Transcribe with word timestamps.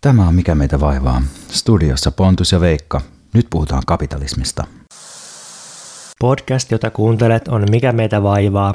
Tämä 0.00 0.28
on 0.28 0.34
Mikä 0.34 0.54
meitä 0.54 0.80
vaivaa. 0.80 1.22
Studiossa 1.48 2.10
Pontus 2.10 2.52
ja 2.52 2.60
Veikka. 2.60 3.00
Nyt 3.34 3.46
puhutaan 3.50 3.82
kapitalismista. 3.86 4.64
Podcast, 6.18 6.70
jota 6.70 6.90
kuuntelet, 6.90 7.48
on 7.48 7.64
Mikä 7.70 7.92
meitä 7.92 8.22
vaivaa. 8.22 8.74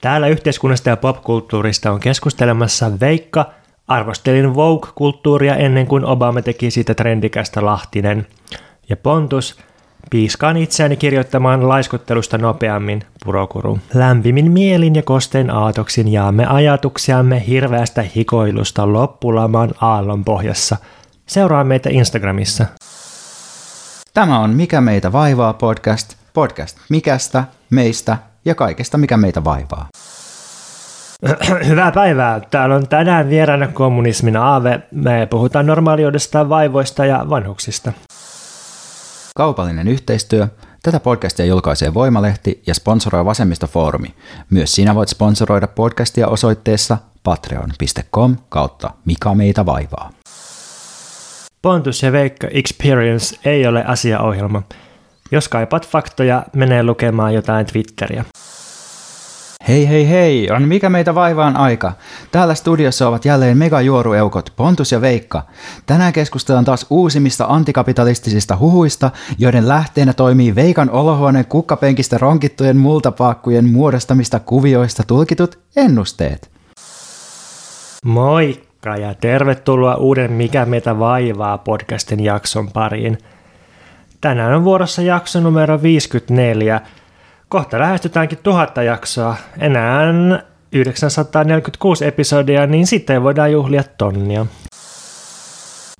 Täällä 0.00 0.28
yhteiskunnasta 0.28 0.88
ja 0.88 0.96
popkulttuurista 0.96 1.90
on 1.90 2.00
keskustelemassa 2.00 3.00
Veikka. 3.00 3.50
Arvostelin 3.88 4.54
Vogue-kulttuuria 4.54 5.56
ennen 5.56 5.86
kuin 5.86 6.04
Obama 6.04 6.42
teki 6.42 6.70
siitä 6.70 6.94
trendikästä 6.94 7.64
Lahtinen. 7.64 8.26
Ja 8.88 8.96
Pontus– 8.96 9.56
Piiskaan 10.10 10.56
itseäni 10.56 10.96
kirjoittamaan 10.96 11.68
laiskottelusta 11.68 12.38
nopeammin, 12.38 13.02
purokuru. 13.24 13.78
Lämpimin 13.94 14.50
mielin 14.50 14.94
ja 14.94 15.02
kostein 15.02 15.50
aatoksin 15.50 16.12
jaamme 16.12 16.46
ajatuksiamme 16.46 17.46
hirveästä 17.46 18.04
hikoilusta 18.16 18.92
loppulaman 18.92 19.70
aallon 19.80 20.24
pohjassa. 20.24 20.76
Seuraa 21.26 21.64
meitä 21.64 21.90
Instagramissa. 21.90 22.66
Tämä 24.14 24.38
on 24.38 24.50
Mikä 24.50 24.80
meitä 24.80 25.12
vaivaa 25.12 25.52
podcast. 25.52 26.14
Podcast 26.34 26.78
mikästä, 26.90 27.44
meistä 27.70 28.16
ja 28.44 28.54
kaikesta, 28.54 28.98
mikä 28.98 29.16
meitä 29.16 29.44
vaivaa. 29.44 29.88
Hyvää 31.68 31.92
päivää. 31.92 32.40
Täällä 32.40 32.74
on 32.74 32.88
tänään 32.88 33.30
vieraana 33.30 33.68
kommunismin 33.68 34.36
aave. 34.36 34.80
Me 34.90 35.26
puhutaan 35.30 35.66
normaaliudesta, 35.66 36.48
vaivoista 36.48 37.04
ja 37.04 37.26
vanhuksista. 37.30 37.92
Kaupallinen 39.36 39.88
yhteistyö. 39.88 40.48
Tätä 40.82 41.00
podcastia 41.00 41.46
julkaisee 41.46 41.94
Voimalehti 41.94 42.62
ja 42.66 42.74
sponsoroi 42.74 43.24
Vasemmistofoorumi. 43.24 44.14
Myös 44.50 44.74
sinä 44.74 44.94
voit 44.94 45.08
sponsoroida 45.08 45.66
podcastia 45.66 46.28
osoitteessa 46.28 46.98
patreon.com 47.22 48.36
kautta 48.48 48.90
Mikä 49.04 49.34
meitä 49.34 49.66
vaivaa. 49.66 50.10
Pontus 51.62 52.02
ja 52.02 52.12
Veikka 52.12 52.46
Experience 52.50 53.36
ei 53.44 53.66
ole 53.66 53.84
asiaohjelma. 53.84 54.62
Jos 55.30 55.48
kaipaat 55.48 55.88
faktoja, 55.88 56.42
menee 56.56 56.82
lukemaan 56.82 57.34
jotain 57.34 57.66
Twitteriä. 57.66 58.24
Hei 59.68 59.88
hei 59.88 60.08
hei, 60.08 60.50
on 60.50 60.68
mikä 60.68 60.90
meitä 60.90 61.14
vaivaan 61.14 61.56
aika. 61.56 61.92
Täällä 62.32 62.54
studiossa 62.54 63.08
ovat 63.08 63.24
jälleen 63.24 63.58
megajuorueukot 63.58 64.52
Pontus 64.56 64.92
ja 64.92 65.00
Veikka. 65.00 65.42
Tänään 65.86 66.12
keskustellaan 66.12 66.64
taas 66.64 66.86
uusimmista 66.90 67.46
antikapitalistisista 67.48 68.56
huhuista, 68.56 69.10
joiden 69.38 69.68
lähteenä 69.68 70.12
toimii 70.12 70.54
Veikan 70.54 70.90
olohuoneen 70.90 71.46
kukkapenkistä 71.46 72.18
ronkittujen 72.18 72.76
multapaakkujen 72.76 73.68
muodostamista 73.68 74.40
kuvioista 74.40 75.02
tulkitut 75.06 75.58
ennusteet. 75.76 76.50
Moikka 78.04 78.96
ja 78.96 79.14
tervetuloa 79.14 79.94
uuden 79.94 80.32
Mikä 80.32 80.64
meitä 80.64 80.98
vaivaa 80.98 81.58
podcastin 81.58 82.24
jakson 82.24 82.70
pariin. 82.72 83.18
Tänään 84.20 84.54
on 84.54 84.64
vuorossa 84.64 85.02
jakso 85.02 85.40
numero 85.40 85.82
54– 85.82 86.80
Kohta 87.54 87.78
lähestytäänkin 87.78 88.38
tuhatta 88.42 88.82
jaksoa. 88.82 89.36
Enää 89.58 90.12
946 90.72 92.06
episodia, 92.06 92.66
niin 92.66 92.86
sitten 92.86 93.22
voidaan 93.22 93.52
juhlia 93.52 93.84
tonnia. 93.98 94.46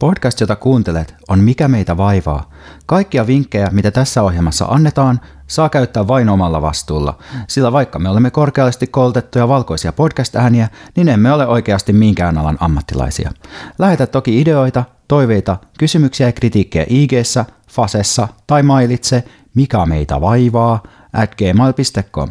Podcast, 0.00 0.40
jota 0.40 0.56
kuuntelet, 0.56 1.14
on 1.28 1.40
Mikä 1.40 1.68
meitä 1.68 1.96
vaivaa. 1.96 2.50
Kaikkia 2.86 3.26
vinkkejä, 3.26 3.68
mitä 3.72 3.90
tässä 3.90 4.22
ohjelmassa 4.22 4.64
annetaan, 4.64 5.20
saa 5.46 5.68
käyttää 5.68 6.08
vain 6.08 6.28
omalla 6.28 6.62
vastuulla, 6.62 7.18
sillä 7.48 7.72
vaikka 7.72 7.98
me 7.98 8.08
olemme 8.08 8.30
korkeasti 8.30 8.86
koulutettuja 8.86 9.48
valkoisia 9.48 9.92
podcast-ääniä, 9.92 10.68
niin 10.96 11.08
emme 11.08 11.32
ole 11.32 11.46
oikeasti 11.46 11.92
minkään 11.92 12.38
alan 12.38 12.58
ammattilaisia. 12.60 13.30
Lähetä 13.78 14.06
toki 14.06 14.40
ideoita, 14.40 14.84
toiveita, 15.08 15.56
kysymyksiä 15.78 16.26
ja 16.26 16.32
kritiikkejä 16.32 16.86
ig 16.88 17.12
Fasessa 17.70 18.28
tai 18.46 18.62
mailitse 18.62 19.24
Mikä 19.54 19.86
meitä 19.86 20.20
vaivaa– 20.20 20.82
at 21.14 21.34
gmail.com. 21.34 22.28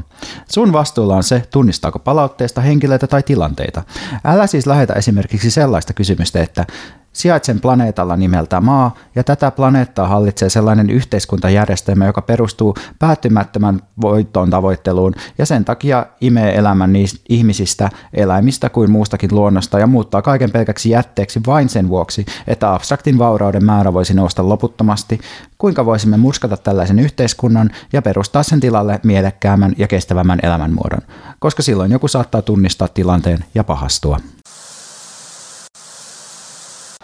Sun 0.52 0.74
vastuulla 0.74 1.16
on 1.16 1.24
se, 1.24 1.44
tunnistaako 1.52 2.00
palautteesta 2.00 2.62
henkilöitä 2.62 3.08
tai 3.08 3.24
tilanteita. 3.24 3.84
Älä 4.24 4.48
siis 4.48 4.68
lähetä 4.68 4.94
esimerkiksi 4.94 5.52
sellaista 5.52 5.94
kysymystä, 5.94 6.42
että 6.42 6.66
Sijaitsen 7.14 7.60
planeetalla 7.60 8.18
nimeltä 8.18 8.62
Maa, 8.62 8.96
ja 9.16 9.24
tätä 9.24 9.52
planeettaa 9.52 10.08
hallitsee 10.08 10.50
sellainen 10.50 10.90
yhteiskuntajärjestelmä, 10.90 12.06
joka 12.06 12.22
perustuu 12.22 12.76
päättymättömän 13.00 13.82
voiton 14.02 14.50
tavoitteluun, 14.50 15.14
ja 15.38 15.46
sen 15.46 15.66
takia 15.66 16.06
imee 16.22 16.58
elämän 16.58 16.94
niistä 16.94 17.20
ihmisistä, 17.30 17.90
eläimistä 18.14 18.70
kuin 18.70 18.92
muustakin 18.92 19.30
luonnosta, 19.34 19.80
ja 19.80 19.88
muuttaa 19.88 20.22
kaiken 20.22 20.52
pelkäksi 20.52 20.90
jätteeksi 20.90 21.42
vain 21.48 21.70
sen 21.70 21.90
vuoksi, 21.90 22.26
että 22.48 22.74
abstraktin 22.74 23.18
vaurauden 23.18 23.66
määrä 23.66 23.94
voisi 23.94 24.14
nousta 24.14 24.50
loputtomasti. 24.50 25.20
Kuinka 25.58 25.86
voisimme 25.86 26.18
murskata 26.18 26.58
tällaisen 26.58 27.00
yhteiskunnan 27.00 27.72
ja 27.94 28.02
perustaa 28.02 28.44
sen 28.44 28.60
tilalle 28.60 29.00
mielekkäämän 29.04 29.74
ja 29.78 29.88
kestävämmän 29.88 30.40
elämänmuodon, 30.44 31.02
koska 31.40 31.64
silloin 31.64 31.92
joku 31.92 32.08
saattaa 32.08 32.42
tunnistaa 32.42 32.88
tilanteen 32.88 33.46
ja 33.56 33.64
pahastua 33.64 34.18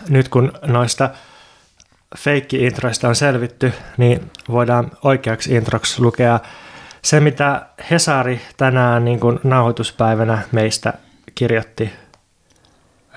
nyt 0.10 0.30
kun 0.30 0.52
noista 0.66 1.10
feikki-introista 2.18 3.08
on 3.08 3.16
selvitty, 3.16 3.74
niin 3.98 4.32
voidaan 4.50 4.92
oikeaksi 5.04 5.56
introksi 5.56 6.02
lukea 6.02 6.40
se, 7.02 7.20
mitä 7.20 7.66
Hesari 7.92 8.42
tänään 8.58 9.06
niin 9.06 9.20
kuin 9.20 9.40
nauhoituspäivänä 9.44 10.42
meistä 10.52 10.94
kirjoitti. 11.36 11.94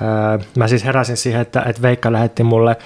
Öö, 0.03 0.39
mä 0.57 0.69
siis 0.69 0.85
heräsin 0.85 1.17
siihen, 1.17 1.41
että, 1.41 1.63
että 1.67 1.83
Veikka 1.83 2.13
lähetti 2.13 2.43
mulle 2.43 2.77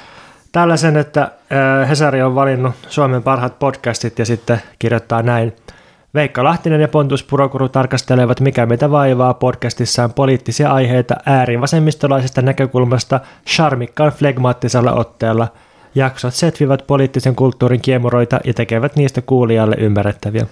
tällaisen, 0.52 0.96
että 0.96 1.30
öö, 1.52 1.86
Hesari 1.86 2.22
on 2.22 2.34
valinnut 2.34 2.74
Suomen 2.88 3.22
parhaat 3.22 3.58
podcastit 3.58 4.18
ja 4.18 4.24
sitten 4.24 4.62
kirjoittaa 4.78 5.22
näin– 5.22 5.56
Veikka 6.16 6.44
Lahtinen 6.44 6.80
ja 6.80 6.88
Pontus 6.88 7.24
Purokuru 7.24 7.68
tarkastelevat 7.68 8.40
Mikä 8.40 8.66
meitä 8.66 8.90
vaivaa 8.90 9.34
podcastissaan 9.34 10.12
poliittisia 10.12 10.72
aiheita 10.72 11.14
äärivasemmistolaisesta 11.26 12.42
näkökulmasta 12.42 13.20
charmikkaan 13.46 14.12
flegmaattisella 14.12 14.92
otteella. 14.92 15.48
Jaksot 15.94 16.34
setvivät 16.34 16.86
poliittisen 16.86 17.36
kulttuurin 17.36 17.80
kiemuroita 17.80 18.40
ja 18.44 18.54
tekevät 18.54 18.96
niistä 18.96 19.22
kuulijalle 19.22 19.76
ymmärrettäviä. 19.78 20.46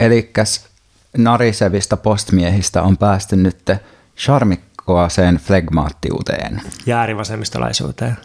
Eli 0.00 0.30
narisevista 1.16 1.96
postmiehistä 1.96 2.82
on 2.82 2.96
päästy 2.96 3.36
nyt 3.36 3.70
charmikkoaseen 4.16 5.36
flegmaattiuteen. 5.36 6.60
Ja 6.86 6.98
äärivasemmistolaisuuteen. 6.98 8.16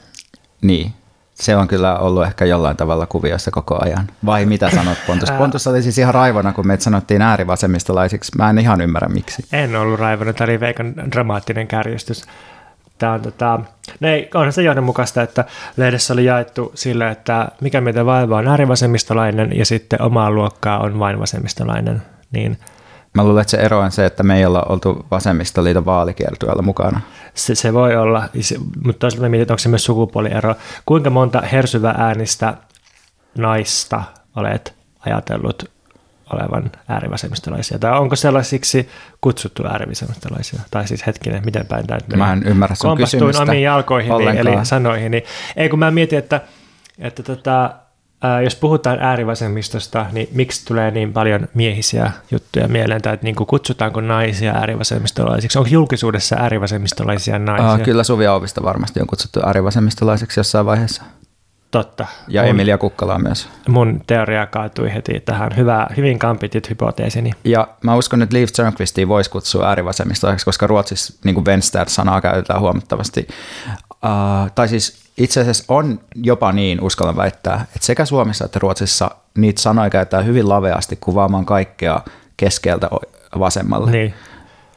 Niin 0.62 0.94
se 1.34 1.56
on 1.56 1.68
kyllä 1.68 1.98
ollut 1.98 2.24
ehkä 2.24 2.46
jollain 2.46 2.78
tavalla 2.78 3.06
kuviossa 3.06 3.52
koko 3.52 3.80
ajan. 3.84 4.08
Vai 4.26 4.46
mitä 4.46 4.70
sanot 4.70 4.97
Pontus? 5.08 5.32
Pontus 5.32 5.68
oli 5.68 5.82
siis 5.82 5.97
ihan 5.97 6.14
raivona, 6.14 6.53
kun 6.53 6.68
meitä 6.68 6.84
sanottiin 6.84 7.22
äärivasemmistolaisiksi. 7.22 8.32
Mä 8.38 8.50
en 8.50 8.59
ihan 8.59 8.82
ymmärrä 8.82 9.09
miksi. 9.09 9.44
En 9.53 9.76
ollut 9.76 10.00
raivona, 10.00 10.34
tämä 10.34 10.46
oli 10.46 10.59
Veikan 10.59 10.94
dramaattinen 11.12 11.68
kärjestys. 11.68 12.26
Tämä 12.97 13.14
on, 13.14 13.22
tota, 13.22 13.59
ne, 14.00 14.30
onhan 14.34 14.53
se 14.53 14.64
johdonmukaista, 14.64 15.22
että 15.22 15.46
lehdessä 15.78 16.14
oli 16.14 16.26
jaettu 16.26 16.72
sille, 16.76 17.09
että 17.09 17.47
mikä 17.62 17.82
meitä 17.82 18.06
vaivaa 18.06 18.40
on 18.40 18.47
äärivasemmistolainen 18.47 19.58
ja 19.58 19.66
sitten 19.66 20.02
omaa 20.02 20.32
luokkaa 20.32 20.79
on 20.79 21.00
vain 21.00 21.20
vasemmistolainen. 21.20 22.02
Niin 22.32 22.58
Mä 23.14 23.24
luulen, 23.24 23.42
että 23.42 23.52
se 23.52 23.58
ero 23.58 23.80
on 23.80 23.92
se, 23.92 24.06
että 24.06 24.24
me 24.24 24.38
ei 24.38 24.46
olla 24.46 24.64
oltu 24.70 25.06
vasemmistoliiton 25.12 25.86
vaalikiertueella 25.86 26.62
mukana. 26.62 27.02
Se, 27.34 27.56
se 27.56 27.74
voi 27.74 27.96
olla, 27.96 28.30
mutta 28.84 29.00
toisaalta 29.00 29.30
mietin, 29.30 29.52
onko 29.52 29.58
se 29.58 29.70
myös 29.70 29.86
sukupuoliero. 29.86 30.56
Kuinka 30.86 31.10
monta 31.10 31.42
hersyvä 31.42 31.96
äänistä 31.98 32.54
naista 33.38 34.04
olet 34.36 34.76
ajatellut 35.06 35.72
olevan 36.34 36.72
äärivasemmistolaisia? 36.88 37.80
Tai 37.80 38.00
onko 38.00 38.16
sellaisiksi 38.16 38.90
kutsuttu 39.22 39.66
äärivasemmistolaisia? 39.66 40.60
Tai 40.72 40.88
siis 40.88 41.08
hetkinen, 41.08 41.46
miten 41.46 41.66
päin 41.66 41.88
tämä 41.88 42.00
Mä 42.16 42.34
en 42.34 42.44
ymmärrä 42.46 42.76
sun 42.76 42.98
kysymystä 42.98 43.42
omiin 43.42 43.64
jalkoihin, 43.64 44.12
eli 44.38 44.66
sanoihin. 44.66 45.14
Ei 45.56 45.70
kun 45.70 45.80
mä 45.80 45.92
mietin, 45.92 46.20
että, 46.20 46.42
että 47.00 47.24
tota, 47.24 47.74
jos 48.43 48.55
puhutaan 48.55 48.99
äärivasemmistosta, 48.99 50.05
niin 50.11 50.29
miksi 50.31 50.66
tulee 50.66 50.91
niin 50.91 51.14
paljon 51.14 51.47
miehisiä 51.53 52.11
juttuja 52.31 52.67
mieleen, 52.67 53.02
tai 53.02 53.14
että 53.14 53.23
niin 53.23 53.35
kuin 53.35 53.47
kutsutaanko 53.47 54.02
naisia 54.02 54.52
äärivasemmistolaisiksi? 54.52 55.58
Onko 55.58 55.70
julkisuudessa 55.72 56.35
äärivasemmistolaisia 56.35 57.40
naisia? 57.40 57.85
Kyllä 57.85 58.03
Suvi 58.03 58.28
Auvista 58.28 58.64
varmasti 58.64 59.02
on 59.02 59.08
kutsuttu 59.08 59.40
äärivasemmistolaiseksi 59.46 60.40
jossain 60.40 60.66
vaiheessa. 60.66 61.03
Totta. 61.72 62.08
Ja 62.28 62.41
mun, 62.41 62.49
Emilia 62.49 62.78
Kukkalaa 62.78 63.20
myös. 63.20 63.49
Mun 63.67 64.02
teoria 64.08 64.46
kaatui 64.46 64.93
heti 64.93 65.19
tähän. 65.19 65.52
Hyvä, 65.58 65.87
hyvin 65.97 66.19
kampitit 66.19 66.69
hypoteesini. 66.69 67.31
Ja 67.43 67.67
mä 67.84 67.96
uskon, 67.96 68.22
että 68.22 68.35
Liv 68.35 68.47
Törnqvistia 68.55 69.08
voisi 69.08 69.29
kutsua 69.29 69.67
äärivasemmistolaiseksi, 69.67 70.46
koska 70.46 70.67
Ruotsissa 70.67 71.14
niin 71.23 71.46
Vänster-sanaa 71.46 72.22
käytetään 72.22 72.59
huomattavasti. 72.59 73.28
Uh, 74.03 74.52
tai 74.55 74.67
siis 74.67 75.03
itse 75.17 75.41
asiassa 75.41 75.64
on 75.67 76.00
jopa 76.16 76.52
niin, 76.52 76.82
uskallan 76.82 77.16
väittää, 77.16 77.66
että 77.76 77.85
sekä 77.85 78.05
Suomessa 78.05 78.46
että 78.46 78.59
Ruotsissa 78.59 79.11
niitä 79.38 79.61
sanoja 79.61 79.90
käytetään 79.90 80.26
hyvin 80.26 80.50
laveasti 80.50 80.97
kuvaamaan 81.02 81.46
kaikkea 81.46 82.02
keskeltä 82.38 82.90
vasemmalle. 83.40 83.91
Niin. 83.91 84.14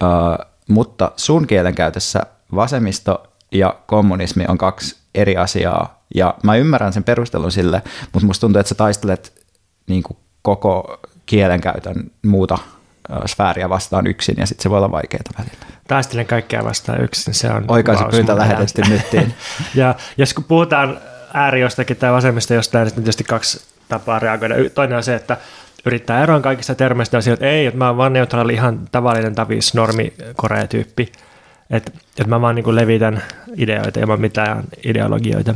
Ö, 0.03 0.45
mutta 0.69 1.13
sun 1.17 1.47
kielenkäytössä 1.47 2.21
vasemmisto 2.55 3.33
ja 3.53 3.77
kommunismi 3.87 4.45
on 4.49 4.59
kaksi 4.59 4.97
eri 5.15 5.37
asiaa. 5.37 6.03
Ja 6.15 6.35
mä 6.43 6.57
ymmärrän 6.57 6.93
sen 6.93 7.05
perustelun 7.05 7.53
sille, 7.53 7.83
mutta 8.13 8.27
musta 8.27 8.41
tuntuu, 8.41 8.61
että 8.61 8.69
sä 8.69 8.75
taistelet 8.75 9.47
niin 9.87 10.03
kuin 10.03 10.17
koko 10.43 11.01
kielenkäytön 11.27 12.11
muuta 12.23 12.59
sfääriä 13.27 13.69
vastaan 13.69 14.07
yksin, 14.07 14.35
ja 14.39 14.47
sitten 14.47 14.63
se 14.63 14.71
voi 14.71 14.79
olla 14.79 14.91
vaikeaa 14.91 15.23
välillä. 15.39 15.67
Taistelen 15.89 16.27
kaikkea 16.27 16.65
vastaan 16.65 17.05
yksin, 17.05 17.35
se 17.35 17.51
on 17.51 17.65
Oikaisu 17.69 17.99
kuvaus 17.99 18.15
pyyntö 18.15 18.33
mun 18.33 18.41
lähetetty 18.41 18.83
nyttiin. 18.89 19.35
Ja 19.75 19.95
jos 20.17 20.35
kun 20.35 20.45
puhutaan 20.45 20.99
ääri 21.35 21.61
jostakin 21.61 21.97
tai 21.97 22.13
vasemmista 22.13 22.55
jostain, 22.55 22.85
niin 22.85 22.95
tietysti 22.95 23.25
kaksi 23.25 23.65
tapaa 23.89 24.19
reagoida. 24.19 24.55
Toinen 24.75 24.97
on 24.97 25.03
se, 25.03 25.15
että 25.15 25.37
yrittää 25.87 26.23
eroon 26.23 26.43
kaikista 26.43 26.75
termeistä 26.75 27.17
ja 27.17 27.21
sillä, 27.21 27.35
että 27.35 27.47
ei, 27.47 27.67
että 27.67 27.79
mä 27.79 27.89
oon 27.89 27.97
vaan 27.97 28.13
neutraali, 28.13 28.53
ihan 28.53 28.81
tavallinen 28.93 29.35
tavis, 29.35 29.75
normi, 29.75 30.13
korea 30.37 30.67
tyyppi. 30.67 31.13
Että, 31.71 31.91
että 32.09 32.29
mä 32.29 32.41
vaan 32.41 32.55
niin 32.55 32.77
levitän 32.77 33.23
ideoita 33.57 34.01
ilman 34.01 34.21
mitään 34.21 34.65
ideologioita. 34.85 35.55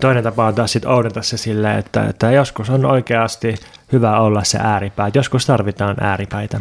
Toinen 0.00 0.24
tapa 0.24 0.46
on 0.46 0.54
taas 0.54 0.72
sitten 0.72 0.90
oudata 0.90 1.22
se 1.22 1.36
silleen, 1.36 1.78
että, 1.78 2.04
että 2.04 2.30
joskus 2.30 2.70
on 2.70 2.84
oikeasti 2.84 3.54
hyvä 3.92 4.20
olla 4.20 4.44
se 4.44 4.58
ääripää. 4.62 5.06
että 5.06 5.18
Joskus 5.18 5.46
tarvitaan 5.46 5.96
ääripäitä. 6.00 6.60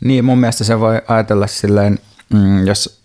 Niin, 0.00 0.24
mun 0.24 0.38
mielestä 0.38 0.64
se 0.64 0.80
voi 0.80 1.02
ajatella 1.08 1.46
silleen, 1.46 1.98
mm, 2.34 2.66
jos 2.66 3.00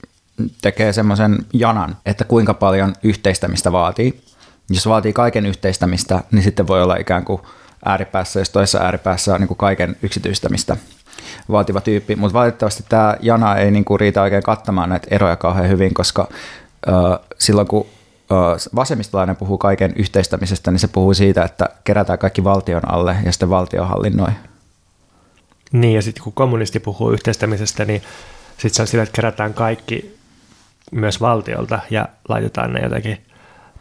tekee 0.61 0.93
semmoisen 0.93 1.37
janan, 1.53 1.97
että 2.05 2.23
kuinka 2.23 2.53
paljon 2.53 2.93
yhteistämistä 3.03 3.71
vaatii. 3.71 4.21
Jos 4.69 4.87
vaatii 4.87 5.13
kaiken 5.13 5.45
yhteistämistä, 5.45 6.23
niin 6.31 6.43
sitten 6.43 6.67
voi 6.67 6.83
olla 6.83 6.95
ikään 6.95 7.25
kuin 7.25 7.41
ääripäässä, 7.85 8.39
jos 8.39 8.49
toisessa 8.49 8.79
ääripäässä 8.79 9.33
on 9.33 9.39
niin 9.39 9.47
kuin 9.47 9.57
kaiken 9.57 9.95
yksityistämistä 10.01 10.77
vaativa 11.51 11.81
tyyppi. 11.81 12.15
Mutta 12.15 12.33
valitettavasti 12.33 12.83
tämä 12.89 13.15
jana 13.21 13.55
ei 13.55 13.71
niin 13.71 13.85
kuin 13.85 13.99
riitä 13.99 14.21
oikein 14.21 14.43
kattamaan 14.43 14.89
näitä 14.89 15.07
eroja 15.11 15.35
kauhean 15.35 15.69
hyvin, 15.69 15.93
koska 15.93 16.27
ö, 16.87 16.91
silloin 17.37 17.67
kun 17.67 17.87
vasemmistolainen 18.75 19.35
puhuu 19.35 19.57
kaiken 19.57 19.93
yhteistämisestä, 19.95 20.71
niin 20.71 20.79
se 20.79 20.87
puhuu 20.87 21.13
siitä, 21.13 21.43
että 21.43 21.69
kerätään 21.83 22.19
kaikki 22.19 22.43
valtion 22.43 22.91
alle 22.91 23.17
ja 23.25 23.31
sitten 23.31 23.49
valtio 23.49 23.85
hallinnoi. 23.85 24.31
Niin, 25.71 25.95
ja 25.95 26.01
sitten 26.01 26.23
kun 26.23 26.33
kommunisti 26.33 26.79
puhuu 26.79 27.11
yhteistämisestä, 27.11 27.85
niin 27.85 28.01
sitten 28.51 28.73
se 28.73 28.81
on 28.81 28.87
sillä, 28.87 29.03
että 29.03 29.15
kerätään 29.15 29.53
kaikki 29.53 30.19
myös 30.91 31.21
valtiolta 31.21 31.79
ja 31.89 32.07
laitetaan 32.29 32.73
ne 32.73 32.79
jotenkin 32.79 33.25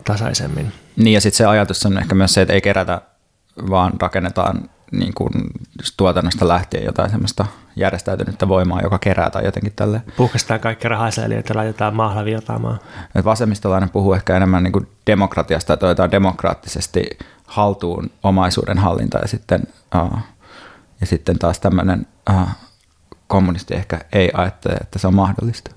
tasaisemmin. 0.04 0.72
Niin 0.96 1.14
ja 1.14 1.20
sitten 1.20 1.36
se 1.36 1.46
ajatus 1.46 1.86
on 1.86 1.98
ehkä 1.98 2.14
myös 2.14 2.34
se, 2.34 2.42
että 2.42 2.54
ei 2.54 2.60
kerätä, 2.60 3.00
vaan 3.70 3.92
rakennetaan 4.00 4.70
niin 4.92 5.14
kuin 5.14 5.32
tuotannosta 5.96 6.48
lähtien 6.48 6.84
jotain 6.84 7.10
semmoista 7.10 7.46
järjestäytynyttä 7.76 8.48
voimaa, 8.48 8.80
joka 8.80 8.98
kerää 8.98 9.30
tai 9.30 9.44
jotenkin 9.44 9.72
tälle. 9.76 10.02
Puhkaistaan 10.16 10.60
kaikki 10.60 10.88
rahaseliöitä 10.88 11.52
ja 11.52 11.56
laitetaan 11.56 11.96
maahla 11.96 12.24
virtaamaan. 12.24 12.78
Et 13.14 13.24
vasemmistolainen 13.24 13.90
puhuu 13.90 14.14
ehkä 14.14 14.36
enemmän 14.36 14.62
niin 14.62 14.72
kuin 14.72 14.88
demokratiasta, 15.06 15.72
että 15.72 15.86
otetaan 15.86 16.10
demokraattisesti 16.10 17.18
haltuun 17.46 18.10
omaisuuden 18.22 18.78
hallinta 18.78 19.18
ja 19.18 19.28
sitten, 19.28 19.62
uh, 19.94 20.18
ja 21.00 21.06
sitten 21.06 21.38
taas 21.38 21.60
tämmöinen 21.60 22.06
uh, 22.30 22.48
kommunisti 23.26 23.74
ehkä 23.74 24.00
ei 24.12 24.30
ajattele, 24.34 24.74
että 24.74 24.98
se 24.98 25.06
on 25.06 25.14
mahdollista. 25.14 25.70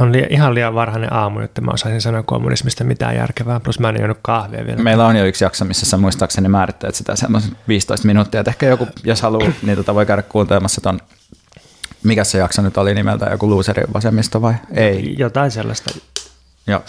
On 0.00 0.12
li- 0.12 0.26
ihan 0.30 0.54
liian 0.54 0.74
varhainen 0.74 1.12
aamu, 1.12 1.40
että 1.40 1.60
mä 1.60 1.70
osaisin 1.70 2.00
sanoa 2.00 2.22
kommunismista 2.22 2.84
mitään 2.84 3.16
järkevää, 3.16 3.60
plus 3.60 3.80
mä 3.80 3.88
en 3.88 3.98
juonut 3.98 4.18
kahvia 4.22 4.66
vielä. 4.66 4.82
Meillä 4.82 5.06
on 5.06 5.16
jo 5.16 5.24
yksi 5.24 5.44
jakso, 5.44 5.64
missä 5.64 5.86
sä 5.86 5.96
muistaakseni 5.96 6.48
määrittelet 6.48 6.94
sitä 6.94 7.16
semmoisen 7.16 7.56
15 7.68 8.06
minuuttia, 8.06 8.40
että 8.40 8.50
ehkä 8.50 8.66
joku, 8.66 8.88
jos 9.04 9.22
haluaa, 9.22 9.50
niin 9.62 9.76
tota 9.76 9.94
voi 9.94 10.06
käydä 10.06 10.22
kuuntelemassa 10.22 10.80
ton, 10.80 11.00
mikä 12.04 12.24
se 12.24 12.38
jakso 12.38 12.62
nyt 12.62 12.78
oli 12.78 12.94
nimeltä, 12.94 13.26
joku 13.30 13.50
looseri 13.50 13.82
vasemmista 13.94 14.42
vai 14.42 14.54
ei? 14.74 15.14
Jotain 15.18 15.50
sellaista. 15.50 15.90
Joo. 16.66 16.82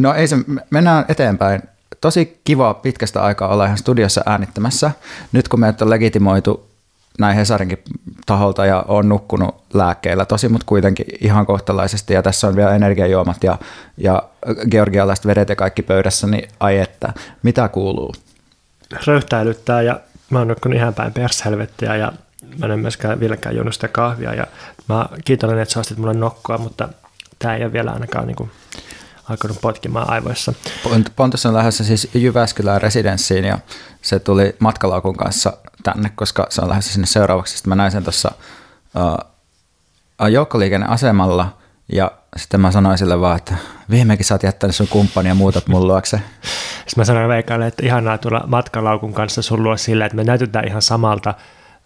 No 0.00 0.14
ei 0.14 0.28
se, 0.28 0.36
mennään 0.70 1.04
eteenpäin. 1.08 1.62
Tosi 2.00 2.40
kiva 2.44 2.74
pitkästä 2.74 3.22
aikaa 3.22 3.48
olla 3.48 3.64
ihan 3.64 3.78
studiossa 3.78 4.22
äänittämässä. 4.26 4.90
Nyt 5.32 5.48
kun 5.48 5.60
meidät 5.60 5.82
on 5.82 5.90
legitimoitu 5.90 6.75
näin 7.18 7.36
Hesarinkin 7.36 7.82
taholta 8.26 8.66
ja 8.66 8.84
on 8.88 9.08
nukkunut 9.08 9.54
lääkkeillä, 9.74 10.24
tosi 10.24 10.48
mutta 10.48 10.66
kuitenkin 10.66 11.06
ihan 11.20 11.46
kohtalaisesti 11.46 12.14
ja 12.14 12.22
tässä 12.22 12.48
on 12.48 12.56
vielä 12.56 12.74
energiajuomat 12.74 13.44
ja, 13.44 13.58
ja 13.96 14.22
georgialaiset 14.70 15.26
vedet 15.26 15.48
ja 15.48 15.56
kaikki 15.56 15.82
pöydässä, 15.82 16.26
niin 16.26 16.48
ai 16.60 16.78
että, 16.78 17.12
mitä 17.42 17.68
kuuluu? 17.68 18.14
Röyhtäilyttää 19.06 19.82
ja 19.82 20.00
mä 20.30 20.38
oon 20.38 20.48
nukkunut 20.48 20.78
ihan 20.78 20.94
päin 20.94 21.12
pershelvettiä 21.12 21.96
ja 21.96 22.12
mä 22.58 22.66
en 22.66 22.80
myöskään 22.80 23.20
vieläkään 23.20 23.54
juonut 23.54 23.74
sitä 23.74 23.88
kahvia 23.88 24.34
ja 24.34 24.46
mä 24.88 25.08
kiitollinen, 25.24 25.62
että 25.62 25.72
sä 25.72 25.80
ostit 25.80 25.98
mulle 25.98 26.14
nokkua, 26.14 26.58
mutta 26.58 26.88
tää 27.38 27.56
ei 27.56 27.64
ole 27.64 27.72
vielä 27.72 27.90
ainakaan 27.90 28.26
niin 28.26 28.36
kuin 28.36 28.50
alkanut 29.30 29.60
potkimaan 29.60 30.10
aivoissa. 30.10 30.54
Pont- 30.84 31.10
Pontus 31.16 31.46
on 31.46 31.54
lähdössä 31.54 31.84
siis 31.84 32.08
Jyväskylään 32.14 32.82
residenssiin 32.82 33.44
ja 33.44 33.58
se 34.02 34.18
tuli 34.18 34.56
matkalaukun 34.58 35.16
kanssa 35.16 35.52
tänne, 35.82 36.10
koska 36.14 36.46
se 36.50 36.62
on 36.62 36.68
lähdössä 36.68 36.92
sinne 36.92 37.06
seuraavaksi. 37.06 37.56
Sitten 37.56 37.68
mä 37.68 37.74
näin 37.74 37.92
sen 37.92 38.02
tuossa 38.02 38.30
uh, 38.94 40.28
joukkoliikenneasemalla 40.28 41.56
ja 41.92 42.10
sitten 42.36 42.60
mä 42.60 42.70
sanoin 42.70 42.98
sille 42.98 43.20
vaan, 43.20 43.36
että 43.36 43.54
viimekin 43.90 44.24
sä 44.26 44.34
oot 44.34 44.42
jättänyt 44.42 44.76
sun 44.76 44.88
kumppani 44.88 45.28
ja 45.28 45.34
muutat 45.34 45.68
mun 45.68 45.86
luokse. 45.86 46.20
Sitten 46.72 46.92
mä 46.96 47.04
sanoin 47.04 47.28
Veikalle, 47.28 47.66
että 47.66 47.86
ihanaa 47.86 48.18
tulla 48.18 48.44
matkalaukun 48.46 49.14
kanssa 49.14 49.42
sun 49.42 49.62
luo 49.62 49.76
silleen, 49.76 50.06
että 50.06 50.16
me 50.16 50.24
näytetään 50.24 50.68
ihan 50.68 50.82
samalta. 50.82 51.34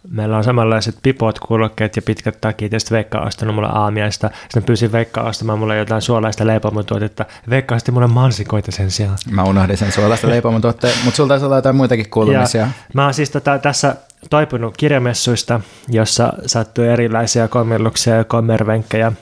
Meillä 0.08 0.36
on 0.36 0.44
samanlaiset 0.44 0.96
pipot, 1.02 1.38
kuulokkeet 1.38 1.96
ja 1.96 2.02
pitkät 2.02 2.40
takit, 2.40 2.72
ja 2.72 2.80
sitten 2.80 2.96
Veikka 2.96 3.18
on 3.18 3.26
ostanut 3.26 3.54
mulle 3.54 3.68
aamiaista. 3.72 4.30
Sitten 4.42 4.62
pyysin 4.62 4.92
Veikkaa 4.92 5.24
ostamaan 5.24 5.58
mulle 5.58 5.78
jotain 5.78 6.02
suolaista 6.02 6.46
leipomotuotetta. 6.46 7.24
Veikka 7.50 7.74
osti 7.74 7.92
mulle 7.92 8.06
mansikoita 8.06 8.72
sen 8.72 8.90
sijaan. 8.90 9.18
Mä 9.30 9.44
unohdin 9.44 9.76
sen 9.76 9.92
suolaista 9.92 10.28
leipomon 10.34 10.60
tuotteen, 10.60 10.94
mutta 11.04 11.16
sulta 11.16 11.28
taisi 11.28 11.44
olla 11.44 11.56
jotain 11.56 11.76
muitakin 11.76 12.10
kuulumisia. 12.10 12.60
Ja 12.60 12.68
mä 12.94 13.04
oon 13.04 13.14
siis 13.14 13.30
tota, 13.30 13.58
tässä 13.58 13.96
toipunut 14.30 14.76
kirjamessuista, 14.76 15.60
jossa 15.88 16.32
sattuu 16.46 16.84
erilaisia 16.84 17.48
kommelluksia 17.48 18.16
ja 18.16 18.24
kommervenkkejä. 18.24 19.12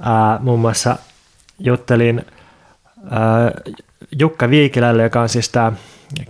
Ää, 0.00 0.38
muun 0.40 0.60
muassa 0.60 0.96
juttelin 1.58 2.26
ää, 3.10 3.50
Jukka 4.18 4.50
Viikilälle, 4.50 5.02
joka 5.02 5.20
on 5.20 5.28
siis 5.28 5.48
tämä 5.48 5.72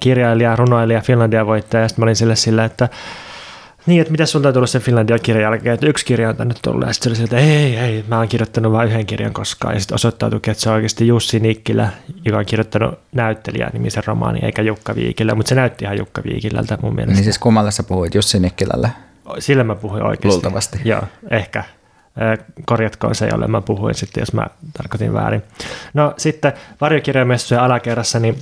kirjailija, 0.01 0.57
runoilija, 0.57 1.01
Finlandia 1.01 1.47
voittaja, 1.47 1.83
ja 1.83 1.89
sitten 1.89 2.03
mä 2.03 2.05
olin 2.05 2.17
sille 2.17 2.37
sillä, 2.37 2.65
että 2.65 2.89
niin, 3.87 4.01
että 4.01 4.11
mitä 4.11 4.27
sulta 4.27 4.49
on 4.49 4.55
tullut 4.55 4.71
sen 4.71 4.83
Finlandia-kirjan 4.83 5.43
jälkeen, 5.43 5.75
että 5.75 5.87
yksi 5.87 6.05
kirja 6.05 6.29
on 6.29 6.37
tänne 6.37 6.55
tullut, 6.63 6.87
ja 6.87 6.93
sitten 6.93 7.17
sieltä, 7.17 7.39
ei, 7.39 7.77
ei, 7.77 8.05
mä 8.09 8.19
oon 8.19 8.29
kirjoittanut 8.29 8.73
vain 8.73 8.89
yhden 8.89 9.07
kirjan 9.07 9.33
koskaan, 9.33 9.75
ja 9.75 9.81
sitten 9.81 9.95
osoittautuikin, 9.95 10.53
että 10.53 10.63
se 10.63 10.69
on 10.69 10.75
oikeasti 10.75 11.07
Jussi 11.07 11.41
Nikkilä, 11.41 11.89
joka 12.25 12.39
on 12.39 12.47
kirjoittanut 12.47 12.99
näyttelijä 13.13 13.71
nimisen 13.73 14.03
romaani, 14.07 14.41
eikä 14.43 14.63
Jukka 14.63 14.95
Viikilä, 14.95 15.35
mutta 15.35 15.49
se 15.49 15.55
näytti 15.55 15.85
ihan 15.85 15.99
Jukka 15.99 16.23
Viikilältä 16.25 16.79
mun 16.83 16.95
mielestä. 16.95 17.15
Niin 17.15 17.25
siis 17.25 17.39
kummalle 17.39 17.71
sä 17.71 17.83
puhuit, 17.83 18.15
Jussi 18.15 18.41
Nikkilälle? 18.41 18.91
Sillä 19.39 19.65
mä 19.65 19.75
puhuin 19.75 20.03
oikeasti. 20.03 20.29
Luultavasti. 20.29 20.81
Joo, 20.85 21.03
ehkä. 21.31 21.65
Korjatkoon 22.67 23.15
se, 23.15 23.29
jolle 23.29 23.47
mä 23.47 23.61
puhuin 23.61 23.95
sitten, 23.95 24.21
jos 24.21 24.33
mä 24.33 24.47
tarkoitin 24.77 25.13
väärin. 25.13 25.43
No 25.95 26.15
sitten 26.17 26.53
varjokirjamessujen 26.81 27.63
alakerrassa, 27.63 28.19
niin 28.19 28.39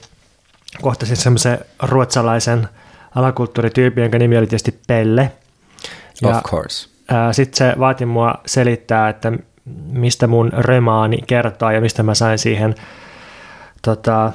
kohtasin 0.82 1.16
semmoisen 1.16 1.58
ruotsalaisen 1.82 2.68
alakulttuurityypin, 3.14 4.02
jonka 4.02 4.18
nimi 4.18 4.38
oli 4.38 4.46
tietysti 4.46 4.80
Pelle. 4.86 5.32
Of 6.24 6.42
course. 6.42 6.88
Sitten 7.32 7.56
se 7.56 7.78
vaati 7.78 8.06
mua 8.06 8.34
selittää, 8.46 9.08
että 9.08 9.32
mistä 9.92 10.26
mun 10.26 10.50
römaani 10.52 11.18
kertoo 11.26 11.70
ja 11.70 11.80
mistä 11.80 12.02
mä 12.02 12.14
sain 12.14 12.38
siihen 12.38 12.74
tota, 13.82 14.32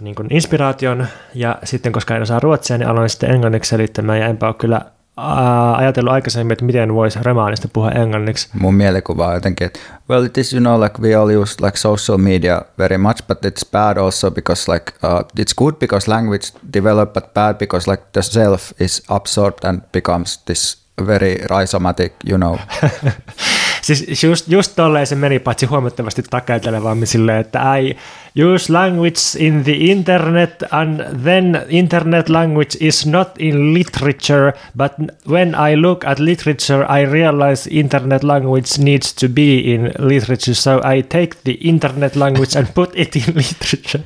niin 0.00 0.14
kuin 0.14 0.28
inspiraation. 0.30 1.06
Ja 1.34 1.58
sitten, 1.64 1.92
koska 1.92 2.16
en 2.16 2.22
osaa 2.22 2.40
ruotsia, 2.40 2.78
niin 2.78 2.88
aloin 2.88 3.10
sitten 3.10 3.30
englanniksi 3.30 3.68
selittämään 3.68 4.18
ja 4.18 4.26
enpä 4.26 4.46
ole 4.46 4.54
kyllä 4.54 4.80
ajatellut 5.16 6.12
aikaisemmin, 6.12 6.52
että 6.52 6.64
miten 6.64 6.94
voisi 6.94 7.18
romaanista 7.22 7.68
puhua 7.72 7.90
englanniksi. 7.90 8.48
Mun 8.52 8.74
mielikuva 8.74 9.26
on 9.26 9.34
jotenkin, 9.34 9.66
että 9.66 9.80
well 10.10 10.24
it 10.24 10.38
is 10.38 10.52
you 10.52 10.60
know 10.60 10.80
like 10.80 11.02
we 11.02 11.14
all 11.14 11.42
use 11.42 11.64
like 11.64 11.78
social 11.78 12.18
media 12.18 12.62
very 12.78 12.98
much 12.98 13.26
but 13.26 13.38
it's 13.46 13.70
bad 13.72 13.96
also 13.96 14.30
because 14.30 14.72
like 14.72 14.92
uh, 15.04 15.20
it's 15.40 15.54
good 15.58 15.74
because 15.74 16.10
language 16.10 16.46
develop 16.74 17.12
but 17.12 17.34
bad 17.34 17.56
because 17.56 17.90
like 17.90 18.02
the 18.12 18.22
self 18.22 18.72
is 18.80 19.02
absorbed 19.08 19.68
and 19.68 19.82
becomes 19.92 20.38
this 20.44 20.86
very 20.98 21.36
rhizomatic, 21.50 22.12
you 22.24 22.38
know. 22.38 22.58
Siis 23.86 24.22
just, 24.22 24.48
just 24.48 24.72
tolleen 24.76 25.06
se 25.06 25.14
meni, 25.14 25.38
paitsi 25.38 25.66
huomattavasti 25.66 26.22
takeltelevammin 26.30 27.06
silleen, 27.06 27.40
että 27.40 27.76
I 27.76 27.96
use 28.44 28.72
language 28.72 29.20
in 29.38 29.64
the 29.64 29.72
internet 29.72 30.64
and 30.70 31.00
then 31.22 31.62
internet 31.68 32.28
language 32.28 32.70
is 32.80 33.06
not 33.06 33.28
in 33.38 33.74
literature, 33.74 34.52
but 34.78 34.92
when 35.28 35.48
I 35.48 35.76
look 35.76 36.04
at 36.04 36.18
literature 36.18 36.86
I 37.00 37.12
realize 37.12 37.70
internet 37.70 38.22
language 38.22 38.68
needs 38.78 39.14
to 39.14 39.28
be 39.28 39.74
in 39.74 39.92
literature, 39.98 40.54
so 40.54 40.78
I 40.78 41.02
take 41.02 41.36
the 41.44 41.56
internet 41.60 42.16
language 42.16 42.58
and 42.58 42.74
put 42.74 42.90
it 42.94 43.16
in 43.16 43.34
literature. 43.34 44.04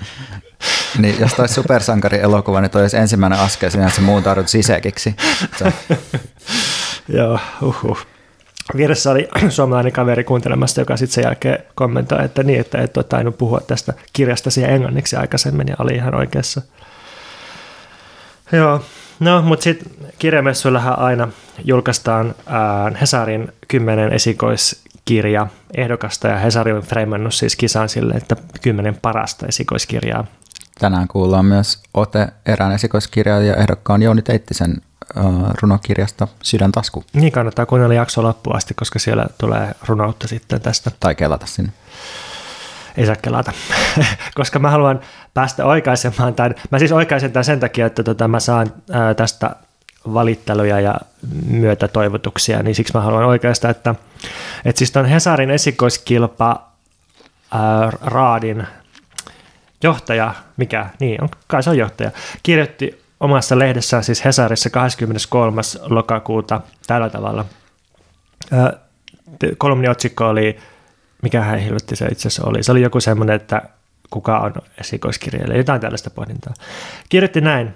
niin 0.98 1.20
jos 1.20 1.34
toi 1.34 1.48
supersankari 1.48 2.18
elokuva, 2.18 2.60
niin 2.60 2.70
toi 2.70 2.82
olisi 2.82 2.96
ensimmäinen 2.96 3.38
askel 3.38 3.70
sinä, 3.70 3.86
että 3.86 3.96
se 3.96 4.02
muuntaudu 4.02 4.42
sisäkiksi. 4.46 5.14
Joo, 7.16 7.38
uhuh. 7.62 8.06
Vieressä 8.76 9.10
oli 9.10 9.28
suomalainen 9.48 9.92
kaveri 9.92 10.24
kuuntelemassa, 10.24 10.80
joka 10.80 10.96
sitten 10.96 11.14
sen 11.14 11.24
jälkeen 11.24 11.58
kommentoi, 11.74 12.24
että 12.24 12.42
niin, 12.42 12.60
että 12.60 12.78
et 12.78 12.96
ole 12.96 13.04
tainnut 13.04 13.38
puhua 13.38 13.60
tästä 13.60 13.94
kirjasta 14.12 14.50
siihen 14.50 14.70
englanniksi 14.70 15.16
aikaisemmin, 15.16 15.68
ja 15.68 15.76
oli 15.78 15.94
ihan 15.94 16.14
oikeassa. 16.14 16.62
Joo, 18.52 18.84
no 19.20 19.42
mutta 19.42 19.62
sitten 19.62 19.88
kirjamessuillahan 20.18 20.98
aina 20.98 21.28
julkaistaan 21.64 22.34
ää, 22.46 22.92
Hesarin 23.00 23.52
kymmenen 23.68 24.12
esikoiskirja 24.12 25.46
ehdokasta, 25.74 26.28
ja 26.28 26.36
Hesari 26.36 26.72
on 26.72 26.82
freimannut 26.82 27.34
siis 27.34 27.56
kisan 27.56 27.88
sille, 27.88 28.14
että 28.14 28.36
kymmenen 28.62 28.98
parasta 29.02 29.46
esikoiskirjaa. 29.46 30.26
Tänään 30.78 31.08
kuullaan 31.08 31.44
myös 31.44 31.82
Ote 31.94 32.28
erään 32.46 32.72
esikoiskirjailija 32.72 33.56
ehdokkaan 33.56 34.02
Jouni 34.02 34.22
Teittisen 34.22 34.76
runokirjasta 35.62 36.28
Sydäntasku. 36.42 37.04
Niin 37.12 37.32
kannattaa 37.32 37.66
kuunnella 37.66 37.94
jakso 37.94 38.22
loppuun 38.22 38.56
asti, 38.56 38.74
koska 38.74 38.98
siellä 38.98 39.26
tulee 39.38 39.74
runoutta 39.86 40.28
sitten 40.28 40.60
tästä. 40.60 40.90
Tai 41.00 41.14
kelata 41.14 41.46
sinne. 41.46 41.72
Ei 42.96 43.06
saa 43.06 43.16
kelata, 43.16 43.52
koska 44.34 44.58
mä 44.58 44.70
haluan 44.70 45.00
päästä 45.34 45.64
oikaisemaan 45.64 46.34
tämän. 46.34 46.54
Mä 46.70 46.78
siis 46.78 46.92
oikaisen 46.92 47.32
tämän 47.32 47.44
sen 47.44 47.60
takia, 47.60 47.86
että 47.86 48.02
tota, 48.02 48.28
mä 48.28 48.40
saan 48.40 48.72
ää, 48.90 49.14
tästä 49.14 49.56
valitteluja 50.14 50.80
ja 50.80 50.94
myötätoivotuksia, 51.46 52.62
niin 52.62 52.74
siksi 52.74 52.94
mä 52.94 53.00
haluan 53.00 53.24
oikeastaan, 53.24 53.70
että, 53.70 53.94
että 54.64 54.78
siis 54.78 54.90
ton 54.90 55.06
Hesarin 55.06 55.50
esikoiskilpa 55.50 56.68
ää, 57.52 57.90
Raadin 58.02 58.66
johtaja, 59.82 60.34
mikä, 60.56 60.86
niin 61.00 61.22
on, 61.22 61.28
kai 61.46 61.62
se 61.62 61.70
on 61.70 61.78
johtaja, 61.78 62.10
kirjoitti 62.42 62.99
omassa 63.20 63.58
lehdessään, 63.58 64.04
siis 64.04 64.24
Hesarissa 64.24 64.70
23. 64.70 65.62
lokakuuta 65.82 66.60
tällä 66.86 67.10
tavalla. 67.10 67.44
Kolumniotsikko 69.58 70.28
oli, 70.28 70.58
mikä 71.22 71.40
hän 71.40 71.58
hilvetti 71.58 71.96
se 71.96 72.06
itse 72.06 72.28
asiassa 72.28 72.48
oli, 72.48 72.62
se 72.62 72.72
oli 72.72 72.82
joku 72.82 73.00
semmoinen, 73.00 73.36
että 73.36 73.62
kuka 74.10 74.38
on 74.38 74.52
esikoiskirjailija, 74.80 75.58
jotain 75.58 75.80
tällaista 75.80 76.10
pohdintaa. 76.10 76.54
Kirjoitti 77.08 77.40
näin. 77.40 77.74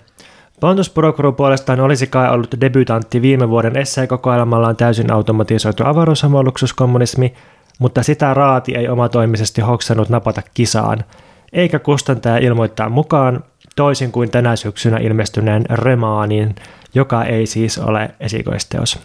Pontus 0.60 0.90
Prokuru 0.90 1.32
puolestaan 1.32 1.80
olisi 1.80 2.06
kai 2.06 2.30
ollut 2.30 2.54
debutantti 2.60 3.22
viime 3.22 3.48
vuoden 3.48 3.76
esseekokoelmallaan 3.76 4.76
täysin 4.76 5.12
automatisoitu 5.12 5.82
avaruushamoluksuskommunismi, 5.86 7.34
mutta 7.78 8.02
sitä 8.02 8.34
raati 8.34 8.76
ei 8.76 8.88
omatoimisesti 8.88 9.60
hoksannut 9.60 10.08
napata 10.08 10.42
kisaan, 10.54 11.04
eikä 11.52 11.78
kustantaja 11.78 12.38
ilmoittaa 12.38 12.88
mukaan, 12.88 13.44
toisin 13.76 14.12
kuin 14.12 14.30
tänä 14.30 14.56
syksynä 14.56 14.98
ilmestyneen 14.98 15.64
Remaanin, 15.70 16.54
joka 16.94 17.24
ei 17.24 17.46
siis 17.46 17.78
ole 17.78 18.10
esikoisteos. 18.20 18.98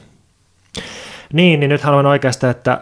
Niin, 1.34 1.60
niin 1.60 1.70
nyt 1.70 1.82
haluan 1.82 2.06
oikeastaan, 2.06 2.52
että 2.52 2.82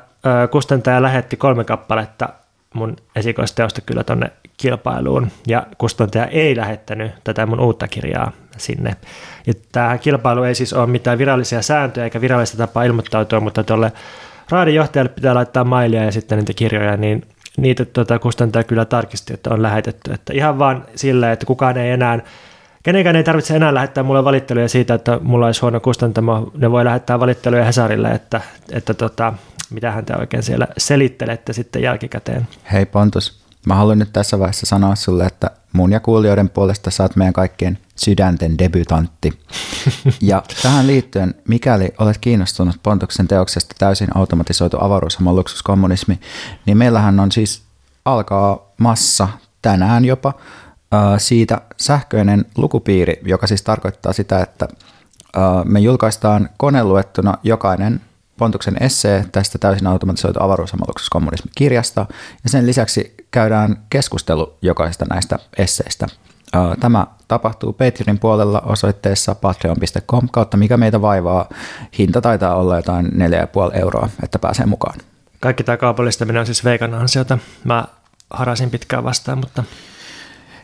kustantaja 0.52 1.02
lähetti 1.02 1.38
kolme 1.38 1.64
kappaletta 1.64 2.30
mun 2.74 2.96
esikoisteosta 3.16 3.82
kyllä 3.82 4.04
tonne 4.04 4.32
kilpailuun, 4.58 5.32
ja 5.48 5.66
kustantaja 5.78 6.26
ei 6.26 6.56
lähettänyt 6.56 7.12
tätä 7.24 7.46
mun 7.46 7.60
uutta 7.60 7.88
kirjaa 7.88 8.32
sinne. 8.58 8.96
Ja 9.48 9.54
tämä 9.72 9.98
kilpailu 9.98 10.44
ei 10.44 10.56
siis 10.56 10.74
ole 10.74 10.88
mitään 10.88 11.18
virallisia 11.18 11.62
sääntöjä 11.62 12.04
eikä 12.04 12.22
virallista 12.22 12.58
tapaa 12.58 12.84
ilmoittautua, 12.84 13.40
mutta 13.40 13.64
tuolle 13.64 13.92
raadijohtajalle 14.50 15.10
pitää 15.10 15.36
laittaa 15.36 15.64
mailia 15.64 16.04
ja 16.04 16.12
sitten 16.12 16.38
niitä 16.38 16.54
kirjoja, 16.54 16.98
niin 16.98 17.24
niitä 17.58 17.86
tuota, 17.86 18.20
kustantaja 18.20 18.64
kyllä 18.64 18.86
tarkisti, 18.86 19.34
että 19.34 19.50
on 19.50 19.62
lähetetty. 19.62 20.14
Että 20.14 20.34
ihan 20.34 20.60
vaan 20.60 20.86
silleen, 20.96 21.34
että 21.34 21.46
kukaan 21.46 21.78
ei 21.78 21.92
enää, 21.92 22.20
kenenkään 22.84 23.16
ei 23.16 23.24
tarvitse 23.24 23.56
enää 23.56 23.74
lähettää 23.74 24.04
mulle 24.04 24.24
valitteluja 24.24 24.70
siitä, 24.70 24.94
että 24.94 25.20
mulla 25.22 25.46
olisi 25.46 25.62
huono 25.62 25.80
kustantamo. 25.80 26.52
Ne 26.58 26.72
voi 26.72 26.86
lähettää 26.86 27.20
valitteluja 27.20 27.66
Hesarille, 27.66 28.12
että, 28.12 28.42
että 28.72 28.94
tota, 28.94 29.34
mitä 29.70 30.04
te 30.06 30.16
oikein 30.16 30.44
siellä 30.44 30.68
selittelette 30.78 31.54
sitten 31.54 31.82
jälkikäteen. 31.82 32.48
Hei 32.74 32.86
Pontus, 32.86 33.47
mä 33.66 33.76
haluan 33.76 34.00
nyt 34.00 34.14
tässä 34.14 34.40
vaiheessa 34.40 34.66
sanoa 34.66 34.96
sulle, 34.96 35.26
että 35.26 35.52
mun 35.74 35.92
ja 35.92 36.00
kuulijoiden 36.00 36.50
puolesta 36.50 36.92
saat 36.92 37.16
meidän 37.16 37.34
kaikkien 37.34 37.78
sydänten 37.96 38.58
debutantti. 38.58 39.40
Ja 40.22 40.44
tähän 40.64 40.88
liittyen, 40.88 41.36
mikäli 41.48 41.94
olet 42.00 42.18
kiinnostunut 42.18 42.76
Pontuksen 42.84 43.28
teoksesta 43.28 43.76
täysin 43.80 44.18
automatisoitu 44.18 44.78
avaruushamon 44.82 45.36
luksuskommunismi, 45.36 46.20
niin 46.66 46.78
meillähän 46.78 47.20
on 47.20 47.32
siis 47.32 47.62
alkaa 48.06 48.72
massa 48.78 49.28
tänään 49.62 50.06
jopa 50.06 50.34
siitä 51.18 51.62
sähköinen 51.78 52.46
lukupiiri, 52.58 53.20
joka 53.26 53.48
siis 53.48 53.62
tarkoittaa 53.62 54.14
sitä, 54.14 54.40
että 54.40 54.68
me 55.66 55.80
julkaistaan 55.80 56.50
koneluettuna 56.58 57.34
jokainen 57.44 58.02
Pontuksen 58.38 58.78
essee 58.80 59.26
tästä 59.32 59.58
täysin 59.58 59.88
automatisoitu 59.88 60.40
avaruushamoluksuskommunismi-kirjasta, 60.44 62.06
ja 62.44 62.50
sen 62.50 62.66
lisäksi 62.66 63.17
käydään 63.32 63.78
keskustelu 63.90 64.58
jokaisesta 64.62 65.06
näistä 65.10 65.40
esseistä. 65.58 66.08
Tämä 66.80 67.08
tapahtuu 67.28 67.74
Patreonin 67.74 68.20
puolella 68.20 68.60
osoitteessa 68.60 69.36
patreon.com 69.36 70.28
kautta 70.32 70.58
mikä 70.58 70.78
meitä 70.78 71.02
vaivaa. 71.02 71.50
Hinta 71.98 72.22
taitaa 72.22 72.56
olla 72.56 72.76
jotain 72.76 73.06
4,5 73.06 73.78
euroa, 73.78 74.10
että 74.24 74.40
pääsee 74.40 74.66
mukaan. 74.66 75.00
Kaikki 75.40 75.64
tämä 75.64 75.78
kaupallistaminen 75.78 76.40
on 76.40 76.46
siis 76.46 76.64
veikan 76.64 76.94
ansiota. 76.94 77.38
Mä 77.64 77.86
harasin 78.30 78.70
pitkään 78.70 79.04
vastaan, 79.04 79.38
mutta... 79.38 79.64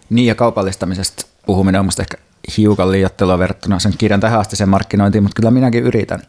Niin 0.09 0.27
ja 0.27 0.35
kaupallistamisesta 0.35 1.25
puhuminen 1.45 1.79
on 1.79 1.85
musta 1.85 2.01
ehkä 2.01 2.17
hiukan 2.57 2.91
liiottelua 2.91 3.39
verrattuna 3.39 3.79
sen 3.79 3.93
kirjan 3.97 4.19
tähän 4.19 4.39
asti 4.39 4.55
sen 4.55 4.69
markkinointiin, 4.69 5.23
mutta 5.23 5.35
kyllä 5.35 5.51
minäkin 5.51 5.83
yritän. 5.83 6.21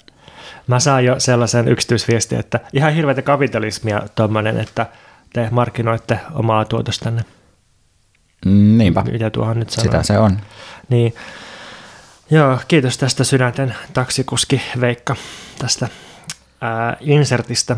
Mä 0.66 0.80
saan 0.80 1.04
jo 1.04 1.20
sellaisen 1.20 1.68
yksityisviestin, 1.68 2.38
että 2.38 2.60
ihan 2.72 2.94
hirveätä 2.94 3.22
kapitalismia 3.22 4.02
tuommoinen, 4.14 4.60
että 4.60 4.86
te 5.34 5.48
markkinoitte 5.50 6.20
omaa 6.34 6.64
tuotostanne. 6.64 7.24
Niinpä. 8.44 9.02
Mitä 9.02 9.30
tuohon 9.30 9.58
nyt 9.58 9.70
sanoo. 9.70 9.84
Sitä 9.84 10.02
se 10.02 10.18
on. 10.18 10.38
Niin. 10.88 11.14
Joo, 12.30 12.58
kiitos 12.68 12.98
tästä 12.98 13.24
sydänten 13.24 13.74
taksikuski 13.92 14.62
Veikka 14.80 15.16
tästä 15.58 15.88
ää, 16.60 16.96
insertistä. 17.00 17.76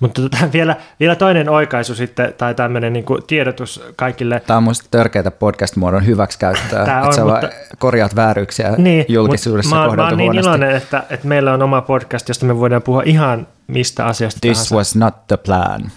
Mutta 0.00 0.22
tota, 0.22 0.38
vielä, 0.52 0.76
vielä 1.00 1.14
toinen 1.14 1.48
oikaisu 1.48 1.94
sitten, 1.94 2.34
tai 2.38 2.54
tämmöinen 2.54 2.92
niin 2.92 3.04
tiedotus 3.26 3.84
kaikille. 3.96 4.40
Tämä 4.40 4.56
on 4.56 4.62
musta 4.62 4.88
törkeätä 4.90 5.30
podcast-muodon 5.30 6.06
hyväksikäyttöä, 6.06 6.84
Tämä 6.84 6.98
että 6.98 7.08
on, 7.08 7.14
sä 7.14 7.24
mutta... 7.24 7.48
korjaat 7.78 8.16
vääryyksiä 8.16 8.74
niin, 8.78 9.04
julkisuudessa 9.08 9.76
mä, 9.76 9.96
mä 9.96 10.08
oon 10.08 10.16
niin 10.16 10.34
iloinen, 10.34 10.70
että, 10.70 11.02
että 11.10 11.28
meillä 11.28 11.52
on 11.54 11.62
oma 11.62 11.80
podcast, 11.80 12.28
josta 12.28 12.46
me 12.46 12.58
voidaan 12.58 12.82
puhua 12.82 13.02
ihan 13.04 13.46
mistä 13.66 14.06
asiasta 14.06 14.40
This 14.40 14.58
tahansa. 14.58 14.76
was 14.76 14.96
not 14.96 15.26
the 15.26 15.36
plan. 15.36 15.90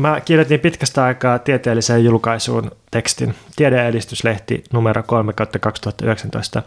Mä 0.00 0.20
kirjoitin 0.20 0.60
pitkästä 0.60 1.04
aikaa 1.04 1.38
tieteelliseen 1.38 2.04
julkaisuun 2.04 2.70
tekstin, 2.90 3.34
Tiedeedistyslehti 3.56 4.64
numero 4.72 5.02
3 5.02 5.32
2019. 5.60 6.62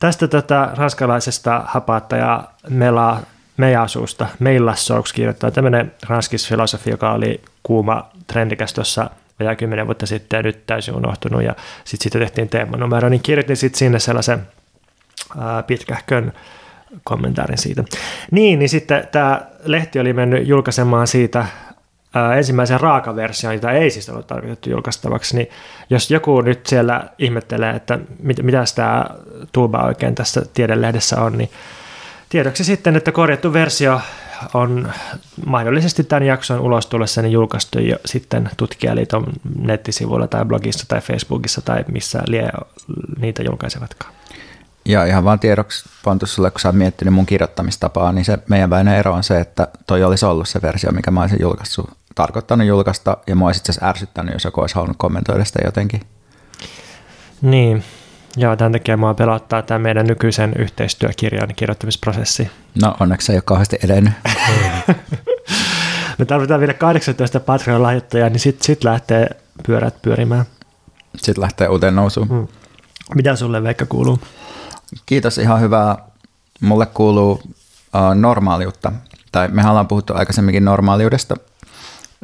Tästä 0.00 0.28
tätä 0.28 0.70
ranskalaisesta 0.76 1.62
hapattaja 1.66 2.44
Mela 2.68 3.20
Meijasuusta, 3.56 4.26
Meillassouks 4.38 5.12
kirjoittaa 5.12 5.50
tämmöinen 5.50 5.92
ranskisfilosofi, 6.08 6.90
joka 6.90 7.12
oli 7.12 7.40
kuuma 7.62 8.10
trendikäs 8.26 8.72
tuossa 8.72 9.10
vajaa 9.40 9.56
kymmenen 9.56 9.86
vuotta 9.86 10.06
sitten 10.06 10.36
ja 10.36 10.42
nyt 10.42 10.66
täysin 10.66 10.94
unohtunut 10.94 11.42
ja 11.42 11.54
sitten 11.84 12.02
siitä 12.02 12.18
tehtiin 12.18 12.48
teemanumero, 12.48 13.08
niin 13.08 13.22
kirjoitin 13.22 13.56
sitten 13.56 13.78
sinne 13.78 13.98
sellaisen 13.98 14.48
pitkähkön 15.66 16.32
kommentaarin 17.04 17.58
siitä. 17.58 17.84
Niin, 18.30 18.58
niin 18.58 18.68
sitten 18.68 19.08
tämä 19.12 19.40
lehti 19.64 20.00
oli 20.00 20.12
mennyt 20.12 20.48
julkaisemaan 20.48 21.06
siitä 21.06 21.46
ensimmäisen 22.36 22.80
raakaversion, 22.80 23.54
jota 23.54 23.72
ei 23.72 23.90
siis 23.90 24.08
ollut 24.10 24.26
tarkoitettu 24.26 24.70
julkaistavaksi, 24.70 25.36
niin 25.36 25.48
jos 25.90 26.10
joku 26.10 26.40
nyt 26.40 26.66
siellä 26.66 27.08
ihmettelee, 27.18 27.76
että 27.76 27.98
mit, 28.22 28.42
mitä 28.42 28.64
tämä 28.74 29.06
tuuba 29.52 29.78
oikein 29.78 30.14
tässä 30.14 30.42
tiedelehdessä 30.54 31.20
on, 31.20 31.38
niin 31.38 31.50
tiedoksi 32.28 32.64
sitten, 32.64 32.96
että 32.96 33.12
korjattu 33.12 33.52
versio 33.52 34.00
on 34.54 34.92
mahdollisesti 35.46 36.04
tämän 36.04 36.22
jakson 36.22 36.60
ulos 36.60 36.86
tullessa 36.86 37.22
niin 37.22 37.32
julkaistu 37.32 37.78
jo 37.78 37.96
sitten 38.06 38.50
tutkijaliiton 38.56 39.26
nettisivuilla 39.58 40.28
tai 40.28 40.44
blogissa 40.44 40.88
tai 40.88 41.00
Facebookissa 41.00 41.60
tai 41.60 41.84
missä 41.88 42.22
lie 42.26 42.50
niitä 43.18 43.42
julkaisevatkaan. 43.42 44.12
Ja 44.84 45.04
ihan 45.04 45.24
vaan 45.24 45.40
tiedoksi 45.40 45.88
Pontus 46.04 46.34
sulle, 46.34 46.50
kun 46.50 46.60
sä 46.60 46.68
oot 46.68 46.76
miettinyt 46.76 47.14
mun 47.14 47.26
kirjoittamistapaa, 47.26 48.12
niin 48.12 48.24
se 48.24 48.38
meidän 48.48 48.70
välinen 48.70 48.96
ero 48.96 49.12
on 49.12 49.24
se, 49.24 49.40
että 49.40 49.68
toi 49.86 50.04
olisi 50.04 50.24
ollut 50.24 50.48
se 50.48 50.62
versio, 50.62 50.92
mikä 50.92 51.10
mä 51.10 51.20
olisin 51.20 51.38
julkaissut 51.40 51.90
tarkoittanut 52.14 52.66
julkaista, 52.66 53.16
ja 53.26 53.36
mua 53.36 53.48
olisi 53.48 53.58
itse 53.58 53.72
asiassa 53.72 53.88
ärsyttänyt, 53.88 54.34
jos 54.34 54.44
joku 54.44 54.60
olisi 54.60 54.74
halunnut 54.74 54.96
kommentoida 54.96 55.44
sitä 55.44 55.58
jotenkin. 55.64 56.00
Niin, 57.42 57.84
Joo, 58.36 58.56
tämän 58.56 58.72
takia 58.72 58.96
mua 58.96 59.14
pelottaa 59.14 59.62
tämä 59.62 59.78
meidän 59.78 60.06
nykyisen 60.06 60.52
yhteistyökirjan 60.58 61.48
kirjoittamisprosessi. 61.56 62.50
No 62.82 62.96
onneksi 63.00 63.26
se 63.26 63.32
ei 63.32 63.36
ole 63.36 63.42
kauheasti 63.42 63.78
edennyt. 63.84 64.12
Me 66.18 66.24
tarvitaan 66.24 66.60
vielä 66.60 66.74
18 66.74 67.40
Patreon-lahjoittajaa, 67.40 68.28
niin 68.28 68.40
sitten 68.40 68.66
sit 68.66 68.84
lähtee 68.84 69.26
pyörät 69.66 70.02
pyörimään. 70.02 70.44
Sitten 71.16 71.42
lähtee 71.42 71.68
uuteen 71.68 71.96
nousuun. 71.96 72.28
Hmm. 72.28 72.48
Mitä 73.14 73.36
sulle 73.36 73.62
Veikka 73.62 73.86
kuuluu? 73.86 74.18
Kiitos, 75.06 75.38
ihan 75.38 75.60
hyvää 75.60 75.96
mulle 76.60 76.86
kuuluu 76.86 77.32
uh, 77.32 77.44
normaaliutta, 78.14 78.92
tai 79.32 79.48
me 79.48 79.68
ollaan 79.68 79.88
puhuttu 79.88 80.12
aikaisemminkin 80.16 80.64
normaaliudesta, 80.64 81.36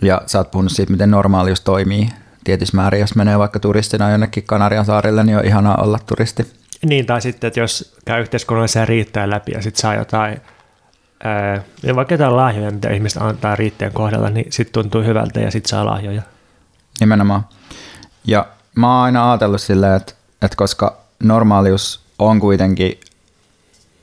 ja 0.03 0.23
sä 0.27 0.39
oot 0.39 0.51
puhunut 0.51 0.73
siitä, 0.73 0.93
miten 0.93 1.11
normaalius 1.11 1.61
toimii 1.61 2.09
tietyssä 2.45 2.77
määrin, 2.77 3.01
jos 3.01 3.15
menee 3.15 3.39
vaikka 3.39 3.61
turistina 3.61 4.11
jonnekin 4.11 4.45
Kanarian 4.45 4.85
saarille, 4.85 5.25
niin 5.25 5.39
on 5.39 5.45
ihanaa 5.45 5.83
olla 5.83 5.99
turisti. 6.07 6.53
Niin, 6.85 7.07
tai 7.07 7.21
sitten, 7.21 7.49
että 7.49 7.61
jos 7.61 7.97
käy 8.05 8.21
yhteiskunnallisen 8.21 8.89
riittää 8.89 9.31
läpi 9.31 9.53
ja 9.53 9.63
sitten 9.63 9.81
saa 9.81 9.95
jotain, 9.95 10.41
ää, 11.25 11.63
vaikka 11.95 12.15
jotain 12.15 12.37
lahjoja, 12.37 12.71
mitä 12.71 12.91
ihmiset 12.91 13.23
antaa 13.23 13.57
riitteen 13.57 13.93
kohdalla, 13.93 14.31
niin 14.31 14.53
sitten 14.53 14.83
tuntuu 14.83 15.03
hyvältä 15.03 15.41
ja 15.41 15.51
sitten 15.51 15.71
saa 15.71 15.87
lahjoja. 15.87 16.23
Nimenomaan. 17.01 17.47
Ja 18.25 18.47
mä 18.75 18.95
oon 18.95 19.05
aina 19.05 19.31
ajatellut 19.31 19.61
silleen, 19.61 19.97
että, 19.97 20.13
että 20.43 20.57
koska 20.57 20.97
normaalius 21.23 22.01
on 22.19 22.41
kuitenkin 22.41 23.01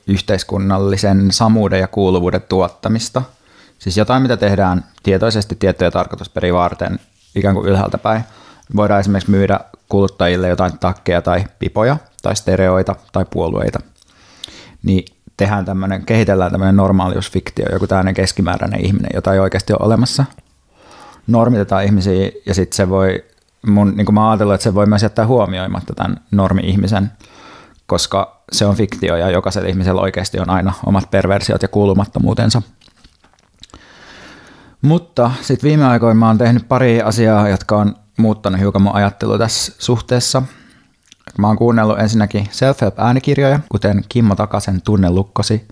yhteiskunnallisen 0.06 1.32
samuuden 1.32 1.80
ja 1.80 1.88
kuuluvuuden 1.88 2.42
tuottamista, 2.48 3.22
siis 3.78 3.96
jotain, 3.96 4.22
mitä 4.22 4.36
tehdään 4.36 4.84
tietoisesti 5.02 5.56
tiettyjä 5.58 5.90
tarkoitusperiä 5.90 6.54
varten 6.54 7.00
ikään 7.34 7.54
kuin 7.54 7.68
ylhäältä 7.68 7.98
päin. 7.98 8.22
Voidaan 8.76 9.00
esimerkiksi 9.00 9.30
myydä 9.30 9.60
kuluttajille 9.88 10.48
jotain 10.48 10.78
takkeja 10.78 11.22
tai 11.22 11.44
pipoja 11.58 11.96
tai 12.22 12.36
stereoita 12.36 12.96
tai 13.12 13.26
puolueita. 13.30 13.78
Niin 14.82 15.04
tehdään 15.36 15.64
tämmöinen, 15.64 16.06
kehitellään 16.06 16.50
tämmöinen 16.50 16.76
normaaliusfiktio, 16.76 17.66
joku 17.72 17.86
tämmöinen 17.86 18.14
keskimääräinen 18.14 18.86
ihminen, 18.86 19.10
jota 19.14 19.32
ei 19.32 19.38
oikeasti 19.38 19.72
ole 19.72 19.86
olemassa. 19.86 20.24
Normitetaan 21.26 21.84
ihmisiä 21.84 22.30
ja 22.46 22.54
sitten 22.54 22.76
se 22.76 22.88
voi, 22.88 23.24
mun, 23.66 23.96
niin 23.96 24.04
kuin 24.04 24.14
mä 24.14 24.30
ajatellut, 24.30 24.54
että 24.54 24.64
se 24.64 24.74
voi 24.74 24.86
myös 24.86 25.02
jättää 25.02 25.26
huomioimatta 25.26 25.94
tämän 25.94 26.20
normi-ihmisen, 26.30 27.12
koska 27.86 28.42
se 28.52 28.66
on 28.66 28.76
fiktio 28.76 29.16
ja 29.16 29.30
jokaisella 29.30 29.68
ihmisellä 29.68 30.00
oikeasti 30.00 30.40
on 30.40 30.50
aina 30.50 30.72
omat 30.86 31.10
perversiot 31.10 31.62
ja 31.62 31.68
kuulumattomuutensa. 31.68 32.62
Mutta 34.82 35.30
sitten 35.42 35.68
viime 35.68 35.86
aikoina 35.86 36.14
mä 36.14 36.26
oon 36.26 36.38
tehnyt 36.38 36.68
pari 36.68 37.02
asiaa, 37.02 37.48
jotka 37.48 37.76
on 37.76 37.96
muuttanut 38.18 38.60
hiukan 38.60 38.82
mun 38.82 38.94
ajattelua 38.94 39.38
tässä 39.38 39.72
suhteessa. 39.78 40.42
Mä 41.38 41.46
oon 41.46 41.56
kuunnellut 41.56 41.98
ensinnäkin 41.98 42.48
self-help-äänikirjoja, 42.50 43.60
kuten 43.68 44.04
Kimmo 44.08 44.34
Takasen 44.34 44.82
Tunnelukkosi, 44.82 45.64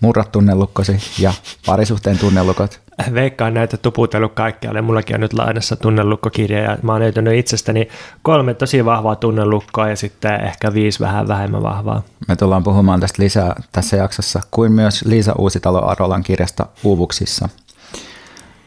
Murrat 0.00 0.32
tunnelukkosi 0.32 0.96
ja 1.18 1.32
Parisuhteen 1.66 2.18
tunnelukot. 2.18 2.80
Veikkaan 3.14 3.54
näitä 3.54 3.76
tuputellut 3.76 4.32
kaikkialle. 4.32 4.80
Mullakin 4.82 5.16
on 5.16 5.20
nyt 5.20 5.32
lainassa 5.32 5.76
tunnelukkokirja 5.76 6.60
ja 6.60 6.78
mä 6.82 6.92
oon 6.92 7.00
löytänyt 7.00 7.38
itsestäni 7.38 7.88
kolme 8.22 8.54
tosi 8.54 8.84
vahvaa 8.84 9.16
tunnelukkoa 9.16 9.88
ja 9.88 9.96
sitten 9.96 10.40
ehkä 10.40 10.74
viisi 10.74 11.00
vähän 11.00 11.28
vähemmän 11.28 11.62
vahvaa. 11.62 12.02
Me 12.28 12.36
tullaan 12.36 12.64
puhumaan 12.64 13.00
tästä 13.00 13.22
lisää 13.22 13.62
tässä 13.72 13.96
jaksossa, 13.96 14.40
kuin 14.50 14.72
myös 14.72 15.04
Liisa 15.04 15.32
Uusitalo 15.38 15.86
Arolan 15.86 16.22
kirjasta 16.22 16.66
Uuvuksissa– 16.84 17.48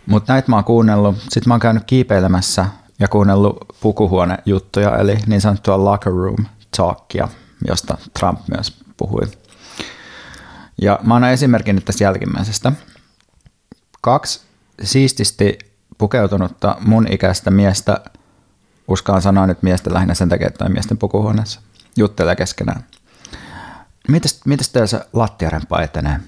mutta 0.08 0.34
näitä 0.34 0.50
mä 0.50 0.56
oon 0.56 0.66
kuunnellut. 0.66 1.16
Sitten 1.16 1.44
mä 1.48 1.54
oon 1.54 1.60
käynyt 1.60 1.84
kiipeilemässä 1.84 2.66
ja 3.00 3.08
kuunnellut 3.08 3.58
pukuhuonejuttuja, 3.82 4.98
eli 4.98 5.18
niin 5.28 5.42
sanottua 5.42 5.84
locker 5.84 6.14
room 6.14 6.46
talkia, 6.78 7.28
josta 7.68 7.98
Trump 8.20 8.40
myös 8.56 8.84
puhui. 8.98 9.22
Ja 10.82 11.00
mä 11.04 11.16
annan 11.16 11.32
esimerkin 11.32 11.76
nyt 11.76 11.86
tästä 11.86 12.04
jälkimmäisestä. 12.04 12.72
Kaksi 14.02 14.42
siististi 14.84 15.58
pukeutunutta 15.98 16.78
mun 16.80 17.08
ikäistä 17.12 17.52
miestä, 17.52 18.02
uskaan 18.88 19.22
sanoa 19.22 19.48
nyt 19.48 19.64
miestä 19.64 19.94
lähinnä 19.94 20.14
sen 20.14 20.30
takia, 20.30 20.48
että 20.48 20.66
on 20.66 20.72
miesten 20.72 20.98
pukuhuoneessa, 20.98 21.62
juttelee 21.98 22.36
keskenään. 22.36 22.84
Mitäs, 24.08 24.40
mitäs 24.46 24.70
teillä 24.70 24.88
se 24.88 25.02
lattiarempa 25.14 25.82
etenee? 25.82 26.20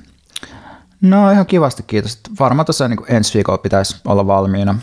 No 1.01 1.31
ihan 1.31 1.45
kivasti, 1.45 1.83
kiitos. 1.83 2.19
Varmaan 2.39 2.65
tuossa 2.65 2.87
niin 2.87 2.99
ensi 3.07 3.33
viikolla 3.33 3.57
pitäisi 3.57 3.95
olla 4.05 4.27
valmiina. 4.27 4.75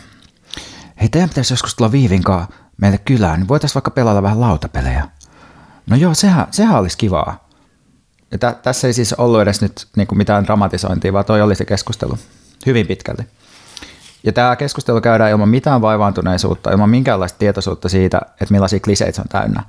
Hei, 1.00 1.08
teidän 1.08 1.28
pitäisi 1.28 1.52
joskus 1.52 1.74
tulla 1.74 1.92
Viivinkaan 1.92 2.46
meille 2.76 2.98
kylään, 2.98 3.40
niin 3.40 3.48
voitaisiin 3.48 3.74
vaikka 3.74 3.90
pelata 3.90 4.22
vähän 4.22 4.40
lautapelejä. 4.40 5.08
No 5.90 5.96
joo, 5.96 6.14
sehän, 6.14 6.46
sehän 6.50 6.78
olisi 6.78 6.98
kivaa. 6.98 7.48
Ja 8.30 8.38
tä, 8.38 8.56
tässä 8.62 8.86
ei 8.86 8.92
siis 8.92 9.12
ollut 9.12 9.40
edes 9.40 9.60
nyt 9.60 9.86
niin 9.96 10.06
kuin 10.06 10.18
mitään 10.18 10.44
dramatisointia, 10.44 11.12
vaan 11.12 11.24
toi 11.24 11.42
oli 11.42 11.54
se 11.54 11.64
keskustelu 11.64 12.18
hyvin 12.66 12.86
pitkälti. 12.86 13.22
Ja 14.24 14.32
tämä 14.32 14.56
keskustelu 14.56 15.00
käydään 15.00 15.30
ilman 15.30 15.48
mitään 15.48 15.82
vaivaantuneisuutta, 15.82 16.70
ilman 16.70 16.90
minkäänlaista 16.90 17.38
tietoisuutta 17.38 17.88
siitä, 17.88 18.20
että 18.40 18.52
millaisia 18.54 18.80
kliseitä 18.80 19.16
se 19.16 19.20
on 19.20 19.28
täynnä. 19.28 19.62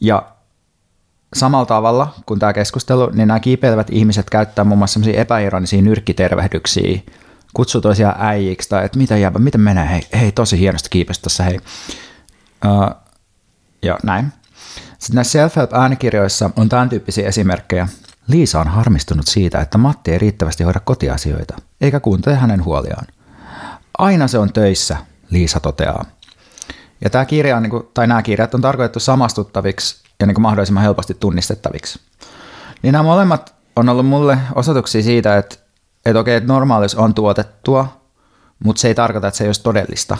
Ja 0.00 0.35
samalla 1.34 1.66
tavalla 1.66 2.14
kuin 2.26 2.40
tämä 2.40 2.52
keskustelu, 2.52 3.10
niin 3.10 3.28
nämä 3.28 3.40
kiipeilevät 3.40 3.90
ihmiset 3.90 4.30
käyttää 4.30 4.64
muun 4.64 4.78
muassa 4.78 5.00
sellaisia 5.00 5.20
epäironisia 5.20 5.82
nyrkkitervehdyksiä, 5.82 7.00
kutsuu 7.54 7.80
toisia 7.80 8.14
äijiksi 8.18 8.68
tai 8.68 8.84
että 8.84 8.98
mitä 8.98 9.16
jääpä, 9.16 9.38
miten 9.38 9.60
menee, 9.60 9.90
hei, 9.90 10.02
hei 10.20 10.32
tosi 10.32 10.58
hienosti 10.58 10.88
kiipestä 10.90 11.22
tässä, 11.22 11.44
hei. 11.44 11.60
Uh, 12.64 12.90
ja 13.82 13.98
näin. 14.02 14.32
Sitten 14.98 15.14
näissä 15.14 15.32
self-help-äänikirjoissa 15.32 16.50
on 16.56 16.68
tämän 16.68 16.88
tyyppisiä 16.88 17.28
esimerkkejä. 17.28 17.88
Liisa 18.28 18.60
on 18.60 18.68
harmistunut 18.68 19.26
siitä, 19.26 19.60
että 19.60 19.78
Matti 19.78 20.12
ei 20.12 20.18
riittävästi 20.18 20.64
hoida 20.64 20.80
kotiasioita, 20.80 21.56
eikä 21.80 22.00
kuuntele 22.00 22.36
hänen 22.36 22.64
huoliaan. 22.64 23.06
Aina 23.98 24.28
se 24.28 24.38
on 24.38 24.52
töissä, 24.52 24.96
Liisa 25.30 25.60
toteaa. 25.60 26.04
Ja 27.00 27.10
tämä 27.10 27.24
kirja 27.24 27.56
on, 27.56 27.62
niin 27.62 27.70
kuin, 27.70 27.88
tai 27.94 28.06
nämä 28.06 28.22
kirjat 28.22 28.54
on 28.54 28.60
tarkoitettu 28.60 29.00
samastuttaviksi 29.00 30.05
ja 30.20 30.26
niin 30.26 30.34
kuin 30.34 30.42
mahdollisimman 30.42 30.82
helposti 30.82 31.16
tunnistettaviksi. 31.20 32.00
Niin 32.82 32.92
nämä 32.92 33.02
molemmat 33.02 33.54
on 33.76 33.88
ollut 33.88 34.06
mulle 34.06 34.38
osoituksia 34.54 35.02
siitä, 35.02 35.36
että, 35.36 35.56
että 36.06 36.20
okei, 36.20 36.36
että 36.36 36.52
normaalius 36.52 36.94
on 36.94 37.14
tuotettua, 37.14 38.00
mutta 38.64 38.80
se 38.80 38.88
ei 38.88 38.94
tarkoita, 38.94 39.28
että 39.28 39.38
se 39.38 39.44
ei 39.44 39.48
olisi 39.48 39.62
todellista. 39.62 40.16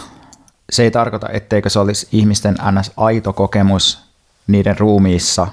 Se 0.71 0.83
ei 0.83 0.91
tarkoita, 0.91 1.29
etteikö 1.29 1.71
se 1.71 1.79
olisi 1.79 2.09
ihmisten 2.13 2.57
ns. 2.73 2.93
aito 2.97 3.33
kokemus 3.33 3.99
niiden 4.47 4.79
ruumiissa, 4.79 5.47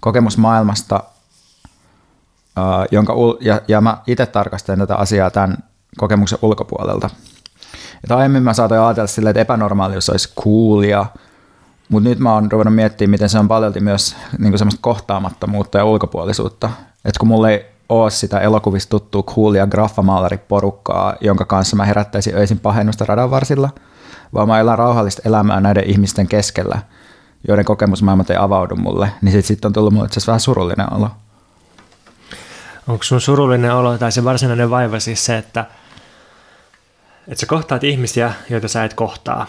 kokemus 0.00 0.38
maailmasta, 0.38 1.02
jonka, 2.90 3.14
ja, 3.40 3.60
ja 3.68 3.80
mä 3.80 3.98
itse 4.06 4.26
tarkastelen 4.26 4.78
tätä 4.78 4.96
asiaa 4.96 5.30
tämän 5.30 5.58
kokemuksen 5.96 6.38
ulkopuolelta. 6.42 7.10
Et 8.04 8.10
aiemmin 8.10 8.42
mä 8.42 8.54
saatoin 8.54 8.80
ajatella 8.80 9.06
silleen, 9.06 9.30
että 9.30 9.40
epänormaalius 9.40 10.10
olisi 10.10 10.32
coolia, 10.40 11.06
mutta 11.88 12.08
nyt 12.08 12.18
mä 12.18 12.34
oon 12.34 12.52
ruvennut 12.52 12.74
miettimään, 12.74 13.10
miten 13.10 13.28
se 13.28 13.38
on 13.38 13.48
paljon 13.48 13.74
myös 13.80 14.16
niin 14.38 14.58
semmoista 14.58 14.80
kohtaamattomuutta 14.82 15.78
ja 15.78 15.84
ulkopuolisuutta. 15.84 16.70
Että 17.04 17.18
kun 17.18 17.28
mulla 17.28 17.50
ei 17.50 17.66
ole 17.88 18.10
sitä 18.10 18.40
elokuvista 18.40 18.90
tuttua 18.90 19.22
coolia 19.22 19.66
graffamaalariporukkaa, 19.66 21.14
jonka 21.20 21.44
kanssa 21.44 21.76
mä 21.76 21.84
herättäisin 21.84 22.36
öisin 22.36 22.60
pahennusta 22.60 23.04
radan 23.04 23.30
varsilla, 23.30 23.70
vaan 24.34 24.48
mä 24.48 24.60
elän 24.60 24.78
rauhallista 24.78 25.22
elämää 25.24 25.60
näiden 25.60 25.84
ihmisten 25.84 26.28
keskellä, 26.28 26.78
joiden 27.48 27.64
kokemusmaailmat 27.64 28.30
ei 28.30 28.36
avaudu 28.36 28.76
mulle, 28.76 29.10
niin 29.22 29.32
sitten 29.32 29.56
sit 29.56 29.64
on 29.64 29.72
tullut 29.72 29.92
mulle 29.92 30.06
itse 30.06 30.20
vähän 30.26 30.40
surullinen 30.40 30.92
olo. 30.92 31.10
Onko 32.88 33.04
sun 33.04 33.20
surullinen 33.20 33.74
olo 33.74 33.98
tai 33.98 34.12
se 34.12 34.24
varsinainen 34.24 34.70
vaiva 34.70 35.00
siis 35.00 35.24
se, 35.24 35.38
että, 35.38 35.64
että 37.28 37.40
sä 37.40 37.46
kohtaat 37.46 37.84
ihmisiä, 37.84 38.32
joita 38.50 38.68
sä 38.68 38.84
et 38.84 38.94
kohtaa? 38.94 39.46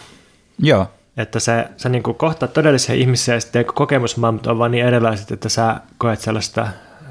Joo. 0.60 0.88
Että 1.17 1.39
sä, 1.39 1.69
sä 1.78 1.89
niin 1.89 2.04
kuin 2.04 2.17
kohtaat 2.17 2.54
todellisia 2.54 2.95
ihmisiä 2.95 3.34
ja 3.34 3.41
sitten 3.41 3.65
kokemusmaailmat 3.65 4.47
on 4.47 4.60
vaan 4.60 4.71
niin 4.71 4.86
erilaiset, 4.86 5.32
että 5.32 5.49
sä 5.49 5.75
koet 5.97 6.19
sellaista 6.19 6.67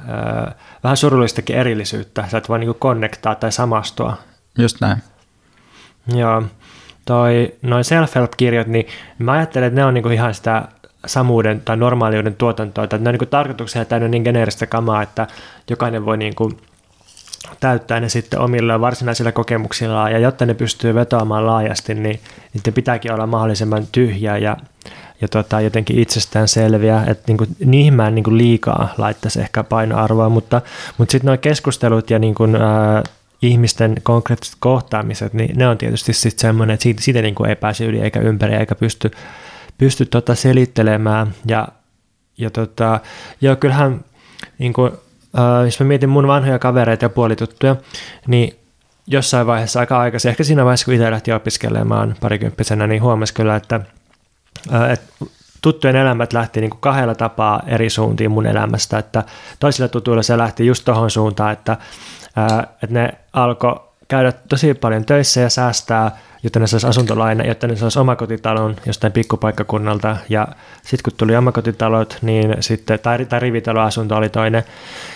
ää, 0.09 0.55
vähän 0.85 0.97
surullistakin 0.97 1.57
erillisyyttä. 1.57 2.25
Sä 2.29 2.39
et 2.39 2.49
vaan 2.49 2.61
niin 2.61 2.69
kuin 2.69 2.79
konnektaa 2.79 3.35
tai 3.35 3.53
samastua. 3.53 4.17
Just 4.59 4.81
näin. 4.81 4.99
Joo. 6.15 6.43
Toi, 7.07 7.55
noin 7.63 7.85
self-help-kirjat, 7.85 8.67
niin 8.67 8.87
mä 9.19 9.33
ajattelen, 9.33 9.67
että 9.67 9.81
ne 9.81 9.85
on 9.85 9.95
niin 9.95 10.03
kuin 10.03 10.15
ihan 10.15 10.35
sitä 10.35 10.69
samuuden 11.07 11.61
tai 11.61 11.77
normaaliuden 11.77 12.35
tuotantoa. 12.35 12.85
Että 12.85 12.99
ne 12.99 13.09
on 13.09 13.17
niin 13.21 13.29
tarkoituksena 13.29 13.85
täynnä 13.85 14.09
niin 14.09 14.23
geneeristä 14.23 14.67
kamaa, 14.67 15.03
että 15.03 15.27
jokainen 15.71 16.05
voi 16.05 16.17
niin 16.17 16.35
kuin 16.35 16.57
täyttää 17.61 18.01
ne 18.01 18.09
sitten 18.09 18.41
omilla 18.41 18.81
varsinaisilla 18.81 19.33
kokemuksillaan, 19.33 20.13
ja 20.13 20.19
jotta 20.19 20.47
ne 20.47 20.55
pystyy 20.55 20.95
vetoamaan 20.95 21.47
laajasti, 21.47 21.95
niin 21.95 22.21
niiden 22.55 22.73
pitääkin 22.73 23.13
olla 23.13 23.27
mahdollisimman 23.27 23.87
tyhjä 23.93 24.39
ja, 24.39 24.57
ja 25.21 25.29
tota, 25.29 25.61
jotenkin 25.61 25.99
itsestään 25.99 26.49
selviä, 26.49 27.05
että 27.07 27.25
niin 27.27 27.37
kuin, 27.37 27.51
niihin 27.65 27.95
mä 27.95 28.09
en 28.09 28.15
niin 28.15 28.25
kuin 28.25 28.39
liikaa 28.39 28.95
laittaisi 28.99 29.41
ehkä 29.41 29.65
painoarvoa, 29.65 30.29
mutta, 30.29 30.61
mutta 30.99 31.13
sitten 31.13 31.29
nuo 31.29 31.37
keskustelut 31.37 32.11
ja 32.11 32.19
niin 32.19 32.35
kuin, 32.35 32.57
ää, 32.57 33.03
ihmisten 33.43 33.95
konkreettiset 34.03 34.57
kohtaamiset, 34.59 35.35
niin 35.35 35.59
ne 35.59 35.69
on 35.69 35.79
tietysti 35.79 36.13
sitten 36.13 36.41
semmoinen, 36.41 36.75
että 36.75 36.83
siitä, 36.83 37.03
siitä 37.03 37.23
niin 37.23 37.35
kuin 37.35 37.51
ei 37.51 37.57
pääse 37.57 37.85
yli 37.85 38.01
eikä 38.01 38.21
ympäri 38.21 38.55
eikä 38.55 38.75
pysty, 38.75 39.11
pysty 39.79 40.07
tota 40.07 40.35
selittelemään, 40.35 41.35
ja, 41.47 41.69
ja 42.39 42.51
tota, 42.51 43.01
joo, 43.41 43.57
kyllähän 43.57 44.05
niin 44.59 44.73
kuin, 44.73 44.93
Uh, 45.35 45.65
jos 45.65 45.81
mä 45.81 45.87
mietin 45.87 46.09
mun 46.09 46.27
vanhoja 46.27 46.59
kavereita 46.59 47.05
ja 47.05 47.09
puolituttuja, 47.09 47.77
niin 48.27 48.59
jossain 49.07 49.47
vaiheessa 49.47 49.81
aika 49.81 49.99
aikaisin, 49.99 50.29
ehkä 50.29 50.45
siinä 50.45 50.65
vaiheessa 50.65 50.85
kun 50.85 50.95
itse 50.95 51.11
lähti 51.11 51.33
opiskelemaan 51.33 52.15
parikymppisenä, 52.21 52.87
niin 52.87 53.03
huomasi 53.03 53.35
kyllä, 53.35 53.57
että, 53.57 53.81
uh, 54.71 54.91
että 54.91 55.27
tuttujen 55.63 55.97
elämät 55.97 56.33
lähti 56.33 56.61
niin 56.61 56.71
kuin 56.71 56.81
kahdella 56.81 57.15
tapaa 57.15 57.63
eri 57.67 57.91
suuntiin 57.91 58.31
mun 58.31 58.47
elämästä, 58.47 58.99
että 58.99 59.23
toisilla 59.61 59.89
tutuilla 59.89 60.23
se 60.23 60.39
lähti 60.39 60.67
just 60.67 60.85
tohon 60.85 61.11
suuntaan, 61.11 61.53
että, 61.53 61.77
ää, 62.37 62.67
että 62.83 62.95
ne 62.95 63.13
alkoi 63.33 63.81
käydä 64.09 64.33
tosi 64.49 64.75
paljon 64.75 65.05
töissä 65.05 65.41
ja 65.41 65.51
säästää, 65.51 66.17
jotta 66.45 66.61
ne 66.61 66.67
saisi 66.67 66.87
asuntolaina, 66.87 67.45
jotta 67.45 67.67
ne 67.67 67.77
saisi 67.77 67.99
omakotitalon 67.99 68.77
jostain 68.87 69.13
pikkupaikkakunnalta. 69.13 70.17
Ja 70.29 70.49
sitten 70.83 71.03
kun 71.05 71.13
tuli 71.17 71.37
omakotitalot, 71.37 72.19
niin 72.23 72.57
sitten, 72.61 72.99
tai, 72.99 73.25
tai 73.25 73.41
rivitaloasunto 73.41 74.17
oli 74.17 74.29
toinen, 74.29 74.65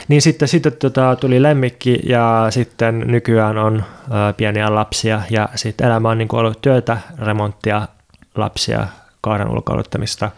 niin 0.08 0.22
sitten, 0.22 0.48
sitten 0.48 0.72
tota, 0.72 1.16
tuli 1.16 1.42
lemmikki 1.42 2.00
ja 2.06 2.46
sitten 2.50 3.04
nykyään 3.06 3.58
on 3.58 3.84
ä, 4.12 4.32
pieniä 4.32 4.74
lapsia 4.74 5.22
ja 5.30 5.48
sitten 5.54 5.86
elämä 5.86 6.10
on 6.10 6.18
niin 6.18 6.28
kuin 6.28 6.40
ollut 6.40 6.62
työtä, 6.62 6.98
remonttia, 7.18 7.88
lapsia, 8.34 8.86
koiran 9.20 9.50
ulkoiluttamista 9.50 10.30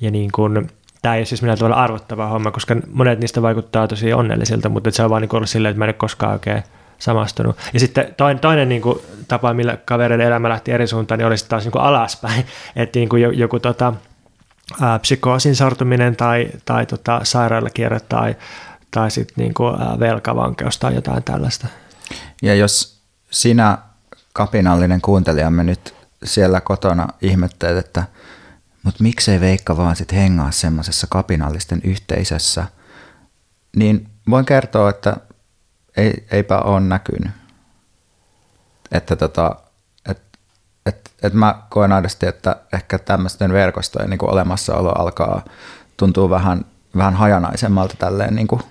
ja 0.00 0.10
niin 0.10 0.30
kuin, 0.32 0.70
tämä 1.02 1.14
ei 1.14 1.20
ole 1.20 1.26
siis 1.26 1.42
millään 1.42 1.58
tavalla 1.58 1.76
arvottava 1.76 2.26
homma, 2.26 2.50
koska 2.50 2.76
monet 2.92 3.20
niistä 3.20 3.42
vaikuttaa 3.42 3.88
tosi 3.88 4.12
onnellisilta, 4.12 4.68
mutta 4.68 4.90
se 4.90 5.02
on 5.02 5.10
vaan 5.10 5.22
niin 5.22 5.36
ollut 5.36 5.48
silleen, 5.48 5.70
että 5.70 5.78
mä 5.78 5.84
en 5.84 5.88
ole 5.88 5.94
koskaan 5.94 6.32
oikein 6.32 6.62
samastunut. 6.98 7.56
Ja 7.72 7.80
sitten 7.80 8.14
toinen, 8.16 8.40
toinen 8.40 8.68
niin 8.68 8.82
kuin, 8.82 8.98
tapa, 9.28 9.54
millä 9.54 9.76
kavereiden 9.76 10.26
elämä 10.26 10.48
lähti 10.48 10.72
eri 10.72 10.86
suuntaan, 10.86 11.18
niin 11.18 11.26
olisi 11.26 11.48
taas 11.48 11.64
niin 11.64 11.72
kuin 11.72 11.82
alaspäin. 11.82 12.46
Että 12.76 12.98
niin 12.98 13.08
kuin 13.08 13.38
joku 13.38 13.60
tota, 13.60 13.92
ää, 14.80 14.98
psykoosin 14.98 15.56
sortuminen 15.56 16.16
tai, 16.16 16.48
tai 16.64 16.86
tota, 16.86 17.20
sairaalakierre 17.22 18.00
tai, 18.00 18.36
tai 18.90 19.10
sitten 19.10 19.34
niin 19.36 19.54
kuin, 19.54 19.82
ää, 19.82 19.98
velkavankeus 19.98 20.78
tai 20.78 20.94
jotain 20.94 21.22
tällaista. 21.22 21.66
Ja 22.42 22.54
jos 22.54 23.02
sinä 23.30 23.78
kapinallinen 24.32 25.00
kuuntelijamme 25.00 25.64
nyt 25.64 25.94
siellä 26.24 26.60
kotona 26.60 27.08
ihmettelet, 27.22 27.86
että 27.86 28.04
mutta 28.82 29.02
miksei 29.02 29.40
Veikka 29.40 29.76
vaan 29.76 29.96
sitten 29.96 30.18
hengaa 30.18 30.50
semmoisessa 30.50 31.06
kapinallisten 31.10 31.80
yhteisössä, 31.84 32.66
niin 33.76 34.08
voin 34.30 34.44
kertoa, 34.44 34.90
että 34.90 35.16
ei, 35.98 36.26
eipä 36.30 36.58
ole 36.58 36.80
näkynyt. 36.80 37.30
Että 38.92 39.16
tota, 39.16 39.56
et, 40.08 40.22
et, 40.86 41.10
et 41.22 41.32
mä 41.32 41.62
koen 41.68 41.92
aidosti, 41.92 42.26
että 42.26 42.56
ehkä 42.72 42.98
tämmöisten 42.98 43.52
verkostojen 43.52 44.10
niin 44.10 44.18
kuin 44.18 44.32
olemassaolo 44.32 44.92
alkaa 44.98 45.42
tuntuu 45.96 46.30
vähän, 46.30 46.64
vähän 46.96 47.14
hajanaisemmalta 47.14 47.94
tälleen 47.98 48.34
niin 48.34 48.46
kuin, 48.46 48.62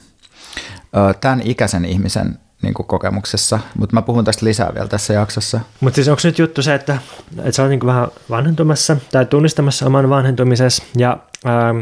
tämän 1.21 1.41
ikäisen 1.43 1.85
ihmisen 1.85 2.39
niin 2.61 2.73
kuin 2.73 2.87
kokemuksessa, 2.87 3.59
mutta 3.77 3.95
mä 3.95 4.01
puhun 4.01 4.25
tästä 4.25 4.45
lisää 4.45 4.73
vielä 4.73 4.87
tässä 4.87 5.13
jaksossa. 5.13 5.59
Mutta 5.79 5.95
siis 5.95 6.07
onko 6.07 6.21
nyt 6.23 6.39
juttu 6.39 6.61
se, 6.61 6.75
että, 6.75 6.97
että 7.37 7.51
sä 7.51 7.63
oot 7.63 7.69
niin 7.69 7.85
vähän 7.85 8.07
vanhentumassa 8.29 8.97
tai 9.11 9.25
tunnistamassa 9.25 9.85
oman 9.85 10.09
vanhentumisessa 10.09 10.83
ja 10.95 11.17
ää, 11.45 11.75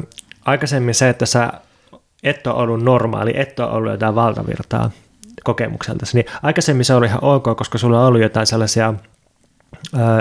aikaisemmin 0.45 0.95
se, 0.95 1.10
että 1.10 1.25
sä 1.25 1.53
et 2.23 2.47
ole 2.47 2.55
ollut 2.55 2.84
normaali, 2.84 3.34
et 3.36 3.60
ole 3.60 3.69
ollut 3.69 3.91
jotain 3.91 4.15
valtavirtaa, 4.15 4.91
kokemukselta. 5.45 6.05
Niin 6.13 6.25
aikaisemmin 6.43 6.86
se 6.86 6.93
oli 6.93 7.05
ihan 7.05 7.23
ok, 7.23 7.43
koska 7.58 7.77
sulla 7.77 7.99
on 8.01 8.08
ollut 8.08 8.21
jotain 8.21 8.47
sellaisia 8.47 8.93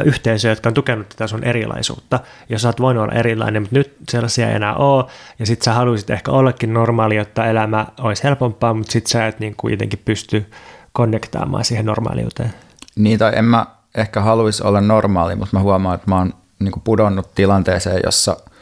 yhteisöjä, 0.04 0.52
jotka 0.52 0.68
on 0.68 0.74
tukenut 0.74 1.08
tätä 1.08 1.26
sun 1.26 1.44
erilaisuutta, 1.44 2.20
jos 2.48 2.62
sä 2.62 2.68
oot 2.68 2.80
voinut 2.80 3.02
olla 3.02 3.14
erilainen, 3.14 3.62
mutta 3.62 3.76
nyt 3.76 3.96
sellaisia 4.08 4.48
ei 4.48 4.54
enää 4.54 4.74
ole, 4.74 5.04
ja 5.38 5.46
sit 5.46 5.62
sä 5.62 5.72
haluaisit 5.72 6.10
ehkä 6.10 6.30
ollakin 6.30 6.74
normaali, 6.74 7.16
jotta 7.16 7.46
elämä 7.46 7.86
olisi 8.00 8.24
helpompaa, 8.24 8.74
mutta 8.74 8.92
sit 8.92 9.06
sä 9.06 9.26
et 9.26 9.40
niin 9.40 9.54
kuitenkin 9.56 10.02
pysty 10.04 10.46
konnektaamaan 10.92 11.64
siihen 11.64 11.86
normaaliuteen. 11.86 12.54
Niin, 12.96 13.18
tai 13.18 13.32
en 13.36 13.44
mä 13.44 13.66
ehkä 13.94 14.20
haluaisi 14.20 14.64
olla 14.64 14.80
normaali, 14.80 15.36
mutta 15.36 15.56
mä 15.56 15.62
huomaan, 15.62 15.94
että 15.94 16.10
mä 16.10 16.18
oon 16.18 16.34
niin 16.58 16.72
pudonnut 16.84 17.34
tilanteeseen, 17.34 18.00
jossa– 18.04 18.36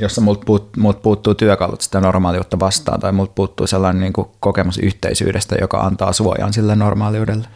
jossa 0.00 0.20
multa, 0.20 0.42
puut, 0.46 0.76
multa 0.76 1.00
puuttuu 1.00 1.34
työkalut 1.34 1.80
sitä 1.80 2.00
normaaliutta 2.00 2.60
vastaan 2.60 3.00
tai 3.00 3.12
multa 3.12 3.32
puuttuu 3.34 3.66
sellainen 3.66 4.00
niin 4.00 4.12
kuin 4.12 4.28
kokemus 4.40 4.78
yhteisyydestä, 4.78 5.56
joka 5.60 5.78
antaa 5.80 6.12
suojan 6.12 6.52
sille 6.52 6.76
normaaliudelle. 6.76 7.48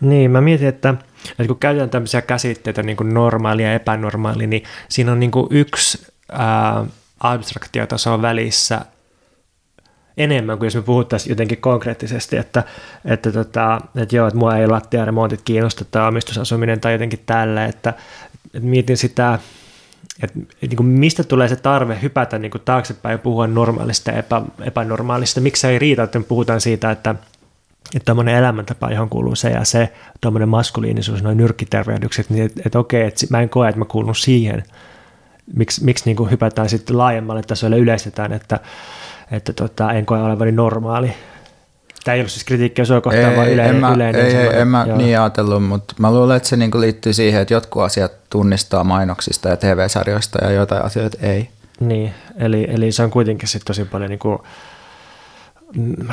Niin, 0.00 0.30
mä 0.30 0.40
mietin, 0.40 0.68
että, 0.68 0.94
että 1.30 1.46
kun 1.46 1.58
käytetään 1.58 1.90
tämmöisiä 1.90 2.22
käsitteitä 2.22 2.82
niin 2.82 2.96
kuin 2.96 3.14
normaali 3.14 3.62
ja 3.62 3.74
epänormaali, 3.74 4.46
niin 4.46 4.62
siinä 4.88 5.12
on 5.12 5.20
niin 5.20 5.30
kuin 5.30 5.46
yksi 5.50 6.06
ää, 6.32 6.84
abstraktiotaso 7.20 8.22
välissä 8.22 8.80
enemmän 10.16 10.58
kuin 10.58 10.66
jos 10.66 10.74
me 10.74 10.82
puhuttaisiin 10.82 11.30
jotenkin 11.30 11.58
konkreettisesti, 11.60 12.36
että, 12.36 12.62
että, 13.04 13.32
tota, 13.32 13.80
että 13.96 14.16
joo, 14.16 14.26
että 14.26 14.38
mua 14.38 14.56
ei 14.56 14.66
lattiaremontit 14.66 15.40
kiinnosta 15.44 15.84
tai 15.84 16.08
omistusasuminen 16.08 16.80
tai 16.80 16.92
jotenkin 16.92 17.22
tällä, 17.26 17.64
että, 17.64 17.94
että 18.46 18.68
mietin 18.68 18.96
sitä 18.96 19.38
että 20.22 20.38
niin 20.60 20.76
kuin 20.76 20.86
mistä 20.86 21.24
tulee 21.24 21.48
se 21.48 21.56
tarve 21.56 21.98
hypätä 22.02 22.38
niin 22.38 22.50
kuin 22.50 22.62
taaksepäin 22.64 23.12
ja 23.12 23.18
puhua 23.18 23.46
normaalista 23.46 24.10
ja 24.10 24.18
epä, 24.18 24.42
epänormaalista. 24.60 25.40
Miksi 25.40 25.66
ei 25.66 25.78
riitä, 25.78 26.02
että 26.02 26.18
me 26.18 26.24
puhutaan 26.24 26.60
siitä, 26.60 26.90
että 26.90 27.14
että 27.94 28.06
tuommoinen 28.06 28.34
elämäntapa, 28.34 28.90
johon 28.90 29.08
kuuluu 29.08 29.36
se 29.36 29.50
ja 29.50 29.64
se, 29.64 29.92
tuommoinen 30.20 30.48
maskuliinisuus, 30.48 31.22
noin 31.22 31.36
nyrkkitervehdykset, 31.36 32.30
niin 32.30 32.44
että, 32.44 32.62
että 32.66 32.78
okei, 32.78 33.02
että 33.02 33.26
mä 33.30 33.40
en 33.40 33.48
koe, 33.48 33.68
että 33.68 33.78
mä 33.78 33.84
kuulun 33.84 34.14
siihen. 34.14 34.62
Miksi, 35.56 35.84
miksi 35.84 36.14
niin 36.14 36.30
hypätään 36.30 36.68
sitten 36.68 36.98
laajemmalle 36.98 37.42
tasolle 37.42 37.78
yleistetään, 37.78 38.32
että, 38.32 38.60
että 39.30 39.52
tota, 39.52 39.92
en 39.92 40.06
koe 40.06 40.22
olevani 40.22 40.52
normaali. 40.52 41.12
Tämä 42.04 42.14
ei 42.14 42.20
ollut 42.20 42.30
siis 42.30 42.44
kritiikkiä 42.44 42.84
sua 42.84 43.00
kohtaan, 43.00 43.30
ei, 43.30 43.36
vaan 43.36 43.50
yleinen. 43.50 43.74
En 43.74 43.80
mä, 43.80 43.92
yleinen 43.94 44.26
ei, 44.26 44.60
en 44.60 44.68
mä 44.68 44.84
niin 44.84 45.20
ajatellut, 45.20 45.64
mutta 45.64 45.94
mä 45.98 46.12
luulen, 46.12 46.36
että 46.36 46.48
se 46.48 46.56
niinku 46.56 46.80
liittyy 46.80 47.12
siihen, 47.12 47.42
että 47.42 47.54
jotkut 47.54 47.82
asiat 47.82 48.12
tunnistaa 48.30 48.84
mainoksista 48.84 49.48
ja 49.48 49.56
TV-sarjoista 49.56 50.44
ja 50.44 50.50
jotain 50.50 50.84
asioita 50.84 51.18
ei. 51.20 51.48
Niin, 51.80 52.14
eli, 52.36 52.66
eli 52.70 52.92
se 52.92 53.02
on 53.02 53.10
kuitenkin 53.10 53.48
sit 53.48 53.62
tosi 53.64 53.84
paljon 53.84 54.10
niinku 54.10 54.42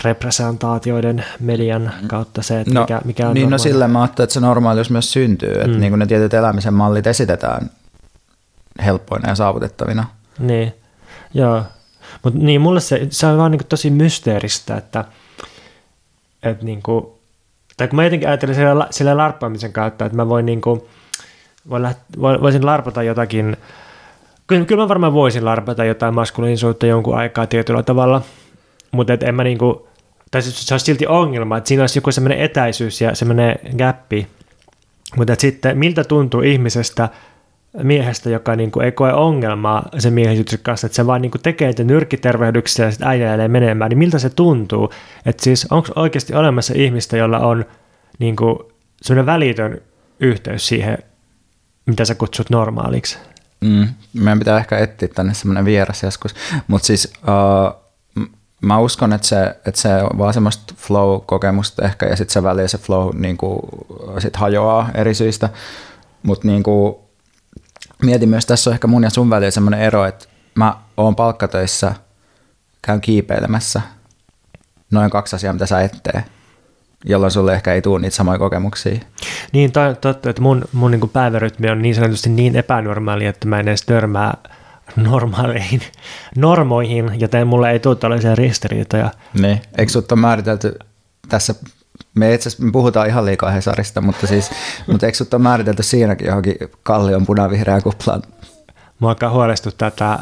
representaatioiden 0.04 1.26
median 1.40 1.94
kautta 2.08 2.42
se, 2.42 2.60
että 2.60 2.74
no, 2.74 2.82
mikä, 2.82 3.02
mikä 3.06 3.28
on 3.28 3.34
Niin, 3.34 3.42
normaali. 3.42 3.52
no 3.52 3.58
sillä 3.58 3.88
mä 3.88 4.02
ajattelin, 4.02 4.26
että 4.26 4.34
se 4.34 4.40
normaalius 4.40 4.90
myös 4.90 5.14
syntyy, 5.14 5.54
että 5.54 5.68
mm. 5.68 5.80
niin 5.80 6.00
ne 6.00 6.06
tietyt 6.06 6.34
elämisen 6.34 6.74
mallit 6.74 7.08
esitetään 7.08 7.70
helppoina 8.86 9.30
ja 9.30 9.36
saavutettavina. 9.36 10.06
Niin, 10.40 10.74
joo. 11.34 11.64
Mutta 12.24 12.40
niin, 12.40 12.62
mulle 12.62 12.80
se, 12.80 13.08
se 13.10 13.28
on 13.28 13.38
vaan 13.38 13.52
niin 13.52 13.62
tosi 13.70 13.90
mysteeristä, 13.90 14.78
että– 14.78 15.06
että 16.44 16.66
niin 16.66 16.82
kuin, 16.82 17.06
tai 17.78 17.88
kun 17.88 17.96
mä 17.96 18.04
jotenkin 18.04 18.28
ajattelin 18.28 18.56
sillä, 18.56 18.88
sillä 18.92 19.18
larppaamisen 19.18 19.74
kautta, 19.74 20.06
että 20.06 20.16
mä 20.16 20.30
voin 20.30 20.46
niin 20.46 20.62
kuin, 20.62 20.82
voin 21.70 21.84
läht, 21.84 22.00
voisin 22.22 22.66
larpata 22.66 23.04
jotakin, 23.04 23.58
kyllä, 24.48 24.66
kyllä 24.66 24.84
mä 24.84 24.90
varmaan 24.90 25.14
voisin 25.14 25.46
larpata 25.46 25.86
jotain 25.86 26.16
maskuliinisuutta 26.16 26.86
jonkun 26.86 27.18
aikaa 27.18 27.48
tietyllä 27.48 27.84
tavalla, 27.84 28.22
mutta 28.92 29.14
et 29.14 29.24
en 29.24 29.36
mä 29.36 29.44
niin 29.44 29.58
kuin, 29.58 29.76
tai 30.32 30.42
se 30.42 30.74
olisi 30.74 30.86
silti 30.86 31.08
ongelma, 31.08 31.58
että 31.58 31.68
siinä 31.68 31.84
olisi 31.84 31.98
joku 31.98 32.12
semmoinen 32.12 32.40
etäisyys 32.40 33.02
ja 33.02 33.16
semmoinen 33.16 33.60
gappi, 33.78 34.28
mutta 35.18 35.36
sitten 35.38 35.78
miltä 35.78 36.04
tuntuu 36.04 36.42
ihmisestä, 36.42 37.10
miehestä, 37.84 38.30
joka 38.30 38.56
niin 38.56 38.72
kuin 38.72 38.86
ei 38.86 38.92
koe 38.92 39.14
ongelmaa 39.14 39.90
sen 40.00 40.14
miehisyytensä 40.14 40.58
kanssa, 40.64 40.88
että 40.88 40.96
se 40.96 41.08
vaan 41.08 41.22
niin 41.22 41.32
kuin 41.32 41.42
tekee 41.42 41.68
niitä 41.68 41.84
nyrkkitervehdyksiä 41.84 42.86
ja 42.86 42.92
sitten 42.92 43.08
äijäilee 43.08 43.48
menemään, 43.48 43.90
niin 43.90 43.98
miltä 43.98 44.20
se 44.20 44.30
tuntuu? 44.30 44.94
Että 45.26 45.44
siis 45.44 45.68
onko 45.72 45.90
oikeasti 45.96 46.36
olemassa 46.36 46.74
ihmistä, 46.78 47.18
jolla 47.18 47.40
on 47.40 47.66
niin 48.20 48.36
kuin 48.36 48.60
sellainen 49.02 49.26
välitön 49.26 49.82
yhteys 50.20 50.68
siihen, 50.68 50.98
mitä 51.86 52.06
sä 52.06 52.16
kutsut 52.16 52.50
normaaliksi? 52.50 53.18
Mm, 53.62 53.88
meidän 54.14 54.40
pitää 54.40 54.58
ehkä 54.58 54.78
etsiä 54.78 55.08
tänne 55.08 55.34
semmoinen 55.34 55.66
vieras 55.66 56.04
joskus, 56.04 56.36
mutta 56.68 56.88
siis 56.88 57.14
uh, 57.24 57.90
mä 58.62 58.80
uskon, 58.80 59.14
että 59.14 59.28
se, 59.28 59.46
että 59.66 59.82
se 59.82 60.04
on 60.04 60.18
vaan 60.18 60.34
semmoista 60.34 60.74
flow-kokemusta 60.78 61.86
ehkä 61.86 62.06
ja 62.06 62.16
sitten 62.16 62.34
se 62.34 62.44
väliin 62.44 62.70
se 62.70 62.78
flow 62.78 63.16
niin 63.16 63.38
kuin, 63.38 63.60
sit 64.20 64.36
hajoaa 64.36 64.90
eri 64.94 65.14
syistä, 65.14 65.50
mutta 66.24 66.48
niin 66.48 66.64
kuin, 66.64 66.96
mietin 68.04 68.30
myös, 68.30 68.46
tässä 68.46 68.70
on 68.70 68.74
ehkä 68.74 68.88
mun 68.88 69.04
ja 69.04 69.10
sun 69.10 69.30
välillä 69.30 69.52
semmoinen 69.52 69.80
ero, 69.80 70.06
että 70.06 70.26
mä 70.56 70.76
oon 70.98 71.16
palkkatöissä, 71.16 71.96
käyn 72.82 73.02
kiipeilemässä, 73.02 73.82
noin 74.92 75.10
kaksi 75.10 75.36
asiaa, 75.36 75.54
mitä 75.54 75.66
sä 75.66 75.82
et 75.82 76.00
tee, 76.04 76.24
jolloin 77.06 77.32
sulle 77.32 77.54
ehkä 77.54 77.74
ei 77.74 77.82
tule 77.82 78.00
niitä 78.00 78.16
samoja 78.16 78.40
kokemuksia. 78.40 79.00
Niin, 79.52 79.72
totta, 80.02 80.30
että 80.30 80.42
mun, 80.42 80.66
mun 80.74 80.92
niin 80.92 81.10
päivärytmi 81.10 81.70
on 81.70 81.82
niin 81.82 81.96
sanotusti 81.96 82.30
niin 82.30 82.56
epänormaali, 82.56 83.26
että 83.26 83.48
mä 83.48 83.60
en 83.60 83.68
edes 83.68 83.82
törmää 83.82 84.38
normaaleihin 84.96 85.82
normoihin, 86.36 87.12
joten 87.20 87.48
mulle 87.48 87.72
ei 87.72 87.80
tule 87.80 87.96
tällaisia 87.96 88.36
ristiriitoja. 88.36 89.12
Niin, 89.34 89.62
eikö 89.78 89.92
sut 89.92 90.12
ole 90.12 90.20
määritelty 90.20 90.80
tässä 91.30 91.56
me 92.16 92.34
itse 92.34 92.50
asiassa 92.50 92.72
puhutaan 92.72 93.08
ihan 93.08 93.26
liikaa 93.26 93.52
Hesarista, 93.52 94.02
mutta 94.02 94.28
siis, 94.28 94.52
mutta 94.88 95.06
eikö 95.06 95.18
sut 95.18 95.34
ole 95.34 95.42
määritelty 95.42 95.84
siinäkin 95.84 96.28
johonkin 96.28 96.56
kallion 96.84 97.26
punavihreään 97.26 97.84
kuplaan? 97.84 98.22
Mua 99.00 99.10
alkaa 99.10 99.30
huolestuttaa 99.30 99.92
tämä 99.92 100.20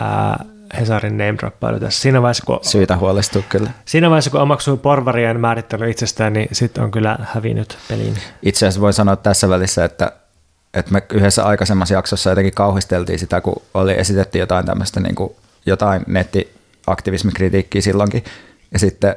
ää, 0.00 0.44
Hesarin 0.80 1.18
name 1.18 1.34
droppailu 1.38 1.80
tässä. 1.80 2.00
Siinä 2.00 2.22
vaiheessa, 2.22 2.44
kun, 2.46 2.58
Syytä 2.62 2.96
huolestua 2.96 3.42
kyllä. 3.48 3.70
Siinä 3.84 4.10
vaiheessa, 4.10 4.30
kun 4.30 4.40
omaksuu 4.40 4.76
porvarien 4.76 5.40
määrittely 5.40 5.90
itsestään, 5.90 6.32
niin 6.32 6.48
sitten 6.52 6.84
on 6.84 6.90
kyllä 6.90 7.18
hävinnyt 7.22 7.78
peliin. 7.88 8.14
Itse 8.42 8.66
asiassa 8.66 8.80
voi 8.80 8.92
sanoa 8.92 9.16
tässä 9.16 9.48
välissä, 9.48 9.84
että 9.84 10.12
että 10.74 10.92
me 10.92 11.02
yhdessä 11.12 11.44
aikaisemmassa 11.44 11.94
jaksossa 11.94 12.30
jotenkin 12.30 12.54
kauhisteltiin 12.54 13.18
sitä, 13.18 13.40
kun 13.40 13.62
oli 13.74 13.92
esitetty 13.92 14.38
jotain 14.38 14.66
tämmöistä 14.66 15.00
niin 15.00 15.14
kuin, 15.14 15.32
jotain 15.66 16.02
nettiaktivismikritiikkiä 16.06 17.80
silloinkin. 17.80 18.24
Ja 18.72 18.78
sitten 18.78 19.16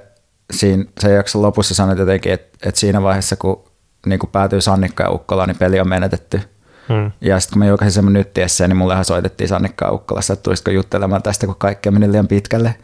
siinä 0.54 0.86
se 1.00 1.14
jakson 1.14 1.42
lopussa 1.42 1.76
sanoit 1.76 2.00
jotenkin, 2.00 2.34
että, 2.34 2.58
että 2.68 2.80
siinä 2.80 3.02
vaiheessa, 3.02 3.36
kun 3.36 3.64
niin 4.06 4.20
kuin 4.20 4.30
päätyy 4.30 4.62
Sannikka 4.62 5.04
ja 5.04 5.12
Ukkola, 5.12 5.46
niin 5.46 5.58
peli 5.58 5.80
on 5.80 5.90
menetetty. 5.90 6.42
Hmm. 6.90 7.12
Ja 7.22 7.40
sitten 7.40 7.54
kun 7.54 7.60
mä 7.60 7.66
julkaisin 7.66 7.94
semmoinen 7.94 8.20
nyttiessä, 8.20 8.68
niin 8.68 8.78
mullehan 8.78 9.06
soitettiin 9.06 9.48
Sannikka 9.48 9.86
ja 9.86 9.92
Ukkolassa, 9.92 10.34
että 10.34 10.44
tulisiko 10.44 10.72
juttelemaan 10.72 11.24
tästä, 11.24 11.46
kun 11.46 11.56
kaikki 11.58 11.92
meni 11.92 12.12
liian 12.12 12.28
pitkälle. 12.28 12.76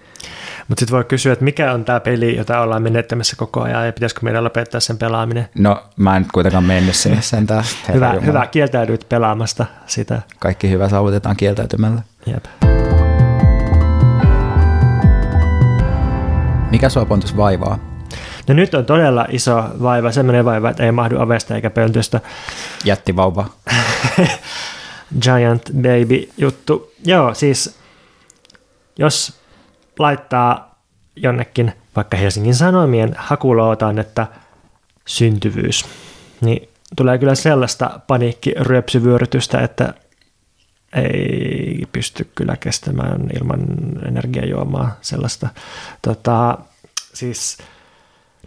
Mutta 0.67 0.81
sitten 0.81 0.95
voi 0.95 1.03
kysyä, 1.03 1.33
että 1.33 1.45
mikä 1.45 1.73
on 1.73 1.85
tämä 1.85 1.99
peli, 1.99 2.37
jota 2.37 2.59
ollaan 2.59 2.83
menettämässä 2.83 3.35
koko 3.35 3.61
ajan, 3.61 3.85
ja 3.85 3.93
pitäisikö 3.93 4.21
meidän 4.23 4.43
lopettaa 4.43 4.79
sen 4.79 4.97
pelaaminen? 4.97 5.49
No, 5.57 5.83
mä 5.97 6.17
en 6.17 6.25
kuitenkaan 6.33 6.63
mennyt 6.63 6.95
sinne 6.95 7.21
sentään. 7.21 7.63
hyvä, 7.93 8.15
hyvä, 8.25 8.47
kieltäydyt 8.47 9.05
pelaamasta 9.09 9.65
sitä. 9.85 10.21
Kaikki 10.39 10.69
hyvä 10.69 10.89
saavutetaan 10.89 11.35
kieltäytymällä. 11.35 12.01
Jep. 12.25 12.45
Mikä 16.71 16.89
sua 16.89 17.05
Pontus 17.05 17.37
vaivaa? 17.37 17.79
No 18.47 18.53
nyt 18.53 18.73
on 18.73 18.85
todella 18.85 19.25
iso 19.29 19.63
vaiva, 19.81 20.11
semmoinen 20.11 20.45
vaiva, 20.45 20.69
että 20.69 20.83
ei 20.83 20.91
mahdu 20.91 21.21
ovesta 21.21 21.55
eikä 21.55 21.69
pöntöstä. 21.69 22.21
Jättivauva. 22.85 23.45
Giant 25.23 25.71
baby 25.75 26.29
juttu. 26.37 26.91
Joo, 27.05 27.33
siis 27.33 27.79
jos 28.97 29.39
laittaa 29.99 30.75
jonnekin 31.15 31.73
vaikka 31.95 32.17
Helsingin 32.17 32.55
Sanomien 32.55 33.15
hakulootaan, 33.17 33.99
että 33.99 34.27
syntyvyys, 35.07 35.85
niin 36.41 36.69
tulee 36.95 37.17
kyllä 37.17 37.35
sellaista 37.35 37.99
paniikkiryöpsyvyörytystä, 38.07 39.59
että 39.59 39.93
ei 40.95 41.83
pysty 41.91 42.29
kyllä 42.35 42.57
kestämään 42.57 43.21
ilman 43.39 43.59
energiajuomaa 44.07 44.97
sellaista. 45.01 45.49
Tota, 46.01 46.57
siis, 47.13 47.57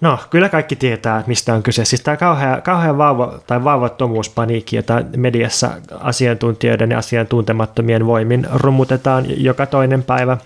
no, 0.00 0.18
kyllä 0.30 0.48
kaikki 0.48 0.76
tietää, 0.76 1.24
mistä 1.26 1.54
on 1.54 1.62
kyse. 1.62 1.84
Siis 1.84 2.00
tämä 2.00 2.16
kauhea, 2.16 2.60
kauhea 2.60 2.98
vauva, 2.98 3.38
tai 3.46 3.64
vauvattomuuspaniikki, 3.64 4.76
jota 4.76 5.02
mediassa 5.16 5.70
asiantuntijoiden 6.00 6.90
ja 6.90 6.98
asiantuntemattomien 6.98 8.06
voimin 8.06 8.46
rummutetaan 8.52 9.24
joka 9.42 9.66
toinen 9.66 10.02
päivä. 10.02 10.38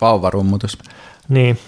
Vauvarummutus. 0.00 0.78
Niin. 1.28 1.58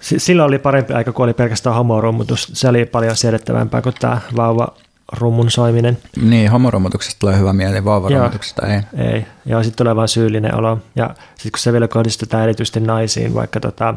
Silloin 0.00 0.48
oli 0.48 0.58
parempi 0.58 0.92
aika, 0.92 1.12
kun 1.12 1.24
oli 1.24 1.34
pelkästään 1.34 1.76
homorummutus. 1.76 2.50
Se 2.52 2.68
oli 2.68 2.84
paljon 2.84 3.16
siedettävämpää 3.16 3.82
kuin 3.82 3.94
tämä 4.00 4.20
vauva 4.36 4.74
rummun 5.12 5.50
soiminen. 5.50 5.98
Niin, 6.22 6.50
homoromutuksesta 6.50 7.18
tulee 7.18 7.38
hyvä 7.38 7.52
mieli, 7.52 7.84
vauvaromutuksesta 7.84 8.66
ei. 8.66 8.80
Ei, 8.98 9.26
joo, 9.46 9.62
sitten 9.62 9.78
tulee 9.78 9.96
vain 9.96 10.08
syyllinen 10.08 10.54
olo. 10.54 10.78
Ja 10.96 11.14
sitten 11.34 11.52
kun 11.52 11.58
se 11.58 11.72
vielä 11.72 11.88
kohdistetaan 11.88 12.42
erityisesti 12.42 12.80
naisiin, 12.80 13.34
vaikka 13.34 13.60
tota, 13.60 13.94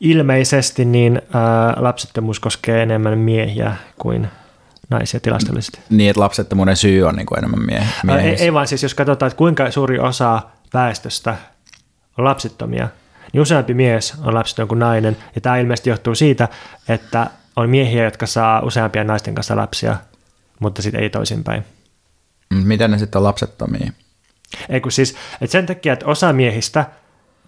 ilmeisesti 0.00 0.84
niin 0.84 1.22
ää, 1.34 1.74
lapsettomuus 1.76 2.40
koskee 2.40 2.82
enemmän 2.82 3.18
miehiä 3.18 3.76
kuin 3.98 4.28
naisia 4.90 5.20
tilastollisesti. 5.20 5.80
Niin, 5.90 6.10
että 6.10 6.20
lapsettomuuden 6.20 6.76
syy 6.76 7.02
on 7.02 7.16
niin 7.16 7.26
kuin 7.26 7.38
enemmän 7.38 7.66
miehiä. 7.66 7.88
Ei, 8.20 8.42
ei 8.42 8.52
vaan 8.52 8.66
siis, 8.66 8.82
jos 8.82 8.94
katsotaan, 8.94 9.28
että 9.28 9.38
kuinka 9.38 9.70
suuri 9.70 9.98
osa 9.98 10.42
väestöstä 10.74 11.36
on 12.18 12.24
lapsettomia, 12.24 12.88
niin 13.32 13.40
useampi 13.40 13.74
mies 13.74 14.14
on 14.22 14.34
lapseton 14.34 14.68
kuin 14.68 14.78
nainen. 14.78 15.16
Ja 15.34 15.40
tämä 15.40 15.56
ilmeisesti 15.56 15.90
johtuu 15.90 16.14
siitä, 16.14 16.48
että 16.88 17.26
on 17.56 17.70
miehiä, 17.70 18.04
jotka 18.04 18.26
saa 18.26 18.60
useampia 18.60 19.04
naisten 19.04 19.34
kanssa 19.34 19.56
lapsia 19.56 19.96
mutta 20.60 20.82
sitten 20.82 21.02
ei 21.02 21.10
toisinpäin. 21.10 21.64
Miten 22.54 22.90
ne 22.90 22.98
sitten 22.98 23.18
on 23.18 23.24
lapsettomia? 23.24 23.92
Ei 24.68 24.80
kun 24.80 24.92
siis, 24.92 25.16
että 25.40 25.52
sen 25.52 25.66
takia, 25.66 25.92
että 25.92 26.06
osa 26.06 26.32
miehistä 26.32 26.86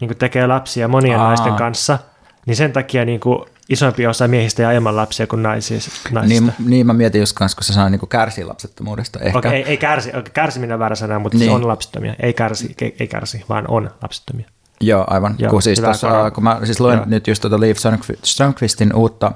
niin 0.01 0.16
tekee 0.18 0.46
lapsia 0.46 0.88
monien 0.88 1.20
Aa. 1.20 1.29
naisten 1.29 1.55
kanssa, 1.55 1.99
niin 2.46 2.57
sen 2.57 2.73
takia 2.73 3.05
niin 3.05 3.20
kuin 3.20 3.44
isompi 3.68 4.07
osa 4.07 4.29
miehistä 4.29 4.62
ja 4.62 4.73
ilman 4.73 4.96
lapsia 4.96 5.27
kuin 5.27 5.42
naisista. 5.42 6.20
Niin, 6.27 6.53
niin 6.66 6.87
mä 6.87 6.92
mietin 6.92 7.20
just 7.20 7.33
kanssa, 7.33 7.57
kun 7.57 7.64
sä 7.64 7.73
sanoit 7.73 7.90
niin 7.90 8.09
kärsii 8.09 8.44
lapsettomuudesta. 8.44 9.18
Ehkä. 9.18 9.38
Okei, 9.38 9.53
ei, 9.53 9.62
ei 9.62 9.77
kärsi, 9.77 10.11
kärsiminen 10.33 10.75
on 10.75 10.79
väärä 10.81 10.94
sana, 10.94 11.18
mutta 11.18 11.38
niin. 11.38 11.49
se 11.49 11.55
on 11.55 11.68
lapsettomia. 11.68 12.14
Ei 12.20 12.33
kärsi, 12.33 12.75
ei, 12.81 12.96
ei 13.01 13.09
kärsi, 13.09 13.44
vaan 13.49 13.64
on 13.68 13.90
lapsettomia. 14.03 14.46
Joo, 14.85 15.05
aivan. 15.07 15.35
Joo, 15.38 15.51
kun, 15.51 15.62
siis 15.62 15.81
tossa, 15.81 16.31
kun 16.31 16.45
mä 16.45 16.61
siis 16.64 16.81
luen 16.81 16.97
Joo. 16.97 17.07
nyt 17.09 17.27
just 17.27 17.40
tuota 17.40 17.61
Leif 17.61 17.79
Strömqvistin 18.25 18.95
uutta 18.95 19.33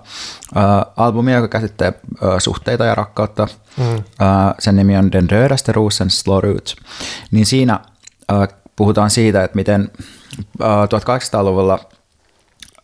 uh, 0.57 0.93
albumia, 0.97 1.37
joka 1.37 1.49
käsittelee 1.49 1.93
uh, 2.23 2.39
suhteita 2.39 2.85
ja 2.85 2.95
rakkautta. 2.95 3.49
Mm. 3.77 3.95
Uh, 3.95 4.03
sen 4.59 4.77
nimi 4.77 4.97
on 4.97 5.13
Den 5.13 5.31
rödaste 5.31 5.73
rosen 5.73 6.11
slår 6.11 6.47
ut. 6.47 6.77
Niin 7.31 7.47
siinä 7.47 7.81
uh, 8.33 8.49
puhutaan 8.77 9.11
siitä, 9.11 9.45
että 9.45 9.57
miten 9.57 9.91
uh, 10.61 10.67
1800-luvulla 10.67 11.79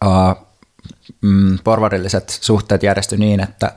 uh, 0.04 0.46
mm, 1.20 1.58
porvarilliset 1.64 2.38
suhteet 2.40 2.82
järjestyi 2.82 3.18
niin, 3.18 3.40
että, 3.40 3.72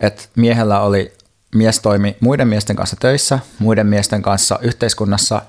että 0.00 0.22
miehellä 0.36 0.80
oli, 0.80 1.12
mies 1.54 1.80
toimi 1.80 2.16
muiden 2.20 2.48
miesten 2.48 2.76
kanssa 2.76 2.96
töissä, 3.00 3.38
muiden 3.58 3.86
miesten 3.86 4.22
kanssa 4.22 4.58
yhteiskunnassa, 4.62 5.42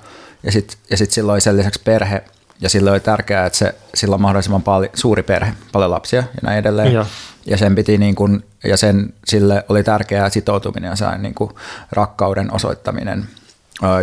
ja 0.44 0.52
sitten 0.52 0.78
ja 0.90 0.98
sit 0.98 1.12
silloin 1.12 1.42
sen 1.42 1.58
lisäksi 1.58 1.82
perhe– 1.84 2.24
ja 2.62 2.70
sille 2.70 2.92
oli 2.92 3.00
tärkeää, 3.00 3.46
että 3.46 3.60
se, 3.60 3.76
sillä 3.96 4.14
on 4.14 4.22
mahdollisimman 4.22 4.64
paljon, 4.64 4.92
suuri 4.94 5.24
perhe, 5.24 5.54
paljon 5.72 5.92
lapsia 5.92 6.20
ja 6.20 6.40
näin 6.42 6.58
edelleen. 6.58 6.94
Ja, 6.94 7.06
ja 7.46 7.58
sen 7.58 7.76
piti 7.76 7.98
niin 7.98 8.16
kuin, 8.16 8.46
ja 8.64 8.78
sen, 8.78 9.14
sille 9.26 9.66
oli 9.70 9.84
tärkeää 9.84 10.30
sitoutuminen 10.30 10.90
ja 10.90 10.96
sain 10.96 11.22
niin 11.22 11.34
kuin 11.34 11.52
rakkauden 11.92 12.54
osoittaminen. 12.54 13.28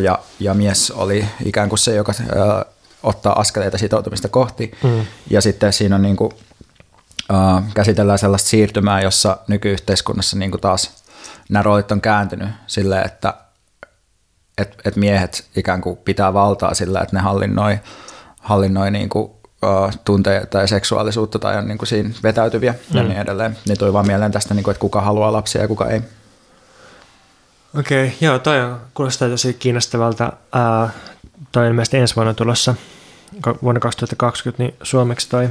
Ja, 0.03 0.19
ja 0.41 0.55
mies 0.55 0.91
oli 0.91 1.25
ikään 1.45 1.69
kuin 1.69 1.79
se, 1.79 1.95
joka 1.95 2.13
ottaa 3.03 3.41
askeleita 3.41 3.79
sitoutumista 3.79 4.29
kohti. 4.29 4.73
Mm. 4.83 5.07
Ja 5.31 5.41
sitten 5.41 5.73
siinä 5.73 5.97
on 5.97 6.03
niin 6.03 6.17
kuin, 6.17 6.33
käsitellään 7.75 8.19
sellaista 8.19 8.49
siirtymää, 8.49 9.01
jossa 9.01 9.37
nykyyhteiskunnassa 9.49 10.39
niin 10.39 10.51
kuin 10.51 10.61
taas 10.61 11.05
nämä 11.49 11.63
roolit 11.63 11.93
on 11.93 12.01
kääntynyt 12.01 12.49
silleen, 12.67 13.07
että 13.07 13.35
et, 14.59 14.77
et 14.85 14.97
miehet 14.97 15.45
ikään 15.57 15.81
kuin 15.81 15.97
pitää 15.97 16.35
valtaa 16.35 16.75
sillä, 16.75 17.01
että 17.01 17.17
ne 17.17 17.23
hallinnoi 17.23 17.79
hallinnoi 18.45 18.91
niin 18.91 19.09
kuin, 19.09 19.25
uh, 19.25 19.93
tunteita 20.05 20.59
ja 20.59 20.67
seksuaalisuutta 20.67 21.39
tai 21.39 21.57
on 21.57 21.69
niin 21.69 21.79
kuin 21.79 21.89
siinä 21.89 22.11
vetäytyviä 22.23 22.73
mm. 22.73 22.97
ja 22.97 23.03
niin 23.03 23.21
edelleen. 23.21 23.59
Niin 23.69 23.79
tuli 23.79 23.93
vaan 23.93 24.07
mieleen 24.07 24.33
tästä, 24.33 24.55
niin 24.55 24.65
kuin, 24.65 24.73
että 24.73 24.81
kuka 24.81 25.01
haluaa 25.01 25.33
lapsia 25.33 25.63
ja 25.63 25.69
kuka 25.69 25.89
ei. 25.89 26.03
Okei, 27.79 28.07
okay, 28.07 28.17
joo, 28.21 28.39
toi 28.39 28.61
on, 28.61 28.81
kuulostaa 28.95 29.29
tosi 29.29 29.55
kiinnostavalta. 29.55 30.33
Uh, 30.37 30.91
toi 31.53 31.63
on 31.63 31.69
ilmeisesti 31.69 31.97
ensi 31.97 32.17
vuonna 32.17 32.35
tulossa, 32.35 32.75
vuonna 33.63 33.81
2020, 33.81 34.63
niin 34.63 34.75
suomeksi 34.83 35.29
toi 35.29 35.49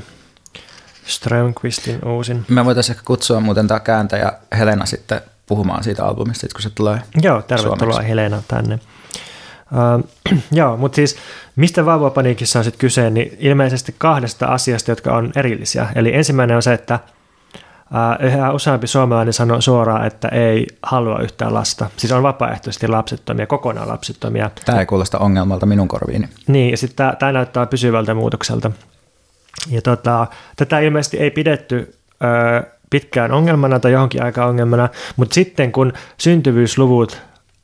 Strömqvistin 1.05 2.05
uusin. 2.07 2.45
Me 2.49 2.65
voitaisiin 2.65 2.95
ehkä 2.95 3.05
kutsua 3.05 3.39
muuten 3.39 3.67
tämä 3.67 3.79
kääntäjä 3.79 4.33
Helena 4.57 4.85
sitten 4.85 5.21
puhumaan 5.45 5.83
siitä 5.83 6.05
albumista, 6.05 6.47
kun 6.53 6.61
se 6.61 6.69
tulee 6.69 7.01
Joo, 7.21 7.41
tervetuloa 7.41 7.77
suomeksi. 7.77 8.09
Helena 8.09 8.41
tänne. 8.47 8.79
Uh, 9.73 10.39
joo, 10.51 10.77
mutta 10.77 10.95
siis 10.95 11.15
mistä 11.55 11.85
vauvapaniikissa 11.85 12.59
on 12.59 12.65
sitten 12.65 12.79
kyse, 12.79 13.09
niin 13.09 13.37
ilmeisesti 13.39 13.95
kahdesta 13.97 14.45
asiasta, 14.45 14.91
jotka 14.91 15.15
on 15.15 15.31
erillisiä. 15.35 15.87
Eli 15.95 16.15
ensimmäinen 16.15 16.55
on 16.55 16.63
se, 16.63 16.73
että 16.73 16.99
uh, 17.55 18.25
yhä 18.25 18.51
useampi 18.51 18.87
suomalainen 18.87 19.33
sanoo 19.33 19.61
suoraan, 19.61 20.07
että 20.07 20.27
ei 20.27 20.67
halua 20.83 21.19
yhtään 21.19 21.53
lasta. 21.53 21.89
Siis 21.97 22.11
on 22.11 22.23
vapaaehtoisesti 22.23 22.87
lapsettomia, 22.87 23.47
kokonaan 23.47 23.87
lapsettomia. 23.87 24.51
Tämä 24.65 24.79
ei 24.79 24.85
kuulosta 24.85 25.19
ongelmalta 25.19 25.65
minun 25.65 25.87
korviini. 25.87 26.29
Niin, 26.47 26.71
ja 26.71 26.77
sitten 26.77 27.15
tämä 27.19 27.31
näyttää 27.31 27.65
pysyvältä 27.65 28.13
muutokselta. 28.13 28.71
Ja 29.69 29.81
tota, 29.81 30.27
tätä 30.55 30.79
ilmeisesti 30.79 31.17
ei 31.17 31.31
pidetty 31.31 31.95
ö, 32.23 32.63
pitkään 32.89 33.31
ongelmana 33.31 33.79
tai 33.79 33.91
johonkin 33.91 34.23
aikaan 34.23 34.49
ongelmana, 34.49 34.89
mutta 35.15 35.33
sitten 35.33 35.71
kun 35.71 35.93
syntyvyysluvut 36.17 37.21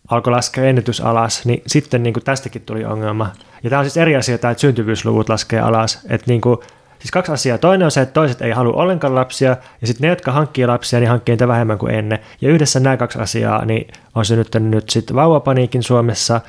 alkoi 0.09 0.31
laskea 0.31 0.63
ennätys 0.63 1.01
alas, 1.01 1.45
niin 1.45 1.63
sitten 1.67 2.03
niin 2.03 2.13
kuin 2.13 2.23
tästäkin 2.23 2.61
tuli 2.61 2.85
ongelma. 2.85 3.31
Ja 3.63 3.69
tämä 3.69 3.79
on 3.79 3.85
siis 3.85 3.97
eri 3.97 4.15
asia, 4.15 4.35
että 4.35 4.53
syntyvyysluvut 4.57 5.29
laskee 5.29 5.59
alas. 5.59 5.99
Että 6.09 6.27
niin 6.27 6.41
kuin, 6.41 6.59
siis 6.99 7.11
kaksi 7.11 7.31
asiaa. 7.31 7.57
Toinen 7.57 7.85
on 7.85 7.91
se, 7.91 8.01
että 8.01 8.13
toiset 8.13 8.41
ei 8.41 8.51
halua 8.51 8.81
ollenkaan 8.81 9.15
lapsia, 9.15 9.57
ja 9.81 9.87
sitten 9.87 10.01
ne, 10.01 10.09
jotka 10.09 10.31
hankkii 10.31 10.67
lapsia, 10.67 10.99
niin 10.99 11.09
hankkii 11.09 11.33
niitä 11.33 11.47
vähemmän 11.47 11.77
kuin 11.77 11.95
ennen. 11.95 12.19
Ja 12.41 12.49
yhdessä 12.49 12.79
nämä 12.79 12.97
kaksi 12.97 13.19
asiaa 13.19 13.65
niin 13.65 13.87
on 14.15 14.25
synnyttänyt 14.25 14.71
nyt 14.71 14.89
sitten 14.89 15.15
vauvapaniikin 15.15 15.83
Suomessa, 15.83 16.41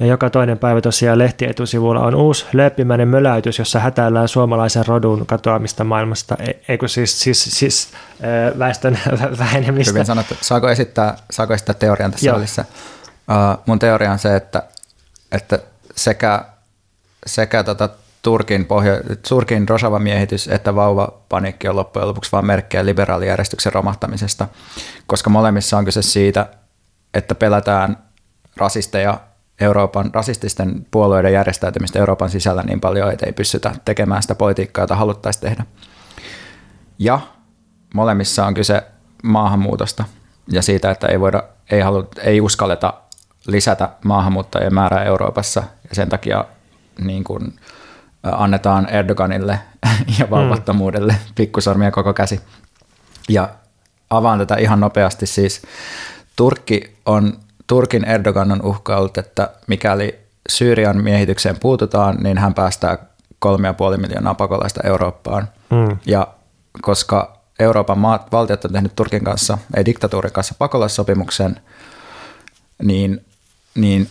ja 0.00 0.06
joka 0.06 0.30
toinen 0.30 0.58
päivä 0.58 0.80
tosiaan 0.80 1.18
lehtietusivulla 1.18 2.00
on 2.00 2.14
uusi 2.14 2.46
lööppimäinen 2.52 3.08
möläytys, 3.08 3.58
jossa 3.58 3.78
hätäillään 3.78 4.28
suomalaisen 4.28 4.86
rodun 4.86 5.26
katoamista 5.26 5.84
maailmasta, 5.84 6.36
e- 6.40 6.52
eikö 6.68 6.88
siis, 6.88 7.20
siis, 7.20 7.44
siis 7.44 7.88
väestön 8.58 8.98
vähenemistä. 9.38 9.92
Hyvin 9.92 10.06
sanottu. 10.06 10.34
Saako 10.40 10.68
esittää, 10.68 11.16
saako 11.30 11.54
esittää 11.54 11.74
teorian 11.74 12.10
tässä 12.10 12.32
välissä? 12.32 12.64
Uh, 13.30 13.62
mun 13.66 13.78
teoria 13.78 14.12
on 14.12 14.18
se, 14.18 14.36
että, 14.36 14.62
että 15.32 15.58
sekä, 15.96 16.44
sekä 17.26 17.62
tota 17.64 17.88
Turkin, 18.22 18.64
pohjo, 18.64 18.92
Turkin 19.28 19.68
Rosava 19.68 19.98
miehitys 19.98 20.48
että 20.48 20.74
vauva-paniikki 20.74 21.68
on 21.68 21.76
loppujen 21.76 22.08
lopuksi 22.08 22.32
vain 22.32 22.46
merkkejä 22.46 22.86
liberaalijärjestyksen 22.86 23.72
romahtamisesta, 23.72 24.48
koska 25.06 25.30
molemmissa 25.30 25.78
on 25.78 25.84
kyse 25.84 26.02
siitä, 26.02 26.46
että 27.14 27.34
pelätään 27.34 27.98
rasisteja 28.56 29.20
Euroopan 29.60 30.10
rasististen 30.14 30.86
puolueiden 30.90 31.32
järjestäytymistä 31.32 31.98
Euroopan 31.98 32.30
sisällä 32.30 32.62
niin 32.62 32.80
paljon, 32.80 33.12
että 33.12 33.26
ei 33.26 33.32
pystytä 33.32 33.74
tekemään 33.84 34.22
sitä 34.22 34.34
politiikkaa, 34.34 34.82
jota 34.82 34.96
haluttaisiin 34.96 35.42
tehdä. 35.42 35.66
Ja 36.98 37.20
molemmissa 37.94 38.46
on 38.46 38.54
kyse 38.54 38.82
maahanmuutosta 39.22 40.04
ja 40.48 40.62
siitä, 40.62 40.90
että 40.90 41.06
ei, 41.06 41.20
voida, 41.20 41.42
ei, 41.70 41.80
halu, 41.80 42.08
ei 42.18 42.40
uskalleta 42.40 42.94
lisätä 43.46 43.88
maahanmuuttajien 44.04 44.74
määrää 44.74 45.04
Euroopassa 45.04 45.62
ja 45.88 45.94
sen 45.94 46.08
takia 46.08 46.44
niin 47.04 47.24
kuin, 47.24 47.56
annetaan 48.22 48.88
Erdoganille 48.88 49.58
ja 50.18 50.30
vauvattomuudelle 50.30 51.16
pikkusormia 51.34 51.90
koko 51.90 52.14
käsi. 52.14 52.40
Ja 53.28 53.48
avaan 54.10 54.38
tätä 54.38 54.56
ihan 54.56 54.80
nopeasti 54.80 55.26
siis. 55.26 55.62
Turkki 56.36 56.96
on, 57.06 57.38
Turkin 57.66 58.04
Erdogan 58.04 58.52
on 58.52 58.62
uhkaillut, 58.62 59.18
että 59.18 59.50
mikäli 59.66 60.18
Syyrian 60.48 61.02
miehitykseen 61.04 61.56
puututaan, 61.60 62.16
niin 62.16 62.38
hän 62.38 62.54
päästää 62.54 62.98
3,5 63.46 63.96
miljoonaa 63.96 64.34
pakolaista 64.34 64.80
Eurooppaan. 64.84 65.48
Mm. 65.70 65.96
Ja 66.06 66.26
koska 66.82 67.36
Euroopan 67.58 67.98
maat, 67.98 68.32
valtiot 68.32 68.64
on 68.64 68.72
tehnyt 68.72 68.96
Turkin 68.96 69.24
kanssa, 69.24 69.58
ei 69.76 69.84
diktatuurin 69.84 70.32
kanssa 70.32 70.54
pakolaissopimuksen, 70.58 71.60
niin, 72.82 73.24
niin 73.76 74.08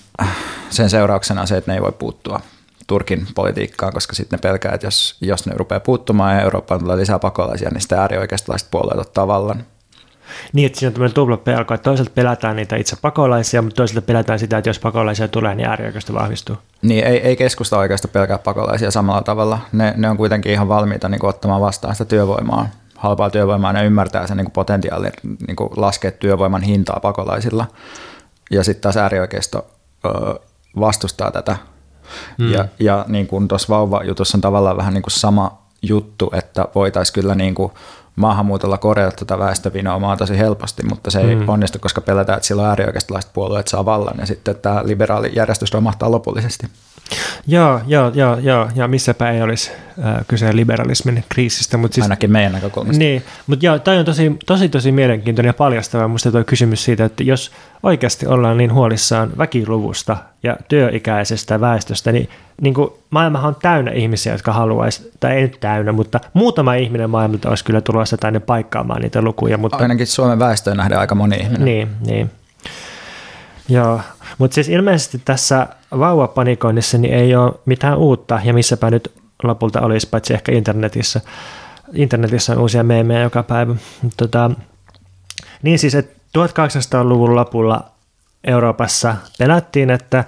sen 0.70 0.90
seurauksena 0.90 1.46
se, 1.46 1.58
että 1.58 1.72
ne 1.72 1.76
ei 1.76 1.82
voi 1.82 1.92
puuttua 1.92 2.42
Turkin 2.88 3.28
politiikkaan, 3.36 3.94
koska 3.94 4.16
sitten 4.16 4.38
ne 4.38 4.42
pelkää, 4.42 4.74
että 4.74 4.88
jos, 4.88 5.18
jos 5.22 5.46
ne 5.46 5.54
rupeaa 5.56 5.80
puuttumaan 5.80 6.36
ja 6.36 6.42
Eurooppaan 6.42 6.80
tulee 6.80 6.98
lisää 6.98 7.20
pakolaisia, 7.20 7.70
niin 7.70 7.82
sitten 7.82 8.00
äärioikeistolaiset 8.00 8.72
puolueet 8.72 9.00
ottaa 9.00 9.28
vallan. 9.28 9.66
Niin, 10.54 10.66
että 10.66 10.80
siinä 10.80 10.90
on 10.90 10.94
tämmöinen 10.94 11.16
tupla 11.16 11.38
pelko, 11.38 11.74
että 11.74 11.84
toisaalta 11.84 12.12
pelätään 12.16 12.56
niitä 12.56 12.76
itse 12.76 12.96
pakolaisia, 13.02 13.62
mutta 13.62 13.76
toisaalta 13.76 14.06
pelätään 14.06 14.40
sitä, 14.40 14.58
että 14.58 14.70
jos 14.70 14.80
pakolaisia 14.80 15.28
tulee, 15.28 15.56
niin 15.56 15.68
äärioikeisto 15.68 16.14
vahvistuu. 16.14 16.56
Niin, 16.82 17.06
ei, 17.06 17.18
ei 17.18 17.36
keskusta 17.36 17.78
oikeastaan 17.78 18.12
pelkää 18.12 18.38
pakolaisia 18.38 18.92
samalla 18.92 19.22
tavalla. 19.22 19.60
Ne, 19.72 19.94
ne 19.98 20.10
on 20.10 20.18
kuitenkin 20.18 20.52
ihan 20.52 20.68
valmiita 20.68 21.10
niin 21.10 21.20
kuin, 21.20 21.30
ottamaan 21.30 21.62
vastaan 21.62 21.96
sitä 21.96 22.06
työvoimaa, 22.06 22.70
halpaa 22.96 23.30
työvoimaa, 23.30 23.74
ne 23.74 23.86
ymmärtää 23.86 24.28
sen 24.28 24.38
niin 24.38 24.46
kuin 24.46 24.54
potentiaalin 24.54 25.12
niin 25.48 25.56
kuin 25.56 25.70
laskea 25.76 26.12
työvoiman 26.12 26.62
hintaa 26.62 27.00
pakolaisilla. 27.02 27.66
Ja 28.52 28.64
sitten 28.64 28.82
taas 28.82 28.98
äärioikeisto 28.98 29.66
ö, 30.06 30.10
vastustaa 30.80 31.32
tätä. 31.32 31.58
Mm. 32.38 32.52
Ja, 32.52 32.66
ja 32.80 33.06
niin 33.08 33.28
kuin 33.28 33.48
tuossa 33.48 33.76
vauva-jutussa 33.76 34.38
on 34.38 34.42
tavallaan 34.42 34.78
vähän 34.78 34.94
niin 34.94 35.02
kuin 35.02 35.12
sama 35.12 35.62
juttu, 35.82 36.32
että 36.34 36.68
voitaisiin 36.76 37.14
kyllä 37.14 37.36
niin 37.36 37.56
kuin 37.56 37.72
maahanmuutolla 38.16 38.78
korjata 38.78 39.16
tätä 39.16 39.40
väestövinoumaa 39.40 40.18
tosi 40.18 40.38
helposti, 40.38 40.84
mutta 40.86 41.12
se 41.12 41.22
ei 41.22 41.36
mm. 41.36 41.50
onnistu, 41.50 41.80
koska 41.80 42.02
pelätään, 42.02 42.38
että 42.38 42.48
silloin 42.48 42.68
äärioikeistolaiset 42.70 43.34
puolueet 43.34 43.68
saa 43.68 43.86
vallan 43.86 44.16
ja 44.20 44.26
sitten 44.26 44.56
tämä 44.56 44.82
liberaali 44.86 45.32
järjestys 45.36 45.74
romahtaa 45.74 46.12
lopullisesti. 46.12 46.68
Joo, 47.48 47.82
joo, 47.88 48.12
joo, 48.16 48.38
joo, 48.38 48.70
ja 48.76 48.88
missäpä 48.88 49.32
ei 49.32 49.42
olisi 49.42 49.72
äh, 50.06 50.26
kyse 50.28 50.56
liberalismin 50.56 51.24
kriisistä. 51.30 51.78
Mutta 51.78 51.96
siis, 51.96 52.06
Ainakin 52.06 52.32
meidän 52.32 52.52
näkökulmasta. 52.52 53.00
Niin, 53.00 53.24
mutta 53.48 53.66
joo, 53.66 53.80
tämä 53.80 54.00
on 54.00 54.06
tosi, 54.06 54.36
tosi, 54.46 54.70
tosi 54.70 54.92
mielenkiintoinen 54.92 55.50
ja 55.50 55.54
paljastava 55.54 56.08
minusta 56.08 56.32
tuo 56.32 56.44
kysymys 56.44 56.84
siitä, 56.84 57.06
että 57.06 57.24
jos 57.24 57.52
oikeasti 57.84 58.28
ollaan 58.28 58.58
niin 58.58 58.74
huolissaan 58.74 59.32
väkiluvusta 59.38 60.18
ja 60.44 60.58
työikäisestä 60.68 61.62
väestöstä, 61.62 62.12
niin, 62.12 62.30
niin 62.62 62.74
kuin 62.74 62.90
maailmahan 63.10 63.48
on 63.48 63.56
täynnä 63.62 63.92
ihmisiä, 63.92 64.34
jotka 64.34 64.54
haluaisi, 64.54 65.12
tai 65.20 65.36
ei 65.36 65.42
nyt 65.42 65.58
täynnä, 65.60 65.92
mutta 65.92 66.20
muutama 66.34 66.74
ihminen 66.74 67.10
maailmalta 67.10 67.50
olisi 67.50 67.64
kyllä 67.66 67.82
tulossa 67.82 68.18
tänne 68.18 68.40
paikkaamaan 68.40 69.02
niitä 69.02 69.22
lukuja. 69.22 69.58
Mutta, 69.58 69.78
Ainakin 69.78 70.08
Suomen 70.08 70.40
väestöön 70.40 70.78
nähdään 70.78 71.02
aika 71.02 71.16
moni 71.16 71.36
ihminen. 71.38 71.66
Niin, 71.66 71.90
niin. 72.06 72.32
Joo, 73.70 74.02
mutta 74.38 74.56
siis 74.56 74.70
ilmeisesti 74.70 75.22
tässä 75.26 75.68
vauvapanikoinnissa 76.00 76.98
niin 76.98 77.14
ei 77.14 77.36
ole 77.36 77.54
mitään 77.66 77.98
uutta, 77.98 78.40
ja 78.44 78.54
missäpä 78.54 78.92
nyt 78.92 79.12
lopulta 79.44 79.82
olisi, 79.82 80.10
paitsi 80.10 80.34
ehkä 80.34 80.52
internetissä. 80.52 81.22
Internetissä 81.94 82.54
on 82.54 82.60
uusia 82.60 82.84
meemejä 82.84 83.22
joka 83.22 83.44
päivä. 83.44 83.76
Tota, 84.18 84.52
niin 85.62 85.80
siis, 85.80 85.96
että 85.96 86.16
1800-luvun 86.38 87.36
lopulla 87.36 87.84
Euroopassa 88.44 89.16
pelättiin, 89.40 89.90
että, 89.90 90.24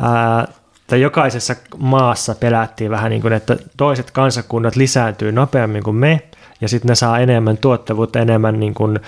ää, 0.00 0.48
että 0.80 0.96
jokaisessa 0.96 1.56
maassa 1.78 2.34
pelättiin 2.34 2.90
vähän 2.90 3.10
niin 3.10 3.22
kuin, 3.22 3.32
että 3.32 3.56
toiset 3.76 4.10
kansakunnat 4.10 4.76
lisääntyy 4.76 5.32
nopeammin 5.32 5.82
kuin 5.82 5.96
me, 5.96 6.22
ja 6.60 6.68
sitten 6.68 6.88
ne 6.88 6.94
saa 6.94 7.18
enemmän 7.18 7.56
tuottavuutta, 7.56 8.18
enemmän 8.18 8.60
niin 8.60 8.74
kuin, 8.74 9.00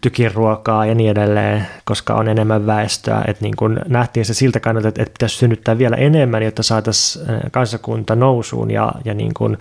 tykiruokaa 0.00 0.86
ja 0.86 0.94
niin 0.94 1.10
edelleen, 1.10 1.66
koska 1.84 2.14
on 2.14 2.28
enemmän 2.28 2.66
väestöä. 2.66 3.24
Että 3.26 3.44
niin 3.44 3.56
kun 3.56 3.80
nähtiin 3.88 4.26
se 4.26 4.34
siltä 4.34 4.60
kannalta, 4.60 4.88
että, 4.88 5.02
että 5.02 5.12
pitäisi 5.12 5.36
synnyttää 5.36 5.78
vielä 5.78 5.96
enemmän, 5.96 6.42
jotta 6.42 6.62
saataisiin 6.62 7.26
kansakunta 7.50 8.16
nousuun 8.16 8.70
ja, 8.70 8.92
ja 9.04 9.14
niin 9.14 9.34
kun 9.34 9.58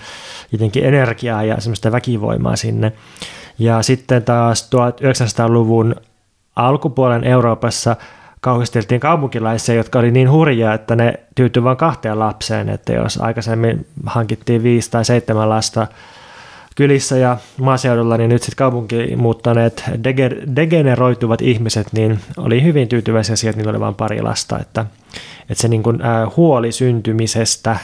jotenkin 0.51 0.85
energiaa 0.85 1.43
ja 1.43 1.61
semmoista 1.61 1.91
väkivoimaa 1.91 2.55
sinne. 2.55 2.91
Ja 3.59 3.81
sitten 3.81 4.23
taas 4.23 4.69
1900-luvun 4.75 5.95
alkupuolen 6.55 7.23
Euroopassa 7.23 7.95
kauhisteltiin 8.41 8.99
kaupunkilaisia, 8.99 9.75
jotka 9.75 9.99
oli 9.99 10.11
niin 10.11 10.31
hurjia, 10.31 10.73
että 10.73 10.95
ne 10.95 11.13
tyytyivät 11.35 11.65
vain 11.65 11.77
kahteen 11.77 12.19
lapseen, 12.19 12.69
että 12.69 12.93
jos 12.93 13.21
aikaisemmin 13.21 13.87
hankittiin 14.05 14.63
viisi 14.63 14.91
tai 14.91 15.05
seitsemän 15.05 15.49
lasta 15.49 15.87
kylissä 16.79 17.17
ja 17.17 17.37
maaseudulla, 17.57 18.17
niin 18.17 18.29
nyt 18.29 18.43
sitten 18.43 18.57
kaupunkiin 18.57 19.19
muuttaneet 19.19 19.83
degeneroituvat 20.55 21.41
ihmiset, 21.41 21.87
niin 21.93 22.19
oli 22.37 22.63
hyvin 22.63 22.87
tyytyväisiä 22.87 23.35
siihen, 23.35 23.49
että 23.49 23.59
niillä 23.59 23.69
oli 23.69 23.79
vain 23.79 23.95
pari 23.95 24.21
lasta, 24.21 24.59
että, 24.59 24.85
että 25.49 25.61
se 25.61 25.67
niin 25.67 25.83
kuin, 25.83 25.99
huoli 26.37 26.71
syntymisestä 26.71 27.77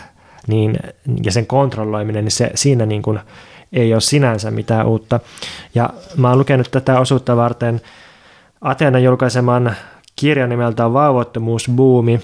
niin, 0.48 0.80
ja 1.24 1.32
sen 1.32 1.48
kontrolloiminen, 1.48 2.26
niin 2.26 2.32
se, 2.32 2.52
siinä 2.56 2.86
niin 2.86 3.02
kuin, 3.02 3.20
ei 3.74 3.94
ole 3.94 4.02
sinänsä 4.02 4.52
mitään 4.52 4.86
uutta. 4.86 5.20
Ja 5.76 5.90
mä 6.18 6.30
oon 6.30 6.40
lukenut 6.40 6.72
tätä 6.72 7.00
osuutta 7.00 7.36
varten 7.36 7.82
Atenan 8.62 9.04
julkaiseman 9.04 9.76
kirjan 10.16 10.50
nimeltä 10.50 10.94
Vauvoittomuusbuumi, 10.94 12.20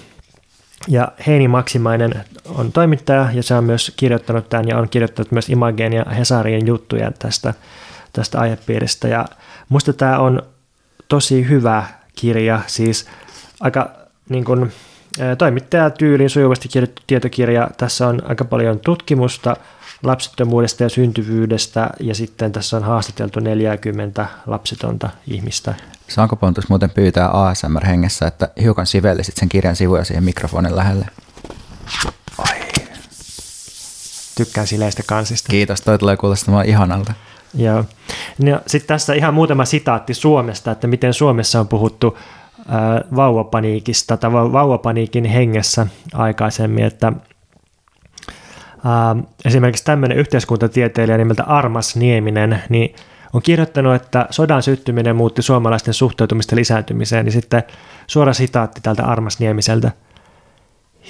ja 0.87 1.11
Heini 1.27 1.47
Maksimainen 1.47 2.23
on 2.45 2.71
toimittaja 2.71 3.29
ja 3.33 3.43
se 3.43 3.53
on 3.53 3.63
myös 3.63 3.93
kirjoittanut 3.97 4.49
tämän 4.49 4.67
ja 4.67 4.77
on 4.77 4.89
kirjoittanut 4.89 5.31
myös 5.31 5.49
Imagen 5.49 5.93
ja 5.93 6.05
Hesarien 6.05 6.67
juttuja 6.67 7.11
tästä, 7.19 7.53
tästä 8.13 8.39
aihepiiristä. 8.39 9.07
Ja 9.07 9.25
musta 9.69 9.93
tämä 9.93 10.19
on 10.19 10.43
tosi 11.07 11.49
hyvä 11.49 11.83
kirja, 12.15 12.61
siis 12.67 13.07
aika 13.59 13.91
niin 14.29 14.45
kuin, 14.45 14.71
toimittaja 15.37 15.89
tyyliin 15.89 16.29
sujuvasti 16.29 16.67
kirjoittu 16.67 17.01
tietokirja. 17.07 17.69
Tässä 17.77 18.07
on 18.07 18.21
aika 18.25 18.45
paljon 18.45 18.79
tutkimusta 18.79 19.55
lapsettomuudesta 20.03 20.83
ja 20.83 20.89
syntyvyydestä 20.89 21.89
ja 21.99 22.15
sitten 22.15 22.51
tässä 22.51 22.77
on 22.77 22.83
haastateltu 22.83 23.39
40 23.39 24.25
lapsetonta 24.47 25.09
ihmistä 25.27 25.75
Saanko 26.11 26.35
Pontus 26.35 26.69
muuten 26.69 26.89
pyytää 26.89 27.29
ASMR-hengessä, 27.29 28.27
että 28.27 28.49
hiukan 28.61 28.85
sivellisit 28.85 29.37
sen 29.37 29.49
kirjan 29.49 29.75
sivuja 29.75 30.03
siihen 30.03 30.23
mikrofonin 30.23 30.75
lähelle? 30.75 31.07
Ai. 32.37 32.59
Tykkään 34.37 34.67
sileistä 34.67 35.03
kansista. 35.05 35.49
Kiitos, 35.49 35.81
toi 35.81 35.97
tulee 35.97 36.17
kuulostamaan 36.17 36.65
ihanalta. 36.65 37.13
Joo. 37.53 37.85
No, 38.37 38.61
Sitten 38.67 38.87
tässä 38.87 39.13
ihan 39.13 39.33
muutama 39.33 39.65
sitaatti 39.65 40.13
Suomesta, 40.13 40.71
että 40.71 40.87
miten 40.87 41.13
Suomessa 41.13 41.59
on 41.59 41.67
puhuttu 41.67 42.17
äh, 42.59 42.65
vauvapaniikista 43.15 44.17
tai 44.17 44.31
vauvapaniikin 44.31 45.25
hengessä 45.25 45.87
aikaisemmin, 46.13 46.85
että 46.85 47.07
äh, 47.07 47.13
esimerkiksi 49.45 49.83
tämmöinen 49.83 50.17
yhteiskuntatieteilijä 50.17 51.17
nimeltä 51.17 51.43
Armas 51.43 51.95
Nieminen, 51.95 52.63
niin– 52.69 52.95
on 53.33 53.41
kirjoittanut, 53.41 53.95
että 53.95 54.27
sodan 54.29 54.63
syttyminen 54.63 55.15
muutti 55.15 55.41
suomalaisten 55.41 55.93
suhteutumista 55.93 56.55
lisääntymiseen, 56.55 57.25
niin 57.25 57.33
sitten 57.33 57.63
suora 58.07 58.33
sitaatti 58.33 58.81
tältä 58.81 59.05
Armas 59.05 59.39
Niemiseltä. 59.39 59.91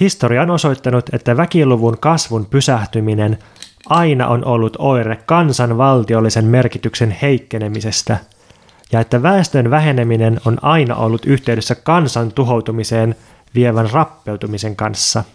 Historia 0.00 0.42
on 0.42 0.50
osoittanut, 0.50 1.14
että 1.14 1.36
väkiluvun 1.36 1.98
kasvun 1.98 2.46
pysähtyminen 2.46 3.38
aina 3.86 4.28
on 4.28 4.44
ollut 4.44 4.76
oire 4.78 5.18
kansanvaltiollisen 5.26 6.44
merkityksen 6.44 7.16
heikkenemisestä, 7.22 8.16
ja 8.92 9.00
että 9.00 9.22
väestön 9.22 9.70
väheneminen 9.70 10.40
on 10.46 10.58
aina 10.62 10.96
ollut 10.96 11.26
yhteydessä 11.26 11.74
kansan 11.74 12.32
tuhoutumiseen 12.32 13.14
vievän 13.54 13.90
rappeutumisen 13.90 14.76
kanssa– 14.76 15.24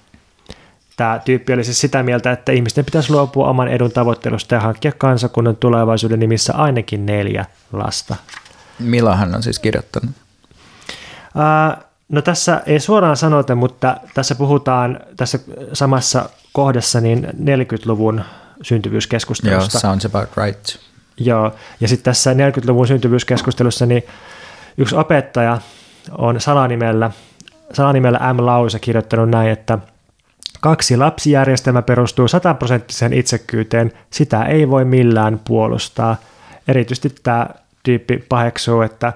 Tämä 0.97 1.19
tyyppi 1.25 1.53
oli 1.53 1.63
siis 1.63 1.81
sitä 1.81 2.03
mieltä, 2.03 2.31
että 2.31 2.51
ihmisten 2.51 2.85
pitäisi 2.85 3.11
luopua 3.11 3.47
oman 3.47 3.67
edun 3.67 3.91
tavoittelusta 3.91 4.55
ja 4.55 4.61
hankkia 4.61 4.91
kansakunnan 4.97 5.55
tulevaisuuden 5.55 6.19
nimissä 6.19 6.53
ainakin 6.53 7.05
neljä 7.05 7.45
lasta. 7.73 8.15
Milloin 8.79 9.17
hän 9.17 9.35
on 9.35 9.43
siis 9.43 9.59
kirjoittanut? 9.59 10.09
Uh, 10.09 11.83
no 12.09 12.21
tässä 12.21 12.61
ei 12.65 12.79
suoraan 12.79 13.17
sanota, 13.17 13.55
mutta 13.55 13.97
tässä 14.13 14.35
puhutaan 14.35 14.99
tässä 15.17 15.39
samassa 15.73 16.29
kohdassa 16.53 17.01
niin 17.01 17.27
40-luvun 17.43 18.23
syntyvyyskeskustelusta. 18.61 19.75
Joo, 19.75 19.81
sounds 19.81 20.05
about 20.05 20.29
right. 20.45 20.77
Joo, 21.17 21.55
ja 21.79 21.87
sitten 21.87 22.05
tässä 22.05 22.33
40-luvun 22.33 22.87
syntyvyyskeskustelussa 22.87 23.85
niin 23.85 24.03
yksi 24.77 24.95
opettaja 24.95 25.61
on 26.17 26.41
salanimellä, 26.41 27.11
salanimellä 27.73 28.33
M. 28.33 28.45
Lause 28.45 28.79
kirjoittanut 28.79 29.29
näin, 29.29 29.51
että 29.51 29.79
kaksi 30.68 30.97
lapsijärjestelmä 30.97 31.82
perustuu 31.82 32.28
sataprosenttiseen 32.28 33.13
itsekkyyteen, 33.13 33.91
sitä 34.09 34.43
ei 34.43 34.70
voi 34.70 34.86
millään 34.86 35.39
puolustaa. 35.47 36.15
Erityisesti 36.68 37.15
tämä 37.24 37.47
tyyppi 37.84 38.24
paheksuu, 38.30 38.82
että 38.82 39.13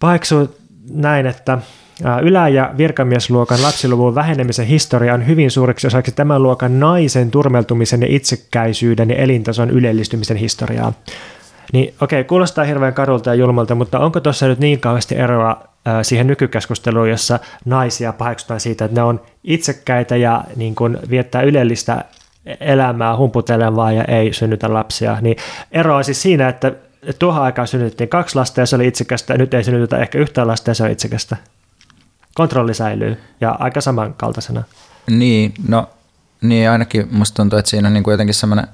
paheksuu 0.00 0.56
näin, 0.92 1.26
että 1.26 1.58
Ylä- 2.22 2.48
ja 2.48 2.70
virkamiesluokan 2.78 3.62
lapsiluvun 3.62 4.14
vähenemisen 4.14 4.66
historia 4.66 5.14
on 5.14 5.26
hyvin 5.26 5.50
suureksi 5.50 5.86
osaksi 5.86 6.12
tämän 6.12 6.42
luokan 6.42 6.80
naisen 6.80 7.30
turmeltumisen 7.30 8.02
ja 8.02 8.08
itsekkäisyyden 8.10 9.10
ja 9.10 9.16
elintason 9.16 9.70
ylellistymisen 9.70 10.36
historiaa. 10.36 10.92
Niin 11.72 11.94
okei, 12.00 12.24
kuulostaa 12.24 12.64
hirveän 12.64 12.94
kadulta 12.94 13.30
ja 13.30 13.34
julmalta, 13.34 13.74
mutta 13.74 13.98
onko 13.98 14.20
tuossa 14.20 14.46
nyt 14.46 14.58
niin 14.58 14.80
kauheasti 14.80 15.16
eroa 15.16 15.69
siihen 16.02 16.26
nykykeskusteluun, 16.26 17.10
jossa 17.10 17.38
naisia 17.64 18.12
paheksutaan 18.12 18.60
siitä, 18.60 18.84
että 18.84 19.00
ne 19.00 19.02
on 19.02 19.20
itsekkäitä 19.44 20.16
ja 20.16 20.44
niin 20.56 20.74
kuin 20.74 20.98
viettää 21.10 21.42
ylellistä 21.42 22.04
elämää 22.60 23.16
humputelevaa 23.16 23.92
ja 23.92 24.04
ei 24.04 24.32
synnytä 24.32 24.74
lapsia, 24.74 25.18
niin 25.20 25.36
eroa 25.72 26.02
siis 26.02 26.22
siinä, 26.22 26.48
että 26.48 26.72
tuohon 27.18 27.42
aikaan 27.42 27.68
synnytettiin 27.68 28.08
kaksi 28.08 28.36
lasta 28.36 28.60
ja 28.60 28.66
se 28.66 28.76
oli 28.76 28.86
itsekästä, 28.86 29.38
nyt 29.38 29.54
ei 29.54 29.64
synnytetä 29.64 29.98
ehkä 29.98 30.18
yhtään 30.18 30.48
lasta 30.48 30.70
ja 30.70 30.74
se 30.74 30.84
on 30.84 30.90
itsekästä. 30.90 31.36
Kontrolli 32.34 32.74
säilyy 32.74 33.16
ja 33.40 33.56
aika 33.58 33.80
samankaltaisena. 33.80 34.62
Niin, 35.10 35.54
no 35.68 35.88
niin 36.42 36.70
ainakin 36.70 37.08
musta 37.10 37.36
tuntuu, 37.36 37.58
että 37.58 37.70
siinä 37.70 37.88
on 37.88 37.94
niin 37.94 38.04
kuin 38.04 38.12
jotenkin 38.12 38.34
semmoinen 38.34 38.66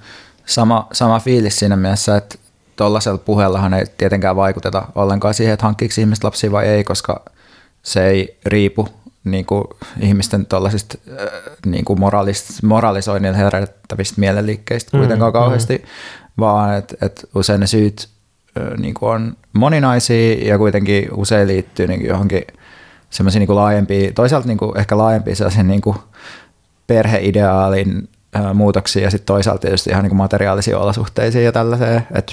sama, 0.46 0.88
sama 0.92 1.20
fiilis 1.20 1.58
siinä 1.58 1.76
mielessä, 1.76 2.16
että 2.16 2.38
tuollaisella 2.76 3.18
puheellahan 3.18 3.74
ei 3.74 3.86
tietenkään 3.98 4.36
vaikuteta 4.36 4.88
ollenkaan 4.94 5.34
siihen, 5.34 5.54
että 5.54 5.66
hankkiiko 5.66 5.94
ihmiset 5.98 6.24
lapsia 6.24 6.52
vai 6.52 6.66
ei, 6.66 6.84
koska 6.84 7.24
se 7.82 8.06
ei 8.06 8.38
riipu 8.46 8.88
niin 9.24 9.46
kuin 9.46 9.64
ihmisten 10.00 10.46
tuollaisista 10.46 10.98
äh, 11.10 11.28
niin 11.66 11.84
kuin 11.84 12.00
moralis, 12.00 12.62
moralisoinnilla 12.62 13.36
herättävistä 13.36 14.20
mielenliikkeistä 14.20 14.96
mm, 14.96 15.00
kuitenkaan 15.00 15.30
mm, 15.30 15.32
kauheasti, 15.32 15.78
mm. 15.78 15.84
vaan 16.38 16.78
että 16.78 16.96
et 17.02 17.28
usein 17.34 17.60
ne 17.60 17.66
syyt 17.66 18.08
äh, 18.60 18.78
niin 18.78 18.94
kuin 18.94 19.10
on 19.10 19.36
moninaisia 19.52 20.48
ja 20.48 20.58
kuitenkin 20.58 21.08
usein 21.12 21.48
liittyy 21.48 21.86
niin 21.86 22.06
johonkin 22.06 22.42
semmoisiin 23.10 23.40
niin 23.40 23.56
laajempiin, 23.56 24.14
toisaalta 24.14 24.48
niin 24.48 24.58
kuin 24.58 24.78
ehkä 24.78 24.98
laajempiin 24.98 25.36
sellaisiin 25.36 25.68
niin 25.68 25.80
kuin 25.80 25.96
perheideaalin 26.86 28.08
muutoksia 28.54 29.02
ja 29.02 29.10
sitten 29.10 29.26
toisaalta 29.26 29.60
tietysti 29.60 29.90
ihan 29.90 30.02
niin 30.02 30.10
kuin 30.10 30.16
materiaalisiin 30.16 30.76
olosuhteisiin 30.76 31.44
ja 31.44 31.52
tällaiseen, 31.52 32.06
että 32.14 32.32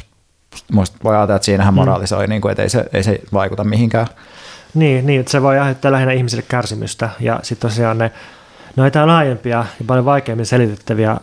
musta 0.72 0.98
voi 1.04 1.16
ajatella, 1.16 1.36
että 1.36 1.46
siinähän 1.46 1.74
mm. 1.74 1.76
moralisoi, 1.76 2.28
mm. 2.28 2.30
niin 2.30 2.42
kuin, 2.42 2.52
että 2.52 2.64
ei 2.64 2.70
se, 2.70 2.86
ei 2.94 3.04
se 3.04 3.20
vaikuta 3.34 3.64
mihinkään. 3.64 4.08
Niin, 4.74 5.06
niin 5.06 5.20
että 5.20 5.32
se 5.32 5.42
voi 5.42 5.60
aiheuttaa 5.60 5.92
lähinnä 5.92 6.14
ihmisille 6.14 6.44
kärsimystä 6.48 7.10
ja 7.20 7.40
sitten 7.44 7.70
tosiaan 7.70 7.98
ne, 7.98 8.12
on 8.78 9.08
laajempia 9.08 9.58
ja 9.80 9.86
paljon 9.88 10.06
vaikeammin 10.06 10.46
selitettäviä 10.46 11.18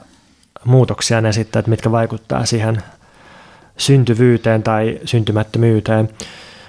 muutoksia 0.65 1.21
ne 1.21 1.33
sitten, 1.33 1.61
että 1.61 1.71
mitkä 1.71 1.91
vaikuttaa 1.93 2.45
siihen 2.47 2.83
syntyvyyteen 3.77 4.63
tai 4.63 5.01
syntymättömyyteen. 5.05 6.09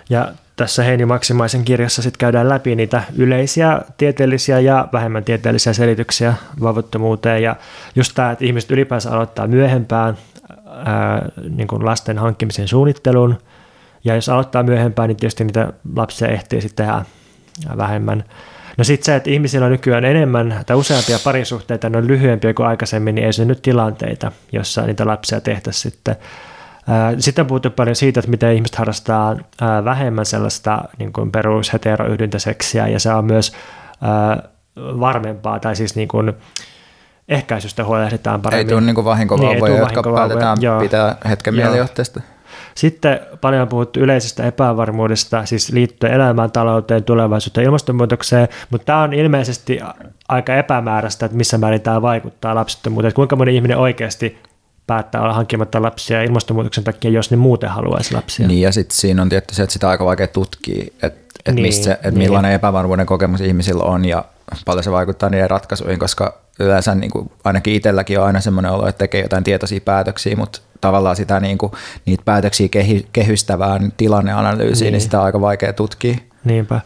Ja 0.09 0.31
tässä 0.55 0.83
Heini 0.83 1.05
Maksimaisen 1.05 1.65
kirjassa 1.65 2.01
sitten 2.01 2.17
käydään 2.19 2.49
läpi 2.49 2.75
niitä 2.75 3.03
yleisiä 3.15 3.81
tieteellisiä 3.97 4.59
ja 4.59 4.87
vähemmän 4.93 5.23
tieteellisiä 5.23 5.73
selityksiä 5.73 6.33
vavuttomuuteen 6.61 7.43
ja 7.43 7.55
just 7.95 8.11
tämä, 8.15 8.31
että 8.31 8.45
ihmiset 8.45 8.71
ylipäänsä 8.71 9.11
aloittaa 9.11 9.47
myöhempään 9.47 10.17
ää, 10.85 11.29
niin 11.49 11.67
kuin 11.67 11.85
lasten 11.85 12.17
hankkimisen 12.17 12.67
suunnittelun 12.67 13.37
ja 14.03 14.15
jos 14.15 14.29
aloittaa 14.29 14.63
myöhempään, 14.63 15.07
niin 15.07 15.17
tietysti 15.17 15.43
niitä 15.43 15.73
lapsia 15.95 16.27
ehtii 16.27 16.61
sitten 16.61 16.87
tehdä 16.87 17.05
vähemmän. 17.77 18.23
No 18.77 18.83
sitten 18.83 19.05
se, 19.05 19.15
että 19.15 19.29
ihmisillä 19.29 19.65
on 19.65 19.71
nykyään 19.71 20.05
enemmän 20.05 20.63
tai 20.65 20.77
useampia 20.77 21.19
parisuhteita, 21.23 21.89
ne 21.89 21.97
on 21.97 22.07
lyhyempiä 22.07 22.53
kuin 22.53 22.67
aikaisemmin, 22.67 23.15
niin 23.15 23.25
ei 23.25 23.45
nyt 23.45 23.61
tilanteita, 23.61 24.31
jossa 24.51 24.81
niitä 24.81 25.07
lapsia 25.07 25.41
tehtäisiin 25.41 25.91
sitten 25.91 26.15
sitten 27.17 27.43
on 27.43 27.47
puhuttu 27.47 27.69
paljon 27.69 27.95
siitä, 27.95 28.19
että 28.19 28.31
miten 28.31 28.53
ihmiset 28.53 28.75
harrastaa 28.75 29.37
vähemmän 29.85 30.25
sellaista 30.25 30.83
niin 30.97 31.13
kuin 31.13 31.31
perusheteroyhdyntäseksiä 31.31 32.87
ja 32.87 32.99
se 32.99 33.13
on 33.13 33.25
myös 33.25 33.53
varmempaa 34.77 35.59
tai 35.59 35.75
siis 35.75 35.95
niin 35.95 36.07
kuin 36.07 36.33
ehkäisystä 37.31 37.83
huolehditaan 37.83 38.41
paremmin. 38.41 38.67
Ei 38.67 38.69
tule 38.69 38.81
niin 38.81 39.05
vahinkovauvoja, 39.05 39.73
niin, 39.73 39.79
jotka 39.79 40.03
päätetään 40.03 40.57
joo, 40.61 40.79
pitää 40.79 41.15
hetken 41.29 41.55
mielijohteesta. 41.55 42.21
Sitten 42.75 43.19
paljon 43.41 43.61
on 43.61 43.67
puhuttu 43.67 43.99
yleisestä 43.99 44.43
epävarmuudesta, 44.43 45.45
siis 45.45 45.71
liittyen 45.71 46.13
elämäntalouteen, 46.13 47.03
tulevaisuuteen 47.03 47.63
ja 47.63 47.65
ilmastonmuutokseen, 47.65 48.47
mutta 48.69 48.85
tämä 48.85 49.01
on 49.01 49.13
ilmeisesti 49.13 49.79
aika 50.29 50.55
epämääräistä, 50.55 51.25
että 51.25 51.37
missä 51.37 51.57
määrin 51.57 51.81
tämä 51.81 52.01
vaikuttaa 52.01 52.55
lapsettomuuteen, 52.55 53.07
että 53.07 53.15
kuinka 53.15 53.35
moni 53.35 53.55
ihminen 53.55 53.77
oikeasti 53.77 54.37
päättää 54.87 55.21
olla 55.21 55.33
hankkimatta 55.33 55.81
lapsia 55.81 56.23
ilmastonmuutoksen 56.23 56.83
takia, 56.83 57.11
jos 57.11 57.31
ne 57.31 57.37
muuten 57.37 57.69
haluaisi 57.69 58.13
lapsia. 58.13 58.47
Niin 58.47 58.61
ja 58.61 58.71
sitten 58.71 58.97
siinä 58.97 59.21
on 59.21 59.29
tietty 59.29 59.55
se, 59.55 59.63
että 59.63 59.73
sitä 59.73 59.87
on 59.87 59.91
aika 59.91 60.05
vaikea 60.05 60.27
tutkia, 60.27 60.85
että 61.03 61.31
et 61.45 61.55
niin, 61.55 61.61
mistä, 61.61 61.93
et 61.93 62.01
niin. 62.03 62.17
millainen 62.17 62.51
epävarmuuden 62.51 63.05
kokemus 63.05 63.41
ihmisillä 63.41 63.83
on 63.83 64.05
ja 64.05 64.25
paljon 64.65 64.83
se 64.83 64.91
vaikuttaa 64.91 65.29
niiden 65.29 65.49
ratkaisuihin, 65.49 65.99
koska 65.99 66.41
yleensä 66.59 66.95
niin 66.95 67.11
kuin, 67.11 67.31
ainakin 67.43 67.73
itselläkin 67.73 68.19
on 68.19 68.25
aina 68.25 68.41
semmoinen 68.41 68.71
olo, 68.71 68.87
että 68.87 68.99
tekee 68.99 69.21
jotain 69.21 69.43
tietoisia 69.43 69.81
päätöksiä, 69.81 70.35
mutta 70.35 70.59
tavallaan 70.81 71.15
sitä 71.15 71.39
niin 71.39 71.57
kuin, 71.57 71.71
niitä 72.05 72.23
päätöksiä 72.25 72.67
kehy, 72.67 73.05
kehystävään 73.13 73.93
tilanneanalyysiin, 73.97 74.85
niin. 74.85 74.91
niin 74.91 75.01
sitä 75.01 75.19
on 75.19 75.25
aika 75.25 75.41
vaikea 75.41 75.73
tutkia. 75.73 76.15
Niinpä. 76.43 76.81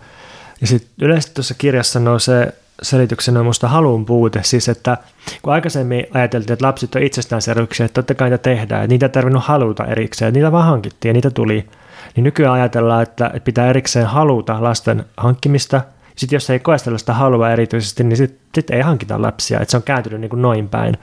Ja 0.61 0.67
sitten 0.67 0.89
yleisesti 1.01 1.33
tuossa 1.33 1.53
kirjassa 1.57 1.99
nousee 1.99 2.53
selityksenä 2.81 3.39
on 3.39 3.45
minusta 3.45 3.67
halun 3.67 4.05
puute. 4.05 4.39
Siis, 4.43 4.69
että 4.69 4.97
kun 5.41 5.53
aikaisemmin 5.53 6.07
ajateltiin, 6.13 6.53
että 6.53 6.65
lapset 6.65 6.95
on 6.95 7.03
itsestäänselvyyksiä, 7.03 7.85
että 7.85 7.93
totta 7.93 8.15
kai 8.15 8.29
niitä 8.29 8.41
tehdään, 8.41 8.83
että 8.83 8.93
niitä 8.93 9.05
ei 9.05 9.09
tarvinnut 9.09 9.43
haluta 9.43 9.85
erikseen, 9.85 10.33
niitä 10.33 10.51
vaan 10.51 10.65
hankittiin 10.65 11.09
ja 11.09 11.13
niitä 11.13 11.31
tuli. 11.31 11.69
Niin 12.15 12.23
nykyään 12.23 12.53
ajatellaan, 12.53 13.03
että 13.03 13.31
pitää 13.43 13.69
erikseen 13.69 14.05
haluta 14.05 14.63
lasten 14.63 15.05
hankkimista. 15.17 15.81
Sitten 16.15 16.35
jos 16.35 16.49
ei 16.49 16.59
koe 16.59 16.77
sellaista 16.77 17.13
halua 17.13 17.51
erityisesti, 17.51 18.03
niin 18.03 18.17
sitten 18.17 18.39
sit 18.55 18.69
ei 18.69 18.81
hankita 18.81 19.21
lapsia. 19.21 19.59
Että 19.59 19.71
se 19.71 19.77
on 19.77 19.83
kääntynyt 19.83 20.21
niin 20.21 20.29
kuin 20.29 20.41
noin 20.41 20.69
päin. 20.69 20.97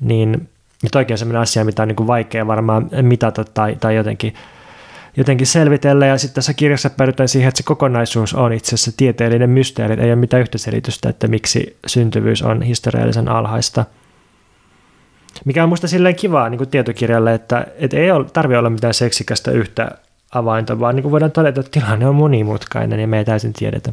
Niin 0.00 0.48
toikin 0.92 1.14
on 1.14 1.18
sellainen 1.18 1.42
asia, 1.42 1.64
mitä 1.64 1.82
on 1.82 1.88
niin 1.88 1.96
kuin 1.96 2.06
vaikea 2.06 2.46
varmaan 2.46 2.90
mitata 3.02 3.44
tai, 3.44 3.76
tai 3.80 3.96
jotenkin 3.96 4.34
jotenkin 5.16 5.46
selvitellä. 5.46 6.06
Ja 6.06 6.18
sitten 6.18 6.34
tässä 6.34 6.54
kirjassa 6.54 6.90
päädytään 6.90 7.28
siihen, 7.28 7.48
että 7.48 7.58
se 7.58 7.64
kokonaisuus 7.64 8.34
on 8.34 8.52
itse 8.52 8.74
asiassa 8.74 8.92
tieteellinen 8.96 9.50
mysteeri. 9.50 10.02
Ei 10.02 10.10
ole 10.10 10.16
mitään 10.16 10.40
yhtä 10.40 10.58
selitystä, 10.58 11.08
että 11.08 11.28
miksi 11.28 11.76
syntyvyys 11.86 12.42
on 12.42 12.62
historiallisen 12.62 13.28
alhaista. 13.28 13.84
Mikä 15.44 15.62
on 15.62 15.68
musta 15.68 15.88
silleen 15.88 16.14
kivaa 16.14 16.48
niin 16.48 16.58
kuin 16.58 16.70
tietokirjalle, 16.70 17.34
että, 17.34 17.66
että 17.76 17.96
ei 17.96 18.08
tarvitse 18.32 18.58
olla 18.58 18.70
mitään 18.70 18.94
seksikästä 18.94 19.50
yhtä 19.50 19.90
avainta, 20.34 20.80
vaan 20.80 20.96
niin 20.96 21.02
kuin 21.02 21.12
voidaan 21.12 21.32
todeta, 21.32 21.60
että 21.60 21.80
tilanne 21.80 22.06
on 22.06 22.14
monimutkainen 22.14 23.00
ja 23.00 23.06
me 23.06 23.18
ei 23.18 23.24
täysin 23.24 23.52
tiedetä. 23.52 23.92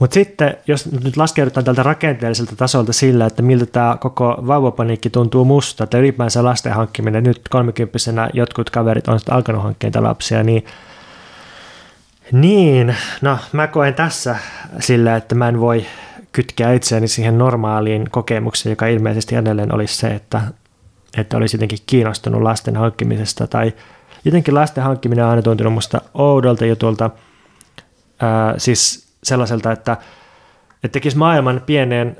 Mutta 0.00 0.14
sitten, 0.14 0.56
jos 0.66 0.92
nyt 1.04 1.16
laskeudutaan 1.16 1.64
tältä 1.64 1.82
rakenteelliselta 1.82 2.56
tasolta 2.56 2.92
sillä, 2.92 3.26
että 3.26 3.42
miltä 3.42 3.66
tämä 3.66 3.96
koko 4.00 4.38
vauvapaniikki 4.46 5.10
tuntuu 5.10 5.44
musta, 5.44 5.84
että 5.84 5.98
ylipäänsä 5.98 6.44
lasten 6.44 6.72
hankkiminen, 6.72 7.24
nyt 7.24 7.40
kolmikymppisenä 7.50 8.30
jotkut 8.32 8.70
kaverit 8.70 9.08
on 9.08 9.20
alkanut 9.30 9.62
hankkia 9.62 9.90
lapsia, 10.02 10.42
niin 10.42 10.64
niin, 12.32 12.96
no 13.22 13.38
mä 13.52 13.66
koen 13.66 13.94
tässä 13.94 14.36
sillä, 14.80 15.16
että 15.16 15.34
mä 15.34 15.48
en 15.48 15.60
voi 15.60 15.86
kytkeä 16.32 16.72
itseäni 16.72 17.08
siihen 17.08 17.38
normaaliin 17.38 18.10
kokemukseen, 18.10 18.70
joka 18.70 18.86
ilmeisesti 18.86 19.36
edelleen 19.36 19.74
olisi 19.74 19.96
se, 19.96 20.08
että, 20.08 20.40
että 21.16 21.36
olisi 21.36 21.56
jotenkin 21.56 21.78
kiinnostunut 21.86 22.42
lasten 22.42 22.76
hankkimisesta 22.76 23.46
tai 23.46 23.72
jotenkin 24.24 24.54
lasten 24.54 24.84
hankkiminen 24.84 25.24
on 25.24 25.30
aina 25.30 25.42
tuntunut 25.42 25.72
musta 25.72 26.00
oudolta 26.14 26.66
jutulta. 26.66 27.10
Ää, 28.20 28.54
siis 28.58 29.09
sellaiselta, 29.22 29.72
että, 29.72 29.92
että 30.74 30.92
tekisi 30.92 31.16
maailman 31.16 31.62
pienen, 31.66 32.16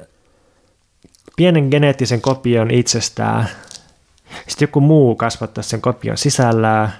pienen 1.36 1.68
geneettisen 1.70 2.20
kopion 2.20 2.70
itsestään, 2.70 3.48
sitten 4.48 4.66
joku 4.66 4.80
muu 4.80 5.14
kasvattaa 5.14 5.62
sen 5.62 5.80
kopion 5.80 6.16
sisällään, 6.16 6.92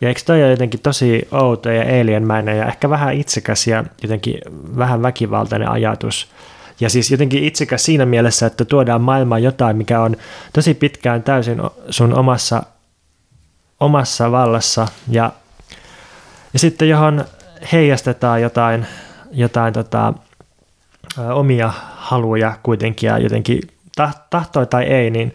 ja 0.00 0.08
eikö 0.08 0.20
toi 0.26 0.42
ole 0.42 0.50
jotenkin 0.50 0.80
tosi 0.80 1.28
outo 1.32 1.70
ja 1.70 2.00
alienmäinen 2.00 2.58
ja 2.58 2.66
ehkä 2.66 2.90
vähän 2.90 3.14
itsekäs 3.14 3.66
ja 3.66 3.84
jotenkin 4.02 4.40
vähän 4.76 5.02
väkivaltainen 5.02 5.70
ajatus. 5.70 6.28
Ja 6.80 6.90
siis 6.90 7.10
jotenkin 7.10 7.44
itsekäs 7.44 7.84
siinä 7.84 8.06
mielessä, 8.06 8.46
että 8.46 8.64
tuodaan 8.64 9.00
maailmaan 9.00 9.42
jotain, 9.42 9.76
mikä 9.76 10.00
on 10.00 10.16
tosi 10.52 10.74
pitkään 10.74 11.22
täysin 11.22 11.58
sun 11.90 12.14
omassa, 12.14 12.62
omassa 13.80 14.32
vallassa. 14.32 14.88
Ja, 15.10 15.32
ja 16.52 16.58
sitten 16.58 16.88
johon 16.88 17.24
heijastetaan 17.72 18.42
jotain, 18.42 18.86
jotain 19.30 19.72
tota, 19.74 20.14
omia 21.34 21.72
haluja 21.96 22.58
kuitenkin 22.62 23.06
ja 23.06 23.18
jotenkin 23.18 23.60
tahtoi 24.30 24.66
tai 24.66 24.84
ei, 24.84 25.10
niin 25.10 25.32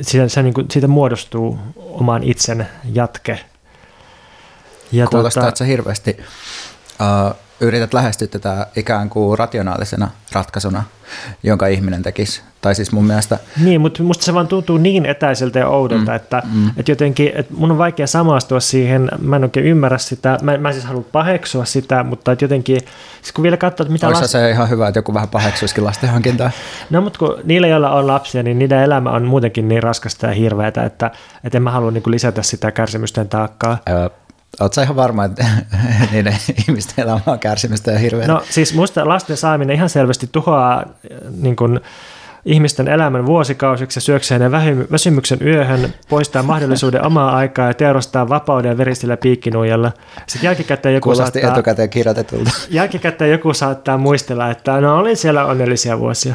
siitä, 0.00 0.28
se, 0.28 0.42
niin 0.42 0.54
kuin, 0.54 0.66
siitä 0.70 0.88
muodostuu 0.88 1.58
oman 1.76 2.22
itsen 2.22 2.68
jatke. 2.92 3.40
Ja 4.92 5.06
Kuulostaa, 5.06 5.40
tota... 5.40 5.48
että 5.48 5.58
sä 5.58 5.64
hirveästi 5.64 6.16
uh, 6.20 7.36
yrität 7.62 7.94
lähestyä 7.94 8.28
tätä 8.28 8.66
ikään 8.76 9.10
kuin 9.10 9.38
rationaalisena 9.38 10.10
ratkaisuna, 10.32 10.82
jonka 11.42 11.66
ihminen 11.66 12.02
tekisi. 12.02 12.42
Tai 12.60 12.74
siis 12.74 12.92
mun 12.92 13.04
mielestä... 13.04 13.38
Niin, 13.64 13.80
mutta 13.80 14.02
musta 14.02 14.24
se 14.24 14.34
vaan 14.34 14.48
tuntuu 14.48 14.78
niin 14.78 15.06
etäiseltä 15.06 15.58
ja 15.58 15.68
oudolta, 15.68 16.10
mm, 16.10 16.16
että, 16.16 16.42
mm. 16.52 16.70
että 16.76 16.92
jotenkin, 16.92 17.32
että 17.34 17.54
mun 17.56 17.70
on 17.70 17.78
vaikea 17.78 18.06
samastua 18.06 18.60
siihen, 18.60 19.08
mä 19.18 19.36
en 19.36 19.42
oikein 19.42 19.66
ymmärrä 19.66 19.98
sitä, 19.98 20.38
mä, 20.42 20.58
mä 20.58 20.72
siis 20.72 20.84
haluan 20.84 21.04
paheksua 21.12 21.64
sitä, 21.64 22.02
mutta 22.02 22.32
että 22.32 22.44
jotenkin, 22.44 22.78
siis 23.22 23.32
kun 23.32 23.42
vielä 23.42 23.56
katsoo, 23.56 23.84
että 23.84 23.92
mitä... 23.92 24.06
Olisi 24.06 24.20
last... 24.20 24.32
se 24.32 24.50
ihan 24.50 24.70
hyvä, 24.70 24.88
että 24.88 24.98
joku 24.98 25.14
vähän 25.14 25.28
paheksuisikin 25.28 25.84
lasten 25.84 26.10
hankintaa? 26.10 26.50
No, 26.90 27.00
mutta 27.00 27.18
kun 27.18 27.36
niillä, 27.44 27.66
joilla 27.68 27.90
on 27.92 28.06
lapsia, 28.06 28.42
niin 28.42 28.58
niiden 28.58 28.82
elämä 28.82 29.10
on 29.10 29.24
muutenkin 29.24 29.68
niin 29.68 29.82
raskasta 29.82 30.26
ja 30.26 30.32
hirveätä, 30.32 30.84
että, 30.84 31.10
että 31.44 31.58
en 31.58 31.62
mä 31.62 31.70
halua 31.70 31.90
niin 31.90 32.02
lisätä 32.06 32.42
sitä 32.42 32.70
kärsimysten 32.70 33.28
taakkaa. 33.28 33.78
Öö, 33.88 34.08
Oletko 34.60 34.80
ihan 34.80 34.96
varma, 34.96 35.24
että 35.24 35.46
niiden 36.12 36.36
ihmisten 36.68 37.04
elämä 37.04 37.20
on 37.26 37.38
kärsimistä 37.38 37.90
ja 37.90 37.98
hirveä? 37.98 38.26
No 38.26 38.42
siis 38.50 38.74
musta 38.74 39.08
lasten 39.08 39.36
saaminen 39.36 39.76
ihan 39.76 39.88
selvästi 39.88 40.28
tuhoaa 40.32 40.84
niin 41.40 41.56
kuin, 41.56 41.80
ihmisten 42.44 42.88
elämän 42.88 43.26
vuosikausiksi 43.26 43.96
ja 43.96 44.00
syöksee 44.00 44.38
ne 44.38 44.50
väsymyksen 44.90 45.38
yöhön, 45.42 45.94
poistaa 46.08 46.42
mahdollisuuden 46.42 47.06
omaa 47.06 47.36
aikaa 47.36 47.66
ja 47.66 47.74
teurastaa 47.74 48.28
vapauden 48.28 48.78
veristillä 48.78 49.16
piikkinuijalla. 49.16 49.92
Sitten 50.26 50.48
jälkikäteen 50.48 50.94
joku 50.94 51.04
Kuulosti 51.04 51.40
saattaa, 51.40 51.52
etukäteen 51.52 51.90
kirjoitetulta. 51.90 52.50
Jälkikäteen 52.70 53.30
joku 53.30 53.54
saattaa 53.54 53.98
muistella, 53.98 54.50
että 54.50 54.80
no 54.80 54.98
olin 54.98 55.16
siellä 55.16 55.44
onnellisia 55.44 55.98
vuosia. 55.98 56.34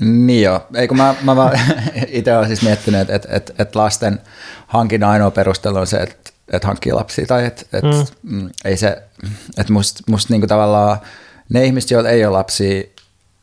Niin 0.00 0.42
joo, 0.42 0.66
eikö 0.74 0.94
mä, 0.94 1.14
mä 1.22 1.36
vaan 1.36 1.60
itse 2.08 2.36
olen 2.36 2.48
siis 2.48 2.62
miettinyt, 2.62 3.00
että, 3.00 3.14
että, 3.14 3.28
että, 3.30 3.52
että 3.58 3.78
lasten 3.78 4.20
hankinnan 4.66 5.10
ainoa 5.10 5.30
perustelu 5.30 5.76
on 5.76 5.86
se, 5.86 5.96
että 5.96 6.31
että 6.52 6.68
hankkii 6.68 6.92
lapsia 6.92 7.26
tai 7.26 7.46
että 7.46 7.62
et, 7.72 7.84
mm. 7.84 8.36
mm. 8.36 8.50
ei 8.64 8.76
se, 8.76 9.02
että 9.58 9.72
musta 9.72 10.02
must 10.10 10.30
niinku 10.30 10.46
tavallaan 10.46 10.98
ne 11.48 11.64
ihmiset, 11.64 11.90
joilla 11.90 12.10
ei 12.10 12.24
ole 12.24 12.32
lapsia, 12.32 12.82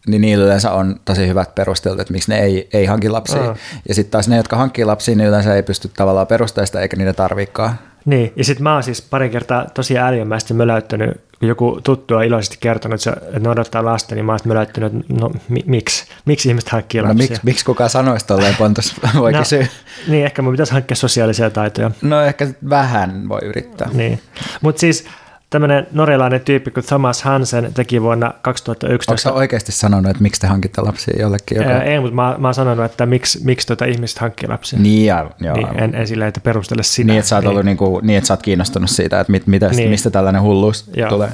niin 0.08 0.22
niillä 0.22 0.46
yleensä 0.46 0.72
on 0.72 1.00
tosi 1.06 1.28
hyvät 1.28 1.56
perustelut, 1.56 2.00
että 2.00 2.14
miksi 2.14 2.32
ne 2.32 2.40
ei, 2.40 2.70
ei 2.74 2.86
hanki 2.86 3.10
lapsia. 3.10 3.42
Mm. 3.42 3.56
Ja 3.88 3.96
sitten 3.96 4.12
taas 4.12 4.28
ne, 4.28 4.38
jotka 4.38 4.58
hankkii 4.58 4.86
lapsia, 4.86 5.16
niin 5.16 5.28
yleensä 5.28 5.56
ei 5.56 5.64
pysty 5.64 5.92
tavallaan 5.98 6.28
perusteista 6.28 6.82
eikä 6.82 6.98
niitä 6.98 7.14
tarvikaan. 7.14 7.80
Niin, 8.06 8.34
ja 8.36 8.44
sitten 8.44 8.64
mä 8.64 8.74
oon 8.74 8.84
siis 8.84 9.02
pari 9.02 9.30
kertaa 9.30 9.66
tosi 9.74 9.98
älymästi 9.98 10.54
möläyttänyt 10.54 11.22
joku 11.42 11.80
tuttu 11.84 12.16
on 12.16 12.24
iloisesti 12.24 12.58
kertonut, 12.60 13.08
että 13.08 13.40
ne 13.40 13.50
odottaa 13.50 13.86
lasta, 13.86 14.16
niin 14.16 14.26
mä 14.26 14.38
möläyttänyt, 14.46 14.94
että 14.94 15.14
no 15.14 15.32
mi- 15.50 15.64
miksi? 15.66 16.06
Miksi 16.26 16.50
ihmiset 16.50 16.70
hankkii 16.70 17.02
no, 17.02 17.08
lapsia? 17.08 17.26
No 17.26 17.30
miksi, 17.30 17.46
miksi 17.46 17.66
kukaan 17.66 17.90
sanoisi 17.90 18.26
tolleen 18.26 18.56
Pontus, 18.56 18.96
voi 19.20 19.32
no, 19.32 19.40
kysyä. 19.40 19.68
Niin, 20.08 20.26
ehkä 20.26 20.42
mun 20.42 20.54
pitäisi 20.54 20.74
hankkia 20.74 20.96
sosiaalisia 20.96 21.50
taitoja. 21.50 21.92
No 22.02 22.22
ehkä 22.22 22.48
vähän 22.70 23.30
voi 23.30 23.40
yrittää. 23.44 23.90
Niin, 23.94 24.20
mutta 24.62 24.80
siis 24.80 25.06
tämmöinen 25.50 25.88
norjalainen 25.92 26.42
tyyppi 26.42 26.72
kuin 26.72 26.86
Thomas 26.86 27.24
Hansen 27.24 27.74
teki 27.74 28.02
vuonna 28.02 28.34
2011. 28.42 29.30
Onko 29.30 29.40
oikeasti 29.40 29.72
sanonut, 29.72 30.12
että 30.12 30.24
miksi 30.24 30.42
te 30.42 30.48
hankitte 30.48 30.82
lapsia 30.82 31.14
jollekin? 31.20 31.58
Joka... 31.58 31.70
Ää, 31.70 31.84
ei, 31.84 32.00
mutta 32.00 32.16
mä, 32.16 32.36
mä 32.38 32.48
oon 32.48 32.54
sanonut, 32.54 32.86
että 32.86 33.06
miksi, 33.06 33.40
miksi 33.44 33.68
tuota 33.68 33.86
ihmiset 33.86 34.18
hankkii 34.20 34.50
lapsia. 34.50 34.80
Niin, 34.80 35.06
ja, 35.06 35.30
joo. 35.40 35.56
Niin, 35.56 35.80
en, 35.84 35.96
en 35.96 36.08
silleen, 36.08 36.28
että 36.28 36.40
perustele 36.40 36.84
sitä. 36.84 37.08
Niin, 37.08 37.20
että 37.20 37.30
sä 37.30 37.36
oot, 37.36 37.44
niin. 37.44 37.50
Ollut 37.50 37.66
niinku, 37.66 38.00
niin, 38.04 38.18
että 38.18 38.28
sä 38.28 38.34
oot 38.34 38.42
kiinnostunut 38.42 38.90
siitä, 38.90 39.20
että 39.20 39.32
mit, 39.32 39.48
mitä, 39.48 39.68
niin. 39.70 39.90
mistä 39.90 40.10
tällainen 40.10 40.42
hulluus 40.42 40.90
joo. 40.96 41.10
tulee. 41.10 41.30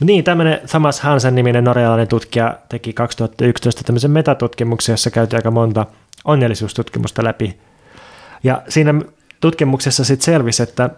Niin, 0.00 0.24
tämmöinen 0.24 0.60
Thomas 0.70 1.00
Hansen 1.00 1.34
niminen 1.34 1.64
norjalainen 1.64 2.08
tutkija 2.08 2.58
teki 2.68 2.92
2011 2.92 3.82
tämmöisen 3.84 4.10
metatutkimuksen, 4.10 4.92
jossa 4.92 5.10
käytiin 5.10 5.38
aika 5.38 5.50
monta 5.50 5.86
onnellisuustutkimusta 6.24 7.24
läpi. 7.24 7.58
Ja 8.44 8.62
siinä 8.68 8.94
tutkimuksessa 9.44 10.04
sitten 10.04 10.24
selvisi, 10.24 10.62
että 10.62 10.90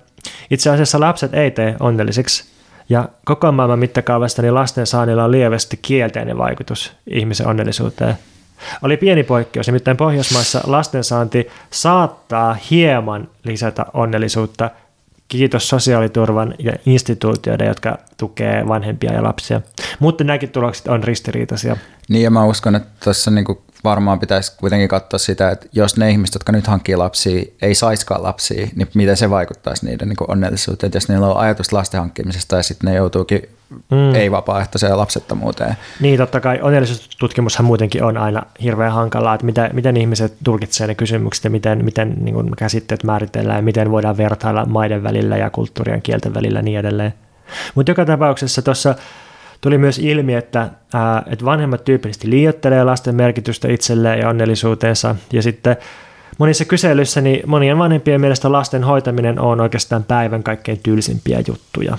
itse 0.51 0.71
asiassa 0.71 1.01
lapset 1.01 1.35
ei 1.35 1.51
tee 1.51 1.77
onnellisiksi. 1.81 2.45
Ja 2.89 3.09
koko 3.25 3.53
maailman 3.53 3.79
mittakaavasta 3.79 4.43
niin 4.43 4.55
lasten 4.55 4.87
saannilla 4.87 5.25
on 5.25 5.33
lievästi 5.33 5.77
kielteinen 5.83 6.39
vaikutus 6.39 6.93
ihmisen 7.07 7.47
onnellisuuteen. 7.47 8.19
Oli 8.83 8.97
pieni 8.97 9.23
poikkeus, 9.23 9.67
nimittäin 9.67 9.97
Pohjoismaissa 9.97 10.61
lastensaanti 10.67 11.47
saattaa 11.71 12.57
hieman 12.71 13.29
lisätä 13.45 13.87
onnellisuutta– 13.95 14.71
kiitos 15.29 15.69
sosiaaliturvan 15.69 16.55
ja 16.59 16.73
instituutioiden, 16.87 17.67
jotka 17.67 17.99
tukee 18.17 18.69
vanhempia 18.69 19.13
ja 19.13 19.23
lapsia. 19.23 19.61
Mutta 19.99 20.25
nämäkin 20.25 20.51
tulokset 20.51 20.89
on 20.89 21.05
ristiriitaisia. 21.05 21.77
Niin 22.09 22.23
ja 22.23 22.31
mä 22.31 22.45
uskon, 22.45 22.75
että 22.75 22.89
tässä 23.05 23.31
niinku 23.31 23.63
varmaan 23.85 24.21
pitäisi 24.21 24.53
kuitenkin 24.57 24.89
katsoa 24.89 25.19
sitä, 25.19 25.51
että 25.51 25.67
jos 25.73 25.97
ne 25.97 26.11
ihmiset, 26.11 26.35
jotka 26.35 26.53
nyt 26.53 26.67
hankkii 26.67 26.97
lapsia, 26.97 27.45
ei 27.63 27.75
saiskaan 27.75 28.23
lapsia, 28.23 28.69
niin 28.77 28.89
miten 28.95 29.17
se 29.17 29.31
vaikuttaisi 29.31 29.87
niiden 29.87 30.09
niin 30.09 30.17
onnellisuuteen. 30.29 30.89
Että 30.89 30.97
jos 30.97 31.09
niillä 31.09 31.27
on 31.27 31.37
ajatus 31.37 31.73
lasten 31.73 32.01
hankkimisesta 32.01 32.57
ja 32.57 32.63
sitten 32.63 32.91
ne 32.91 32.97
joutuukin 32.97 33.49
mm. 33.71 34.15
ei-vapaaehtoiseen 34.15 34.99
lapsettomuuteen. 34.99 35.77
Niin, 36.01 36.19
totta 36.19 36.41
kai 36.41 36.59
onnellisuustutkimushan 36.63 37.65
muutenkin 37.65 38.03
on 38.03 38.17
aina 38.17 38.43
hirveän 38.63 38.93
hankalaa, 38.93 39.35
että 39.35 39.47
miten, 39.47 39.71
miten 39.73 39.97
ihmiset 39.97 40.37
tulkitsevat 40.45 40.89
ne 40.89 40.95
kysymykset 40.95 41.45
ja 41.45 41.51
miten, 41.51 41.85
miten 41.85 42.15
niin 42.21 42.35
kuin 42.35 42.51
käsitteet 42.57 43.05
määritellään 43.05 43.59
ja 43.59 43.63
miten 43.63 43.91
voidaan 43.91 44.17
vertailla 44.17 44.65
maiden 44.65 45.03
välillä 45.03 45.37
ja 45.37 45.51
kulttuurien 45.51 46.03
kielten 46.03 46.35
välillä 46.35 46.59
ja 46.59 46.63
niin 46.63 46.79
edelleen. 46.79 47.15
Mutta 47.75 47.91
joka 47.91 48.05
tapauksessa 48.05 48.63
tuossa 48.63 48.95
tuli 49.61 49.79
myös 49.79 49.99
ilmi, 49.99 50.35
että, 50.35 50.71
ää, 50.95 51.23
että 51.27 51.45
vanhemmat 51.45 51.85
tyypillisesti 51.85 52.31
liioittelee 52.31 52.85
lasten 52.85 53.15
merkitystä 53.15 53.69
itselleen 53.69 54.19
ja 54.19 54.29
onnellisuuteensa 54.29 55.17
ja 55.33 55.43
sitten 55.43 55.77
monissa 56.39 56.65
kyselyissä 56.65 57.21
niin 57.21 57.43
monien 57.47 57.79
vanhempien 57.79 58.21
mielestä 58.21 58.53
lasten 58.53 58.85
hoitaminen 58.85 59.41
on 59.41 59.61
oikeastaan 59.61 60.05
päivän 60.05 60.43
kaikkein 60.43 60.81
tylsimpiä 60.83 61.43
juttuja. 61.47 61.99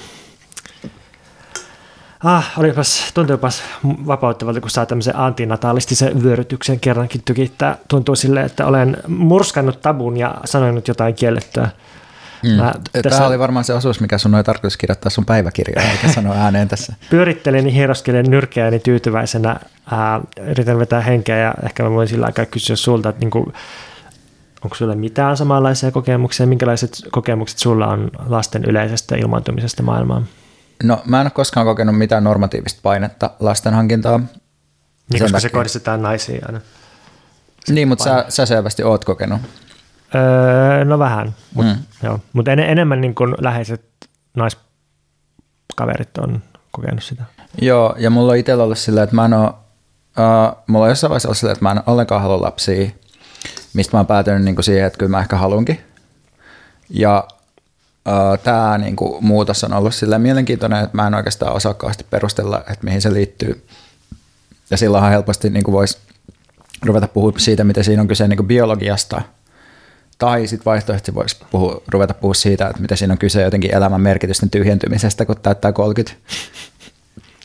Ah, 2.23 2.51
olipas, 2.57 3.11
tuntuupas 3.13 3.63
vapauttavalta, 3.83 4.61
kun 4.61 4.69
saa 4.69 4.85
tämmöisen 4.85 5.15
antinatalistisen 5.15 6.23
vyörytyksen 6.23 6.79
kerrankin 6.79 7.21
tykittää. 7.25 7.77
Tuntuu 7.87 8.15
sille, 8.15 8.41
että 8.41 8.65
olen 8.65 8.97
murskannut 9.07 9.81
tabun 9.81 10.17
ja 10.17 10.35
sanonut 10.45 10.87
jotain 10.87 11.15
kiellettyä. 11.15 11.69
Mm. 12.43 12.49
Mä 12.49 12.73
tässä... 12.91 13.09
Tämä 13.09 13.27
oli 13.27 13.39
varmaan 13.39 13.65
se 13.65 13.73
osuus, 13.73 13.99
mikä 13.99 14.17
sun 14.17 14.35
oli 14.35 14.43
tarkoitus 14.43 14.77
kirjoittaa 14.77 15.09
sun 15.09 15.25
päiväkirjaan, 15.25 15.89
eikä 15.89 16.07
sanoa 16.13 16.35
ääneen 16.35 16.67
tässä. 16.67 16.93
Pyörittelin 17.09 17.65
ja 17.65 17.71
hieroskelen 17.71 18.25
nyrkeäni 18.29 18.79
tyytyväisenä. 18.79 19.59
Ää, 19.91 20.21
yritän 20.47 20.79
vetää 20.79 21.01
henkeä 21.01 21.37
ja 21.37 21.53
ehkä 21.63 21.83
mä 21.83 21.91
voin 21.91 22.07
sillä 22.07 22.25
aikaa 22.25 22.45
kysyä 22.45 22.75
sulta, 22.75 23.09
että 23.09 23.19
niinku, 23.19 23.53
onko 24.63 24.75
sulla 24.75 24.95
mitään 24.95 25.37
samanlaisia 25.37 25.91
kokemuksia? 25.91 26.47
Minkälaiset 26.47 27.01
kokemukset 27.11 27.59
sulla 27.59 27.87
on 27.87 28.11
lasten 28.25 28.65
yleisestä 28.65 29.15
ilmaantumisesta 29.15 29.83
maailmaan? 29.83 30.27
No 30.83 31.01
mä 31.05 31.21
en 31.21 31.25
ole 31.25 31.31
koskaan 31.31 31.65
kokenut 31.65 31.97
mitään 31.97 32.23
normatiivista 32.23 32.79
painetta 32.83 33.29
lasten 33.39 33.73
hankintaa. 33.73 34.19
Niin, 35.11 35.21
koska 35.21 35.39
se 35.39 35.49
kohdistetaan 35.49 36.01
naisiin 36.01 36.41
aina. 36.47 36.61
niin, 37.69 37.87
mutta 37.87 38.03
sä, 38.03 38.25
sä 38.29 38.45
selvästi 38.45 38.83
oot 38.83 39.05
kokenut. 39.05 39.41
Öö, 40.15 40.85
no 40.85 40.99
vähän, 40.99 41.35
mutta 41.53 41.75
mm. 42.03 42.19
Mut 42.33 42.47
en, 42.47 42.59
enemmän 42.59 43.01
niin 43.01 43.15
kuin 43.15 43.35
läheiset 43.41 43.81
naiskaverit 44.35 46.17
on 46.17 46.43
kokenut 46.71 47.03
sitä. 47.03 47.23
Joo, 47.61 47.95
ja 47.97 48.09
mulla 48.09 48.31
on 48.31 48.37
itsellä 48.37 48.63
ollut 48.63 48.77
silleen, 48.77 49.03
että 49.03 49.15
mä 49.15 49.25
en 49.25 49.33
ole, 49.33 49.47
uh, 49.47 50.63
mulla 50.67 50.85
on 50.85 50.91
jossain 50.91 51.09
vaiheessa 51.09 51.27
ollut 51.27 51.37
silleen, 51.37 51.53
että 51.53 51.65
mä 51.65 51.71
en 51.71 51.83
ollenkaan 51.85 52.21
halua 52.21 52.41
lapsia, 52.41 52.89
mistä 53.73 53.95
mä 53.95 53.99
oon 53.99 54.07
päätynyt 54.07 54.43
niin 54.43 54.55
kuin 54.55 54.63
siihen, 54.63 54.87
että 54.87 54.97
kyllä 54.97 55.09
mä 55.09 55.19
ehkä 55.19 55.37
halunkin. 55.37 55.81
Ja 56.89 57.27
tämä 58.43 58.77
niin 58.77 58.95
kuin, 58.95 59.25
muutos 59.25 59.63
on 59.63 59.73
ollut 59.73 59.95
silleen 59.95 60.21
mielenkiintoinen, 60.21 60.83
että 60.83 60.97
mä 60.97 61.07
en 61.07 61.15
oikeastaan 61.15 61.53
osakkaasti 61.53 62.05
perustella, 62.09 62.57
että 62.59 62.83
mihin 62.85 63.01
se 63.01 63.13
liittyy. 63.13 63.65
Ja 64.69 64.77
silloinhan 64.77 65.11
helposti 65.11 65.49
niin 65.49 65.63
voisi 65.71 65.97
ruveta 66.85 67.07
puhumaan 67.07 67.39
siitä, 67.39 67.63
miten 67.63 67.83
siinä 67.83 68.01
on 68.01 68.07
kyse 68.07 68.27
niin 68.27 68.37
kuin 68.37 68.47
biologiasta– 68.47 69.21
tai 70.17 70.47
sitten 70.47 70.65
vaihtoehtoisesti 70.65 71.15
voisi 71.15 71.37
puhua, 71.51 71.81
ruveta 71.87 72.13
puhua 72.13 72.33
siitä, 72.33 72.67
että 72.67 72.81
miten 72.81 72.97
siinä 72.97 73.11
on 73.11 73.17
kyse 73.17 73.41
jotenkin 73.41 73.75
elämän 73.75 74.01
merkitysten 74.01 74.49
tyhjentymisestä, 74.49 75.25
kun 75.25 75.35
täyttää 75.41 75.71
30. 75.71 76.17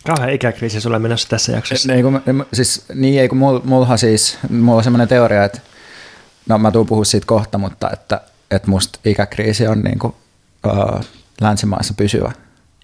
Kauhean 0.07 0.33
ikäkriisi 0.33 0.81
sulle 0.81 0.99
menossa 0.99 1.29
tässä 1.29 1.53
jaksossa. 1.53 1.93
Ei, 1.93 2.03
kun, 2.03 2.23
siis, 2.53 2.85
niin, 2.95 3.21
ei 3.21 3.29
kun 3.29 3.39
mulla, 3.39 3.97
siis, 3.97 4.39
mulla 4.51 4.77
on 4.77 4.85
semmoinen 4.85 5.09
teoria, 5.09 5.45
että 5.45 5.61
no 6.49 6.59
mä 6.59 6.71
tuun 6.71 6.87
puhua 6.87 7.05
siitä 7.05 7.27
kohta, 7.27 7.59
mutta 7.59 7.91
että, 7.91 8.21
että 8.51 8.71
musta 8.71 8.99
ikäkriisi 9.05 9.67
on 9.67 9.81
niin 9.81 9.99
kuin, 9.99 10.15
uh, 10.67 11.01
länsimaissa 11.41 11.95
pysyvä 11.97 12.33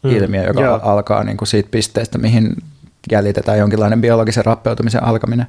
mm, 0.03 0.11
ilmiö, 0.11 0.47
joka 0.47 0.61
joo. 0.61 0.81
alkaa 0.83 1.25
niin 1.25 1.37
kuin 1.37 1.49
siitä 1.49 1.69
pisteestä, 1.71 2.19
mihin 2.19 2.57
jäljitetään 3.13 3.59
jonkinlainen 3.59 4.01
biologisen 4.01 4.45
rappeutumisen 4.45 5.05
alkaminen. 5.05 5.47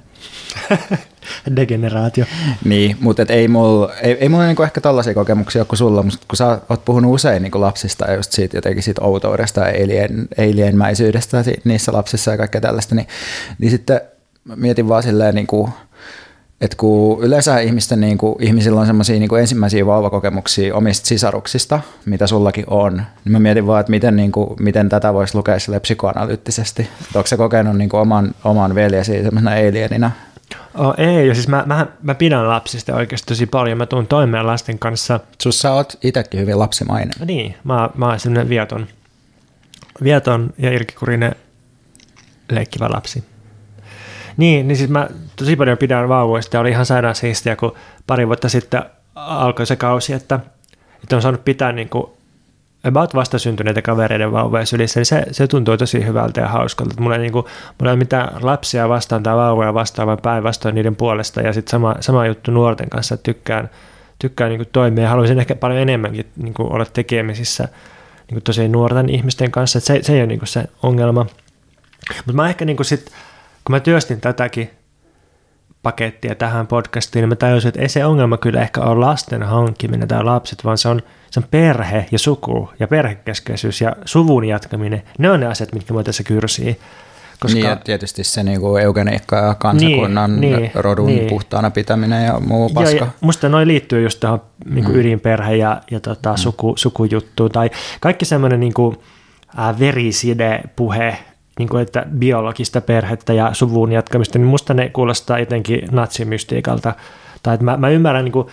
Degeneraatio. 1.56 2.26
Niin, 2.66 2.98
mutta 3.00 3.22
et 3.22 3.32
ei 3.32 3.48
mulla 3.48 3.94
ei, 3.94 4.12
ei 4.12 4.30
mulla 4.30 4.46
niinku 4.46 4.64
ehkä 4.64 4.82
tällaisia 4.82 5.14
kokemuksia 5.14 5.66
kuin 5.66 5.78
sulla, 5.78 6.04
mutta 6.04 6.20
kun 6.28 6.38
sä 6.38 6.60
oot 6.70 6.86
puhunut 6.86 7.14
usein 7.14 7.44
niinku 7.44 7.62
lapsista 7.62 8.06
ja 8.06 8.16
just 8.16 8.32
siitä 8.32 8.58
jotenkin 8.58 8.84
siitä 8.84 9.02
outoudesta 9.02 9.62
ja 9.62 9.84
alien, 9.84 10.28
alienmäisyydestä 10.38 11.44
niissä 11.64 11.94
lapsissa 11.94 12.32
ja 12.32 12.38
kaikkea 12.38 12.62
tällaista, 12.62 12.96
niin, 12.96 13.08
niin 13.60 13.72
sitten 13.72 14.02
mietin 14.56 14.88
vaan 14.90 15.04
silleen, 15.04 15.36
niinku, 15.36 15.70
että 16.62 16.78
kun 16.78 17.24
yleensä 17.24 17.60
ihmisten, 17.60 18.02
niin 18.02 18.18
kuin, 18.18 18.36
ihmisillä 18.40 18.80
on 18.80 18.86
semmoisia 18.86 19.20
niin 19.20 19.40
ensimmäisiä 19.40 19.86
vauvakokemuksia 19.86 20.76
omista 20.76 21.08
sisaruksista, 21.08 21.80
mitä 22.06 22.28
sullakin 22.28 22.66
on, 22.68 22.94
niin 22.96 23.32
mä 23.32 23.40
mietin 23.40 23.68
vaan, 23.68 23.80
että 23.80 23.90
miten, 23.90 24.16
niin 24.16 24.32
kuin, 24.32 24.50
miten 24.60 24.90
tätä 24.90 25.14
voisi 25.14 25.36
lukea 25.36 25.60
sille 25.60 25.80
psykoanalyyttisesti. 25.80 26.82
Että 26.82 27.20
onko 27.20 27.28
se 27.28 27.38
kokenut 27.38 27.78
niin 27.78 27.90
kuin 27.90 28.02
oman, 28.02 28.36
oman 28.44 28.76
veljesi 28.76 29.24
semmoisena 29.24 29.52
alienina? 29.52 30.12
Oh, 30.76 30.94
ei, 30.98 31.28
ja 31.28 31.36
siis 31.36 31.48
mä, 31.48 31.64
mä, 31.66 31.88
mä 32.04 32.16
pidän 32.16 32.48
lapsista 32.48 32.96
oikeasti 32.96 33.28
tosi 33.28 33.46
paljon. 33.46 33.78
Mä 33.78 33.86
tuun 33.86 34.08
toimeen 34.08 34.48
lasten 34.48 34.80
kanssa. 34.80 35.20
Sussa 35.42 35.72
oot 35.74 35.98
itsekin 36.04 36.40
hyvin 36.40 36.60
lapsimainen. 36.60 37.14
Niin, 37.26 37.56
mä, 37.64 37.90
mä 37.96 38.08
oon 38.08 38.20
semmoinen 38.20 38.50
vieton, 38.50 38.88
vieton 40.04 40.54
ja 40.58 40.72
irkikurinen 40.72 41.36
leikkivä 42.52 42.90
lapsi. 42.90 43.24
Niin, 44.40 44.68
niin 44.68 44.78
siis 44.78 44.90
mä 44.90 45.08
tosi 45.36 45.56
paljon 45.56 45.78
pidän 45.78 46.10
vauvoista 46.10 46.58
ja 46.58 46.62
oli 46.62 46.70
ihan 46.70 46.86
sairaan 46.86 47.16
siistiä, 47.16 47.56
kun 47.56 47.76
pari 48.08 48.28
vuotta 48.28 48.50
sitten 48.50 48.84
alkoi 49.16 49.66
se 49.66 49.76
kausi, 49.76 50.14
että, 50.14 50.40
että 51.04 51.16
on 51.16 51.22
saanut 51.22 51.46
pitää 51.46 51.72
niin 51.72 51.90
kuin 51.90 52.06
about 52.84 53.16
vastasyntyneitä 53.16 53.82
kavereiden 53.82 54.32
vauvoja 54.32 54.66
sylissä, 54.66 55.00
niin 55.00 55.06
se, 55.06 55.26
se 55.32 55.48
tuntuu 55.48 55.78
tosi 55.78 56.06
hyvältä 56.06 56.42
ja 56.42 56.48
hauskalta. 56.48 57.02
Mulla 57.02 57.16
ei, 57.16 57.22
niin 57.22 57.32
kuin, 57.32 57.46
mulla 57.80 57.92
ei 57.92 57.94
ole 57.94 58.00
mitään 58.00 58.30
lapsia 58.42 58.90
vastaan 58.90 59.24
tai 59.24 59.36
vauvoja 59.36 59.74
vastaan, 59.74 60.08
vaan 60.08 60.18
päinvastoin 60.22 60.76
niiden 60.76 60.96
puolesta. 60.96 61.42
Ja 61.42 61.54
sitten 61.54 61.72
sama, 61.72 61.96
sama 62.00 62.26
juttu 62.26 62.52
nuorten 62.52 62.90
kanssa, 62.90 63.16
että 63.16 63.24
tykkään, 63.24 63.70
tykkään 64.20 64.50
niin 64.50 64.60
kuin 64.60 64.70
toimia 64.72 65.04
ja 65.04 65.10
haluaisin 65.10 65.40
ehkä 65.40 65.56
paljon 65.56 65.80
enemmänkin 65.80 66.26
niin 66.36 66.54
kuin 66.54 66.72
olla 66.72 66.86
tekemisissä 66.86 67.64
niin 67.64 68.36
kuin 68.36 68.44
tosi 68.44 68.68
nuorten 68.68 69.10
ihmisten 69.10 69.52
kanssa. 69.52 69.78
Että 69.78 69.88
se, 69.88 70.00
se 70.04 70.14
ei 70.14 70.20
ole 70.20 70.28
niin 70.28 70.40
kuin 70.40 70.48
se 70.48 70.64
ongelma. 70.84 71.26
Mutta 72.16 72.34
mä 72.34 72.50
ehkä 72.50 72.66
niin 72.66 72.78
kuin 72.78 72.86
sit, 72.86 73.12
kun 73.70 73.76
mä 73.76 73.80
työstin 73.80 74.22
tätäkin 74.22 74.70
pakettia 75.84 76.36
tähän 76.36 76.68
podcastiin, 76.68 77.22
niin 77.22 77.30
mä 77.30 77.36
tajusin, 77.36 77.70
että 77.70 77.82
ei 77.82 77.90
se 77.90 78.06
ongelma 78.06 78.38
kyllä 78.38 78.62
ehkä 78.62 78.82
ole 78.82 79.00
lasten 79.00 79.44
hankkiminen 79.44 80.08
tai 80.08 80.24
lapset, 80.24 80.66
vaan 80.66 80.78
se 80.78 80.90
on, 80.90 81.02
se 81.32 81.40
on 81.40 81.46
perhe 81.52 82.06
ja 82.12 82.20
suku 82.20 82.70
ja 82.80 82.88
perhekeskeisyys 82.88 83.82
ja 83.82 83.96
suvun 84.06 84.46
jatkaminen. 84.46 85.04
Ne 85.20 85.32
on 85.32 85.40
ne 85.40 85.46
asiat, 85.46 85.74
mitkä 85.74 85.94
mua 85.94 86.04
tässä 86.04 86.24
kyrsii. 86.24 86.80
Koska... 87.40 87.56
Niin, 87.60 87.66
ja 87.66 87.76
tietysti 87.76 88.24
se 88.24 88.44
niinku 88.44 88.78
eugeniikka 88.78 89.36
ja 89.36 89.56
kansakunnan 89.56 90.42
niin, 90.42 90.56
niin, 90.56 90.72
rodun 90.76 91.08
niin. 91.08 91.30
puhtaana 91.30 91.72
pitäminen 91.72 92.26
ja 92.26 92.40
muu 92.40 92.70
paska. 92.70 92.96
Ja, 92.96 93.04
ja 93.04 93.08
musta 93.22 93.50
noin 93.50 93.68
liittyy 93.68 94.04
just 94.04 94.20
tähän 94.20 94.42
niinku 94.66 94.92
mm. 94.92 94.98
ydinperhe 94.98 95.56
ja, 95.56 95.82
ja 95.92 96.00
tota, 96.00 96.32
mm. 96.32 96.38
suku, 96.38 96.74
sukujuttuun. 96.78 97.52
Tai 97.52 97.70
kaikki 98.00 98.26
semmoinen 98.26 98.60
niinku, 98.60 98.96
äh, 99.60 99.80
veriside 99.80 100.62
puhe 100.76 101.18
niin 101.60 101.70
kuin, 101.70 101.82
että 101.82 102.06
biologista 102.18 102.82
perhettä 102.82 103.34
ja 103.34 103.50
suvun 103.54 103.92
jatkamista, 103.92 104.40
niin 104.40 104.48
musta 104.48 104.74
ne 104.74 104.90
kuulostaa 104.90 105.40
jotenkin 105.40 105.82
natsimystiikalta. 105.92 106.94
Tai 107.44 107.54
että 107.54 107.64
mä, 107.64 107.78
mä 107.78 107.90
ymmärrän 107.90 108.26
niin 108.26 108.34
kuin, 108.34 108.48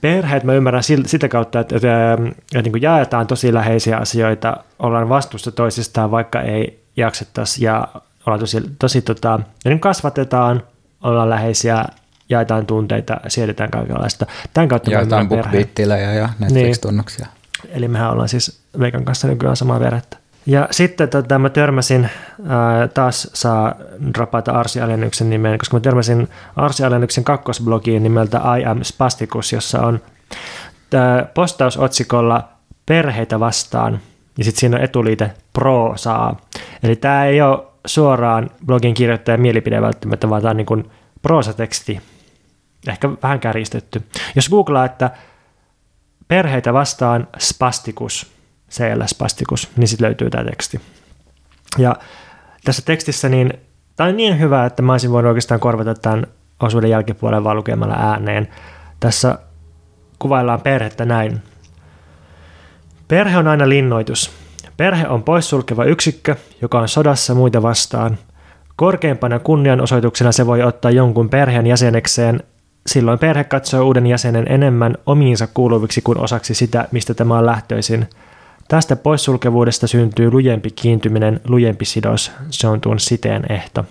perheet, 0.00 0.44
mä 0.44 0.52
ymmärrän 0.52 0.82
sitä 1.06 1.28
kautta, 1.28 1.60
että, 1.60 1.76
että, 1.76 2.12
että 2.14 2.62
niin 2.62 2.72
kuin 2.72 2.82
jaetaan 2.82 3.26
tosi 3.26 3.54
läheisiä 3.54 3.96
asioita, 3.96 4.56
ollaan 4.78 5.08
vastuussa 5.08 5.52
toisistaan, 5.52 6.10
vaikka 6.10 6.40
ei 6.40 6.84
jaksettaisi 6.96 7.64
ja 7.64 7.88
ollaan 8.26 8.40
tosi, 8.40 8.62
tosi 8.78 9.02
tota, 9.02 9.40
niin 9.64 9.80
kasvatetaan, 9.80 10.62
ollaan 11.02 11.30
läheisiä, 11.30 11.84
jaetaan 12.28 12.66
tunteita, 12.66 13.20
siedetään 13.28 13.70
kaikenlaista. 13.70 14.26
Tämän 14.54 14.68
kautta 14.68 14.90
jaetaan 14.90 15.28
BookBeat-tilejä 15.28 16.14
ja 16.14 16.28
Netflix-tunnuksia. 16.38 17.26
Niin. 17.26 17.76
Eli 17.76 17.88
mehän 17.88 18.10
ollaan 18.10 18.28
siis 18.28 18.60
Veikan 18.78 19.04
kanssa 19.04 19.28
nykyään 19.28 19.56
samaa 19.56 19.80
verettä. 19.80 20.16
Ja 20.46 20.68
sitten 20.70 21.08
tota, 21.08 21.38
mä 21.38 21.50
törmäsin, 21.50 22.10
ää, 22.48 22.88
taas 22.88 23.30
saa 23.34 23.74
dropata 24.14 24.52
Arsi 24.52 24.80
Alennyksen 24.80 25.30
nimeen, 25.30 25.58
koska 25.58 25.76
mä 25.76 25.80
törmäsin 25.80 26.28
Arsi 26.56 26.84
Alennyksen 26.84 27.24
kakkosblogiin 27.24 28.02
nimeltä 28.02 28.40
I 28.58 28.64
am 28.64 28.84
Spasticus, 28.84 29.52
jossa 29.52 29.80
on 29.80 30.00
postaus 31.34 31.76
otsikolla 31.76 32.48
perheitä 32.86 33.40
vastaan, 33.40 34.00
ja 34.38 34.44
sitten 34.44 34.60
siinä 34.60 34.76
on 34.76 34.82
etuliite 34.82 35.30
proosaa. 35.52 36.36
Eli 36.82 36.96
tämä 36.96 37.24
ei 37.24 37.42
ole 37.42 37.58
suoraan 37.86 38.50
blogin 38.66 38.94
kirjoittajan 38.94 39.40
mielipide 39.40 39.82
välttämättä, 39.82 40.30
vaan 40.30 40.42
tämä 40.42 40.50
on 40.50 40.56
niin 40.56 40.90
proosateksti, 41.22 42.00
ehkä 42.88 43.10
vähän 43.22 43.40
kärjistetty. 43.40 44.02
Jos 44.36 44.48
googlaa, 44.48 44.84
että 44.84 45.10
perheitä 46.28 46.72
vastaan 46.72 47.28
spasticus, 47.38 48.35
CLS-pastikus, 48.70 49.68
niin 49.76 49.88
sitten 49.88 50.06
löytyy 50.06 50.30
tämä 50.30 50.44
teksti. 50.44 50.80
Ja 51.78 51.96
tässä 52.64 52.82
tekstissä 52.84 53.28
niin 53.28 53.52
tämä 53.96 54.08
on 54.08 54.16
niin 54.16 54.38
hyvä, 54.38 54.66
että 54.66 54.82
mä 54.82 54.92
olisin 54.92 55.12
voinut 55.12 55.28
oikeastaan 55.28 55.60
korvata 55.60 55.94
tämän 55.94 56.26
osuuden 56.60 56.90
jälkipuolen 56.90 57.44
vaan 57.44 57.56
lukemalla 57.56 57.94
ääneen. 57.94 58.48
Tässä 59.00 59.38
kuvaillaan 60.18 60.60
perhettä 60.60 61.04
näin. 61.04 61.42
Perhe 63.08 63.38
on 63.38 63.48
aina 63.48 63.68
linnoitus. 63.68 64.30
Perhe 64.76 65.08
on 65.08 65.22
poissulkeva 65.22 65.84
yksikkö, 65.84 66.36
joka 66.62 66.80
on 66.80 66.88
sodassa 66.88 67.34
muita 67.34 67.62
vastaan. 67.62 68.18
Korkeimpana 68.76 69.38
kunnianosoituksena 69.38 70.32
se 70.32 70.46
voi 70.46 70.62
ottaa 70.62 70.90
jonkun 70.90 71.28
perheen 71.28 71.66
jäsenekseen. 71.66 72.42
Silloin 72.86 73.18
perhe 73.18 73.44
katsoo 73.44 73.84
uuden 73.84 74.06
jäsenen 74.06 74.46
enemmän 74.48 74.94
omiinsa 75.06 75.46
kuuluviksi 75.46 76.02
kuin 76.02 76.18
osaksi 76.18 76.54
sitä, 76.54 76.88
mistä 76.92 77.14
tämä 77.14 77.38
on 77.38 77.46
lähtöisin– 77.46 78.06
Tästä 78.68 78.96
poissulkevuudesta 78.96 79.86
syntyy 79.86 80.30
lujempi 80.30 80.70
kiintyminen, 80.70 81.40
lujempi 81.48 81.84
sidos, 81.84 82.32
se 82.50 82.68
on 82.68 82.80
tuon 82.80 83.00
siteen 83.00 83.52
ehto. 83.52 83.84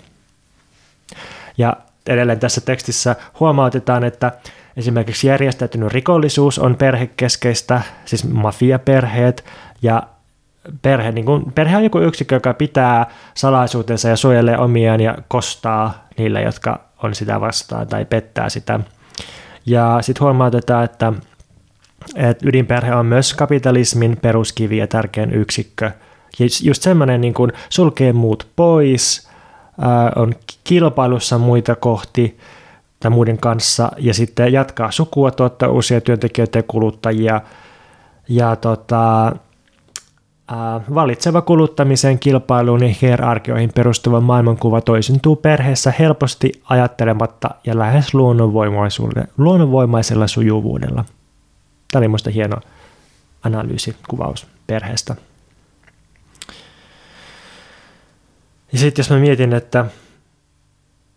Ja 1.58 1.78
edelleen 2.08 2.40
tässä 2.40 2.62
tekstissä 2.62 3.16
huomautetaan, 3.40 4.04
että 4.04 4.32
esimerkiksi 4.78 5.28
järjestäytynyt 5.28 5.92
rikollisuus 5.92 6.60
on 6.60 6.76
perhekeskeistä, 6.76 7.82
siis 8.06 8.30
mafiaperheet, 8.30 9.46
ja 9.82 10.04
perhe, 10.82 11.12
niin 11.12 11.26
kuin, 11.26 11.52
perhe 11.52 11.78
on 11.78 11.84
joku 11.84 12.00
yksikö, 12.00 12.36
joka 12.36 12.54
pitää 12.54 13.06
salaisuutensa 13.34 14.10
ja 14.10 14.16
suojelee 14.16 14.58
omiaan 14.58 15.02
ja 15.02 15.18
kostaa 15.28 16.08
niille, 16.18 16.42
jotka 16.42 16.80
on 17.04 17.16
sitä 17.16 17.42
vastaan 17.42 17.88
tai 17.88 18.06
pettää 18.06 18.50
sitä. 18.50 18.80
Ja 19.66 19.98
sitten 20.02 20.24
huomautetaan, 20.24 20.84
että 20.84 21.14
että 22.16 22.50
ydinperhe 22.50 22.96
on 22.96 23.06
myös 23.06 23.34
kapitalismin 23.34 24.18
peruskivi 24.22 24.78
ja 24.78 24.88
tärkein 24.88 25.34
yksikkö. 25.34 25.92
Ja 26.40 26.46
just 26.64 26.82
semmoinen 26.82 27.22
niin 27.22 27.34
kuin 27.34 27.52
sulkee 27.70 28.14
muut 28.14 28.48
pois, 28.56 29.30
on 30.16 30.34
kilpailussa 30.64 31.38
muita 31.38 31.76
kohti 31.76 32.38
tai 33.00 33.12
muiden 33.12 33.38
kanssa 33.38 33.92
ja 33.98 34.14
sitten 34.14 34.54
jatkaa 34.54 34.92
sukua, 34.92 35.32
tuottaa 35.32 35.70
uusia 35.70 36.02
työntekijöitä 36.02 36.60
ja 36.60 36.64
kuluttajia. 36.64 37.42
Ja 38.30 38.56
tota, 38.56 39.36
valitseva 40.96 41.42
kuluttamiseen, 41.42 42.20
kilpailuun 42.20 42.84
ja 42.84 42.96
hierarkioihin 43.02 43.72
perustuva 43.76 44.22
maailmankuva 44.22 44.82
toisintuu 44.82 45.36
perheessä 45.36 45.94
helposti 46.00 46.52
ajattelematta 46.70 47.50
ja 47.66 47.78
lähes 47.80 48.14
luonnonvoimaisella 49.38 50.28
sujuvuudella. 50.28 51.06
Tämä 51.96 52.00
oli 52.00 52.08
minusta 52.08 52.30
hieno 52.30 52.58
analyysi, 53.44 53.96
kuvaus 54.08 54.48
perheestä. 54.68 55.16
Ja 58.72 58.78
sitten 58.78 59.04
jos 59.04 59.10
mä 59.10 59.18
mietin, 59.18 59.54
että 59.54 59.86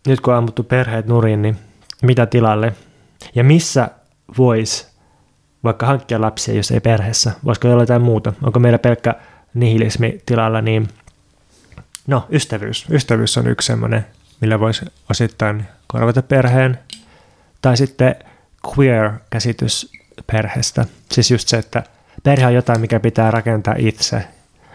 nyt 0.07 0.21
kun 0.21 0.33
on 0.33 0.37
ammuttu 0.37 0.63
perheet 0.63 1.05
nurin, 1.05 1.41
niin 1.41 1.57
mitä 2.01 2.25
tilalle? 2.25 2.73
Ja 3.35 3.43
missä 3.43 3.89
voisi 4.37 4.87
vaikka 5.63 5.85
hankkia 5.85 6.21
lapsia, 6.21 6.53
jos 6.53 6.71
ei 6.71 6.79
perheessä? 6.79 7.31
Voisiko 7.45 7.71
olla 7.71 7.83
jotain 7.83 8.01
muuta? 8.01 8.33
Onko 8.43 8.59
meillä 8.59 8.79
pelkkä 8.79 9.15
nihilismi 9.53 10.21
tilalla? 10.25 10.61
Niin 10.61 10.87
no, 12.07 12.27
ystävyys. 12.31 12.85
Ystävyys 12.91 13.37
on 13.37 13.47
yksi 13.47 13.65
semmoinen, 13.65 14.05
millä 14.41 14.59
voisi 14.59 14.85
osittain 15.09 15.65
korvata 15.87 16.21
perheen. 16.21 16.79
Tai 17.61 17.77
sitten 17.77 18.15
queer-käsitys 18.67 19.98
perheestä. 20.27 20.85
Siis 21.11 21.31
just 21.31 21.47
se, 21.47 21.57
että 21.57 21.83
perhe 22.23 22.47
on 22.47 22.53
jotain, 22.53 22.81
mikä 22.81 22.99
pitää 22.99 23.31
rakentaa 23.31 23.75
itse. 23.77 24.23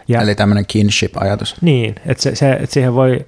Ja, 0.07 0.21
Eli 0.21 0.35
tämmöinen 0.35 0.65
kinship-ajatus. 0.65 1.55
Niin, 1.61 1.95
että, 2.05 2.23
se, 2.23 2.35
se, 2.35 2.51
että 2.51 2.73
siihen 2.73 2.95
voi... 2.95 3.25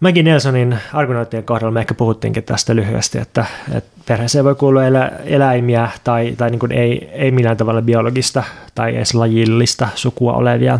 Maggie 0.00 0.22
Nelsonin 0.22 0.78
argonauttien 0.92 1.44
kohdalla 1.44 1.72
me 1.72 1.80
ehkä 1.80 1.94
puhuttiinkin 1.94 2.44
tästä 2.44 2.76
lyhyesti, 2.76 3.18
että, 3.18 3.44
että 3.72 3.90
perheeseen 4.06 4.44
voi 4.44 4.54
kuulua 4.54 4.84
elä, 4.84 5.10
eläimiä 5.24 5.88
tai, 6.04 6.34
tai 6.38 6.50
niin 6.50 6.58
kuin 6.58 6.72
ei, 6.72 7.10
ei 7.12 7.30
millään 7.30 7.56
tavalla 7.56 7.82
biologista 7.82 8.44
tai 8.74 8.96
edes 8.96 9.14
lajillista 9.14 9.88
sukua 9.94 10.32
olevia 10.32 10.78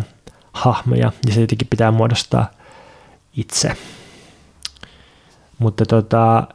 hahmoja, 0.53 1.11
ja 1.27 1.33
se 1.33 1.41
jotenkin 1.41 1.67
pitää 1.67 1.91
muodostaa 1.91 2.51
itse. 3.37 3.71
Mutta 5.59 5.85
tota, 5.85 6.47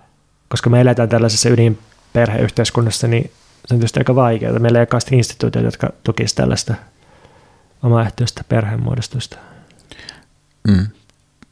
koska 0.48 0.70
me 0.70 0.80
eletään 0.80 1.08
tällaisessa 1.08 1.48
ydinperheyhteiskunnassa, 1.48 3.08
niin 3.08 3.30
se 3.68 3.74
on 3.74 3.80
tietysti 3.80 4.00
aika 4.00 4.14
vaikeaa. 4.14 4.58
Meillä 4.58 4.78
ei 4.78 4.86
ole 4.92 5.18
instituutioita, 5.18 5.66
jotka 5.66 5.92
tukisivat 6.04 6.36
tällaista 6.36 6.74
omaehtoista 7.82 8.44
perhemuodostusta. 8.48 9.36
Mm. 10.68 10.86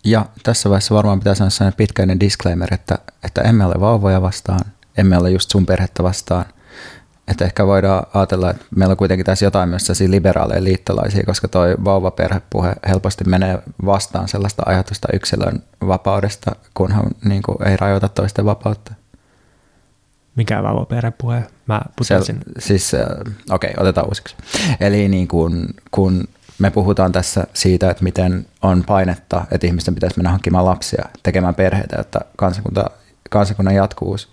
Ja 0.05 0.27
tässä 0.43 0.71
vaiheessa 0.71 0.95
varmaan 0.95 1.19
pitäisi 1.19 1.39
sanoa 1.39 1.51
sellainen 1.51 1.77
pitkäinen 1.77 2.21
disclaimer, 2.21 2.75
että, 2.75 2.99
että 3.25 3.43
emme 3.43 3.65
ole 3.65 3.75
vauvoja 3.81 4.23
vastaan, 4.23 4.61
emme 4.97 5.19
ole 5.19 5.31
just 5.31 5.51
sun 5.51 5.67
perhettä 5.67 6.03
vastaan. 6.03 6.45
Että 7.29 7.45
ehkä 7.45 7.67
voidaan 7.67 8.07
ajatella, 8.15 8.51
että 8.51 8.65
meillä 8.77 8.93
on 8.93 8.97
kuitenkin 8.97 9.27
tässä 9.27 9.45
jotain 9.45 9.69
myös 9.69 9.87
sellaisia 9.87 10.11
liberaaleja 10.11 10.65
liittolaisia, 10.65 11.23
koska 11.27 11.49
toi 11.49 11.75
vauvaperhepuhe 11.85 12.73
helposti 12.89 13.25
menee 13.25 13.59
vastaan 13.87 14.29
sellaista 14.29 14.63
ajatusta 14.67 15.09
yksilön 15.13 15.63
vapaudesta, 15.87 16.57
kunhan 16.75 17.05
niin 17.25 17.43
kuin, 17.43 17.69
ei 17.69 17.77
rajoita 17.77 18.09
toisten 18.09 18.45
vapautta. 18.45 18.95
Mikä 20.37 20.63
vauvaperhepuhe? 20.63 21.43
Mä 21.67 21.81
putosin. 21.97 22.39
Se, 22.59 22.69
siis, 22.69 22.95
äh, 22.95 23.01
okei, 23.51 23.71
okay, 23.71 23.83
otetaan 23.83 24.07
uusiksi. 24.07 24.37
Eli 24.81 25.09
niin 25.09 25.29
kuin, 25.29 25.67
kun 25.91 26.29
me 26.59 26.71
puhutaan 26.71 27.13
tässä 27.13 27.47
siitä, 27.55 27.91
että 27.91 28.05
miten 28.05 28.47
on 28.63 28.85
painetta, 28.85 29.45
että 29.51 29.67
ihmisten 29.67 29.95
pitäisi 29.95 30.17
mennä 30.17 30.31
hankkimaan 30.31 30.65
lapsia, 30.65 31.05
tekemään 31.23 31.55
perheitä, 31.55 31.97
jotta 31.97 32.21
kansakunta, 32.37 32.91
kansakunnan 33.31 33.75
jatkuvuus 33.75 34.29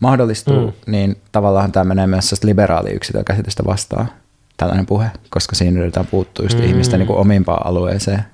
mahdollistuu, 0.00 0.66
mm. 0.66 0.92
niin 0.92 1.16
tavallaan 1.32 1.72
tämä 1.72 1.84
menee 1.84 2.06
myös 2.06 2.44
liberaali 2.44 2.90
yksilökäsitystä 2.90 3.62
vastaan, 3.66 4.08
tällainen 4.56 4.86
puhe, 4.86 5.10
koska 5.30 5.56
siinä 5.56 5.80
yritetään 5.80 6.06
puuttua 6.06 6.44
just 6.44 6.58
mm. 6.58 6.64
ihmisten 6.64 7.00
niin 7.00 7.10
omimpaan 7.10 7.66
alueeseen. 7.66 8.24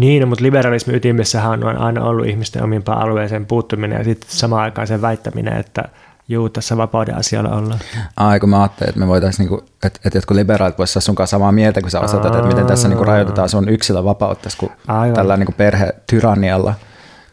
Niin, 0.00 0.20
no, 0.20 0.26
mutta 0.26 0.44
liberalismin 0.44 0.96
ytimessähän 0.96 1.64
on 1.64 1.78
aina 1.78 2.04
ollut 2.04 2.26
ihmisten 2.26 2.64
omimpaan 2.64 3.02
alueeseen 3.02 3.46
puuttuminen 3.46 3.98
ja 3.98 4.04
sitten 4.04 4.30
samaan 4.30 4.62
aikaan 4.62 4.86
sen 4.86 5.02
väittäminen, 5.02 5.56
että 5.56 5.84
juu, 6.28 6.48
tässä 6.48 6.76
vapauden 6.76 7.14
asialla 7.16 7.50
ollaan. 7.50 7.80
Ai, 8.16 8.40
kun 8.40 8.48
mä 8.48 8.60
ajattelin, 8.60 8.88
että 8.88 9.00
me 9.00 9.06
voitaisiin, 9.06 9.48
niinku, 9.48 9.64
että, 9.84 10.00
että 10.04 10.18
jotkut 10.18 10.36
liberaalit 10.36 10.78
voisivat 10.78 10.96
olla 10.96 11.04
sunkaan 11.04 11.28
samaa 11.28 11.52
mieltä, 11.52 11.80
kun 11.80 11.90
sä 11.90 12.00
osoitat, 12.00 12.34
että 12.34 12.48
miten 12.48 12.66
tässä 12.66 12.88
niinku 12.88 13.04
rajoitetaan 13.04 13.48
sun 13.48 13.68
yksilön 13.68 14.04
vapautta, 14.04 14.48
kun 14.58 14.70
Aivan. 14.88 15.14
tällä 15.14 15.36
niinku 15.36 15.52
perhetyrannialla. 15.52 16.74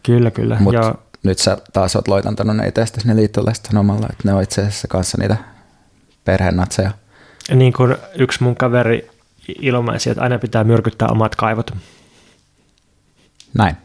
Kyllä, 0.03 0.31
kyllä. 0.31 0.57
Mutta 0.59 0.95
nyt 1.23 1.37
sä 1.37 1.57
taas 1.73 1.95
oot 1.95 2.07
loitantanut 2.07 2.55
ne 2.55 2.67
itsestä 2.67 3.01
ne 3.05 3.15
liittolaiset 3.15 3.65
sanomalla, 3.65 4.07
että 4.09 4.23
ne 4.25 4.33
on 4.33 4.43
itse 4.43 4.61
asiassa 4.61 4.87
kanssa 4.87 5.17
niitä 5.17 5.37
perhenatseja. 6.25 6.91
Niin 7.55 7.73
kuin 7.73 7.95
yksi 8.15 8.43
mun 8.43 8.55
kaveri 8.55 9.09
ilmaisi, 9.61 10.09
että 10.09 10.23
aina 10.23 10.39
pitää 10.39 10.63
myrkyttää 10.63 11.07
omat 11.07 11.35
kaivot. 11.35 11.71
Näin. 13.53 13.77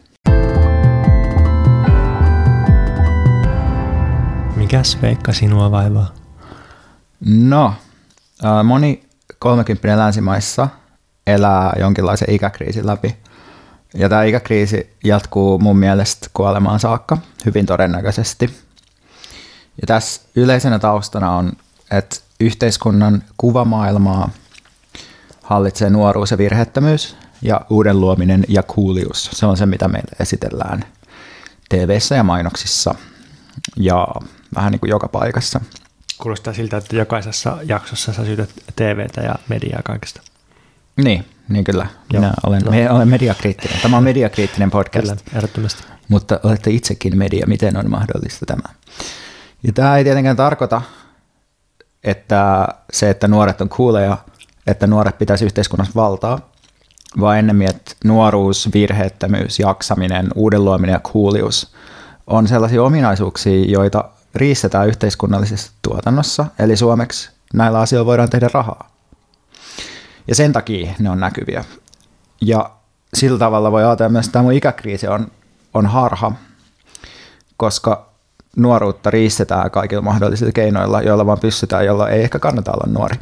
Mikäs 4.65 4.97
Veikka 5.01 5.33
sinua 5.33 5.71
vaivaa? 5.71 6.13
No, 7.25 7.73
moni 8.63 9.03
30 9.39 9.97
länsimaissa 9.97 10.67
elää 11.27 11.73
jonkinlaisen 11.79 12.31
ikäkriisin 12.31 12.87
läpi. 12.87 13.15
Ja 13.93 14.09
tämä 14.09 14.23
ikäkriisi 14.23 14.89
jatkuu 15.03 15.59
mun 15.59 15.77
mielestä 15.77 16.27
kuolemaan 16.33 16.79
saakka, 16.79 17.17
hyvin 17.45 17.65
todennäköisesti. 17.65 18.45
Ja 19.81 19.87
tässä 19.87 20.21
yleisenä 20.35 20.79
taustana 20.79 21.31
on, 21.31 21.51
että 21.91 22.15
yhteiskunnan 22.39 23.23
kuvamaailmaa 23.37 24.29
hallitsee 25.43 25.89
nuoruus 25.89 26.31
ja 26.31 26.37
virheettömyys 26.37 27.17
ja 27.41 27.61
uuden 27.69 28.01
luominen 28.01 28.45
ja 28.47 28.63
kuulius. 28.63 29.29
Se 29.33 29.45
on 29.45 29.57
se, 29.57 29.65
mitä 29.65 29.87
meille 29.87 30.11
esitellään 30.19 30.83
tv 31.69 31.99
ja 32.15 32.23
mainoksissa 32.23 32.95
ja 33.77 34.07
vähän 34.55 34.71
niin 34.71 34.79
kuin 34.79 34.89
joka 34.89 35.07
paikassa. 35.07 35.61
Kuulostaa 36.17 36.53
siltä, 36.53 36.77
että 36.77 36.95
jokaisessa 36.95 37.57
jaksossa 37.63 38.13
sä 38.13 38.25
syytät 38.25 38.49
TVtä 38.75 39.21
ja 39.21 39.35
mediaa 39.49 39.81
kaikesta. 39.83 40.21
Niin, 41.03 41.25
niin 41.49 41.63
kyllä. 41.63 41.87
Joo. 42.13 42.21
Minä 42.21 42.33
olen, 42.43 42.61
no. 42.61 42.71
me, 42.71 42.91
olen 42.91 43.07
mediakriittinen. 43.07 43.79
Tämä 43.81 43.97
on 43.97 44.03
mediakriittinen 44.13 44.71
podcast. 44.71 45.07
Kyllä, 45.07 45.15
ehdottomasti. 45.35 45.83
Mutta 46.07 46.39
olette 46.43 46.71
itsekin 46.71 47.17
media. 47.17 47.47
Miten 47.47 47.77
on 47.77 47.89
mahdollista 47.89 48.45
tämä? 48.45 48.73
Ja 49.63 49.73
tämä 49.73 49.97
ei 49.97 50.03
tietenkään 50.03 50.35
tarkoita, 50.35 50.81
että 52.03 52.67
se, 52.91 53.09
että 53.09 53.27
nuoret 53.27 53.61
on 53.61 53.69
kuuleja, 53.69 54.17
että 54.67 54.87
nuoret 54.87 55.17
pitäisi 55.17 55.45
yhteiskunnassa 55.45 55.95
valtaa, 55.95 56.39
vaan 57.19 57.39
ennemmin, 57.39 57.69
että 57.69 57.91
nuoruus, 58.05 58.69
virheettömyys, 58.73 59.59
jaksaminen, 59.59 60.27
uuden 60.35 60.65
luominen 60.65 60.93
ja 60.93 60.99
kuulius 60.99 61.73
on 62.27 62.47
sellaisia 62.47 62.83
ominaisuuksia, 62.83 63.65
joita 63.67 64.09
riistetään 64.35 64.87
yhteiskunnallisessa 64.87 65.71
tuotannossa, 65.81 66.45
eli 66.59 66.77
suomeksi 66.77 67.29
näillä 67.53 67.79
asioilla 67.79 68.05
voidaan 68.05 68.29
tehdä 68.29 68.49
rahaa. 68.53 68.89
Ja 70.27 70.35
sen 70.35 70.53
takia 70.53 70.93
ne 70.99 71.09
on 71.09 71.19
näkyviä. 71.19 71.65
Ja 72.41 72.69
sillä 73.13 73.39
tavalla 73.39 73.71
voi 73.71 73.83
ajatella 73.83 74.09
myös, 74.09 74.25
että 74.25 74.33
tämä 74.33 74.43
mun 74.43 74.53
ikäkriisi 74.53 75.07
on, 75.07 75.27
on 75.73 75.85
harha, 75.85 76.31
koska 77.57 78.09
nuoruutta 78.55 79.11
riistetään 79.11 79.71
kaikilla 79.71 80.01
mahdollisilla 80.01 80.51
keinoilla, 80.51 81.01
joilla 81.01 81.25
vaan 81.25 81.39
pystytään, 81.39 81.85
jolla 81.85 82.09
ei 82.09 82.23
ehkä 82.23 82.39
kannata 82.39 82.71
olla 82.71 82.93
nuori. 82.93 83.15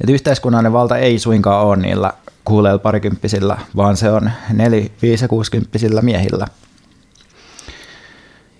Et 0.00 0.10
yhteiskunnallinen 0.10 0.72
valta 0.72 0.96
ei 0.96 1.18
suinkaan 1.18 1.66
ole 1.66 1.76
niillä 1.76 2.12
kuuleilla 2.44 2.78
parikymppisillä, 2.78 3.58
vaan 3.76 3.96
se 3.96 4.10
on 4.10 4.30
neli, 4.52 4.92
viisi 5.02 5.24
ja 5.24 5.28
kuusikymppisillä 5.28 6.02
miehillä. 6.02 6.46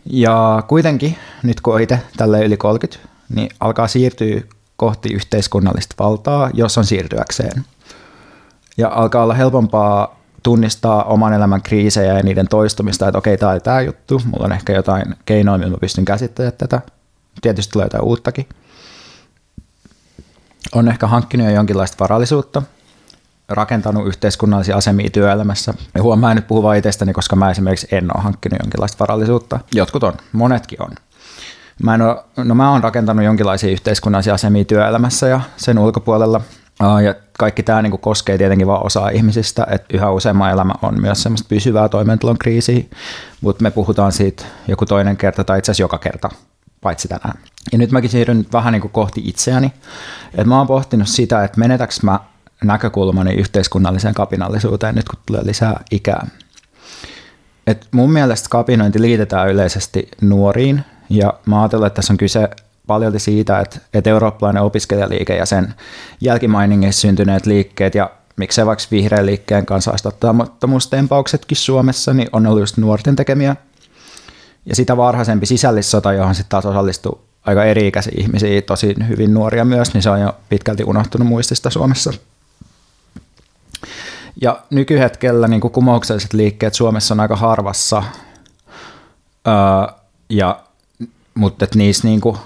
Ja 0.04 0.62
kuitenkin, 0.68 1.18
nyt 1.42 1.60
kun 1.60 1.80
itse 1.80 1.98
tälle 2.16 2.44
yli 2.44 2.56
30, 2.56 3.08
niin 3.34 3.50
alkaa 3.60 3.88
siirtyä 3.88 4.40
kohti 4.76 5.14
yhteiskunnallista 5.14 5.94
valtaa, 5.98 6.50
jos 6.54 6.78
on 6.78 6.84
siirtyäkseen. 6.84 7.64
Ja 8.76 8.88
alkaa 8.88 9.22
olla 9.22 9.34
helpompaa 9.34 10.20
tunnistaa 10.42 11.04
oman 11.04 11.32
elämän 11.32 11.62
kriisejä 11.62 12.16
ja 12.16 12.22
niiden 12.22 12.48
toistumista, 12.48 13.08
että 13.08 13.18
okei, 13.18 13.38
tämä 13.38 13.52
on 13.52 13.60
tämä 13.60 13.80
juttu, 13.80 14.22
mulla 14.24 14.44
on 14.44 14.52
ehkä 14.52 14.72
jotain 14.72 15.16
keinoja, 15.24 15.58
millä 15.58 15.70
mä 15.70 15.78
pystyn 15.80 16.04
käsittelemään 16.04 16.58
tätä. 16.58 16.80
Tietysti 17.42 17.72
tulee 17.72 17.86
jotain 17.86 18.04
uuttakin. 18.04 18.48
On 20.74 20.88
ehkä 20.88 21.06
hankkinut 21.06 21.46
jo 21.46 21.52
jonkinlaista 21.52 21.96
varallisuutta, 22.00 22.62
rakentanut 23.54 24.06
yhteiskunnallisia 24.06 24.76
asemia 24.76 25.10
työelämässä. 25.10 25.74
Ja 25.94 26.02
huomaa, 26.02 26.28
mä 26.28 26.30
en 26.30 26.36
nyt 26.36 26.46
puhu 26.46 26.62
vain 26.62 26.78
itsestäni, 26.78 27.12
koska 27.12 27.36
mä 27.36 27.50
esimerkiksi 27.50 27.88
en 27.92 28.16
ole 28.16 28.22
hankkinut 28.22 28.58
jonkinlaista 28.62 28.96
varallisuutta. 29.00 29.60
Jotkut 29.74 30.02
on, 30.02 30.14
monetkin 30.32 30.82
on. 30.82 30.90
Mä, 31.82 31.94
en 31.94 32.02
ole, 32.02 32.24
no 32.36 32.54
mä 32.54 32.70
oon 32.70 32.82
rakentanut 32.82 33.24
jonkinlaisia 33.24 33.70
yhteiskunnallisia 33.70 34.34
asemia 34.34 34.64
työelämässä 34.64 35.28
ja 35.28 35.40
sen 35.56 35.78
ulkopuolella. 35.78 36.40
Ja 37.04 37.14
kaikki 37.38 37.62
tämä 37.62 37.82
niin 37.82 37.98
koskee 37.98 38.38
tietenkin 38.38 38.66
vain 38.66 38.86
osaa 38.86 39.08
ihmisistä, 39.08 39.66
että 39.70 39.96
yhä 39.96 40.10
useamman 40.10 40.50
elämä 40.50 40.72
on 40.82 41.00
myös 41.00 41.22
semmoista 41.22 41.48
pysyvää 41.48 41.88
toimeentulon 41.88 42.38
kriisiä, 42.38 42.82
mutta 43.40 43.62
me 43.62 43.70
puhutaan 43.70 44.12
siitä 44.12 44.44
joku 44.68 44.86
toinen 44.86 45.16
kerta 45.16 45.44
tai 45.44 45.58
itse 45.58 45.70
asiassa 45.70 45.82
joka 45.82 45.98
kerta, 45.98 46.30
paitsi 46.80 47.08
tänään. 47.08 47.38
Ja 47.72 47.78
nyt 47.78 47.90
mäkin 47.90 48.10
siirryn 48.10 48.46
vähän 48.52 48.72
niin 48.72 48.90
kohti 48.90 49.22
itseäni, 49.24 49.72
että 50.24 50.44
mä 50.44 50.58
oon 50.58 50.66
pohtinut 50.66 51.08
sitä, 51.08 51.44
että 51.44 51.60
menetäks 51.60 52.02
mä 52.02 52.20
näkökulmani 52.64 53.34
yhteiskunnalliseen 53.34 54.14
kapinallisuuteen 54.14 54.94
nyt 54.94 55.08
kun 55.08 55.18
tulee 55.26 55.46
lisää 55.46 55.80
ikää. 55.90 56.26
Et 57.66 57.88
mun 57.92 58.12
mielestä 58.12 58.48
kapinointi 58.50 59.00
liitetään 59.00 59.50
yleisesti 59.50 60.08
nuoriin 60.20 60.84
ja 61.10 61.34
mä 61.46 61.60
ajattelen, 61.60 61.86
että 61.86 61.96
tässä 61.96 62.12
on 62.12 62.16
kyse 62.16 62.48
paljon 62.86 63.20
siitä, 63.20 63.60
että, 63.60 63.78
että 63.94 64.10
eurooppalainen 64.10 64.62
opiskelijaliike 64.62 65.36
ja 65.36 65.46
sen 65.46 65.74
jälkimainingeissa 66.20 67.00
syntyneet 67.00 67.46
liikkeet 67.46 67.94
ja 67.94 68.10
miksei 68.36 68.66
vaikka 68.66 68.84
vihreän 68.90 69.26
liikkeen 69.26 69.66
kansalaistottomuustempauksetkin 69.66 71.56
Suomessa, 71.56 72.14
niin 72.14 72.28
on 72.32 72.46
ollut 72.46 72.60
just 72.60 72.76
nuorten 72.76 73.16
tekemiä. 73.16 73.56
Ja 74.66 74.76
sitä 74.76 74.96
varhaisempi 74.96 75.46
sisällissota, 75.46 76.12
johon 76.12 76.34
sitten 76.34 76.50
taas 76.50 76.66
osallistui 76.66 77.20
aika 77.44 77.64
eri-ikäisiä 77.64 78.12
ihmisiä, 78.16 78.62
tosi 78.62 78.94
hyvin 79.08 79.34
nuoria 79.34 79.64
myös, 79.64 79.94
niin 79.94 80.02
se 80.02 80.10
on 80.10 80.20
jo 80.20 80.36
pitkälti 80.48 80.84
unohtunut 80.84 81.28
muistista 81.28 81.70
Suomessa. 81.70 82.12
Ja 84.40 84.60
nykyhetkellä 84.70 85.48
niin 85.48 85.60
kuin 85.60 85.72
kumoukselliset 85.72 86.32
liikkeet 86.32 86.74
Suomessa 86.74 87.14
on 87.14 87.20
aika 87.20 87.36
harvassa, 87.36 88.02
öö, 89.48 89.54
ja 90.28 90.60
mutta 91.34 91.64
että 91.64 91.78
niissä 91.78 92.08
niin 92.08 92.20
kuin, 92.20 92.36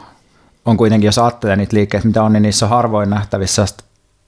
on 0.65 0.77
kuitenkin, 0.77 1.09
jos 1.09 1.19
ajattelee 1.19 1.57
niitä 1.57 1.77
liikkeitä, 1.77 2.07
mitä 2.07 2.23
on, 2.23 2.33
niin 2.33 2.43
niissä 2.43 2.67
on 2.67 2.71
harvoin 2.71 3.11
nähtävissä 3.11 3.67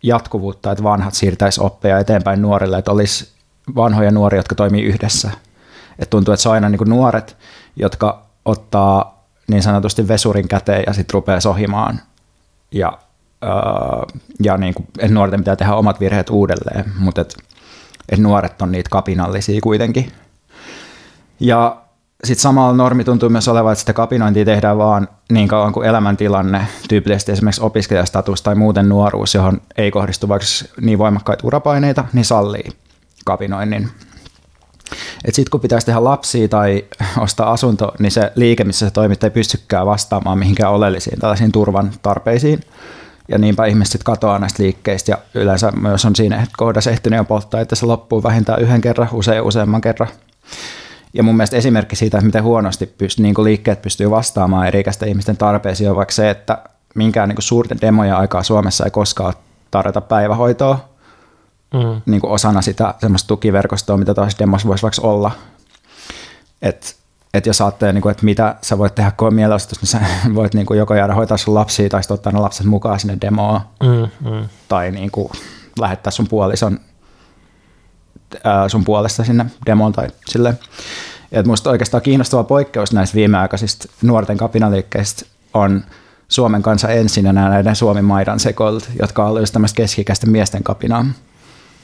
jatkuvuutta, 0.02 0.72
että 0.72 0.84
vanhat 0.84 1.14
siirtäisi 1.14 1.61
oppeja 1.61 1.98
eteenpäin 1.98 2.42
nuorille, 2.42 2.78
että 2.78 2.92
olisi 2.92 3.28
vanhoja 3.74 4.11
nuoria, 4.11 4.38
jotka 4.38 4.54
toimii 4.54 4.82
yhdessä. 4.82 5.30
Et 5.98 6.11
tuntuu, 6.11 6.34
että 6.34 6.42
se 6.42 6.48
on 6.48 6.54
aina 6.54 6.68
niin 6.68 6.78
kuin 6.78 6.90
nuoret, 6.90 7.36
jotka 7.76 8.22
ottaa 8.44 9.24
niin 9.48 9.62
sanotusti 9.62 10.09
vesurin 10.09 10.48
käteen 10.48 10.84
ja 10.86 10.92
sitten 10.92 11.14
rupeaa 11.14 11.40
sohimaan. 11.40 12.00
Ja, 12.72 12.98
ja 14.43 14.57
niin 14.57 14.74
kuin, 14.74 14.86
että 14.99 15.14
nuorten 15.14 15.41
pitää 15.41 15.57
tehdä 15.57 15.74
omat 15.74 16.01
virheet 16.01 16.30
uudelleen, 16.30 16.93
mutta 16.99 17.20
että, 17.20 17.34
että 18.09 18.22
nuoret 18.22 18.62
on 18.62 18.72
niitä 18.72 18.91
kapinallisia 18.91 19.61
kuitenkin. 19.61 20.12
Ja 21.41 21.76
sitten 22.24 22.43
samalla 22.43 22.76
normi 22.76 23.05
tuntuu 23.05 23.28
myös 23.28 23.49
olevan, 23.49 23.72
että 23.72 23.80
sitä 23.80 23.93
kapinointia 23.93 24.45
tehdään 24.45 24.78
vaan 24.78 25.09
niin 25.32 25.49
kauan 25.49 25.72
kuin 25.72 25.89
elämäntilanne, 25.89 26.66
tyypillisesti 26.89 27.32
esimerkiksi 27.32 27.62
opiskelijastatus 27.62 28.43
tai 28.43 28.55
muuten 28.55 28.89
nuoruus, 28.89 29.34
johon 29.34 29.61
ei 29.76 29.91
kohdistu 29.91 30.28
vaikka 30.28 30.47
niin 30.80 30.99
voimakkaita 30.99 31.47
urapaineita, 31.47 32.05
niin 32.12 32.24
sallii 32.24 32.68
kapinoinnin. 33.24 33.89
Sitten 35.24 35.51
kun 35.51 35.61
pitäisi 35.61 35.86
tehdä 35.86 36.05
lapsia 36.05 36.49
tai 36.49 36.84
ostaa 37.18 37.53
asunto, 37.53 37.93
niin 37.99 38.12
se 38.12 38.32
liike, 38.34 38.64
missä 38.64 38.86
se 38.86 38.93
toimit, 38.93 39.24
ei 39.24 39.30
pystykään 39.30 39.86
vastaamaan 39.86 40.39
mihinkään 40.39 40.72
oleellisiin 40.72 41.20
tällaisiin 41.20 41.53
turvan 41.53 41.91
tarpeisiin. 42.03 42.61
Ja 43.29 43.39
niinpä 43.39 43.66
ihmiset 43.66 43.93
sitten 43.93 44.05
katoaa 44.05 44.39
näistä 44.39 44.62
liikkeistä 44.62 45.12
ja 45.12 45.18
yleensä 45.35 45.70
myös 45.70 46.05
on 46.05 46.16
siinä 46.16 46.47
kohdassa 46.57 46.91
ehtinyt 46.91 47.16
jo 47.16 47.24
polttaa, 47.24 47.61
että 47.61 47.74
se 47.74 47.87
loppuu 47.87 48.22
vähintään 48.22 48.62
yhden 48.62 48.81
kerran, 48.81 49.09
usein 49.12 49.43
useamman 49.43 49.81
kerran. 49.81 50.09
Ja 51.12 51.22
mun 51.22 51.37
mielestä 51.37 51.57
esimerkki 51.57 51.97
siitä, 51.97 52.18
että 52.18 52.26
miten 52.26 52.43
huonosti 52.43 52.87
pyst, 52.87 53.18
niin 53.18 53.35
liikkeet 53.45 53.83
pystyy 53.83 54.11
vastaamaan 54.11 54.66
eri 54.66 54.85
ihmisten 55.07 55.37
tarpeisiin, 55.37 55.91
on 55.91 55.97
vaikka 55.97 56.14
se, 56.14 56.31
että 56.31 56.59
minkään 56.95 57.29
niin 57.29 57.43
suurten 57.43 57.81
demojen 57.81 58.16
aikaa 58.16 58.43
Suomessa 58.43 58.85
ei 58.85 58.91
koskaan 58.91 59.35
tarjota 59.70 60.01
päivähoitoa 60.01 60.89
mm. 61.74 62.03
niin 62.07 62.20
kuin 62.20 62.31
osana 62.31 62.62
sitä 62.62 62.95
semmoista 63.01 63.29
tukiverkostoa, 63.29 63.97
mitä 63.97 64.14
taas 64.14 64.37
demos 64.39 64.66
voisi 64.66 64.83
vaikka 64.83 65.03
olla. 65.03 65.31
Että 67.29 67.39
et 67.39 67.47
jos 67.47 67.61
ajattelee, 67.61 67.93
niin 67.93 68.03
kuin, 68.03 68.11
että 68.11 68.24
mitä 68.24 68.55
sä 68.62 68.79
voit 68.79 68.95
tehdä 68.95 69.11
koe 69.11 69.31
niin 69.31 69.51
sä 69.83 70.01
voit 70.35 70.55
niin 70.55 70.66
kuin 70.66 70.79
joko 70.79 70.95
jäädä 70.95 71.14
hoitaa 71.14 71.37
sun 71.37 71.55
lapsia 71.55 71.89
tai 71.89 72.01
ottaa 72.11 72.33
ne 72.33 72.39
lapset 72.39 72.66
mukaan 72.66 73.01
sinne 73.01 73.18
demoon 73.20 73.61
mm, 73.83 74.31
mm. 74.31 74.49
tai 74.68 74.91
niin 74.91 75.11
kuin, 75.11 75.29
lähettää 75.81 76.11
sun 76.11 76.29
puolison 76.29 76.81
ää, 78.45 78.68
sun 78.68 78.85
puolesta 78.85 79.24
sinne 79.24 79.47
demoon 79.66 79.93
tai 79.93 80.09
silleen. 80.29 80.59
Et 81.33 81.47
musta 81.47 81.70
oikeastaan 81.70 82.03
kiinnostava 82.03 82.45
poikkeus 82.45 82.93
näistä 82.93 83.14
viimeaikaisista 83.14 83.89
nuorten 84.03 84.37
kapinaliikkeistä 84.37 85.26
on 85.55 85.85
Suomen 86.29 86.62
kanssa 86.62 86.89
ensin 86.89 87.26
ja 87.26 87.33
näiden 87.33 87.76
Suomen 87.76 88.05
maidan 88.05 88.41
sekoilut, 88.41 88.89
jotka 89.01 89.24
on 89.24 89.31
ollut 89.31 89.53
tämmöistä 89.53 89.76
keskikäisten 89.76 90.31
miesten 90.31 90.62
kapinaa. 90.62 91.07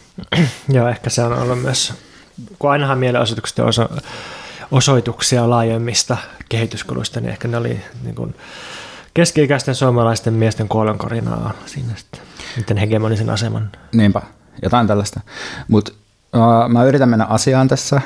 Joo, 0.68 0.88
ehkä 0.88 1.11
se 1.11 1.22
on 1.22 1.38
ollut 1.38 1.62
myös, 1.62 1.95
kun 2.59 2.70
ainahan 2.70 2.99
mielenosoitukset 2.99 3.59
on 3.59 3.68
oso, 3.68 3.88
osoituksia 4.74 5.50
laajemmista 5.50 6.16
kehityskuluista, 6.48 7.20
niin 7.20 7.30
ehkä 7.30 7.48
ne 7.48 7.56
oli 7.56 7.80
niin 8.02 8.14
kuin 8.14 8.34
keski-ikäisten 9.14 9.74
suomalaisten 9.74 10.34
miesten 10.34 10.68
kuolonkorinaa 10.68 11.52
siinä 11.66 11.92
sitten, 11.96 12.20
miten 12.56 12.76
hegemonisen 12.76 13.30
aseman. 13.30 13.70
Niinpä, 13.92 14.22
jotain 14.62 14.86
tällaista. 14.86 15.20
Mutta 15.68 15.92
uh, 16.34 16.68
mä 16.68 16.84
yritän 16.84 17.08
mennä 17.08 17.24
asiaan 17.24 17.68
tässä. 17.68 18.00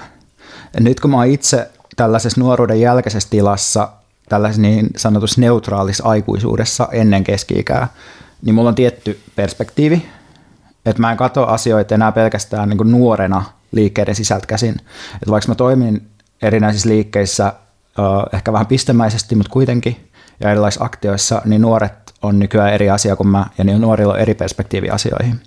Nyt 0.80 1.00
kun 1.00 1.10
mä 1.10 1.16
oon 1.16 1.26
itse 1.26 1.70
tällaisessa 1.96 2.40
nuoruuden 2.40 2.80
jälkeisessä 2.80 3.28
tilassa, 3.30 3.88
tällaisessa 4.28 4.62
niin 4.62 4.86
sanotussa 4.96 5.40
neutraalissa 5.40 6.04
aikuisuudessa 6.04 6.88
ennen 6.92 7.24
keski-ikää, 7.24 7.88
niin 8.42 8.54
mulla 8.54 8.68
on 8.68 8.74
tietty 8.74 9.20
perspektiivi, 9.36 10.08
että 10.86 11.00
mä 11.00 11.10
en 11.10 11.16
katso 11.16 11.46
asioita 11.46 11.94
enää 11.94 12.12
pelkästään 12.12 12.68
niin 12.68 12.78
kuin 12.78 12.92
nuorena 12.92 13.44
liikkeiden 13.72 14.14
sisältä 14.14 14.46
käsin. 14.46 14.76
Että 15.14 15.30
vaikka 15.30 15.48
mä 15.48 15.54
toimin 15.54 16.08
erinäisissä 16.43 16.89
liikkeissä 16.89 17.53
ehkä 18.32 18.53
vähän 18.53 18.66
pistemäisesti, 18.66 19.34
mutta 19.34 19.53
kuitenkin, 19.53 20.11
ja 20.41 20.51
erilaisissa 20.51 20.84
aktioissa, 20.84 21.43
niin 21.45 21.62
nuoret 21.62 22.14
on 22.22 22.39
nykyään 22.39 22.72
eri 22.72 22.91
asia 22.91 23.16
kuin 23.16 23.28
mä, 23.28 23.47
ja 23.59 23.64
niin 23.64 23.80
nuorilla 23.80 24.12
on 24.12 24.18
eri 24.18 24.34
perspektiivi 24.34 24.91
asioihin. 24.91 25.41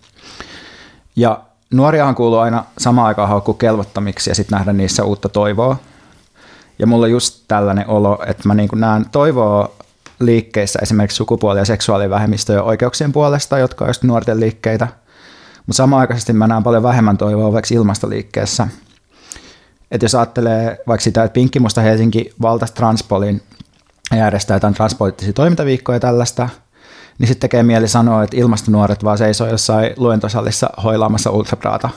Ja 1.16 1.42
nuoriahan 1.74 2.16
kuuluu 2.16 2.39
aina 2.39 2.64
samaan 2.78 3.08
aikaan 3.08 3.30
haukkua 3.30 3.54
kelvottomiksi 3.54 4.30
ja 4.30 4.36
sitten 4.36 4.58
nähdä 4.58 4.74
niissä 4.74 5.04
uutta 5.04 5.30
toivoa. 5.30 5.78
Ja 6.80 6.88
mulla 6.88 7.06
on 7.06 7.12
just 7.12 7.44
tällainen 7.48 7.88
olo, 7.88 8.24
että 8.28 8.44
mä 8.46 8.56
niin 8.56 8.70
näen 8.76 9.06
toivoa 9.12 9.72
liikkeissä 10.20 10.80
esimerkiksi 10.82 11.16
sukupuoli- 11.16 11.60
ja 11.60 11.66
seksuaalivähemmistöjen 11.66 12.64
oikeuksien 12.64 13.12
puolesta, 13.12 13.58
jotka 13.58 13.86
on 13.86 13.94
nuorten 14.04 14.39
liikkeitä– 14.39 14.88
mutta 15.66 15.78
samanaikaisesti 15.78 16.34
mä 16.34 16.48
näen 16.48 16.64
paljon 16.64 16.84
vähemmän 16.84 17.18
toivoa 17.18 17.54
vaikka 17.54 17.76
ilmastoliikkeessä. 17.76 18.68
Että 19.92 20.06
jos 20.06 20.16
ajattelee 20.16 20.78
vaikka 20.88 21.04
sitä, 21.04 21.24
että 21.24 21.34
Pinkkimusta 21.34 21.82
Helsinki 21.82 22.34
valtaisi 22.42 22.74
Transpolin 22.74 23.42
ja 24.12 24.18
järjestää 24.18 24.56
jotain 24.56 24.74
transpoliittisia 24.74 25.34
toimintaviikkoja 25.34 25.96
ja 25.96 26.00
tällaista, 26.00 26.50
niin 27.20 27.28
sitten 27.28 27.42
tekee 27.42 27.64
mieli 27.64 27.88
sanoa, 27.88 28.24
että 28.24 28.38
ilmastonuoret 28.38 29.04
vaan 29.04 29.18
seisoo 29.18 29.48
jossain 29.48 29.94
luentosallissa 29.98 30.70
hoilaamassa 30.84 31.32
ultrabraata. 31.32 31.89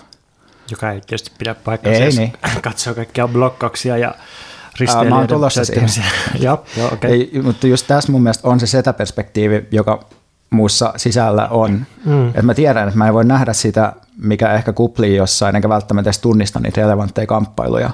Joka 0.70 0.90
ei 0.90 1.00
tietysti 1.00 1.30
pidä 1.38 1.54
paikkaa, 1.54 1.92
ei, 1.92 2.10
niin. 2.10 2.32
katsoo 2.62 2.94
kaikkia 2.94 3.28
blokkauksia 3.28 3.98
ja 3.98 4.14
risteilijöiden 4.80 5.12
Mä 5.12 5.18
oon 5.18 5.26
tulossa 5.26 5.60
joo, 6.40 6.64
joo, 6.76 6.92
okay. 6.92 7.10
ei, 7.10 7.30
mutta 7.42 7.66
just 7.66 7.86
tässä 7.86 8.12
mun 8.12 8.22
mielestä 8.22 8.48
on 8.48 8.60
se 8.60 8.66
setäperspektiivi, 8.66 9.68
joka 9.70 10.04
muussa 10.54 10.92
sisällä 10.96 11.48
on. 11.48 11.86
Mm. 12.04 12.28
Et 12.28 12.42
mä 12.42 12.54
tiedän, 12.54 12.88
että 12.88 12.98
mä 12.98 13.08
en 13.08 13.14
voi 13.14 13.24
nähdä 13.24 13.52
sitä, 13.52 13.92
mikä 14.16 14.52
ehkä 14.52 14.72
kuplii 14.72 15.16
jossain, 15.16 15.56
enkä 15.56 15.68
välttämättä 15.68 16.08
edes 16.08 16.18
tunnista 16.18 16.60
niitä 16.60 16.80
relevantteja 16.80 17.26
kamppailuja. 17.26 17.90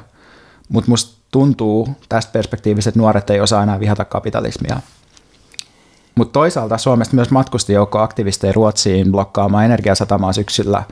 Mutta 0.68 0.90
musta 0.90 1.20
tuntuu 1.30 1.88
tästä 2.08 2.32
perspektiivistä, 2.32 2.88
että 2.88 3.00
nuoret 3.00 3.30
ei 3.30 3.40
osaa 3.40 3.62
enää 3.62 3.80
vihata 3.80 4.04
kapitalismia. 4.04 4.80
Mutta 6.14 6.32
toisaalta 6.32 6.78
Suomesta 6.78 7.14
myös 7.14 7.30
matkusti 7.30 7.72
joukko 7.72 7.98
aktivisteja 7.98 8.52
Ruotsiin 8.52 9.12
blokkaamaan 9.12 9.64
energiasatamaa 9.64 10.32
syksyllä, 10.32 10.82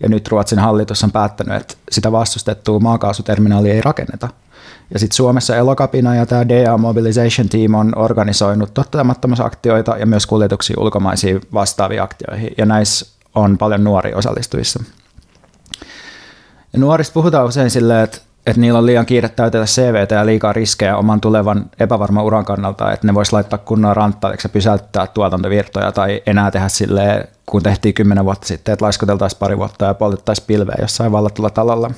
ja 0.00 0.08
nyt 0.08 0.28
Ruotsin 0.28 0.58
hallitus 0.58 1.04
on 1.04 1.12
päättänyt, 1.12 1.60
että 1.60 1.74
sitä 1.90 2.12
vastustettua 2.12 2.78
maakaasuterminaalia 2.78 3.74
ei 3.74 3.80
rakenneta– 3.80 4.28
ja 4.92 4.98
sitten 4.98 5.16
Suomessa 5.16 5.56
Elokapina 5.56 6.14
ja 6.14 6.26
tämä 6.26 6.48
DA 6.48 6.78
Mobilization 6.78 7.48
Team 7.48 7.74
on 7.74 7.92
organisoinut 7.98 8.74
tottelemattomuusaktioita 8.74 9.96
ja 9.96 10.06
myös 10.06 10.26
kuljetuksia 10.26 10.76
ulkomaisiin 10.78 11.40
vastaaviin 11.54 12.02
aktioihin. 12.02 12.50
Ja 12.58 12.66
näissä 12.66 13.16
on 13.34 13.58
paljon 13.58 13.84
nuoria 13.84 14.16
osallistujissa. 14.16 14.82
Ja 16.72 16.78
nuorista 16.78 17.12
puhutaan 17.12 17.46
usein 17.46 17.70
silleen, 17.70 18.04
että, 18.04 18.18
että 18.46 18.60
niillä 18.60 18.78
on 18.78 18.86
liian 18.86 19.06
kiire 19.06 19.28
täytellä 19.28 19.66
CVtä 19.66 20.14
ja 20.14 20.26
liikaa 20.26 20.52
riskejä 20.52 20.96
oman 20.96 21.20
tulevan 21.20 21.70
epävarman 21.80 22.24
uran 22.24 22.44
kannalta, 22.44 22.92
että 22.92 23.06
ne 23.06 23.14
vois 23.14 23.32
laittaa 23.32 23.58
kunnon 23.58 23.96
ranttaaliksi 23.96 24.46
ja 24.46 24.52
pysäyttää 24.52 25.06
tuotantovirtoja 25.06 25.92
tai 25.92 26.22
enää 26.26 26.50
tehdä 26.50 26.68
silleen, 26.68 27.28
kun 27.46 27.62
tehtiin 27.62 27.94
kymmenen 27.94 28.24
vuotta 28.24 28.46
sitten, 28.46 28.72
että 28.72 28.84
laiskoteltaisiin 28.84 29.38
pari 29.38 29.58
vuotta 29.58 29.84
ja 29.84 29.94
poltettaisiin 29.94 30.46
pilveä 30.46 30.76
jossain 30.80 31.12
vallatulla 31.12 31.50
talolla. 31.50 31.90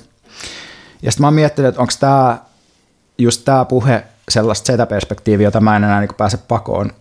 Ja 1.02 1.12
sitten 1.12 1.22
mä 1.22 1.26
oon 1.26 1.34
miettinyt, 1.34 1.68
että 1.68 1.80
onko 1.80 1.92
tämä 2.00 2.38
just 3.18 3.44
tämä 3.44 3.64
puhe 3.64 4.04
sellaista 4.28 4.66
sitä 4.66 4.86
perspektiiviä, 4.86 5.46
jota 5.46 5.60
mä 5.60 5.76
en 5.76 5.84
enää 5.84 6.00
niin 6.00 6.14
pääse 6.16 6.36
pakoon. 6.36 6.92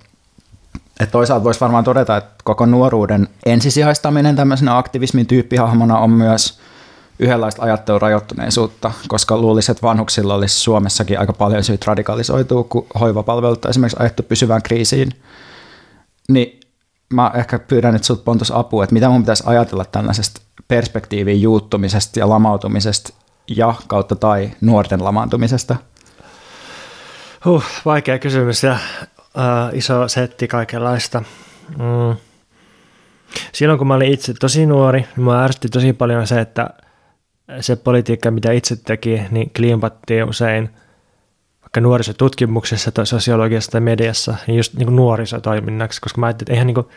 Et 0.99 1.11
toisaalta 1.11 1.43
voisi 1.43 1.59
varmaan 1.59 1.83
todeta, 1.83 2.17
että 2.17 2.33
koko 2.43 2.65
nuoruuden 2.65 3.27
ensisijaistaminen 3.45 4.35
tämmöisenä 4.35 4.77
aktivismin 4.77 5.27
tyyppihahmona 5.27 5.99
on 5.99 6.09
myös 6.09 6.59
yhdenlaista 7.19 7.63
ajattelun 7.63 8.01
rajoittuneisuutta, 8.01 8.91
koska 9.07 9.37
luulisin, 9.37 9.71
että 9.71 9.87
vanhuksilla 9.87 10.35
olisi 10.35 10.59
Suomessakin 10.59 11.19
aika 11.19 11.33
paljon 11.33 11.63
syyt 11.63 11.85
radikalisoitua, 11.85 12.63
kun 12.63 12.87
hoivapalvelut 12.99 13.65
on 13.65 13.69
esimerkiksi 13.69 13.97
ajettu 13.99 14.23
pysyvään 14.23 14.61
kriisiin. 14.61 15.11
Niin 16.29 16.59
mä 17.13 17.31
ehkä 17.35 17.59
pyydän 17.59 17.93
nyt 17.93 18.03
sinulta 18.03 18.23
Pontus 18.23 18.51
apua, 18.51 18.83
että 18.83 18.93
mitä 18.93 19.09
mun 19.09 19.21
pitäisi 19.21 19.43
ajatella 19.45 19.85
tällaisesta 19.85 20.41
perspektiivin 20.67 21.41
juuttumisesta 21.41 22.19
ja 22.19 22.29
lamautumisesta 22.29 23.13
ja 23.47 23.73
kautta 23.87 24.15
tai 24.15 24.51
nuorten 24.61 25.03
lamaantumisesta– 25.03 25.75
Huh, 27.47 27.63
vaikea 27.85 28.19
kysymys 28.19 28.63
ja 28.63 28.77
uh, 29.13 29.77
iso 29.77 30.07
setti 30.07 30.47
kaikenlaista. 30.47 31.23
Mm. 31.69 32.15
Silloin 33.51 33.77
kun 33.77 33.87
mä 33.87 33.93
olin 33.93 34.13
itse 34.13 34.33
tosi 34.33 34.65
nuori, 34.65 34.99
niin 34.99 35.25
mä 35.25 35.43
ärsytti 35.43 35.69
tosi 35.69 35.93
paljon 35.93 36.27
se, 36.27 36.39
että 36.39 36.69
se 37.59 37.75
politiikka, 37.75 38.31
mitä 38.31 38.51
itse 38.51 38.75
teki, 38.75 39.21
niin 39.31 39.51
klimpattiin 39.55 40.23
usein 40.23 40.69
vaikka 41.61 41.81
nuorisotutkimuksessa 41.81 42.91
tai 42.91 43.05
sosiologiassa 43.05 43.71
tai 43.71 43.81
mediassa, 43.81 44.35
niin 44.47 44.57
just 44.57 44.73
niin 44.73 44.85
kuin 44.85 44.95
nuorisotoiminnaksi, 44.95 46.01
koska 46.01 46.21
mä 46.21 46.25
ajattelin, 46.25 46.47
että 46.47 46.53
eihän, 46.53 46.67
niin 46.67 46.75
kuin, 46.75 46.87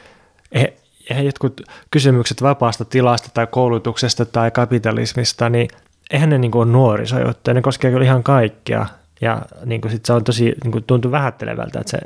eihän, 0.52 0.70
eihän 1.10 1.26
jotkut 1.26 1.60
kysymykset 1.90 2.42
vapaasta 2.42 2.84
tilasta 2.84 3.28
tai 3.34 3.46
koulutuksesta 3.46 4.24
tai 4.24 4.50
kapitalismista, 4.50 5.48
niin 5.48 5.68
eihän 6.10 6.30
ne 6.30 6.38
niin 6.38 6.50
kuin 6.50 6.62
ole 6.62 6.72
nuorisojuttuja, 6.72 7.54
ne 7.54 7.62
koskee 7.62 7.90
kyllä 7.90 8.04
ihan 8.04 8.22
kaikkea. 8.22 8.86
Ja 9.20 9.42
niin 9.64 9.80
kuin 9.80 9.92
sit 9.92 10.04
se 10.04 10.12
on 10.12 10.24
tosi, 10.24 10.44
niin 10.64 10.72
kuin 10.72 10.84
tuntui 10.84 11.10
vähättelevältä, 11.10 11.80
että 11.80 11.90
se 11.90 11.98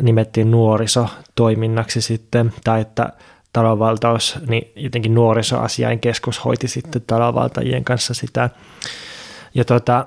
nimettiin 0.00 0.50
nuorisotoiminnaksi 0.50 2.00
sitten, 2.00 2.52
tai 2.64 2.80
että 2.80 3.12
talonvaltaus, 3.52 4.38
niin 4.48 4.72
jotenkin 4.76 5.14
nuorisoasiain 5.14 6.00
keskus 6.00 6.44
hoiti 6.44 6.68
sitten 6.68 7.02
talonvaltajien 7.06 7.84
kanssa 7.84 8.14
sitä. 8.14 8.50
Ja 9.54 9.64
tota, 9.64 10.06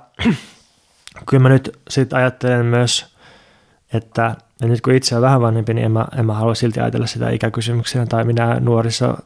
kyllä 1.30 1.44
mä 1.44 1.50
nyt 1.50 1.80
sitten 1.90 2.20
ajattelen 2.20 2.66
myös, 2.66 3.16
että 3.94 4.36
ja 4.62 4.68
nyt 4.68 4.82
kun 4.82 4.94
itse 4.94 5.16
on 5.16 5.22
vähän 5.22 5.42
vanhempi, 5.42 5.74
niin 5.74 5.86
en 5.86 5.92
mä, 5.92 6.06
en 6.18 6.26
mä 6.26 6.34
halua 6.34 6.56
silti 6.56 6.80
ajatella 6.80 7.08
sitä 7.08 7.30
ikäkysymyksenä 7.30 8.06
tai 8.06 8.24
minä 8.24 8.60
nuoriso 8.60 9.18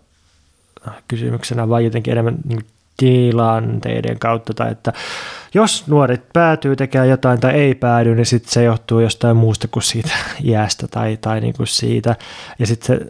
kysymyksenä, 1.07 1.69
vaan 1.69 1.84
jotenkin 1.84 2.11
enemmän 2.11 2.38
niin 2.45 2.65
tilanteiden 2.97 4.19
kautta, 4.19 4.53
tai 4.53 4.71
että 4.71 4.93
jos 5.53 5.87
nuoret 5.87 6.25
päätyy 6.33 6.75
tekemään 6.75 7.09
jotain 7.09 7.39
tai 7.39 7.53
ei 7.53 7.75
päädy, 7.75 8.15
niin 8.15 8.25
sitten 8.25 8.51
se 8.51 8.63
johtuu 8.63 8.99
jostain 8.99 9.37
muusta 9.37 9.67
kuin 9.67 9.83
siitä 9.83 10.11
iästä 10.43 10.87
tai, 10.87 11.17
tai 11.21 11.41
niin 11.41 11.53
kuin 11.53 11.67
siitä. 11.67 12.15
Ja 12.59 12.67
sitten 12.67 12.87
se, 12.87 13.05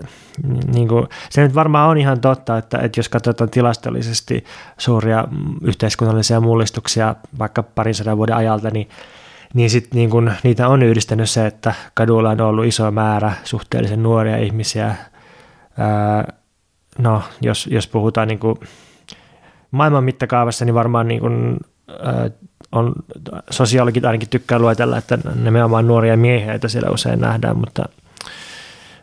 niin 0.73 0.87
kuin, 0.87 1.07
se 1.29 1.41
nyt 1.41 1.55
varmaan 1.55 1.89
on 1.89 1.97
ihan 1.97 2.21
totta, 2.21 2.57
että, 2.57 2.77
että 2.77 2.99
jos 2.99 3.09
katsotaan 3.09 3.49
tilastollisesti 3.49 4.45
suuria 4.77 5.27
yhteiskunnallisia 5.61 6.39
mullistuksia 6.39 7.15
vaikka 7.39 7.63
parin 7.63 7.95
sadan 7.95 8.17
vuoden 8.17 8.35
ajalta, 8.35 8.69
niin 8.69 8.89
niin 9.53 9.69
sitten 9.69 9.97
niin 9.97 10.09
kun, 10.09 10.31
niitä 10.43 10.67
on 10.67 10.83
yhdistänyt 10.83 11.29
se, 11.29 11.45
että 11.45 11.73
kadulla 11.93 12.29
on 12.29 12.41
ollut 12.41 12.65
iso 12.65 12.91
määrä 12.91 13.33
suhteellisen 13.43 14.03
nuoria 14.03 14.37
ihmisiä. 14.37 14.95
Ää, 15.77 16.33
no, 16.97 17.23
jos, 17.41 17.67
jos 17.71 17.87
puhutaan 17.87 18.27
niin 18.27 18.39
kuin 18.39 18.59
maailman 19.71 20.03
mittakaavassa, 20.03 20.65
niin 20.65 20.75
varmaan 20.75 21.07
niin 21.07 21.19
kuin, 21.19 21.57
ää, 22.03 22.29
on, 22.71 22.93
sosiologit 23.49 24.05
ainakin 24.05 24.29
tykkää 24.29 24.59
luetella, 24.59 24.97
että 24.97 25.17
nimenomaan 25.43 25.87
nuoria 25.87 26.17
miehiä, 26.17 26.51
joita 26.51 26.69
siellä 26.69 26.89
usein 26.89 27.21
nähdään, 27.21 27.57
mutta 27.57 27.85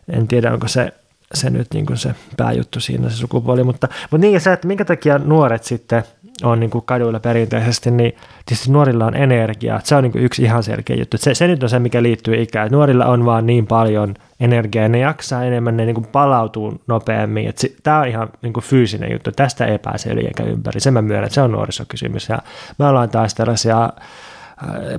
en 0.09 0.29
tiedä, 0.29 0.53
onko 0.53 0.69
se, 0.69 0.93
se 1.35 1.51
nyt 1.51 1.69
niin 1.75 1.87
kuin 1.87 1.97
se 1.97 2.15
pääjuttu 2.37 2.81
siinä 2.81 3.11
se 3.11 3.17
sukupuoli, 3.17 3.65
mutta, 3.65 3.89
mutta 4.11 4.27
niin 4.27 4.41
se, 4.41 4.53
että 4.53 4.67
minkä 4.67 4.85
takia 4.85 5.19
nuoret 5.19 5.65
sitten– 5.65 6.03
on 6.43 6.61
niin 6.61 6.70
kuin 6.70 6.84
kaduilla 6.84 7.20
perinteisesti, 7.20 7.90
niin 7.90 8.12
tietysti 8.47 8.72
nuorilla 8.72 9.07
on 9.07 9.16
energiaa. 9.16 9.80
Se 9.84 9.95
on 9.95 10.03
niin 10.03 10.12
kuin 10.12 10.24
yksi 10.24 10.43
ihan 10.43 10.62
selkeä 10.62 10.97
juttu. 10.97 11.18
Se, 11.18 11.34
se 11.34 11.47
nyt 11.47 11.62
on 11.62 11.68
se, 11.68 11.78
mikä 11.78 12.03
liittyy 12.03 12.43
ikään. 12.43 12.70
Nuorilla 12.70 13.07
on 13.07 13.24
vaan 13.24 13.47
niin 13.47 13.66
paljon 13.66 14.14
energiaa 14.40 14.82
ja 14.82 14.88
ne 14.88 14.99
jaksaa 14.99 15.45
enemmän, 15.45 15.76
ne 15.76 15.84
niin 15.84 15.95
kuin 15.95 16.07
palautuu 16.07 16.80
nopeammin. 16.86 17.55
Tämä 17.82 18.01
on 18.01 18.09
ihan 18.09 18.28
niin 18.43 18.53
kuin 18.53 18.64
fyysinen 18.64 19.12
juttu. 19.12 19.32
Tästä 19.32 19.66
ei 19.66 19.78
pääse 19.78 20.11
yli 20.11 20.26
eikä 20.26 20.43
ympäri. 20.43 20.80
Sen 20.80 20.93
mä 20.93 21.03
myönnän, 21.03 21.24
että 21.24 21.34
se 21.34 21.43
on 21.43 21.53
nuorisokysymys. 21.53 22.28
Ja 22.28 22.38
me 22.78 22.86
ollaan 22.86 23.11
taas 23.11 23.34
tällaisia 23.34 23.84
äh, 23.84 23.90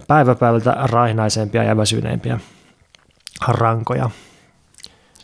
päivä 0.07 0.35
päivältä 0.35 0.75
raihnaisempia 0.83 1.63
ja 1.63 1.77
väsyneempiä 1.77 2.39
rankoja. 3.47 4.09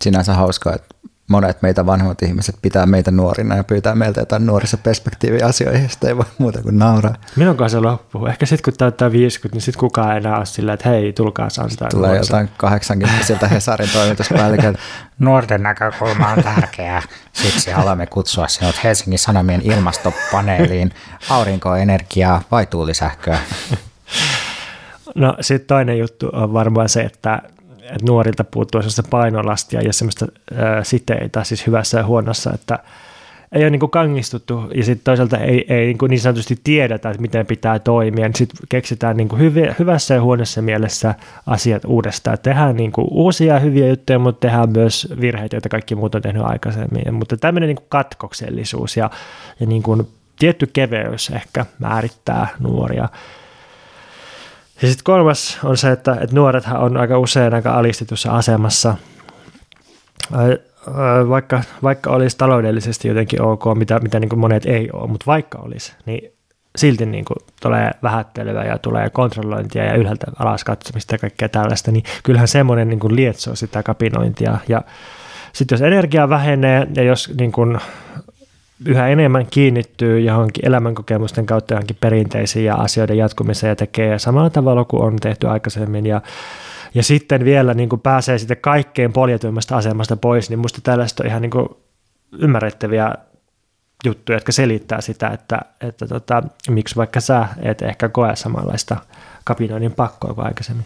Sinänsä 0.01 0.33
hauskaa, 0.33 0.75
että 0.75 0.95
monet 1.29 1.61
meitä 1.61 1.85
vanhemmat 1.85 2.21
ihmiset 2.21 2.55
pitää 2.61 2.85
meitä 2.85 3.11
nuorina 3.11 3.55
ja 3.55 3.63
pyytää 3.63 3.95
meiltä 3.95 4.21
jotain 4.21 4.45
nuorissa 4.45 4.77
perspektiiviä 4.77 5.45
asioihin, 5.45 5.89
ei 6.07 6.17
voi 6.17 6.25
muuta 6.37 6.61
kuin 6.61 6.79
nauraa. 6.79 7.15
Minun 7.35 7.57
kanssa 7.57 7.77
se 7.77 7.81
loppuu. 7.81 8.25
Ehkä 8.25 8.45
sitten 8.45 8.63
kun 8.63 8.77
täyttää 8.77 9.11
50, 9.11 9.55
niin 9.55 9.61
sitten 9.61 9.79
kukaan 9.79 10.11
ei 10.11 10.17
enää 10.17 10.37
ole 10.37 10.45
sillä, 10.45 10.73
että 10.73 10.89
hei, 10.89 11.13
tulkaa 11.13 11.49
saa 11.49 11.69
sitä 11.69 11.87
Tulee 11.91 12.09
nuorissa. 12.09 12.33
jotain 12.37 12.49
80 12.57 13.47
Hesarin 13.47 13.89
toimituspäälliköltä. 13.93 14.79
Nuorten 15.19 15.63
näkökulma 15.63 16.27
on 16.27 16.43
tärkeää. 16.43 17.01
Siksi 17.33 17.71
haluamme 17.71 18.05
kutsua 18.07 18.47
sinut 18.47 18.83
Helsingin 18.83 19.19
Sanomien 19.19 19.61
ilmastopaneeliin. 19.63 20.91
Aurinkoenergiaa 21.29 22.41
vai 22.51 22.65
tuulisähköä? 22.65 23.39
No 25.15 25.37
sitten 25.41 25.67
toinen 25.67 25.99
juttu 25.99 26.29
on 26.33 26.53
varmaan 26.53 26.89
se, 26.89 27.01
että 27.01 27.41
että 27.89 28.05
nuorilta 28.05 28.43
puuttuu 28.43 28.81
sellaista 28.81 29.03
painolastia 29.09 29.81
ja 29.81 29.93
semmoista 29.93 30.25
siteitä 30.83 31.43
siis 31.43 31.67
hyvässä 31.67 31.97
ja 31.97 32.05
huonossa, 32.05 32.51
että 32.53 32.79
ei 33.51 33.63
ole 33.63 33.69
niin 33.69 33.79
kuin 33.79 33.89
kangistuttu 33.89 34.63
ja 34.75 34.83
sitten 34.83 35.03
toisaalta 35.03 35.37
ei, 35.37 35.65
ei 35.69 35.85
niin, 35.85 35.97
kuin 35.97 36.09
niin 36.09 36.19
sanotusti 36.19 36.59
tiedetä, 36.63 37.09
että 37.09 37.21
miten 37.21 37.45
pitää 37.45 37.79
toimia, 37.79 38.27
niin 38.27 38.35
sitten 38.35 38.59
keksitään 38.69 39.17
niin 39.17 39.27
kuin 39.27 39.41
hyvi, 39.41 39.61
hyvässä 39.79 40.13
ja 40.13 40.21
huonossa 40.21 40.61
mielessä 40.61 41.15
asiat 41.47 41.85
uudestaan. 41.85 42.37
Tehdään 42.43 42.75
niin 42.75 42.91
kuin 42.91 43.07
uusia 43.11 43.59
hyviä 43.59 43.87
juttuja, 43.87 44.19
mutta 44.19 44.47
tehdään 44.47 44.69
myös 44.69 45.13
virheitä, 45.21 45.55
joita 45.55 45.69
kaikki 45.69 45.95
muut 45.95 46.15
on 46.15 46.21
tehnyt 46.21 46.43
aikaisemmin. 46.43 47.13
Mutta 47.13 47.37
tämmöinen 47.37 47.67
niin 47.67 47.75
kuin 47.75 47.89
katkoksellisuus 47.89 48.97
ja, 48.97 49.09
ja 49.59 49.65
niin 49.65 49.83
kuin 49.83 50.07
tietty 50.39 50.69
keveys 50.73 51.29
ehkä 51.29 51.65
määrittää 51.79 52.47
nuoria. 52.59 53.09
Ja 54.81 54.87
sitten 54.87 55.03
kolmas 55.03 55.59
on 55.63 55.77
se, 55.77 55.91
että, 55.91 56.17
että 56.21 56.35
nuorethan 56.35 56.79
on 56.79 56.97
aika 56.97 57.19
usein 57.19 57.53
aika 57.53 57.73
alistetussa 57.73 58.31
asemassa, 58.31 58.95
vaikka, 61.29 61.61
vaikka 61.83 62.09
olisi 62.09 62.37
taloudellisesti 62.37 63.07
jotenkin 63.07 63.41
ok, 63.41 63.63
mitä, 63.75 63.99
mitä 63.99 64.19
niin 64.19 64.29
kuin 64.29 64.39
monet 64.39 64.65
ei 64.65 64.89
ole, 64.93 65.07
mutta 65.07 65.25
vaikka 65.27 65.57
olisi, 65.57 65.93
niin 66.05 66.31
silti 66.75 67.05
niin 67.05 67.25
kuin 67.25 67.37
tulee 67.61 67.91
vähättelyä 68.03 68.63
ja 68.63 68.77
tulee 68.77 69.09
kontrollointia 69.09 69.83
ja 69.83 69.95
ylhäältä 69.95 70.27
alas 70.39 70.63
katsomista 70.63 71.15
ja 71.15 71.19
kaikkea 71.19 71.49
tällaista, 71.49 71.91
niin 71.91 72.03
kyllähän 72.23 72.47
semmoinen 72.47 72.89
niin 72.89 72.99
kuin 72.99 73.15
lietsoo 73.15 73.55
sitä 73.55 73.83
kapinointia. 73.83 74.57
Ja 74.67 74.81
sitten 75.53 75.75
jos 75.75 75.81
energia 75.81 76.29
vähenee 76.29 76.87
ja 76.95 77.03
jos 77.03 77.31
niin 77.39 77.51
kuin 77.51 77.79
yhä 78.85 79.07
enemmän 79.07 79.45
kiinnittyy 79.45 80.19
johonkin 80.19 80.65
elämänkokemusten 80.65 81.45
kautta 81.45 81.73
johonkin 81.73 81.97
perinteisiin 81.99 82.65
ja 82.65 82.75
asioiden 82.75 83.17
jatkumiseen 83.17 83.69
ja 83.69 83.75
tekee 83.75 84.19
samalla 84.19 84.49
tavalla 84.49 84.85
kuin 84.85 85.03
on 85.03 85.15
tehty 85.15 85.47
aikaisemmin 85.47 86.05
ja 86.05 86.21
ja 86.93 87.03
sitten 87.03 87.45
vielä 87.45 87.73
niin 87.73 87.89
kuin 87.89 88.01
pääsee 88.01 88.37
sitten 88.37 88.57
kaikkein 88.57 89.13
poljetuimmasta 89.13 89.77
asemasta 89.77 90.17
pois, 90.17 90.49
niin 90.49 90.59
musta 90.59 90.81
tällaista 90.83 91.23
on 91.23 91.27
ihan 91.27 91.41
niin 91.41 91.51
kuin 91.51 91.69
ymmärrettäviä 92.39 93.15
juttuja, 94.05 94.35
jotka 94.35 94.51
selittää 94.51 95.01
sitä, 95.01 95.27
että, 95.27 95.59
että 95.81 96.07
tota, 96.07 96.43
miksi 96.69 96.95
vaikka 96.95 97.19
sä 97.19 97.47
et 97.61 97.81
ehkä 97.81 98.09
koe 98.09 98.35
samanlaista 98.35 98.97
kapinoinnin 99.43 99.91
pakkoa 99.91 100.33
kuin 100.33 100.45
aikaisemmin. 100.45 100.85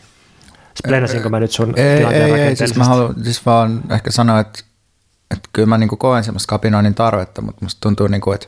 Splenasinko 0.80 1.30
mä 1.30 1.40
nyt 1.40 1.52
sun 1.52 1.74
ei, 1.76 1.98
tilanteen 1.98 2.36
ei, 2.36 2.42
ei, 2.42 2.56
siis 2.56 2.76
mä 2.76 2.84
haluan 2.84 3.16
siis 3.24 3.46
vaan 3.46 3.82
ehkä 3.90 4.12
sanoa, 4.12 4.40
että 4.40 4.64
että 5.32 5.50
kyllä 5.54 5.66
mä 5.66 5.78
niin 5.78 5.90
koen 5.90 6.24
semmoista 6.24 6.50
kapinoinnin 6.50 6.96
tarvetta, 6.96 7.42
mutta 7.42 7.66
musta 7.66 7.82
tuntuu, 7.82 8.08
niin 8.08 8.22
kuin, 8.22 8.36
että 8.36 8.48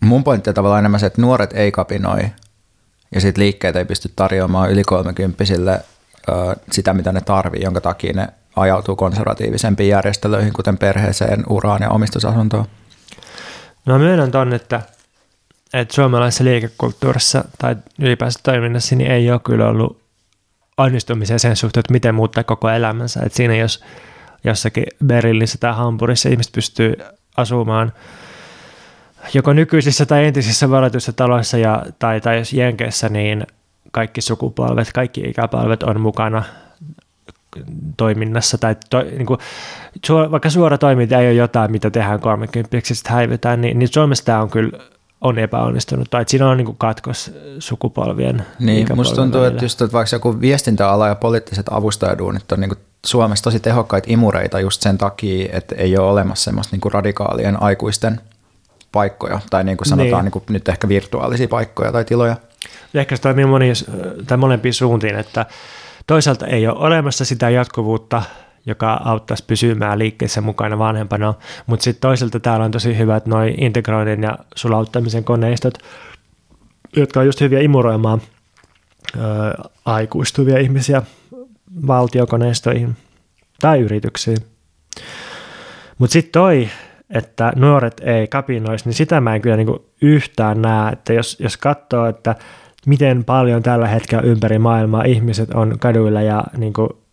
mun 0.00 0.24
pointti 0.24 0.50
on 0.50 0.54
tavallaan 0.54 0.78
enemmän 0.78 1.00
se, 1.00 1.06
että 1.06 1.22
nuoret 1.22 1.52
ei 1.52 1.72
kapinoi 1.72 2.20
ja 3.14 3.20
sitten 3.20 3.42
liikkeet 3.42 3.76
ei 3.76 3.84
pysty 3.84 4.10
tarjoamaan 4.16 4.70
yli 4.70 4.84
kolmekymppisille 4.84 5.80
sitä, 6.72 6.94
mitä 6.94 7.12
ne 7.12 7.20
tarvii, 7.20 7.62
jonka 7.62 7.80
takia 7.80 8.12
ne 8.12 8.28
ajautuu 8.56 8.96
konservatiivisempiin 8.96 9.88
järjestelyihin, 9.88 10.52
kuten 10.52 10.78
perheeseen, 10.78 11.44
uraan 11.48 11.82
ja 11.82 11.90
omistusasuntoon. 11.90 12.66
No 13.86 13.98
myönnän 13.98 14.30
ton, 14.30 14.52
että, 14.52 14.82
että 15.74 15.94
suomalaisessa 15.94 16.44
liikekulttuurissa 16.44 17.44
tai 17.58 17.76
ylipäänsä 17.98 18.40
toiminnassa 18.42 18.96
niin 18.96 19.10
ei 19.10 19.30
ole 19.30 19.40
kyllä 19.44 19.68
ollut 19.68 20.02
onnistumisia 20.76 21.38
sen 21.38 21.56
suhteen, 21.56 21.80
että 21.80 21.92
miten 21.92 22.14
muuttaa 22.14 22.44
koko 22.44 22.70
elämänsä. 22.70 23.20
Että 23.26 23.36
siinä 23.36 23.56
jos 23.56 23.84
jossakin 24.44 24.84
Berliinissä 25.06 25.58
tai 25.58 25.74
Hampurissa 25.74 26.28
ihmiset 26.28 26.52
pystyy 26.52 26.94
asumaan 27.36 27.92
joko 29.34 29.52
nykyisissä 29.52 30.06
tai 30.06 30.24
entisissä 30.24 30.70
valituissa 30.70 31.12
taloissa 31.12 31.58
ja, 31.58 31.82
tai, 31.98 32.20
tai 32.20 32.38
jos 32.38 32.52
Jenkeissä, 32.52 33.08
niin 33.08 33.46
kaikki 33.92 34.20
sukupolvet, 34.20 34.92
kaikki 34.92 35.20
ikäpolvet 35.20 35.82
on 35.82 36.00
mukana 36.00 36.42
toiminnassa. 37.96 38.58
Tai 38.58 38.76
to, 38.90 39.02
niin 39.02 39.26
kuin, 39.26 39.38
vaikka 40.30 40.50
suora 40.50 40.78
toiminta 40.78 41.18
ei 41.18 41.26
ole 41.26 41.34
jotain, 41.34 41.70
mitä 41.70 41.90
tehdään 41.90 42.20
30 42.20 42.78
sitten 42.82 43.12
häivytään, 43.12 43.60
niin, 43.60 43.78
niin 43.78 43.88
Suomessa 43.92 44.24
tämä 44.24 44.42
on 44.42 44.50
kyllä 44.50 44.78
on 45.20 45.38
epäonnistunut, 45.38 46.10
tai 46.10 46.22
että 46.22 46.30
siinä 46.30 46.48
on 46.48 46.56
niin 46.56 46.76
katkos 46.76 47.32
sukupolvien 47.58 48.46
Niin, 48.58 48.86
musta 48.94 49.16
tuntuu, 49.16 49.40
välillä. 49.40 49.54
että, 49.54 49.64
just, 49.64 49.82
että 49.82 49.92
vaikka 49.92 50.16
joku 50.16 50.40
viestintäala 50.40 51.08
ja 51.08 51.14
poliittiset 51.14 51.66
avustajaduunit 51.70 52.52
on 52.52 52.60
niin 52.60 52.70
Suomessa 53.04 53.42
tosi 53.44 53.60
tehokkaita 53.60 54.06
imureita 54.10 54.60
just 54.60 54.82
sen 54.82 54.98
takia, 54.98 55.48
että 55.52 55.74
ei 55.74 55.98
ole 55.98 56.10
olemassa 56.10 56.44
semmoista 56.44 56.76
niin 56.76 56.92
radikaalien 56.92 57.62
aikuisten 57.62 58.20
paikkoja, 58.92 59.40
tai 59.50 59.64
niin 59.64 59.76
kuin 59.76 59.88
sanotaan 59.88 60.24
niin. 60.24 60.24
Niin 60.24 60.32
kuin 60.32 60.44
nyt 60.48 60.68
ehkä 60.68 60.88
virtuaalisia 60.88 61.48
paikkoja 61.48 61.92
tai 61.92 62.04
tiloja. 62.04 62.36
Ehkä 62.94 63.16
se 63.16 63.22
toimii 63.22 63.44
moni, 63.44 63.72
tai 64.26 64.36
molempiin 64.38 64.74
suuntiin, 64.74 65.16
että 65.16 65.46
toisaalta 66.06 66.46
ei 66.46 66.66
ole 66.66 66.78
olemassa 66.78 67.24
sitä 67.24 67.50
jatkuvuutta, 67.50 68.22
joka 68.66 69.00
auttaisi 69.04 69.44
pysymään 69.46 69.98
liikkeessä 69.98 70.40
mukana 70.40 70.78
vanhempana, 70.78 71.34
mutta 71.66 71.84
sitten 71.84 72.00
toisaalta 72.00 72.40
täällä 72.40 72.64
on 72.64 72.70
tosi 72.70 72.98
hyvät 72.98 73.26
noin 73.26 73.62
integroinnin 73.62 74.22
ja 74.22 74.38
sulauttamisen 74.56 75.24
koneistot, 75.24 75.78
jotka 76.96 77.20
on 77.20 77.26
just 77.26 77.40
hyviä 77.40 77.60
imuroimaan 77.60 78.22
ö, 79.16 79.20
aikuistuvia 79.84 80.58
ihmisiä 80.58 81.02
valtiokoneistoihin 81.86 82.96
tai 83.60 83.80
yrityksiin. 83.80 84.38
Mutta 85.98 86.12
sitten 86.12 86.32
toi, 86.32 86.68
että 87.10 87.52
nuoret 87.56 88.00
ei 88.04 88.26
kapinoisi, 88.26 88.84
niin 88.84 88.94
sitä 88.94 89.20
mä 89.20 89.34
en 89.34 89.42
kyllä 89.42 89.56
niinku 89.56 89.84
yhtään 90.02 90.62
näe, 90.62 90.92
että 90.92 91.12
jos, 91.12 91.36
jos 91.40 91.56
katsoo, 91.56 92.06
että 92.06 92.34
miten 92.86 93.24
paljon 93.24 93.62
tällä 93.62 93.88
hetkellä 93.88 94.22
ympäri 94.22 94.58
maailmaa 94.58 95.04
ihmiset 95.04 95.50
on 95.54 95.78
kaduilla 95.78 96.22
ja 96.22 96.44
niinku 96.56 97.04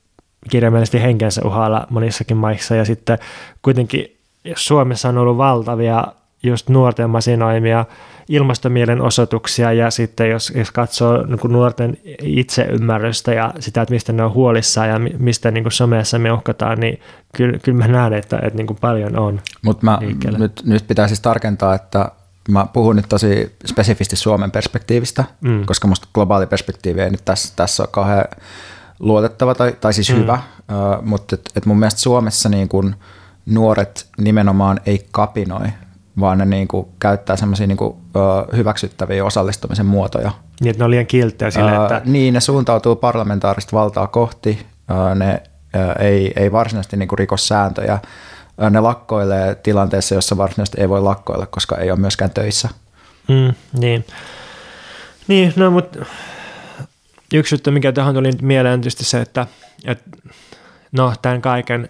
kirjaimellisesti 0.49 1.01
henkensä 1.01 1.41
uhalla 1.45 1.87
monissakin 1.89 2.37
maissa 2.37 2.75
ja 2.75 2.85
sitten 2.85 3.17
kuitenkin 3.61 4.17
jos 4.45 4.65
Suomessa 4.65 5.09
on 5.09 5.17
ollut 5.17 5.37
valtavia 5.37 6.03
just 6.43 6.69
nuorten 6.69 7.09
masinoimia 7.09 7.85
ilmastomielen 8.31 9.01
osoituksia 9.01 9.73
ja 9.73 9.91
sitten 9.91 10.29
jos, 10.29 10.53
jos 10.55 10.71
katsoo 10.71 11.25
niin 11.25 11.39
kuin 11.39 11.53
nuorten 11.53 11.97
itseymmärrystä 12.23 13.33
ja 13.33 13.53
sitä, 13.59 13.81
että 13.81 13.93
mistä 13.93 14.13
ne 14.13 14.23
on 14.23 14.33
huolissaan 14.33 14.89
ja 14.89 14.99
mistä 15.19 15.51
niin 15.51 15.63
kuin 15.63 15.71
somessa 15.71 16.19
me 16.19 16.31
uhkataan, 16.31 16.79
niin 16.79 16.99
kyllä, 17.37 17.59
kyllä 17.59 17.77
mä 17.77 17.87
näen, 17.87 18.13
että, 18.13 18.37
että 18.37 18.57
niin 18.57 18.67
kuin 18.67 18.77
paljon 18.81 19.19
on 19.19 19.41
Mutta 19.61 19.99
nyt, 20.37 20.61
nyt 20.65 20.87
pitää 20.87 21.07
siis 21.07 21.19
tarkentaa, 21.19 21.75
että 21.75 22.11
mä 22.49 22.65
puhun 22.73 22.95
nyt 22.95 23.09
tosi 23.09 23.55
spesifisti 23.65 24.15
Suomen 24.15 24.51
perspektiivistä, 24.51 25.23
mm. 25.41 25.65
koska 25.65 25.87
musta 25.87 26.07
globaali 26.13 26.47
perspektiivi 26.47 27.01
ei 27.01 27.09
nyt 27.09 27.25
tässä, 27.25 27.53
tässä 27.55 27.83
ole 27.83 27.89
kauhean 27.91 28.25
luotettava 28.99 29.55
tai, 29.55 29.75
tai 29.81 29.93
siis 29.93 30.09
mm. 30.09 30.15
hyvä, 30.15 30.33
uh, 30.33 31.05
mutta 31.05 31.35
et, 31.35 31.41
et 31.55 31.65
mun 31.65 31.79
mielestä 31.79 32.01
Suomessa 32.01 32.49
niin 32.49 32.69
kun 32.69 32.95
nuoret 33.45 34.07
nimenomaan 34.17 34.79
ei 34.85 35.07
kapinoi, 35.11 35.67
vaan 36.21 36.37
ne 36.37 36.45
niin 36.45 36.67
kuin 36.67 36.87
käyttää 36.99 37.35
semmoisia 37.35 37.67
niin 37.67 37.77
kuin, 37.77 37.97
hyväksyttäviä 38.55 39.25
osallistumisen 39.25 39.85
muotoja. 39.85 40.31
Niin, 40.61 40.69
että 40.69 40.81
ne 40.81 40.85
on 40.85 40.91
liian 40.91 41.05
kilttejä 41.05 41.51
sille, 41.51 41.75
että... 41.75 42.01
Niin, 42.05 42.33
ne 42.33 42.39
suuntautuu 42.39 42.95
parlamentaarista 42.95 43.77
valtaa 43.77 44.07
kohti, 44.07 44.65
uh, 44.91 45.15
ne 45.15 45.43
uh, 45.75 46.05
ei, 46.05 46.33
ei 46.35 46.51
varsinaisesti 46.51 46.97
niin 46.97 47.07
kuin 47.07 47.19
rikos 47.19 47.47
sääntöjä, 47.47 47.99
ne 48.69 48.79
lakkoilee 48.79 49.55
tilanteessa, 49.55 50.15
jossa 50.15 50.37
varsinaisesti 50.37 50.81
ei 50.81 50.89
voi 50.89 51.01
lakkoilla, 51.01 51.45
koska 51.45 51.77
ei 51.77 51.91
ole 51.91 51.99
myöskään 51.99 52.31
töissä. 52.31 52.69
Mm, 53.27 53.53
niin. 53.79 54.05
Niin, 55.27 55.53
no 55.55 55.71
mutta 55.71 55.99
yksi 57.33 57.55
juttu, 57.55 57.71
mikä 57.71 57.91
tähän 57.91 58.13
tuli 58.13 58.31
mieleen, 58.41 58.73
on 58.73 58.81
tietysti 58.81 59.05
se, 59.05 59.21
että, 59.21 59.47
että 59.85 60.03
no, 60.91 61.13
tämän 61.21 61.41
kaiken 61.41 61.89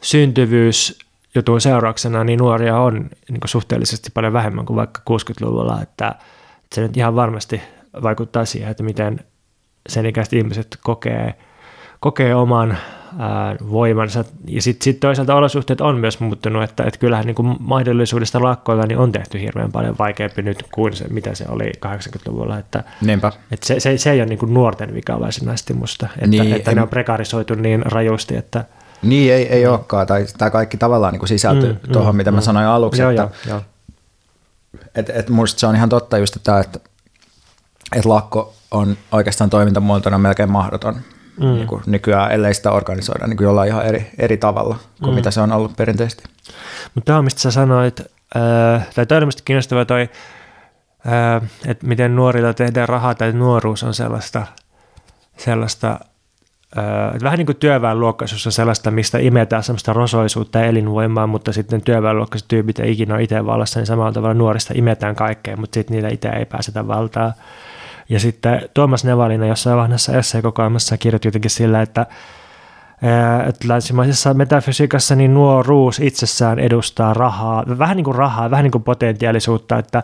syntyvyys 0.00 0.98
jutun 1.34 1.60
seurauksena 1.60 2.24
niin 2.24 2.38
nuoria 2.38 2.78
on 2.78 3.10
niin 3.28 3.40
suhteellisesti 3.44 4.10
paljon 4.14 4.32
vähemmän 4.32 4.66
kuin 4.66 4.76
vaikka 4.76 5.02
60-luvulla, 5.10 5.82
että 5.82 6.14
se 6.74 6.80
nyt 6.80 6.96
ihan 6.96 7.16
varmasti 7.16 7.62
vaikuttaa 8.02 8.44
siihen, 8.44 8.70
että 8.70 8.82
miten 8.82 9.20
sen 9.88 10.06
ikäiset 10.06 10.32
ihmiset 10.32 10.78
kokee, 10.82 11.34
kokee 12.00 12.34
oman 12.34 12.76
ää, 13.18 13.56
voimansa. 13.70 14.24
Ja 14.46 14.62
sitten 14.62 14.84
sit 14.84 15.00
toisaalta 15.00 15.34
olosuhteet 15.34 15.80
on 15.80 15.98
myös 15.98 16.20
muuttunut, 16.20 16.62
että, 16.62 16.84
että 16.84 17.00
kyllähän 17.00 17.26
niin 17.26 17.34
kuin 17.34 17.56
mahdollisuudesta 17.60 18.42
lakkoilla 18.42 18.86
niin 18.86 18.98
on 18.98 19.12
tehty 19.12 19.40
hirveän 19.40 19.72
paljon 19.72 19.98
vaikeampi 19.98 20.42
nyt 20.42 20.64
kuin 20.72 20.96
se, 20.96 21.08
mitä 21.08 21.34
se 21.34 21.44
oli 21.48 21.72
80-luvulla. 21.86 22.58
Että, 22.58 22.84
Niinpä. 23.00 23.32
Että 23.52 23.66
se, 23.66 23.80
se, 23.80 23.98
se 23.98 24.10
ei 24.10 24.20
ole 24.20 24.26
niin 24.26 24.38
kuin 24.38 24.54
nuorten 24.54 24.94
vika 24.94 25.20
varsinaisesti 25.20 25.74
musta, 25.74 26.08
että, 26.14 26.26
niin, 26.26 26.52
että 26.52 26.70
en... 26.70 26.76
ne 26.76 26.82
on 26.82 26.88
prekarisoitu 26.88 27.54
niin 27.54 27.82
rajusti, 27.82 28.36
että– 28.36 28.64
niin, 29.02 29.32
ei, 29.32 29.48
ei 29.48 29.64
mm. 29.64 29.70
olekaan. 29.70 30.06
Tai 30.06 30.26
tämä 30.38 30.50
kaikki 30.50 30.76
tavallaan 30.76 31.14
niin 31.14 31.28
sisältyy 31.28 31.72
mm, 31.72 31.92
tuohon, 31.92 32.14
mm, 32.14 32.16
mitä 32.16 32.30
mm. 32.30 32.34
mä 32.34 32.40
sanoin 32.40 32.66
aluksi. 32.66 33.02
Joo, 33.02 33.10
että, 33.10 33.22
joo, 33.22 33.30
joo. 33.46 33.62
Et, 34.94 35.10
et 35.10 35.28
musta 35.28 35.60
se 35.60 35.66
on 35.66 35.76
ihan 35.76 35.88
totta 35.88 36.18
just, 36.18 36.36
että, 36.36 36.60
että, 36.60 36.80
että 37.96 38.08
lakko 38.08 38.54
on 38.70 38.96
oikeastaan 39.12 39.50
toimintamuotona 39.50 40.18
melkein 40.18 40.50
mahdoton 40.50 40.94
mm. 41.40 41.46
niin 41.46 41.66
kuin 41.66 41.82
nykyään, 41.86 42.32
ellei 42.32 42.54
sitä 42.54 42.70
organisoida 42.70 43.26
niin 43.26 43.36
kuin 43.36 43.44
jollain 43.44 43.68
ihan 43.68 43.86
eri, 43.86 44.10
eri 44.18 44.36
tavalla 44.36 44.76
kuin 45.02 45.10
mm. 45.10 45.14
mitä 45.14 45.30
se 45.30 45.40
on 45.40 45.52
ollut 45.52 45.76
perinteisesti. 45.76 46.24
Mutta 46.94 47.12
tämä, 47.12 47.22
mistä 47.22 47.40
sä 47.40 47.50
sanoit, 47.50 48.00
äh, 48.00 48.88
tai 48.94 49.06
toinen 49.06 49.28
mistä 49.28 49.42
kiinnostava 49.44 49.84
toi, 49.84 50.08
äh, 51.06 51.50
että 51.66 51.86
miten 51.86 52.16
nuorilla 52.16 52.54
tehdään 52.54 52.88
rahaa 52.88 53.14
tai 53.14 53.32
nuoruus 53.32 53.82
on 53.82 53.94
sellaista, 53.94 54.46
sellaista 55.36 56.00
vähän 57.22 57.38
niin 57.38 57.46
kuin 57.46 57.56
työväenluokkaisuus 57.56 58.46
on 58.46 58.52
sellaista, 58.52 58.90
mistä 58.90 59.18
imetään 59.18 59.62
sellaista 59.62 59.92
rosoisuutta 59.92 60.58
ja 60.58 60.64
elinvoimaa, 60.64 61.26
mutta 61.26 61.52
sitten 61.52 61.82
työväenluokkaiset 61.82 62.48
tyypit 62.48 62.78
ei 62.78 62.92
ikinä 62.92 63.14
ole 63.14 63.22
itse 63.22 63.46
vallassa, 63.46 63.80
niin 63.80 63.86
samalla 63.86 64.12
tavalla 64.12 64.34
nuorista 64.34 64.74
imetään 64.76 65.14
kaikkea, 65.14 65.56
mutta 65.56 65.74
sitten 65.74 65.94
niitä 65.94 66.08
itse 66.08 66.28
ei 66.28 66.44
pääsetä 66.44 66.88
valtaa. 66.88 67.32
Ja 68.08 68.20
sitten 68.20 68.68
Tuomas 68.74 69.04
Nevalina 69.04 69.46
jossain 69.46 69.76
vaiheessa 69.76 70.16
esseekokoelmassa 70.16 70.98
kirjoitti 70.98 71.28
jotenkin 71.28 71.50
sillä, 71.50 71.82
että 71.82 72.06
että 73.48 73.68
länsimaisessa 73.68 74.34
metafysiikassa 74.34 75.14
niin 75.14 75.34
nuoruus 75.34 76.00
itsessään 76.00 76.58
edustaa 76.58 77.14
rahaa, 77.14 77.64
vähän 77.78 77.96
niin 77.96 78.04
kuin 78.04 78.14
rahaa, 78.14 78.50
vähän 78.50 78.62
niin 78.62 78.72
kuin 78.72 78.84
potentiaalisuutta, 78.84 79.78
että, 79.78 80.02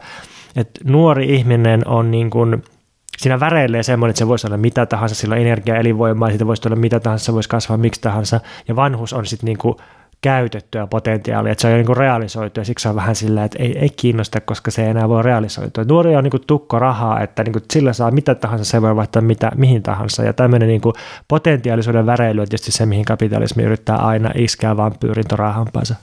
että 0.56 0.80
nuori 0.84 1.34
ihminen 1.34 1.88
on 1.88 2.10
niin 2.10 2.30
kuin– 2.30 2.62
siinä 3.18 3.40
väreilee 3.40 3.82
semmoinen, 3.82 4.10
että 4.10 4.18
se 4.18 4.28
voisi 4.28 4.46
olla 4.46 4.56
mitä 4.56 4.86
tahansa, 4.86 5.14
sillä 5.14 5.34
on 5.34 5.40
energia, 5.40 5.76
elinvoimaa, 5.76 6.28
siitä 6.28 6.46
voisi 6.46 6.62
olla 6.68 6.76
mitä 6.76 7.00
tahansa, 7.00 7.24
se 7.24 7.32
voisi 7.32 7.48
kasvaa 7.48 7.76
miksi 7.76 8.00
tahansa, 8.00 8.40
ja 8.68 8.76
vanhus 8.76 9.12
on 9.12 9.26
sitten 9.26 9.46
niinku 9.46 9.76
käytettyä 10.20 10.86
potentiaalia, 10.86 11.52
että 11.52 11.62
se 11.62 11.66
on 11.66 11.72
jo 11.72 11.76
niinku 11.76 11.94
realisoitu, 11.94 12.60
ja 12.60 12.64
siksi 12.64 12.88
on 12.88 12.96
vähän 12.96 13.16
sillä, 13.16 13.44
että 13.44 13.62
ei, 13.62 13.78
ei 13.78 13.88
kiinnosta, 13.88 14.40
koska 14.40 14.70
se 14.70 14.82
ei 14.82 14.90
enää 14.90 15.08
voi 15.08 15.22
realisoitua. 15.22 15.84
Nuori 15.84 16.16
on 16.16 16.24
niinku 16.24 16.38
tukko 16.38 16.78
rahaa, 16.78 17.20
että 17.20 17.42
niinku 17.42 17.60
sillä 17.72 17.92
saa 17.92 18.10
mitä 18.10 18.34
tahansa, 18.34 18.64
se 18.64 18.82
voi 18.82 18.96
vaihtaa 18.96 19.22
mitä, 19.22 19.50
mihin 19.56 19.82
tahansa, 19.82 20.22
ja 20.22 20.32
tämmöinen 20.32 20.68
niinku 20.68 20.92
potentiaalisuuden 21.28 22.06
väreily 22.06 22.40
on 22.40 22.48
tietysti 22.48 22.72
se, 22.72 22.86
mihin 22.86 23.04
kapitalismi 23.04 23.62
yrittää 23.62 23.96
aina 23.96 24.30
iskeä 24.34 24.76
vampyyrintorahampaansa. 24.76 25.94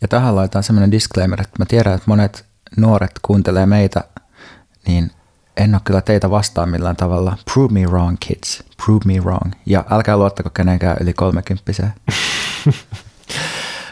Ja 0.00 0.08
tähän 0.08 0.36
laitetaan 0.36 0.62
semmoinen 0.62 0.90
disclaimer, 0.90 1.40
että 1.40 1.56
mä 1.58 1.64
tiedän, 1.68 1.94
että 1.94 2.04
monet 2.06 2.44
nuoret 2.76 3.12
kuuntelee 3.22 3.66
meitä, 3.66 4.04
niin 4.86 5.10
en 5.56 5.74
ole 5.74 5.80
kyllä 5.84 6.00
teitä 6.00 6.30
vastaan 6.30 6.68
millään 6.68 6.96
tavalla. 6.96 7.36
Prove 7.54 7.72
me 7.72 7.86
wrong, 7.86 8.16
kids. 8.20 8.64
Prove 8.86 9.00
me 9.04 9.20
wrong. 9.20 9.52
Ja 9.66 9.84
älkää 9.90 10.16
luottako 10.16 10.50
kenenkään 10.50 10.96
yli 11.00 11.12
kolmekymppiseen. 11.12 11.92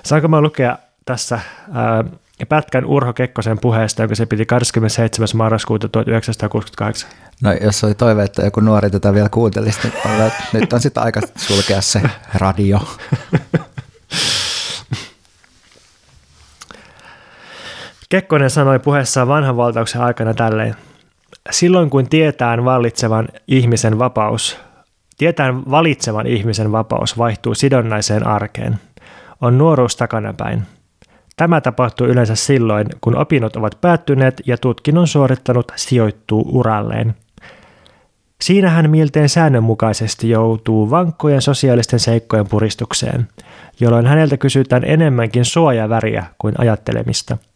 Saanko 0.04 0.28
mä 0.28 0.40
lukea 0.40 0.78
tässä 1.04 1.40
ää, 1.72 2.04
pätkän 2.48 2.84
Urho 2.84 3.12
Kekkosen 3.12 3.58
puheesta, 3.58 4.02
joka 4.02 4.14
se 4.14 4.26
piti 4.26 4.46
27. 4.46 5.28
marraskuuta 5.34 5.88
1968? 5.88 7.10
No 7.42 7.52
jos 7.52 7.84
oli 7.84 7.94
toive, 7.94 8.24
että 8.24 8.42
joku 8.42 8.60
nuori 8.60 8.90
tätä 8.90 9.14
vielä 9.14 9.28
kuuntelisi, 9.28 9.78
niin 9.84 10.32
nyt 10.52 10.72
on 10.72 10.80
sitten 10.80 11.02
aika 11.02 11.20
sulkea 11.36 11.80
se 11.80 12.02
radio. 12.34 12.80
Kekkonen 18.08 18.50
sanoi 18.50 18.78
puheessaan 18.78 19.28
vanhan 19.28 19.56
valtauksen 19.56 20.02
aikana 20.02 20.34
tälleen. 20.34 20.76
Silloin 21.50 21.90
kun 21.90 22.08
tietään 22.08 22.64
vallitsevan 22.64 23.28
ihmisen 23.48 23.98
vapaus, 23.98 24.58
tietään 25.18 25.70
valitsevan 25.70 26.26
ihmisen 26.26 26.72
vapaus 26.72 27.18
vaihtuu 27.18 27.54
sidonnaiseen 27.54 28.26
arkeen, 28.26 28.78
on 29.40 29.58
nuoruus 29.58 29.96
takanapäin. 29.96 30.62
Tämä 31.36 31.60
tapahtuu 31.60 32.06
yleensä 32.06 32.34
silloin, 32.34 32.86
kun 33.00 33.16
opinnot 33.16 33.56
ovat 33.56 33.78
päättyneet 33.80 34.42
ja 34.46 34.58
tutkinnon 34.58 35.08
suorittanut 35.08 35.72
sijoittuu 35.76 36.50
uralleen. 36.52 37.14
Siinä 38.40 38.70
hän 38.70 38.90
milteen 38.90 39.28
säännönmukaisesti 39.28 40.30
joutuu 40.30 40.90
vankkojen 40.90 41.42
sosiaalisten 41.42 42.00
seikkojen 42.00 42.48
puristukseen, 42.48 43.28
jolloin 43.80 44.06
häneltä 44.06 44.36
kysytään 44.36 44.84
enemmänkin 44.84 45.44
suojaväriä 45.44 46.26
kuin 46.38 46.54
ajattelemista– 46.58 47.36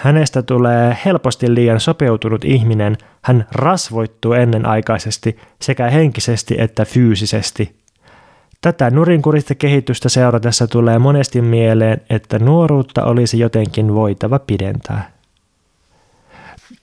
Hänestä 0.00 0.42
tulee 0.42 0.96
helposti 1.04 1.54
liian 1.54 1.80
sopeutunut 1.80 2.44
ihminen, 2.44 2.96
hän 3.22 3.46
rasvoittuu 3.52 4.32
ennenaikaisesti 4.32 5.38
sekä 5.60 5.90
henkisesti 5.90 6.54
että 6.58 6.84
fyysisesti. 6.84 7.76
Tätä 8.60 8.90
nurinkurista 8.90 9.54
kehitystä 9.54 10.08
seuratessa 10.08 10.66
tulee 10.66 10.98
monesti 10.98 11.40
mieleen, 11.42 12.02
että 12.10 12.38
nuoruutta 12.38 13.04
olisi 13.04 13.38
jotenkin 13.38 13.94
voitava 13.94 14.38
pidentää. 14.38 15.10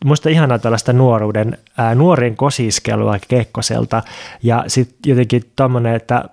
Musta 0.06 0.30
ihanaa 0.30 0.60
tällaista 0.60 0.94
nuoruuden, 0.94 1.58
ää, 1.78 1.96
nuoren 1.96 2.36
kosiskelua 2.36 3.18
Kekkoselta 3.28 4.04
ja 4.44 4.64
sitten 4.68 5.10
jotenkin 5.10 5.52
tommonen, 5.56 5.96
että 5.96 6.24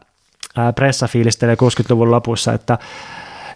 ää, 0.56 0.73
pressa 0.73 1.09
fiilistelee 1.09 1.55
60-luvun 1.55 2.11
lopussa, 2.11 2.52
että 2.52 2.78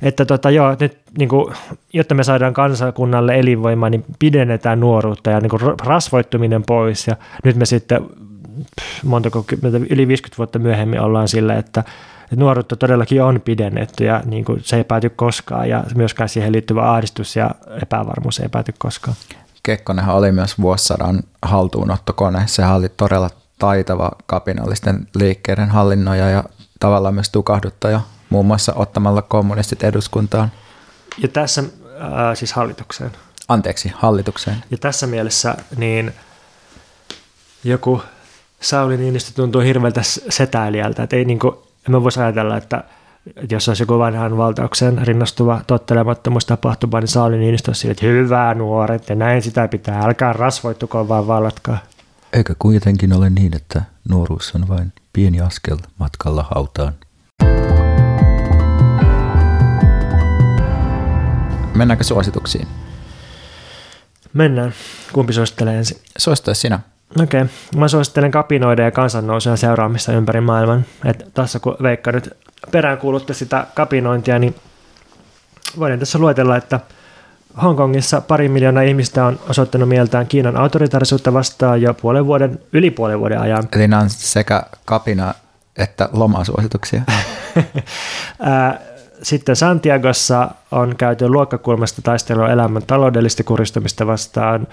että 0.03 0.25
tota, 0.25 0.51
joo, 0.51 0.77
nyt 0.81 0.99
niin 1.19 1.29
kuin, 1.29 1.55
jotta 1.93 2.15
me 2.15 2.25
saadaan 2.25 2.55
kansakunnalle 2.55 3.39
elinvoimaa, 3.39 3.91
niin 3.91 4.05
pidennetään 4.19 4.81
nuoruutta 4.81 5.31
ja 5.31 5.41
niin 5.41 5.51
kuin 5.51 5.63
rasvoittuminen 5.85 6.63
pois 6.67 7.07
ja 7.07 7.17
nyt 7.45 7.57
me 7.57 7.67
sitten 7.67 8.01
montako, 9.05 9.45
yli 9.91 10.09
50 10.09 10.39
vuotta 10.39 10.59
myöhemmin 10.59 11.01
ollaan 11.01 11.29
sillä, 11.29 11.55
että, 11.55 11.85
nuoruutta 12.37 12.77
todellakin 12.77 13.23
on 13.23 13.41
pidennetty 13.41 14.05
ja 14.05 14.23
niin 14.25 14.45
kuin, 14.45 14.61
se 14.65 14.77
ei 14.77 14.85
pääty 14.85 15.11
koskaan 15.11 15.69
ja 15.69 15.85
myöskään 15.95 16.29
siihen 16.29 16.53
liittyvä 16.53 16.93
ahdistus 16.93 17.37
ja 17.37 17.51
epävarmuus 17.83 18.39
ei 18.39 18.49
pääty 18.49 18.75
koskaan. 18.79 19.17
Kekkonenhan 19.63 20.17
oli 20.17 20.33
myös 20.33 20.61
vuosisadan 20.61 21.23
haltuunottokone. 21.43 22.43
Se 22.47 22.67
oli 22.67 22.89
todella 22.89 23.31
taitava 23.59 24.11
kapinallisten 24.27 25.09
liikkeiden 25.15 25.69
hallinnoja 25.69 26.31
ja 26.31 26.45
tavallaan 26.81 27.15
myös 27.15 27.31
tukahduttaja 27.31 28.01
muun 28.31 28.47
muassa 28.47 28.73
ottamalla 28.77 29.23
kommunistit 29.23 29.83
eduskuntaan. 29.83 30.53
Ja 31.19 31.29
tässä, 31.29 31.65
ää, 31.99 32.35
siis 32.35 32.53
hallitukseen. 32.53 33.11
Anteeksi, 33.49 33.93
hallitukseen. 33.95 34.57
Ja 34.71 34.79
tässä 34.79 35.07
mielessä 35.07 35.55
niin 35.77 36.13
joku 37.65 38.03
Sauli 38.61 38.97
Niinistö 38.97 39.33
tuntuu 39.33 39.61
hirveältä 39.61 40.03
setäilijältä, 40.29 41.03
että 41.03 41.17
ei 41.17 41.25
niin 41.25 41.39
kuin, 41.39 41.55
en 41.55 41.91
mä 41.93 42.03
voisi 42.03 42.21
ajatella, 42.21 42.57
että 42.57 42.85
jos 43.51 43.69
olisi 43.69 43.83
joku 43.83 43.99
vanhan 43.99 44.37
valtauksen 44.37 45.07
rinnastuva 45.07 45.61
tottelemattomuustapahtuma, 45.67 47.01
niin 47.01 47.09
Sauli 47.09 47.39
Niinistö 47.39 47.71
olisi 47.71 47.91
että 47.91 48.07
hyvää 48.07 48.55
nuoret 48.55 49.09
ja 49.09 49.15
näin 49.15 49.43
sitä 49.43 49.69
pitää, 49.69 50.01
älkää 50.01 50.33
rasvoittuko 50.33 51.09
vaan 51.09 51.27
vallatkaa. 51.27 51.79
Eikä 52.33 52.55
kuitenkin 52.59 53.13
ole 53.13 53.31
niin, 53.31 53.57
että 53.57 53.83
nuoruus 54.09 54.55
on 54.55 54.69
vain 54.69 54.93
pieni 55.13 55.41
askel 55.41 55.79
matkalla 55.99 56.47
hautaan. 56.55 56.93
Mennäänkö 61.79 62.05
suosituksiin? 62.05 62.69
Mennään. 64.33 64.73
Kumpi 65.13 65.33
suosittelee 65.33 65.77
ensin? 65.77 65.99
Suosittaisi 66.19 66.61
sinä. 66.61 66.81
Okei. 67.23 67.43
Okay. 67.43 67.55
Mä 67.77 67.89
suosittelen 67.89 68.31
kapinoiden 68.31 68.85
ja 68.85 68.91
kansannousuja 68.91 69.57
seuraamista 69.57 70.13
ympäri 70.13 70.41
maailman. 70.41 70.85
Et 71.05 71.31
tässä 71.35 71.59
kun 71.59 71.77
Veikka 71.83 72.13
nyt 72.13 72.37
peräänkuulutte 72.71 73.35
sitä 73.35 73.67
kapinointia, 73.75 74.39
niin 74.39 74.55
voin 75.79 75.99
tässä 75.99 76.19
luetella, 76.19 76.57
että 76.57 76.81
Hongkongissa 77.63 78.21
pari 78.21 78.49
miljoonaa 78.49 78.83
ihmistä 78.83 79.25
on 79.25 79.41
osoittanut 79.49 79.89
mieltään 79.89 80.27
Kiinan 80.27 80.57
autoritaarisuutta 80.57 81.33
vastaan 81.33 81.83
jo 81.83 81.95
puolen 81.95 82.27
vuoden, 82.27 82.59
yli 82.73 82.91
puolen 82.91 83.21
vuoden 83.21 83.41
ajan. 83.41 83.69
Eli 83.77 83.89
nämä 83.89 84.03
on 84.03 84.11
sekä 84.11 84.63
kapina 84.85 85.35
että 85.77 86.09
lomasuosituksia. 86.13 87.03
Sitten 89.23 89.57
Santiagossa 89.57 90.51
on 90.71 90.97
käyty 90.97 91.29
luokkakulmasta 91.29 92.03
taistelua 92.03 92.49
elämän 92.49 92.83
taloudellista 92.87 93.45
kuristumista 93.45 94.07
vastaan. 94.07 94.67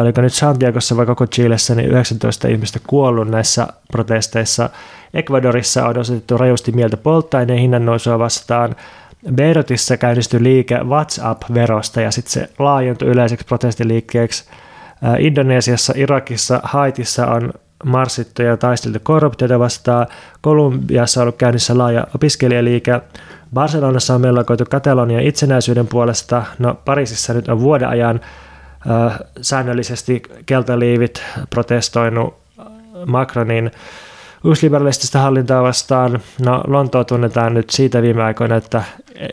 Oliko 0.00 0.20
nyt 0.20 0.32
Santiagossa 0.32 0.96
vai 0.96 1.06
koko 1.06 1.26
Chilessä, 1.26 1.74
niin 1.74 1.90
19 1.90 2.48
ihmistä 2.48 2.78
kuollut 2.86 3.28
näissä 3.28 3.66
protesteissa. 3.92 4.70
Ecuadorissa 5.14 5.86
on 5.86 5.98
osoitettu 5.98 6.36
rajusti 6.36 6.72
mieltä 6.72 6.96
polttoaineen 6.96 7.58
hinnan 7.58 7.86
nousua 7.86 8.18
vastaan. 8.18 8.76
Beirutissa 9.34 9.96
käynnistyi 9.96 10.42
liike 10.42 10.78
WhatsApp-verosta 10.84 12.00
ja 12.00 12.10
sitten 12.10 12.32
se 12.32 12.48
laajentui 12.58 13.08
yleiseksi 13.08 13.46
protestiliikkeeksi. 13.46 14.44
Indonesiassa, 15.18 15.92
Irakissa, 15.96 16.60
Haitissa 16.62 17.26
on 17.26 17.52
marssittu 17.84 18.42
ja 18.42 18.56
taisteltu 18.56 18.98
korruptiota 19.02 19.58
vastaan. 19.58 20.06
Kolumbiassa 20.40 21.20
on 21.20 21.22
ollut 21.22 21.36
käynnissä 21.36 21.78
laaja 21.78 22.06
opiskelijaliike. 22.14 23.00
Barcelonassa 23.54 24.14
on 24.14 24.20
mellakoitu 24.20 24.64
Katalonian 24.70 25.22
itsenäisyyden 25.22 25.86
puolesta. 25.86 26.44
No 26.58 26.74
Pariisissa 26.84 27.34
nyt 27.34 27.48
on 27.48 27.60
vuoden 27.60 27.88
ajan 27.88 28.20
äh, 28.90 29.18
säännöllisesti 29.40 30.22
keltaliivit 30.46 31.22
protestoinut 31.50 32.34
Macronin 33.06 33.70
uusliberalistista 34.44 35.18
hallintaa 35.18 35.62
vastaan. 35.62 36.20
No 36.40 36.64
Lontoa 36.66 37.04
tunnetaan 37.04 37.54
nyt 37.54 37.70
siitä 37.70 38.02
viime 38.02 38.22
aikoina, 38.22 38.56
että 38.56 38.82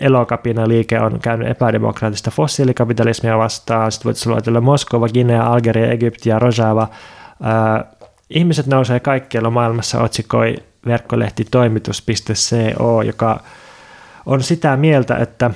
elokapina 0.01 0.67
liike 0.67 0.99
on 0.99 1.19
käynyt 1.19 1.47
epädemokraattista 1.47 2.31
fossiilikapitalismia 2.31 3.37
vastaan. 3.37 3.91
Sitten 3.91 4.05
voitaisiin 4.05 4.33
luetella 4.33 4.61
Moskova, 4.61 5.09
Guinea, 5.09 5.47
Algeria, 5.47 5.91
Egypti 5.91 6.29
ja 6.29 6.39
Rojava. 6.39 6.81
Äh, 7.45 7.85
ihmiset 8.29 8.67
nousee 8.67 8.99
kaikkialla 8.99 9.49
maailmassa 9.49 10.01
otsikoi 10.01 10.55
verkkolehti 10.85 11.45
toimitus.co, 11.51 13.01
joka 13.01 13.39
on 14.27 14.43
sitä 14.43 14.77
mieltä, 14.77 15.15
että, 15.15 15.51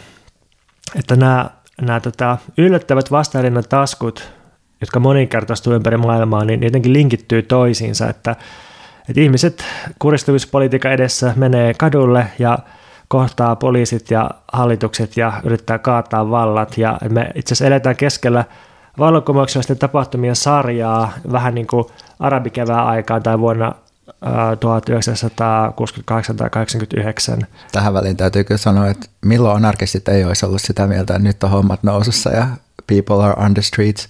että 0.96 1.16
nämä, 1.16 1.50
nämä 1.82 2.00
tota, 2.00 2.38
yllättävät 2.58 3.12
vastarinnan 3.12 3.64
taskut, 3.70 4.32
jotka 4.82 5.00
moninkertaistuu 5.00 5.74
ympäri 5.74 5.98
maailmaa, 5.98 6.46
niin 6.46 6.64
jotenkin 6.64 6.94
linkittyy 6.94 7.42
toisiinsa, 7.42 8.10
että, 8.10 8.36
että 9.10 9.22
ihmiset 9.22 9.66
kuristumispolitiikan 10.00 10.92
edessä 10.92 11.34
menee 11.36 11.74
kadulle 11.74 12.28
ja 12.40 12.60
kohtaa 13.08 13.56
poliisit 13.56 14.12
ja 14.12 14.30
hallitukset 14.54 15.18
ja 15.18 15.34
yrittää 15.44 15.80
kaataa 15.80 16.30
vallat. 16.30 16.78
Ja 16.78 16.98
me 17.10 17.32
itse 17.36 17.54
asiassa 17.54 17.68
eletään 17.68 17.96
keskellä 17.96 18.46
vallankumouksellisten 19.00 19.78
tapahtumien 19.78 20.36
sarjaa 20.36 21.12
vähän 21.32 21.56
niin 21.56 21.68
kuin 21.68 21.86
arabikevään 22.20 22.88
aikaan 22.88 23.24
tai 23.24 23.40
vuonna 23.40 23.76
1968 24.60 26.36
tai 26.36 26.50
89. 26.50 27.48
Tähän 27.72 27.94
väliin 27.94 28.18
täytyy 28.18 28.44
kyllä 28.44 28.58
sanoa, 28.58 28.88
että 28.88 29.08
milloin 29.26 29.58
anarkistit 29.58 30.08
ei 30.08 30.24
olisi 30.24 30.46
ollut 30.46 30.62
sitä 30.62 30.88
mieltä, 30.88 31.16
että 31.16 31.28
nyt 31.28 31.44
on 31.44 31.50
hommat 31.50 31.84
nousussa 31.84 32.30
ja 32.30 32.48
people 32.88 33.26
are 33.26 33.46
on 33.46 33.54
the 33.54 33.62
streets. 33.62 34.10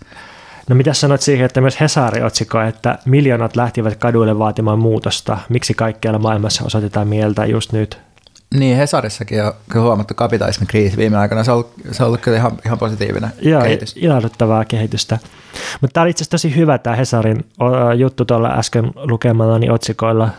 No 0.69 0.75
mitä 0.75 0.93
sanot 0.93 1.21
siihen, 1.21 1.45
että 1.45 1.61
myös 1.61 1.79
Hesari 1.79 2.23
otsikoi, 2.23 2.67
että 2.67 2.99
miljoonat 3.05 3.55
lähtivät 3.55 3.95
kaduille 3.95 4.39
vaatimaan 4.39 4.79
muutosta. 4.79 5.37
Miksi 5.49 5.73
kaikkialla 5.73 6.19
maailmassa 6.19 6.63
osoitetaan 6.65 7.07
mieltä 7.07 7.45
just 7.45 7.71
nyt? 7.71 7.99
Niin, 8.55 8.77
Hesarissakin 8.77 9.43
on 9.43 9.53
kyllä 9.69 9.85
huomattu 9.85 10.13
kapitalismin 10.13 10.67
kriisi 10.67 10.97
viime 10.97 11.17
aikoina. 11.17 11.43
Se 11.43 11.51
on 11.51 11.55
ollut, 11.55 11.73
se 11.91 12.03
on 12.03 12.07
ollut 12.07 12.21
kyllä 12.21 12.37
ihan, 12.37 12.51
ihan 12.65 12.79
positiivinen 12.79 13.29
Joo, 13.41 13.61
kehitys. 13.61 13.95
ilahduttavaa 13.97 14.65
kehitystä. 14.65 15.19
Mutta 15.81 15.93
tämä 15.93 16.01
oli 16.01 16.09
itse 16.09 16.21
asiassa 16.23 16.31
tosi 16.31 16.55
hyvä 16.55 16.77
tämä 16.77 16.95
Hesarin 16.95 17.45
juttu 17.97 18.25
tuolla 18.25 18.49
äsken 18.49 18.91
lukemallani 18.95 19.69
otsikoilla. 19.69 20.29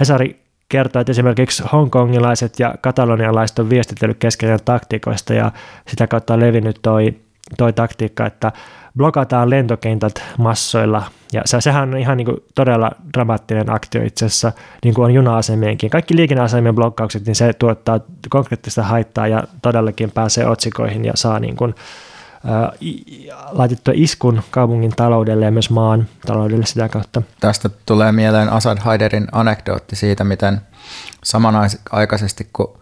Hesari 0.00 0.42
kertoo, 0.68 1.00
että 1.00 1.10
esimerkiksi 1.10 1.62
hongkongilaiset 1.72 2.58
ja 2.58 2.74
katalonialaiset 2.80 3.58
on 3.58 3.70
viestitellyt 3.70 4.18
keskenään 4.18 4.58
taktiikoista 4.64 5.34
ja 5.34 5.52
sitä 5.88 6.06
kautta 6.06 6.34
on 6.34 6.40
levinnyt 6.40 6.78
toi, 6.82 7.14
toi 7.58 7.72
taktiikka, 7.72 8.26
että 8.26 8.52
blokataan 8.96 9.50
lentokentät 9.50 10.22
massoilla. 10.38 11.04
Ja 11.32 11.42
se, 11.44 11.60
sehän 11.60 11.88
on 11.88 11.98
ihan 11.98 12.16
niin 12.16 12.26
kuin 12.26 12.36
todella 12.54 12.90
dramaattinen 13.14 13.70
aktio 13.70 14.02
itse 14.02 14.26
asiassa, 14.26 14.52
niin 14.84 14.94
kuin 14.94 15.04
on 15.04 15.14
juna-asemienkin. 15.14 15.90
Kaikki 15.90 16.16
liikenneasemien 16.16 16.74
blokkaukset, 16.74 17.26
niin 17.26 17.34
se 17.34 17.52
tuottaa 17.52 18.00
konkreettista 18.30 18.82
haittaa 18.82 19.28
ja 19.28 19.42
todellakin 19.62 20.10
pääsee 20.10 20.46
otsikoihin 20.46 21.04
ja 21.04 21.12
saa 21.14 21.38
niin 21.38 21.56
kuin, 21.56 21.74
ää, 22.46 22.72
laitettua 23.50 23.94
iskun 23.96 24.42
kaupungin 24.50 24.92
taloudelle 24.96 25.44
ja 25.44 25.50
myös 25.50 25.70
maan 25.70 26.08
taloudelle 26.26 26.66
sitä 26.66 26.88
kautta. 26.88 27.22
Tästä 27.40 27.70
tulee 27.86 28.12
mieleen 28.12 28.48
Asad 28.48 28.78
Haiderin 28.78 29.26
anekdootti 29.32 29.96
siitä, 29.96 30.24
miten 30.24 30.60
samanaikaisesti 31.24 32.48
kun 32.52 32.78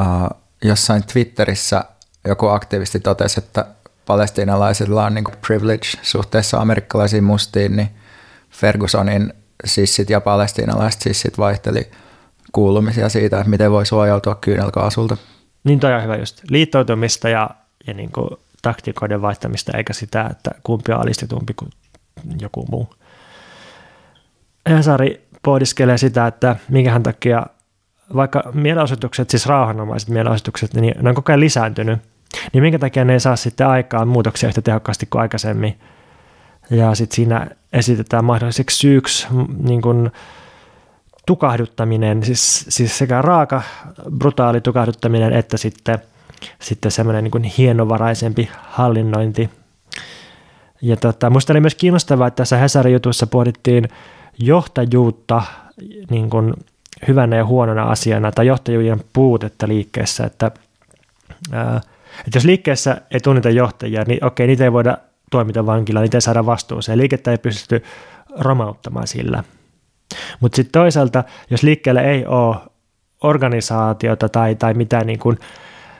uh, 0.00 0.40
jossain 0.64 1.02
Twitterissä 1.12 1.84
joku 2.28 2.46
aktivisti 2.46 3.00
totesi, 3.00 3.40
että 3.40 3.66
palestiinalaisilla 4.06 5.04
on 5.04 5.14
niin 5.14 5.24
privilege 5.46 5.86
suhteessa 6.02 6.60
amerikkalaisiin 6.60 7.24
mustiin, 7.24 7.76
niin 7.76 7.90
Fergusonin 8.50 9.32
sissit 9.64 10.10
ja 10.10 10.20
palestiinalaiset 10.20 11.02
sissit 11.02 11.38
vaihteli 11.38 11.90
kuulumisia 12.52 13.08
siitä, 13.08 13.38
että 13.38 13.50
miten 13.50 13.70
voi 13.70 13.86
suojautua 13.86 14.34
kyynelkaasulta. 14.34 15.16
Niin 15.64 15.80
toi 15.80 15.94
on 15.94 16.02
hyvä 16.02 16.16
just. 16.16 16.40
Liittoutumista 16.50 17.28
ja, 17.28 17.50
ja 17.86 17.94
niin 17.94 18.12
kuin 18.12 18.30
taktikoiden 18.62 19.22
vaihtamista, 19.22 19.76
eikä 19.76 19.92
sitä, 19.92 20.26
että 20.30 20.50
kumpi 20.62 20.92
on 20.92 21.00
alistetumpi 21.00 21.54
kuin 21.54 21.70
joku 22.40 22.66
muu. 22.70 22.94
Hesari 24.68 25.28
pohdiskelee 25.42 25.98
sitä, 25.98 26.26
että 26.26 26.56
minkähän 26.68 27.02
takia 27.02 27.46
vaikka 28.14 28.42
mielenosoitukset, 28.54 29.30
siis 29.30 29.46
rauhanomaiset 29.46 30.08
mielenosoitukset, 30.08 30.74
niin 30.74 30.94
ne 31.02 31.08
on 31.08 31.14
koko 31.14 31.32
ajan 31.32 31.40
lisääntynyt, 31.40 31.98
niin 32.52 32.62
minkä 32.62 32.78
takia 32.78 33.04
ne 33.04 33.12
ei 33.12 33.20
saa 33.20 33.36
sitten 33.36 33.66
aikaan 33.66 34.08
muutoksia 34.08 34.48
yhtä 34.48 34.62
tehokkaasti 34.62 35.06
kuin 35.06 35.22
aikaisemmin. 35.22 35.78
Ja 36.70 36.94
sitten 36.94 37.16
siinä 37.16 37.46
esitetään 37.72 38.24
mahdolliseksi 38.24 38.78
syyksi 38.78 39.26
niin 39.62 39.82
kuin 39.82 40.10
tukahduttaminen, 41.26 42.24
siis, 42.24 42.66
siis 42.68 42.98
sekä 42.98 43.22
raaka, 43.22 43.62
brutaali 44.18 44.60
tukahduttaminen, 44.60 45.32
että 45.32 45.56
sitten, 45.56 45.98
sitten 46.58 46.90
semmoinen 46.90 47.24
niin 47.24 47.42
hienovaraisempi 47.42 48.50
hallinnointi. 48.62 49.50
Ja 50.82 50.96
tota, 50.96 51.30
musta 51.30 51.52
oli 51.52 51.60
myös 51.60 51.74
kiinnostavaa, 51.74 52.26
että 52.26 52.36
tässä 52.36 52.56
Hesarin 52.56 52.92
jutussa 52.92 53.26
pohdittiin 53.26 53.88
johtajuutta 54.38 55.42
niin 56.10 56.30
kuin 56.30 56.54
hyvänä 57.08 57.36
ja 57.36 57.46
huonona 57.46 57.82
asiana 57.82 58.32
tai 58.32 58.46
johtajuuden 58.46 59.04
puutetta 59.12 59.68
liikkeessä, 59.68 60.24
että 60.24 60.50
ää, 61.52 61.80
että 62.26 62.36
jos 62.36 62.44
liikkeessä 62.44 63.00
ei 63.10 63.20
tunneta 63.20 63.50
johtajia, 63.50 64.04
niin 64.06 64.24
okei, 64.24 64.46
niitä 64.46 64.64
ei 64.64 64.72
voida 64.72 64.98
toimita 65.30 65.66
vankilaan, 65.66 66.02
niitä 66.02 66.16
ei 66.16 66.20
saada 66.20 66.46
vastuuseen. 66.46 66.98
Liikettä 66.98 67.30
ei 67.30 67.38
pysty 67.38 67.82
romauttamaan 68.38 69.06
sillä. 69.06 69.44
Mutta 70.40 70.56
sitten 70.56 70.80
toisaalta, 70.80 71.24
jos 71.50 71.62
liikkeellä 71.62 72.02
ei 72.02 72.26
ole 72.26 72.56
organisaatiota 73.22 74.28
tai, 74.28 74.54
tai 74.54 74.74
mitään 74.74 75.06
niin 75.06 75.18
kuin 75.18 75.38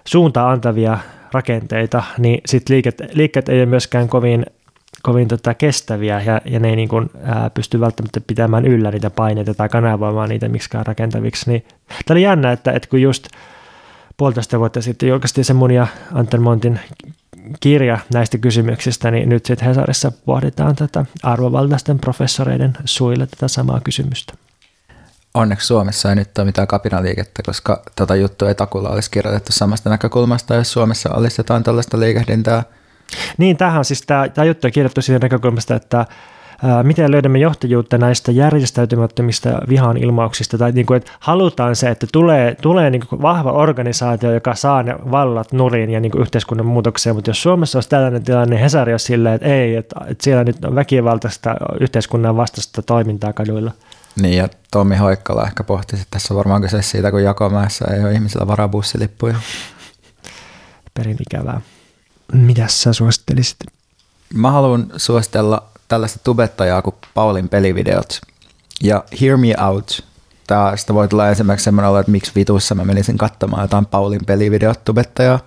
suuntaa 0.04 0.50
antavia 0.50 0.98
rakenteita, 1.32 2.02
niin 2.18 2.40
sitten 2.46 2.74
liikkeet, 2.74 3.14
liikkeet 3.14 3.48
ei 3.48 3.58
ole 3.58 3.66
myöskään 3.66 4.08
kovin, 4.08 4.46
kovin 5.02 5.28
tota 5.28 5.54
kestäviä 5.54 6.22
ja, 6.26 6.40
ja 6.44 6.60
ne 6.60 6.68
ei 6.68 6.76
niin 6.76 6.88
kuin, 6.88 7.10
ää, 7.22 7.50
pysty 7.50 7.80
välttämättä 7.80 8.20
pitämään 8.26 8.66
yllä 8.66 8.90
niitä 8.90 9.10
paineita 9.10 9.54
tai 9.54 9.68
kanavoimaan 9.68 10.28
niitä 10.28 10.48
miksikään 10.48 10.86
rakentaviksi. 10.86 11.50
Niin, 11.50 11.64
tämä 12.06 12.14
oli 12.14 12.22
jännä, 12.22 12.52
että, 12.52 12.72
että 12.72 12.88
kun 12.88 13.02
just– 13.02 13.28
puolitoista 14.20 14.58
vuotta 14.58 14.82
sitten 14.82 15.08
julkaistiin 15.08 15.44
se 15.44 15.52
mun 15.52 15.70
ja 15.70 15.86
Anton 16.12 16.42
Montin 16.42 16.80
kirja 17.60 17.98
näistä 18.14 18.38
kysymyksistä, 18.38 19.10
niin 19.10 19.28
nyt 19.28 19.46
sitten 19.46 19.68
Hesarissa 19.68 20.12
pohditaan 20.24 20.76
tätä 20.76 21.04
arvovaltaisten 21.22 21.98
professoreiden 21.98 22.72
suille 22.84 23.26
tätä 23.26 23.48
samaa 23.48 23.80
kysymystä. 23.84 24.34
Onneksi 25.34 25.66
Suomessa 25.66 26.08
ei 26.08 26.16
nyt 26.16 26.38
ole 26.38 26.44
mitään 26.46 26.68
kapinaliikettä, 26.68 27.42
koska 27.46 27.82
tätä 27.96 28.14
juttua 28.14 28.48
ei 28.48 28.54
takulla 28.54 28.88
olisi 28.88 29.10
kirjoitettu 29.10 29.52
samasta 29.52 29.90
näkökulmasta, 29.90 30.54
jos 30.54 30.72
Suomessa 30.72 31.10
olisi 31.10 31.40
jotain 31.40 31.62
tällaista 31.62 32.00
liikehdintää. 32.00 32.62
Niin, 33.38 33.56
tähän 33.56 33.84
siis 33.84 34.02
tämä, 34.02 34.28
tämä 34.28 34.44
juttu 34.44 34.66
on 34.66 34.72
kirjoitettu 34.72 35.02
siitä 35.02 35.24
näkökulmasta, 35.24 35.74
että 35.74 36.06
miten 36.82 37.10
löydämme 37.10 37.38
johtajuutta 37.38 37.98
näistä 37.98 38.32
järjestäytymättömistä 38.32 39.60
vihan 39.68 39.96
ilmauksista, 39.96 40.58
tai 40.58 40.72
niin 40.72 40.86
kuin, 40.86 40.96
että 40.96 41.12
halutaan 41.20 41.76
se, 41.76 41.90
että 41.90 42.06
tulee, 42.12 42.56
tulee 42.62 42.90
niin 42.90 43.06
kuin 43.08 43.22
vahva 43.22 43.52
organisaatio, 43.52 44.32
joka 44.32 44.54
saa 44.54 44.82
ne 44.82 44.96
vallat 45.10 45.52
nurin 45.52 45.90
ja 45.90 46.00
niin 46.00 46.12
kuin 46.12 46.22
yhteiskunnan 46.22 46.66
muutokseen, 46.66 47.16
mutta 47.16 47.30
jos 47.30 47.42
Suomessa 47.42 47.76
olisi 47.76 47.88
tällainen 47.88 48.24
tilanne, 48.24 48.54
niin 48.54 48.62
Hesari 48.62 48.92
olisi 48.92 49.04
silleen, 49.04 49.34
että 49.34 49.48
ei, 49.48 49.76
että, 49.76 50.00
että 50.06 50.24
siellä 50.24 50.44
nyt 50.44 50.64
on 50.64 50.74
väkivaltaista 50.74 51.54
yhteiskunnan 51.80 52.36
vastaista 52.36 52.82
toimintaa 52.82 53.32
kaduilla. 53.32 53.72
Niin, 54.22 54.36
ja 54.36 54.48
Tommi 54.70 54.96
Hoikkala 54.96 55.44
ehkä 55.44 55.64
pohtisi, 55.64 56.02
että 56.02 56.10
tässä 56.10 56.34
on 56.34 56.38
varmaan 56.38 56.62
kyse 56.62 56.82
siitä, 56.82 57.10
kun 57.10 57.22
Jakomäessä 57.22 57.84
ei 57.94 58.04
ole 58.04 58.12
ihmisillä 58.12 58.46
varaa 58.46 58.68
bussilippuja. 58.68 59.34
Perin 60.94 61.16
ikävää. 61.20 61.60
Mitäs 62.32 62.82
sä 62.82 62.92
suosittelisit? 62.92 63.56
Mä 64.34 64.50
haluan 64.50 64.86
suositella 64.96 65.69
tällaista 65.90 66.20
tubettajaa 66.24 66.82
kuin 66.82 66.96
Paulin 67.14 67.48
pelivideot. 67.48 68.20
Ja 68.82 69.04
Hear 69.20 69.36
Me 69.36 69.54
Out. 69.66 70.04
Tästä 70.46 70.94
voi 70.94 71.08
tulla 71.08 71.28
ensimmäiseksi 71.28 71.64
semmoinen 71.64 72.00
että 72.00 72.12
miksi 72.12 72.32
vitussa 72.34 72.74
mä 72.74 72.84
menisin 72.84 73.18
katsomaan 73.18 73.62
jotain 73.62 73.86
Paulin 73.86 74.24
pelivideot 74.26 74.84
tubettajaa. 74.84 75.38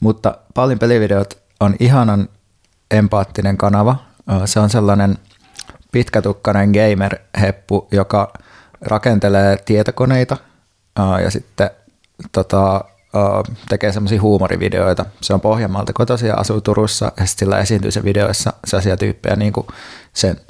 Mutta 0.00 0.38
Paulin 0.54 0.78
pelivideot 0.78 1.38
on 1.60 1.74
ihanan 1.80 2.28
empaattinen 2.90 3.56
kanava. 3.56 3.96
Se 4.44 4.60
on 4.60 4.70
sellainen 4.70 5.18
pitkätukkainen 5.92 6.70
gamer-heppu, 6.70 7.88
joka 7.92 8.32
rakentelee 8.80 9.56
tietokoneita 9.56 10.36
ja 11.22 11.30
sitten 11.30 11.70
tota, 12.32 12.84
tekee 13.68 13.92
semmoisia 13.92 14.20
huumorivideoita. 14.20 15.04
Se 15.20 15.34
on 15.34 15.40
Pohjanmaalta 15.40 15.92
kotoisin 15.92 16.28
ja 16.28 16.34
asuu 16.34 16.60
Turussa 16.60 17.12
ja 17.16 17.26
sillä 17.26 17.58
esiintyy 17.58 17.90
se 17.90 18.04
videoissa 18.04 18.52
sellaisia 18.64 18.96
tyyppejä 18.96 19.36
niin 19.36 19.52
kuin 19.52 19.66
sen 20.12 20.40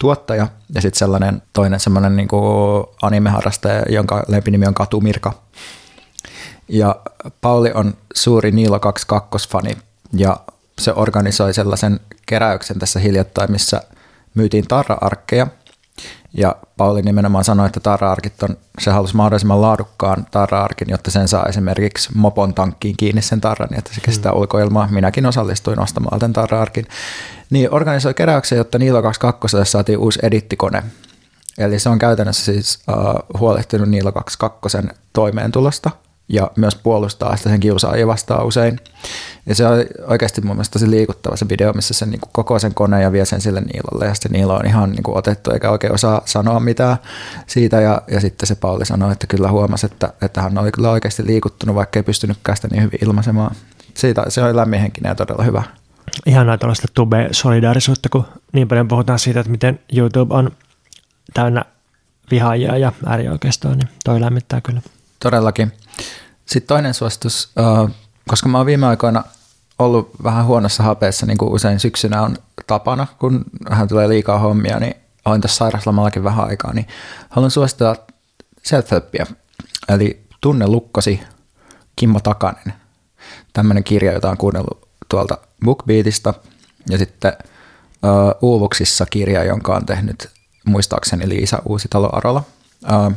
tuottaja 0.00 0.48
ja 0.74 0.80
sitten 0.80 0.98
sellainen 0.98 1.42
toinen 1.52 1.80
semmoinen 1.80 2.16
niin 2.16 2.28
animeharrastaja, 3.02 3.82
jonka 3.88 4.22
lempinimi 4.28 4.66
on 4.66 4.74
Katumirka. 4.74 5.32
Ja 6.68 6.96
Pauli 7.40 7.72
on 7.74 7.94
suuri 8.14 8.50
Niilo 8.50 8.80
22 8.80 9.48
fani 9.48 9.76
ja 10.12 10.36
se 10.80 10.92
organisoi 10.96 11.54
sellaisen 11.54 12.00
keräyksen 12.26 12.78
tässä 12.78 13.00
hiljattain, 13.00 13.52
missä 13.52 13.82
myytiin 14.34 14.68
tarra-arkkeja– 14.68 15.46
ja 16.34 16.56
Pauli 16.76 17.02
nimenomaan 17.02 17.44
sanoi, 17.44 17.66
että 17.66 17.80
tarra-arkit 17.80 18.42
on, 18.42 18.56
se 18.78 18.90
halusi 18.90 19.16
mahdollisimman 19.16 19.62
laadukkaan 19.62 20.26
tarra-arkin, 20.30 20.90
jotta 20.90 21.10
sen 21.10 21.28
saa 21.28 21.46
esimerkiksi 21.46 22.10
mopon 22.14 22.54
tankkiin 22.54 22.96
kiinni 22.96 23.22
sen 23.22 23.40
tarran, 23.40 23.68
niin 23.70 23.78
että 23.78 23.94
se 23.94 24.00
kestää 24.00 24.32
mm. 24.32 24.38
ulkoilmaa. 24.38 24.88
Minäkin 24.90 25.26
osallistuin 25.26 25.80
ostamaan 25.80 26.18
tämän 26.18 26.32
tarra-arkin. 26.32 26.86
Niin 27.50 27.74
organisoi 27.74 28.14
keräyksen, 28.14 28.58
jotta 28.58 28.78
Niilo 28.78 29.02
22 29.02 29.56
saatiin 29.64 29.98
uusi 29.98 30.18
edittikone. 30.22 30.82
Eli 31.58 31.78
se 31.78 31.88
on 31.88 31.98
käytännössä 31.98 32.44
siis 32.44 32.78
uh, 32.88 33.40
huolehtinut 33.40 33.88
Niilo 33.88 34.12
22 34.12 34.78
toimeentulosta 35.12 35.90
ja 36.28 36.50
myös 36.56 36.74
puolustaa 36.74 37.36
sitä 37.36 37.50
sen 37.50 37.60
kiusaajia 37.60 38.06
vastaan 38.06 38.46
usein. 38.46 38.80
Ja 39.46 39.54
se 39.54 39.66
on 39.66 39.84
oikeasti 40.06 40.40
mun 40.40 40.56
mielestä 40.56 40.72
tosi 40.72 40.90
liikuttava 40.90 41.36
se 41.36 41.48
video, 41.48 41.72
missä 41.72 41.94
se 41.94 42.06
niin 42.06 42.20
koko 42.32 42.58
sen 42.58 42.74
koneen 42.74 43.02
ja 43.02 43.12
vie 43.12 43.24
sen 43.24 43.40
sille 43.40 43.60
Niilolle 43.60 44.06
ja 44.06 44.14
sitten 44.14 44.32
Niilo 44.32 44.54
on 44.54 44.66
ihan 44.66 44.90
niin 44.90 45.02
kuin 45.02 45.18
otettu 45.18 45.50
eikä 45.50 45.70
oikein 45.70 45.92
osaa 45.92 46.22
sanoa 46.24 46.60
mitään 46.60 46.96
siitä 47.46 47.80
ja, 47.80 48.02
ja 48.08 48.20
sitten 48.20 48.46
se 48.46 48.54
Pauli 48.54 48.86
sanoi, 48.86 49.12
että 49.12 49.26
kyllä 49.26 49.50
huomasi, 49.50 49.86
että, 49.86 50.12
että 50.22 50.42
hän 50.42 50.58
oli 50.58 50.72
kyllä 50.72 50.90
oikeasti 50.90 51.26
liikuttunut, 51.26 51.76
vaikka 51.76 51.98
ei 51.98 52.02
pystynytkään 52.02 52.56
sitä 52.56 52.68
niin 52.68 52.82
hyvin 52.82 52.98
ilmaisemaan. 53.02 53.54
Siitä, 53.94 54.24
se 54.28 54.42
on 54.42 54.56
lämminhenkinen 54.56 55.10
ja 55.10 55.14
todella 55.14 55.44
hyvä. 55.44 55.62
Ihanaa 56.26 56.58
tällaista 56.58 56.88
tube-solidaarisuutta, 56.94 58.08
kun 58.08 58.24
niin 58.52 58.68
paljon 58.68 58.88
puhutaan 58.88 59.18
siitä, 59.18 59.40
että 59.40 59.50
miten 59.50 59.80
YouTube 59.92 60.34
on 60.34 60.50
täynnä 61.34 61.64
vihaajia 62.30 62.76
ja 62.76 62.92
äärioikeistoa, 63.06 63.74
niin 63.74 63.88
toi 64.04 64.20
lämmittää 64.20 64.60
kyllä. 64.60 64.82
Todellakin. 65.18 65.72
Sitten 66.46 66.68
toinen 66.68 66.94
suositus, 66.94 67.52
koska 68.28 68.48
mä 68.48 68.58
oon 68.58 68.66
viime 68.66 68.86
aikoina 68.86 69.24
ollut 69.78 70.10
vähän 70.22 70.46
huonossa 70.46 70.82
hapeessa, 70.82 71.26
niin 71.26 71.38
kuin 71.38 71.52
usein 71.52 71.80
syksynä 71.80 72.22
on 72.22 72.36
tapana, 72.66 73.06
kun 73.18 73.44
hän 73.70 73.88
tulee 73.88 74.08
liikaa 74.08 74.38
hommia, 74.38 74.78
niin 74.78 74.94
olen 75.24 75.40
tässä 75.40 75.56
sairaslamallakin 75.56 76.24
vähän 76.24 76.46
aikaa, 76.46 76.72
niin 76.72 76.88
haluan 77.28 77.50
suositella 77.50 77.96
self 78.62 78.90
eli 79.88 80.22
Tunne 80.40 80.66
lukkosi 80.66 81.20
Kimmo 81.96 82.20
Takanen. 82.20 82.74
Tämmöinen 83.52 83.84
kirja, 83.84 84.12
jota 84.12 84.30
on 84.30 84.36
kuunnellut 84.36 84.88
tuolta 85.08 85.38
BookBeatista, 85.64 86.34
ja 86.90 86.98
sitten 86.98 87.32
uh, 87.42 88.50
Uuvuksissa 88.50 89.06
kirja, 89.06 89.44
jonka 89.44 89.76
on 89.76 89.86
tehnyt 89.86 90.30
muistaakseni 90.64 91.28
Liisa 91.28 91.62
Uusitalo-Arola. 91.64 92.42
Uh, 92.82 93.12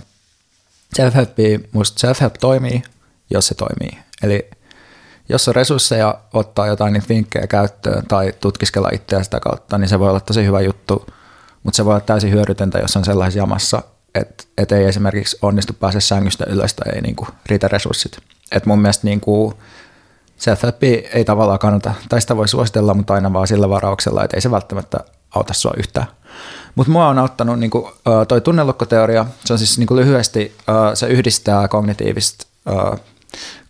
self-help, 0.96 1.36
self-help 2.00 2.34
toimii, 2.40 2.84
jos 3.30 3.48
se 3.48 3.56
toimii. 3.56 4.00
Eli 4.24 4.50
jos 5.30 5.48
on 5.48 5.56
resursseja 5.56 6.20
ottaa 6.34 6.68
jotain 6.68 6.94
niitä 6.94 7.10
vinkkejä 7.10 7.48
käyttöön 7.48 8.06
tai 8.08 8.34
tutkiskella 8.40 8.90
itseä 8.94 9.24
sitä 9.24 9.40
kautta, 9.40 9.78
niin 9.78 9.90
se 9.90 10.00
voi 10.00 10.10
olla 10.10 10.20
tosi 10.20 10.46
hyvä 10.46 10.62
juttu, 10.62 11.06
mutta 11.64 11.78
se 11.78 11.86
voi 11.86 11.92
olla 11.92 12.02
täysin 12.06 12.32
hyödytöntä, 12.32 12.80
jos 12.80 12.98
on 12.98 13.06
sellaisessa 13.06 13.40
jamassa, 13.40 13.82
että 14.16 14.44
et 14.58 14.72
ei 14.72 14.86
esimerkiksi 14.86 15.38
onnistu 15.42 15.74
pääse 15.74 16.02
sängystä 16.02 16.46
ylös 16.48 16.74
tai 16.74 16.96
ei 16.96 17.02
niinku 17.02 17.28
riitä 17.46 17.68
resurssit. 17.68 18.18
Et 18.52 18.66
mun 18.66 18.80
mielestä 18.80 19.08
niinku 19.08 19.54
self 20.38 20.62
ei 21.14 21.26
tavallaan 21.26 21.60
kannata, 21.60 21.94
tai 22.10 22.22
sitä 22.22 22.38
voi 22.38 22.48
suositella, 22.48 22.94
mutta 22.94 23.14
aina 23.14 23.34
vaan 23.34 23.48
sillä 23.48 23.70
varauksella, 23.70 24.24
että 24.24 24.38
ei 24.38 24.42
se 24.42 24.52
välttämättä 24.52 24.98
auta 25.36 25.54
sua 25.54 25.74
yhtään. 25.78 26.08
Mutta 26.76 26.92
mua 26.92 27.08
on 27.08 27.20
auttanut 27.20 27.60
niinku, 27.60 27.92
toi 28.28 28.42
tunnelukkoteoria, 28.42 29.26
se 29.46 29.54
on 29.54 29.60
siis 29.60 29.78
niinku 29.78 29.96
lyhyesti, 29.96 30.56
se 30.94 31.08
yhdistää 31.08 31.68
kognitiivista 31.68 32.46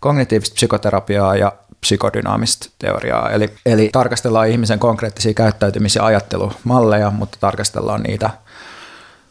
kognitiivista 0.00 0.54
psykoterapiaa 0.54 1.36
ja 1.36 1.52
psykodynaamista 1.80 2.70
teoriaa. 2.78 3.30
Eli, 3.30 3.54
eli 3.66 3.88
tarkastellaan 3.92 4.48
ihmisen 4.48 4.78
konkreettisia 4.78 5.34
käyttäytymisiä 5.34 6.02
ja 6.02 6.06
ajattelumalleja, 6.06 7.10
mutta 7.10 7.38
tarkastellaan 7.40 8.02
niitä 8.02 8.30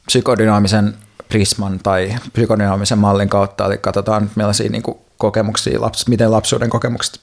psykodynaamisen 0.06 0.96
prisman 1.28 1.80
tai 1.84 2.16
psykodynaamisen 2.34 2.98
mallin 2.98 3.30
kautta, 3.30 3.66
eli 3.66 3.78
katsotaan 3.78 4.30
millaisia 4.36 4.70
niin 4.70 4.84
kuin 4.84 4.98
kokemuksia, 5.18 5.82
laps, 5.82 6.08
miten 6.08 6.32
lapsuuden 6.32 6.70
kokemukset 6.70 7.20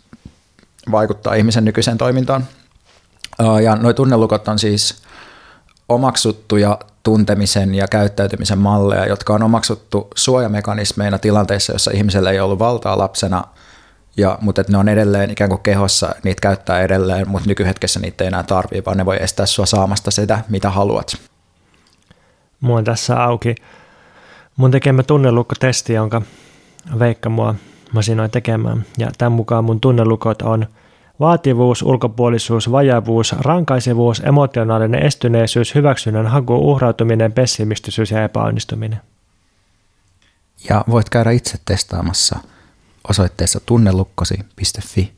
vaikuttaa 0.91 1.35
ihmisen 1.35 1.65
nykyiseen 1.65 1.99
toimintaan. 1.99 2.47
Ja 3.65 3.77
nuo 3.77 3.93
tunnelukot 3.93 4.49
on 4.49 4.59
siis 4.59 5.03
omaksuttuja 5.89 6.79
tuntemisen 7.03 7.75
ja 7.75 7.89
käyttäytymisen 7.89 8.59
malleja, 8.59 9.07
jotka 9.07 9.35
on 9.35 9.43
omaksuttu 9.43 10.09
suojamekanismeina 10.15 11.19
tilanteissa, 11.19 11.73
joissa 11.73 11.91
ihmisellä 11.95 12.31
ei 12.31 12.41
ollut 12.41 12.59
valtaa 12.59 12.99
lapsena, 12.99 13.45
ja, 14.17 14.39
mutta 14.41 14.61
että 14.61 14.73
ne 14.73 14.79
on 14.79 14.89
edelleen 14.89 15.31
ikään 15.31 15.51
kuin 15.51 15.63
kehossa, 15.63 16.15
niitä 16.25 16.41
käyttää 16.41 16.81
edelleen, 16.81 17.29
mutta 17.29 17.49
nykyhetkessä 17.49 18.01
niitä 18.01 18.25
ei 18.25 18.29
enää 18.29 18.43
tarvitse, 18.43 18.85
vaan 18.85 18.97
ne 18.97 19.07
voi 19.07 19.17
estää 19.21 19.47
sua 19.47 19.67
saamasta 19.67 20.11
sitä, 20.11 20.39
mitä 20.49 20.71
haluat. 20.71 21.17
Mulla 22.61 22.79
on 22.79 22.85
tässä 22.85 23.25
auki 23.25 23.55
mun 24.57 24.71
tekemä 24.71 25.03
tunnelukkotesti, 25.03 25.93
jonka 25.93 26.23
Veikka 26.99 27.29
mua 27.29 27.55
masinoi 27.93 28.29
tekemään. 28.29 28.85
Ja 28.99 29.11
tämän 29.19 29.33
mukaan 29.33 29.65
mun 29.65 29.81
tunnelukot 29.81 30.43
on– 30.43 30.67
Vaativuus, 31.21 31.83
ulkopuolisuus, 31.83 32.73
vajavuus, 32.73 33.33
rankaisevuus, 33.39 34.23
emotionaalinen 34.25 35.03
estyneisyys, 35.03 35.75
hyväksynnän 35.75 36.27
haku, 36.27 36.55
uhrautuminen, 36.55 37.33
pessimistisyys 37.33 38.11
ja 38.11 38.25
epäonnistuminen. 38.25 39.01
Ja 40.69 40.85
voit 40.91 41.11
käydä 41.11 41.31
itse 41.31 41.59
testaamassa 41.65 42.39
osoitteessa 43.09 43.61
tunnelukkosi.fi. 43.67 45.13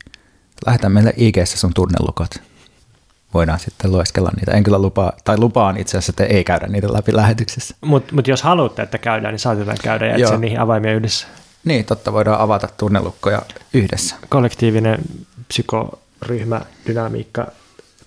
Lähetä 0.65 0.89
meille 0.89 1.13
ig 1.17 1.35
sun 1.45 1.73
tunnelukot. 1.73 2.31
Voidaan 3.33 3.59
sitten 3.59 3.91
lueskella 3.91 4.31
niitä. 4.35 4.51
En 4.51 4.63
kyllä 4.63 4.79
lupaa, 4.79 5.11
tai 5.23 5.37
lupaan 5.37 5.77
itse 5.77 5.97
asiassa, 5.97 6.11
että 6.11 6.23
ei 6.23 6.43
käydä 6.43 6.67
niitä 6.67 6.93
läpi 6.93 7.15
lähetyksessä. 7.15 7.75
Mutta 7.81 8.15
mut 8.15 8.27
jos 8.27 8.43
haluatte, 8.43 8.81
että 8.81 8.97
käydään, 8.97 9.33
niin 9.33 9.39
saatetaan 9.39 9.77
käydä 9.83 10.05
ja 10.05 10.15
etsin 10.15 10.41
niihin 10.41 10.59
avaimia 10.59 10.93
yhdessä. 10.93 11.27
Niin, 11.65 11.85
totta, 11.85 12.13
voidaan 12.13 12.39
avata 12.39 12.67
tunnelukkoja 12.77 13.41
yhdessä. 13.73 14.15
Kollektiivinen 14.29 14.99
psykoryhmä, 15.47 16.61
dynamiikka, 16.87 17.47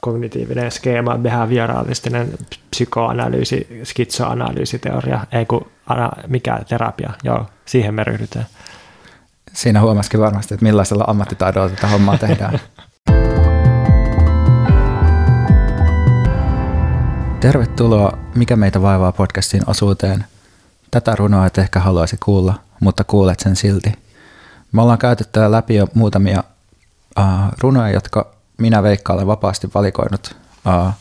kognitiivinen 0.01 0.71
skeema, 0.71 1.19
behavioraalistinen 1.19 2.35
psykoanalyysi, 2.71 3.83
skitsoanalyysiteoria, 3.85 5.27
ei 5.33 5.47
kun 5.47 5.67
ana, 5.87 6.11
mikä 6.27 6.61
terapia, 6.69 7.11
joo, 7.25 7.47
siihen 7.67 7.95
me 7.95 8.05
ryhdytään. 8.05 8.47
Siinä 9.53 9.81
huomasikin 9.81 10.21
varmasti, 10.21 10.55
että 10.55 10.67
millaisella 10.67 11.05
ammattitaidolla 11.07 11.69
tätä 11.69 11.87
hommaa 11.87 12.19
tehdään. 12.19 12.61
Tervetuloa 17.41 18.19
Mikä 18.35 18.57
meitä 18.57 18.83
vaivaa 18.83 19.13
podcastin 19.13 19.63
osuuteen. 19.67 20.25
Tätä 20.91 21.17
runoa 21.17 21.47
et 21.47 21.59
ehkä 21.59 21.81
haluaisi 21.81 22.17
kuulla, 22.25 22.55
mutta 22.81 23.05
kuulet 23.05 23.41
sen 23.41 23.57
silti. 23.57 23.93
Me 24.73 24.83
ollaan 24.83 24.99
käytetty 24.99 25.41
läpi 25.49 25.75
jo 25.75 25.89
muutamia 25.95 26.45
uh, 27.19 27.25
runoja, 27.59 27.93
jotka 27.93 28.27
minä 28.59 28.83
Veikka 28.83 29.13
olen 29.13 29.27
vapaasti 29.27 29.71
valikoinut 29.75 30.37
uh, 30.67 30.93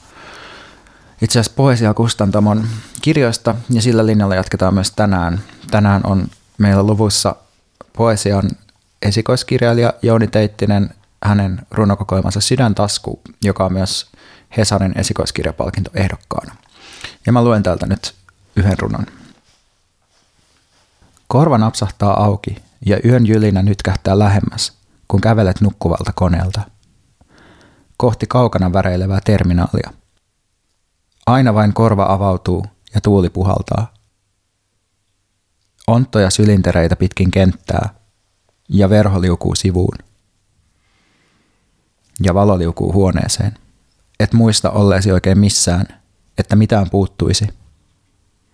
itse 1.22 1.40
asiassa 1.40 1.56
Poesia 1.56 1.94
Kustantamon 1.94 2.68
kirjoista 3.02 3.56
ja 3.70 3.82
sillä 3.82 4.06
linjalla 4.06 4.36
jatketaan 4.36 4.74
myös 4.74 4.92
tänään. 4.92 5.42
Tänään 5.72 6.02
on 6.06 6.28
meillä 6.58 6.84
luvussa 6.84 7.36
Poesian 7.98 8.50
esikoiskirjailija 9.02 9.94
Jouni 10.02 10.28
Teittinen, 10.28 10.90
hänen 11.24 11.62
runokokoelmansa 11.72 12.42
Sydäntasku, 12.42 13.22
joka 13.44 13.66
on 13.66 13.74
myös 13.74 14.12
Hesarin 14.58 14.98
esikoiskirjapalkinto 14.98 15.92
ehdokkaana. 15.94 16.56
Ja 17.26 17.32
mä 17.32 17.44
luen 17.44 17.64
täältä 17.64 17.86
nyt 17.86 18.14
yhden 18.56 18.80
runon. 18.80 19.06
Korva 21.28 21.58
napsahtaa 21.58 22.24
auki 22.24 22.56
ja 22.86 22.98
yön 23.06 23.28
jylinä 23.28 23.62
nyt 23.62 23.82
kähtää 23.82 24.20
lähemmäs, 24.20 24.77
kun 25.08 25.22
kävelet 25.22 25.62
nukkuvalta 25.62 26.12
koneelta. 26.16 26.62
Kohti 27.98 28.26
kaukana 28.28 28.74
väreilevää 28.74 29.20
terminaalia. 29.26 29.94
Aina 31.26 31.54
vain 31.54 31.74
korva 31.74 32.06
avautuu 32.10 32.66
ja 32.96 33.02
tuuli 33.02 33.30
puhaltaa. 33.30 33.94
Onttoja 35.88 36.30
sylintereitä 36.30 36.96
pitkin 36.96 37.32
kenttää 37.32 37.90
ja 38.70 38.90
verho 38.90 39.22
liukuu 39.22 39.56
sivuun. 39.56 39.98
Ja 42.24 42.34
valo 42.34 42.58
liukuu 42.58 42.94
huoneeseen. 42.94 43.54
Et 44.20 44.34
muista 44.34 44.72
olleesi 44.72 45.12
oikein 45.12 45.40
missään, 45.40 45.86
että 46.38 46.56
mitään 46.56 46.90
puuttuisi. 46.90 47.48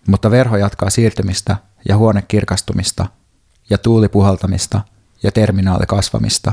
Mutta 0.08 0.30
verho 0.30 0.56
jatkaa 0.56 0.90
siirtymistä 0.90 1.56
ja 1.88 1.96
huone 1.96 2.22
kirkastumista 2.22 3.06
ja 3.70 3.78
tuuli 3.78 4.08
puhaltamista 4.08 4.80
ja 5.24 5.32
terminaali 5.32 5.86
kasvamista 5.86 6.52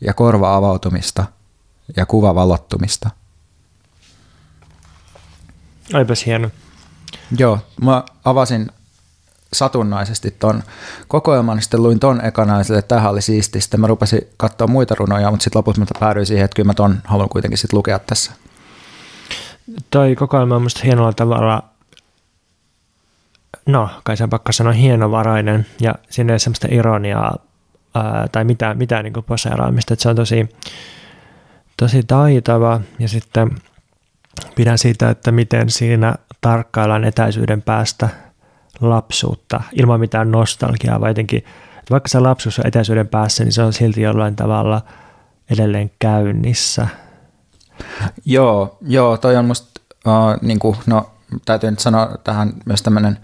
ja 0.00 0.14
korva 0.14 0.56
avautumista 0.56 1.24
ja 1.96 2.06
kuva 2.06 2.34
valottumista. 2.34 3.10
Aipas 5.92 6.26
hieno. 6.26 6.50
Joo, 7.38 7.58
mä 7.82 8.04
avasin 8.24 8.70
satunnaisesti 9.52 10.30
ton 10.30 10.62
kokoelman, 11.08 11.62
sitten 11.62 11.82
luin 11.82 12.00
ton 12.00 12.24
ekana 12.24 12.56
ja 12.56 12.60
että 12.60 12.82
tämähän 12.82 13.10
oli 13.10 13.22
siisti. 13.22 13.60
Sitten 13.60 13.80
mä 13.80 13.86
rupesin 13.86 14.20
katsoa 14.36 14.66
muita 14.66 14.94
runoja, 14.94 15.30
mutta 15.30 15.44
sitten 15.44 15.58
lopulta 15.58 15.80
mä 15.80 15.86
päädyin 16.00 16.26
siihen, 16.26 16.44
että 16.44 16.54
kyllä 16.54 16.66
mä 16.66 16.74
ton 16.74 17.00
haluan 17.04 17.28
kuitenkin 17.28 17.58
sitten 17.58 17.76
lukea 17.76 17.98
tässä. 17.98 18.32
Toi 19.90 20.16
kokoelma 20.16 20.56
on 20.56 20.62
musta 20.62 20.80
hienolla 20.84 21.12
tavalla, 21.12 21.62
no 23.66 23.90
kai 24.04 24.16
sen 24.16 24.30
pakko 24.30 24.52
sanoa 24.52 24.72
hienovarainen 24.72 25.66
ja 25.80 25.94
siinä 26.10 26.30
ei 26.30 26.32
ole 26.32 26.38
semmoista 26.38 26.68
ironiaa 26.70 27.38
ää, 27.94 28.28
tai 28.32 28.44
mitään, 28.44 28.78
mitään 28.78 29.04
niin 29.04 29.24
poseeraamista, 29.26 29.94
se 29.98 30.08
on 30.08 30.16
tosi, 30.16 30.48
tosi 31.76 32.02
taitava. 32.02 32.80
Ja 32.98 33.08
sitten 33.08 33.50
pidän 34.54 34.78
siitä, 34.78 35.10
että 35.10 35.32
miten 35.32 35.70
siinä 35.70 36.14
tarkkaillaan 36.40 37.04
etäisyyden 37.04 37.62
päästä 37.62 38.08
lapsuutta 38.80 39.60
ilman 39.72 40.00
mitään 40.00 40.30
nostalgiaa, 40.30 41.00
vai 41.00 41.10
jotenkin, 41.10 41.38
että 41.38 41.90
vaikka 41.90 42.08
se 42.08 42.20
lapsuus 42.20 42.58
on 42.58 42.66
etäisyyden 42.66 43.08
päässä, 43.08 43.44
niin 43.44 43.52
se 43.52 43.62
on 43.62 43.72
silti 43.72 44.02
jollain 44.02 44.36
tavalla 44.36 44.82
edelleen 45.50 45.90
käynnissä. 45.98 46.88
Joo, 48.24 48.78
joo 48.80 49.16
toi 49.16 49.36
on 49.36 49.44
musta, 49.44 49.80
uh, 50.06 50.42
niin 50.42 50.58
kuin, 50.58 50.76
no 50.86 51.10
täytyy 51.44 51.70
nyt 51.70 51.78
sanoa 51.78 52.18
tähän 52.24 52.52
myös 52.64 52.82
tämmöinen 52.82 53.18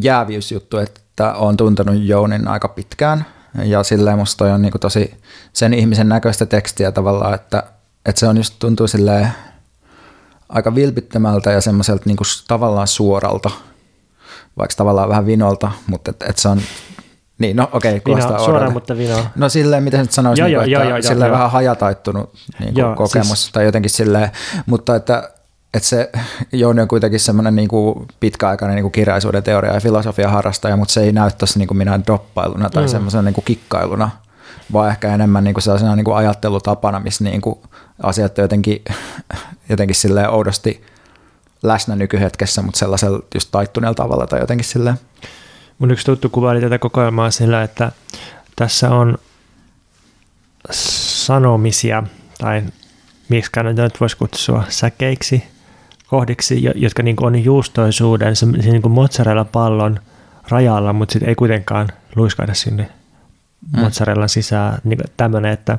jääviysjuttu, 0.00 0.78
että 0.78 1.34
on 1.34 1.56
tuntenut 1.56 1.96
Jounin 1.98 2.48
aika 2.48 2.68
pitkään, 2.68 3.26
ja 3.64 3.82
silleen 3.82 4.18
musta 4.18 4.38
toi 4.38 4.50
on 4.50 4.62
niin 4.62 4.72
kuin 4.72 4.80
tosi 4.80 5.14
sen 5.52 5.74
ihmisen 5.74 6.08
näköistä 6.08 6.46
tekstiä 6.46 6.92
tavallaan, 6.92 7.34
että, 7.34 7.62
että 8.06 8.20
se 8.20 8.26
on 8.26 8.36
just 8.36 8.54
tuntuu 8.58 8.88
silleen 8.88 9.28
aika 10.48 10.74
vilpittömältä 10.74 11.52
ja 11.52 11.60
semmoiselta 11.60 12.02
niin 12.06 12.16
kuin 12.16 12.26
tavallaan 12.48 12.88
suoralta, 12.88 13.50
vaikka 14.58 14.74
tavallaan 14.76 15.08
vähän 15.08 15.26
vinolta, 15.26 15.70
mutta 15.86 16.10
et, 16.10 16.22
et 16.28 16.38
se 16.38 16.48
on 16.48 16.60
niin, 17.38 17.56
no 17.56 17.68
okei, 17.72 17.90
okay, 17.90 18.00
kuulostaa 18.00 18.38
suoraan, 18.38 18.72
mutta 18.72 18.96
vino. 18.96 19.26
No 19.36 19.48
silleen, 19.48 19.82
miten 19.82 20.00
nyt 20.00 20.12
sanoisi, 20.12 20.42
joo, 20.42 20.48
niin, 20.48 20.70
joo, 20.70 20.82
että 20.82 20.94
joo, 20.94 21.02
silleen 21.02 21.28
joo, 21.28 21.34
vähän 21.34 21.50
hajataittunut 21.50 22.34
niin 22.58 22.74
kuin 22.74 22.82
joo, 22.82 22.94
kokemus 22.94 23.42
siis... 23.42 23.52
tai 23.52 23.64
jotenkin 23.64 23.90
silleen, 23.90 24.30
mutta 24.66 24.96
että, 24.96 25.30
että 25.76 25.88
se 25.88 26.10
Jouni 26.52 26.82
on 26.82 26.88
kuitenkin 26.88 27.20
semmoinen 27.20 27.56
niin 27.56 27.68
kuin 27.68 28.08
pitkäaikainen 28.20 28.74
niin 28.74 28.84
kuin 28.84 28.92
kirjaisuuden 28.92 29.42
teoria 29.42 29.74
ja 29.74 29.80
filosofia 29.80 30.30
harrastaja, 30.30 30.76
mutta 30.76 30.94
se 30.94 31.00
ei 31.00 31.12
näy 31.12 31.30
tuossa 31.38 31.58
niin 31.58 31.68
kuin 31.68 31.78
minä 31.78 32.00
doppailuna 32.06 32.70
tai 32.70 32.82
mm. 32.82 32.88
semmoisena 32.88 33.22
niin 33.22 33.34
kuin 33.34 33.44
kikkailuna, 33.44 34.10
vaan 34.72 34.90
ehkä 34.90 35.14
enemmän 35.14 35.44
niin 35.44 35.54
kuin 35.54 35.62
sellaisena 35.62 35.96
niin 35.96 36.04
kuin 36.04 36.16
ajattelutapana, 36.16 37.00
missä 37.00 37.24
niin 37.24 37.40
kuin 37.40 37.58
asiat 38.02 38.38
jotenkin, 38.38 38.84
jotenkin 39.70 39.96
silleen 39.96 40.30
oudosti 40.30 40.84
läsnä 41.62 41.96
nykyhetkessä, 41.96 42.62
mutta 42.62 42.78
sellaisella 42.78 43.20
just 43.34 43.48
taittuneella 43.52 43.94
tavalla 43.94 44.26
tai 44.26 44.40
jotenkin 44.40 44.64
silleen. 44.64 44.96
Mun 45.78 45.90
yksi 45.90 46.06
tuttu 46.06 46.28
kuvaili 46.28 46.60
tätä 46.60 46.78
kokoelmaa 46.78 47.30
sillä, 47.30 47.62
että 47.62 47.92
tässä 48.56 48.90
on 48.90 49.18
sanomisia, 50.70 52.02
tai 52.38 52.62
miksi 53.28 53.50
näitä 53.62 53.82
nyt 53.82 54.00
voisi 54.00 54.16
kutsua 54.16 54.64
säkeiksi, 54.68 55.44
kohdiksi, 56.06 56.62
jotka 56.74 57.02
niin 57.02 57.16
on 57.20 57.44
juustoisuuden, 57.44 58.36
se, 58.36 58.46
se 58.60 58.70
niin 58.70 58.90
mozzarella-pallon 58.90 60.00
rajalla, 60.48 60.92
mutta 60.92 61.12
sitten 61.12 61.28
ei 61.28 61.34
kuitenkaan 61.34 61.88
luiskaida 62.16 62.54
sinne 62.54 62.88
mm. 63.72 63.80
mozzarellan 63.80 64.28
sisään. 64.28 64.78
Niin 64.84 64.98
tämmöinen, 65.16 65.52
että 65.52 65.78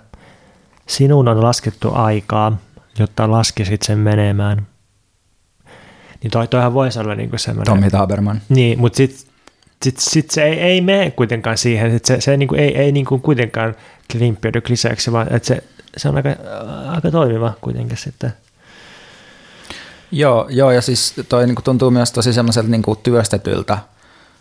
sinun 0.88 1.28
on 1.28 1.44
laskettu 1.44 1.90
aikaa, 1.94 2.58
jotta 2.99 3.32
laskisit 3.32 3.82
sen 3.82 3.99
menemään. 3.99 4.68
Niin 6.24 6.32
toi, 6.32 6.48
toihan 6.48 6.74
voisi 6.74 6.99
olla 6.99 7.16
niin 7.16 7.30
semmoinen... 7.36 7.74
Tommy 7.74 7.90
Taberman. 7.90 8.41
Niin, 8.49 8.80
mutta 8.80 8.98
sitten 8.98 9.28
sit, 9.84 9.98
sit 9.99 10.32
se 10.32 10.44
ei, 10.44 10.60
ei 10.60 10.82
mene 10.82 11.12
kuitenkaan 11.12 11.58
siihen, 11.58 11.95
että 11.95 12.08
se, 12.08 12.22
se 12.22 12.38
niinku, 12.38 12.56
ei, 12.56 12.78
ei 12.78 12.91
niinku 12.91 13.20
kuitenkaan 13.20 13.76
klimppiydy 14.12 14.62
kliseeksi, 14.62 15.12
vaan 15.12 15.34
että 15.34 15.48
se, 15.48 15.64
se 15.98 16.10
on 16.10 16.16
aika, 16.16 16.30
aika 16.88 17.12
toimiva 17.12 17.54
kuitenkin 17.62 17.98
sitten. 17.98 18.34
Joo, 20.12 20.48
joo 20.50 20.72
ja 20.72 20.82
siis 20.82 21.14
toi 21.30 21.46
niinku 21.46 21.62
tuntuu 21.62 21.92
myös 21.92 22.12
tosi 22.12 22.34
semmoiselta 22.34 22.70
niinku 22.70 22.96
työstetyltä 22.96 23.78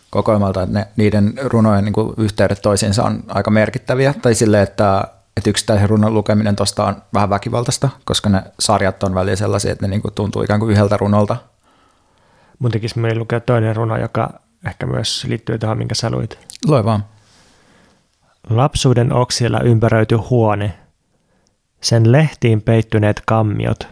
kokoelmalta, 0.09 0.63
että 0.63 0.79
ne, 0.79 0.87
niiden 0.95 1.33
runojen 1.43 1.83
niinku 1.83 2.13
yhteydet 2.17 2.61
toisiinsa 2.61 3.03
on 3.03 3.23
aika 3.27 3.51
merkittäviä, 3.51 4.13
tai 4.21 4.35
silleen, 4.35 4.63
että 4.63 5.03
että 5.37 5.49
yksittäisen 5.49 5.89
runon 5.89 6.13
lukeminen 6.13 6.55
tuosta 6.55 6.85
on 6.85 6.95
vähän 7.13 7.29
väkivaltaista, 7.29 7.89
koska 8.05 8.29
ne 8.29 8.43
sarjat 8.59 9.03
on 9.03 9.15
välillä 9.15 9.35
sellaisia, 9.35 9.71
että 9.71 9.87
ne 9.87 9.89
niinku 9.89 10.11
tuntuu 10.11 10.41
ikään 10.41 10.59
kuin 10.59 10.71
yhdeltä 10.71 10.97
runolta. 10.97 11.37
Mun 12.59 12.71
tekisi 12.71 12.99
mieli 12.99 13.19
lukea 13.19 13.39
toinen 13.39 13.75
runo, 13.75 13.97
joka 13.97 14.29
ehkä 14.67 14.85
myös 14.85 15.25
liittyy 15.27 15.57
tähän, 15.57 15.77
minkä 15.77 15.95
sä 15.95 16.09
luit. 16.09 16.39
Lue 16.67 16.85
vaan. 16.85 17.05
Lapsuuden 18.49 19.13
oksilla 19.13 19.59
ympäröity 19.59 20.15
huone, 20.15 20.73
sen 21.81 22.11
lehtiin 22.11 22.61
peittyneet 22.61 23.21
kammiot 23.25 23.87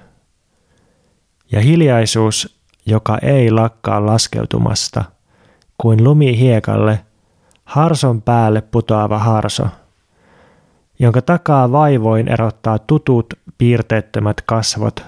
ja 1.56 1.62
hiljaisuus, 1.62 2.60
joka 2.86 3.18
ei 3.22 3.52
lakkaa 3.52 4.06
laskeutumasta, 4.06 5.04
kuin 5.78 6.04
lumi 6.04 6.40
hiekalle, 6.40 7.06
harson 7.66 8.22
päälle 8.22 8.62
putoava 8.62 9.20
harso, 9.20 9.68
jonka 11.00 11.22
takaa 11.22 11.72
vaivoin 11.72 12.28
erottaa 12.28 12.80
tutut 12.80 13.34
piirteettömät 13.58 14.42
kasvot 14.42 15.04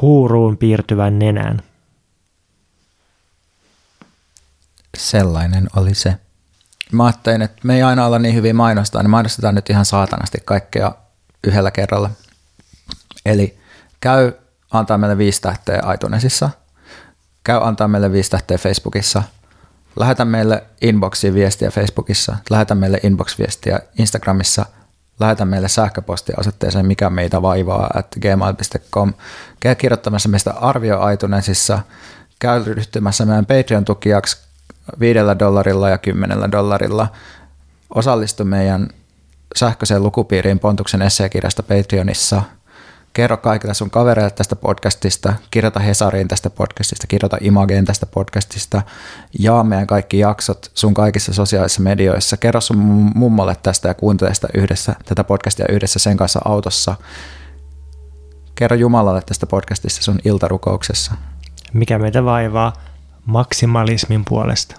huuruun 0.00 0.56
piirtyvän 0.56 1.18
nenän. 1.18 1.62
Sellainen 4.96 5.66
oli 5.76 5.94
se. 5.94 6.16
Mä 6.92 7.04
ajattelin, 7.04 7.42
että 7.42 7.60
me 7.64 7.74
ei 7.74 7.82
aina 7.82 8.06
olla 8.06 8.18
niin 8.18 8.34
hyvin 8.34 8.56
mainostaa, 8.56 9.02
niin 9.02 9.10
mainostetaan 9.10 9.54
nyt 9.54 9.70
ihan 9.70 9.84
saatanasti 9.84 10.38
kaikkea 10.44 10.94
yhdellä 11.44 11.70
kerralla. 11.70 12.10
Eli 13.26 13.58
käy 14.00 14.32
antaa 14.72 14.98
meille 14.98 15.18
viisi 15.18 15.42
tähteä 15.42 15.82
iTunesissa, 15.94 16.50
käy 17.44 17.60
antaa 17.62 17.88
meille 17.88 18.12
viisi 18.12 18.30
tähteä 18.30 18.58
Facebookissa, 18.58 19.22
lähetä 19.96 20.24
meille 20.24 20.64
inboxiin 20.82 21.34
viestiä 21.34 21.70
Facebookissa, 21.70 22.36
lähetä 22.50 22.74
meille 22.74 23.00
inbox-viestiä 23.02 23.80
Instagramissa, 23.98 24.66
lähetä 25.20 25.44
meille 25.44 25.68
sähköpostia 25.68 26.36
osoitteeseen 26.38 26.86
mikä 26.86 27.10
meitä 27.10 27.42
vaivaa 27.42 27.90
at 27.94 28.06
gmail.com, 28.20 29.12
käy 29.60 29.74
kirjoittamassa 29.74 30.28
meistä 30.28 30.50
arvio 30.50 31.08
iTunesissa, 31.08 31.78
käy 32.38 32.64
ryhtymässä 32.64 33.26
meidän 33.26 33.46
Patreon-tukijaksi 33.46 34.36
viidellä 35.00 35.38
dollarilla 35.38 35.88
ja 35.88 35.98
kymmenellä 35.98 36.52
dollarilla. 36.52 37.08
Osallistu 37.94 38.44
meidän 38.44 38.88
sähköiseen 39.56 40.02
lukupiiriin 40.02 40.58
Pontuksen 40.58 41.02
esseekirjasta 41.02 41.62
Patreonissa. 41.62 42.42
Kerro 43.12 43.36
kaikille 43.36 43.74
sun 43.74 43.90
kavereille 43.90 44.30
tästä 44.30 44.56
podcastista, 44.56 45.34
kirjoita 45.50 45.80
Hesariin 45.80 46.28
tästä 46.28 46.50
podcastista, 46.50 47.06
kirjoita 47.06 47.38
Imageen 47.40 47.84
tästä 47.84 48.06
podcastista, 48.06 48.82
jaa 49.38 49.64
meidän 49.64 49.86
kaikki 49.86 50.18
jaksot 50.18 50.70
sun 50.74 50.94
kaikissa 50.94 51.34
sosiaalisissa 51.34 51.82
medioissa. 51.82 52.36
Kerro 52.36 52.60
sun 52.60 52.76
mummolle 53.14 53.56
tästä 53.62 53.88
ja 53.88 53.94
kuuntele 53.94 54.34
sitä 54.34 54.48
yhdessä, 54.54 54.94
tätä 55.04 55.24
podcastia 55.24 55.66
yhdessä 55.68 55.98
sen 55.98 56.16
kanssa 56.16 56.40
autossa. 56.44 56.94
kerro 58.54 58.76
Jumalalle 58.76 59.22
tästä 59.26 59.46
podcastista 59.46 60.02
sun 60.02 60.18
iltarukouksessa. 60.24 61.12
Mikä 61.72 61.98
meitä 61.98 62.24
vaivaa 62.24 62.72
maksimalismin 63.26 64.24
puolesta. 64.28 64.76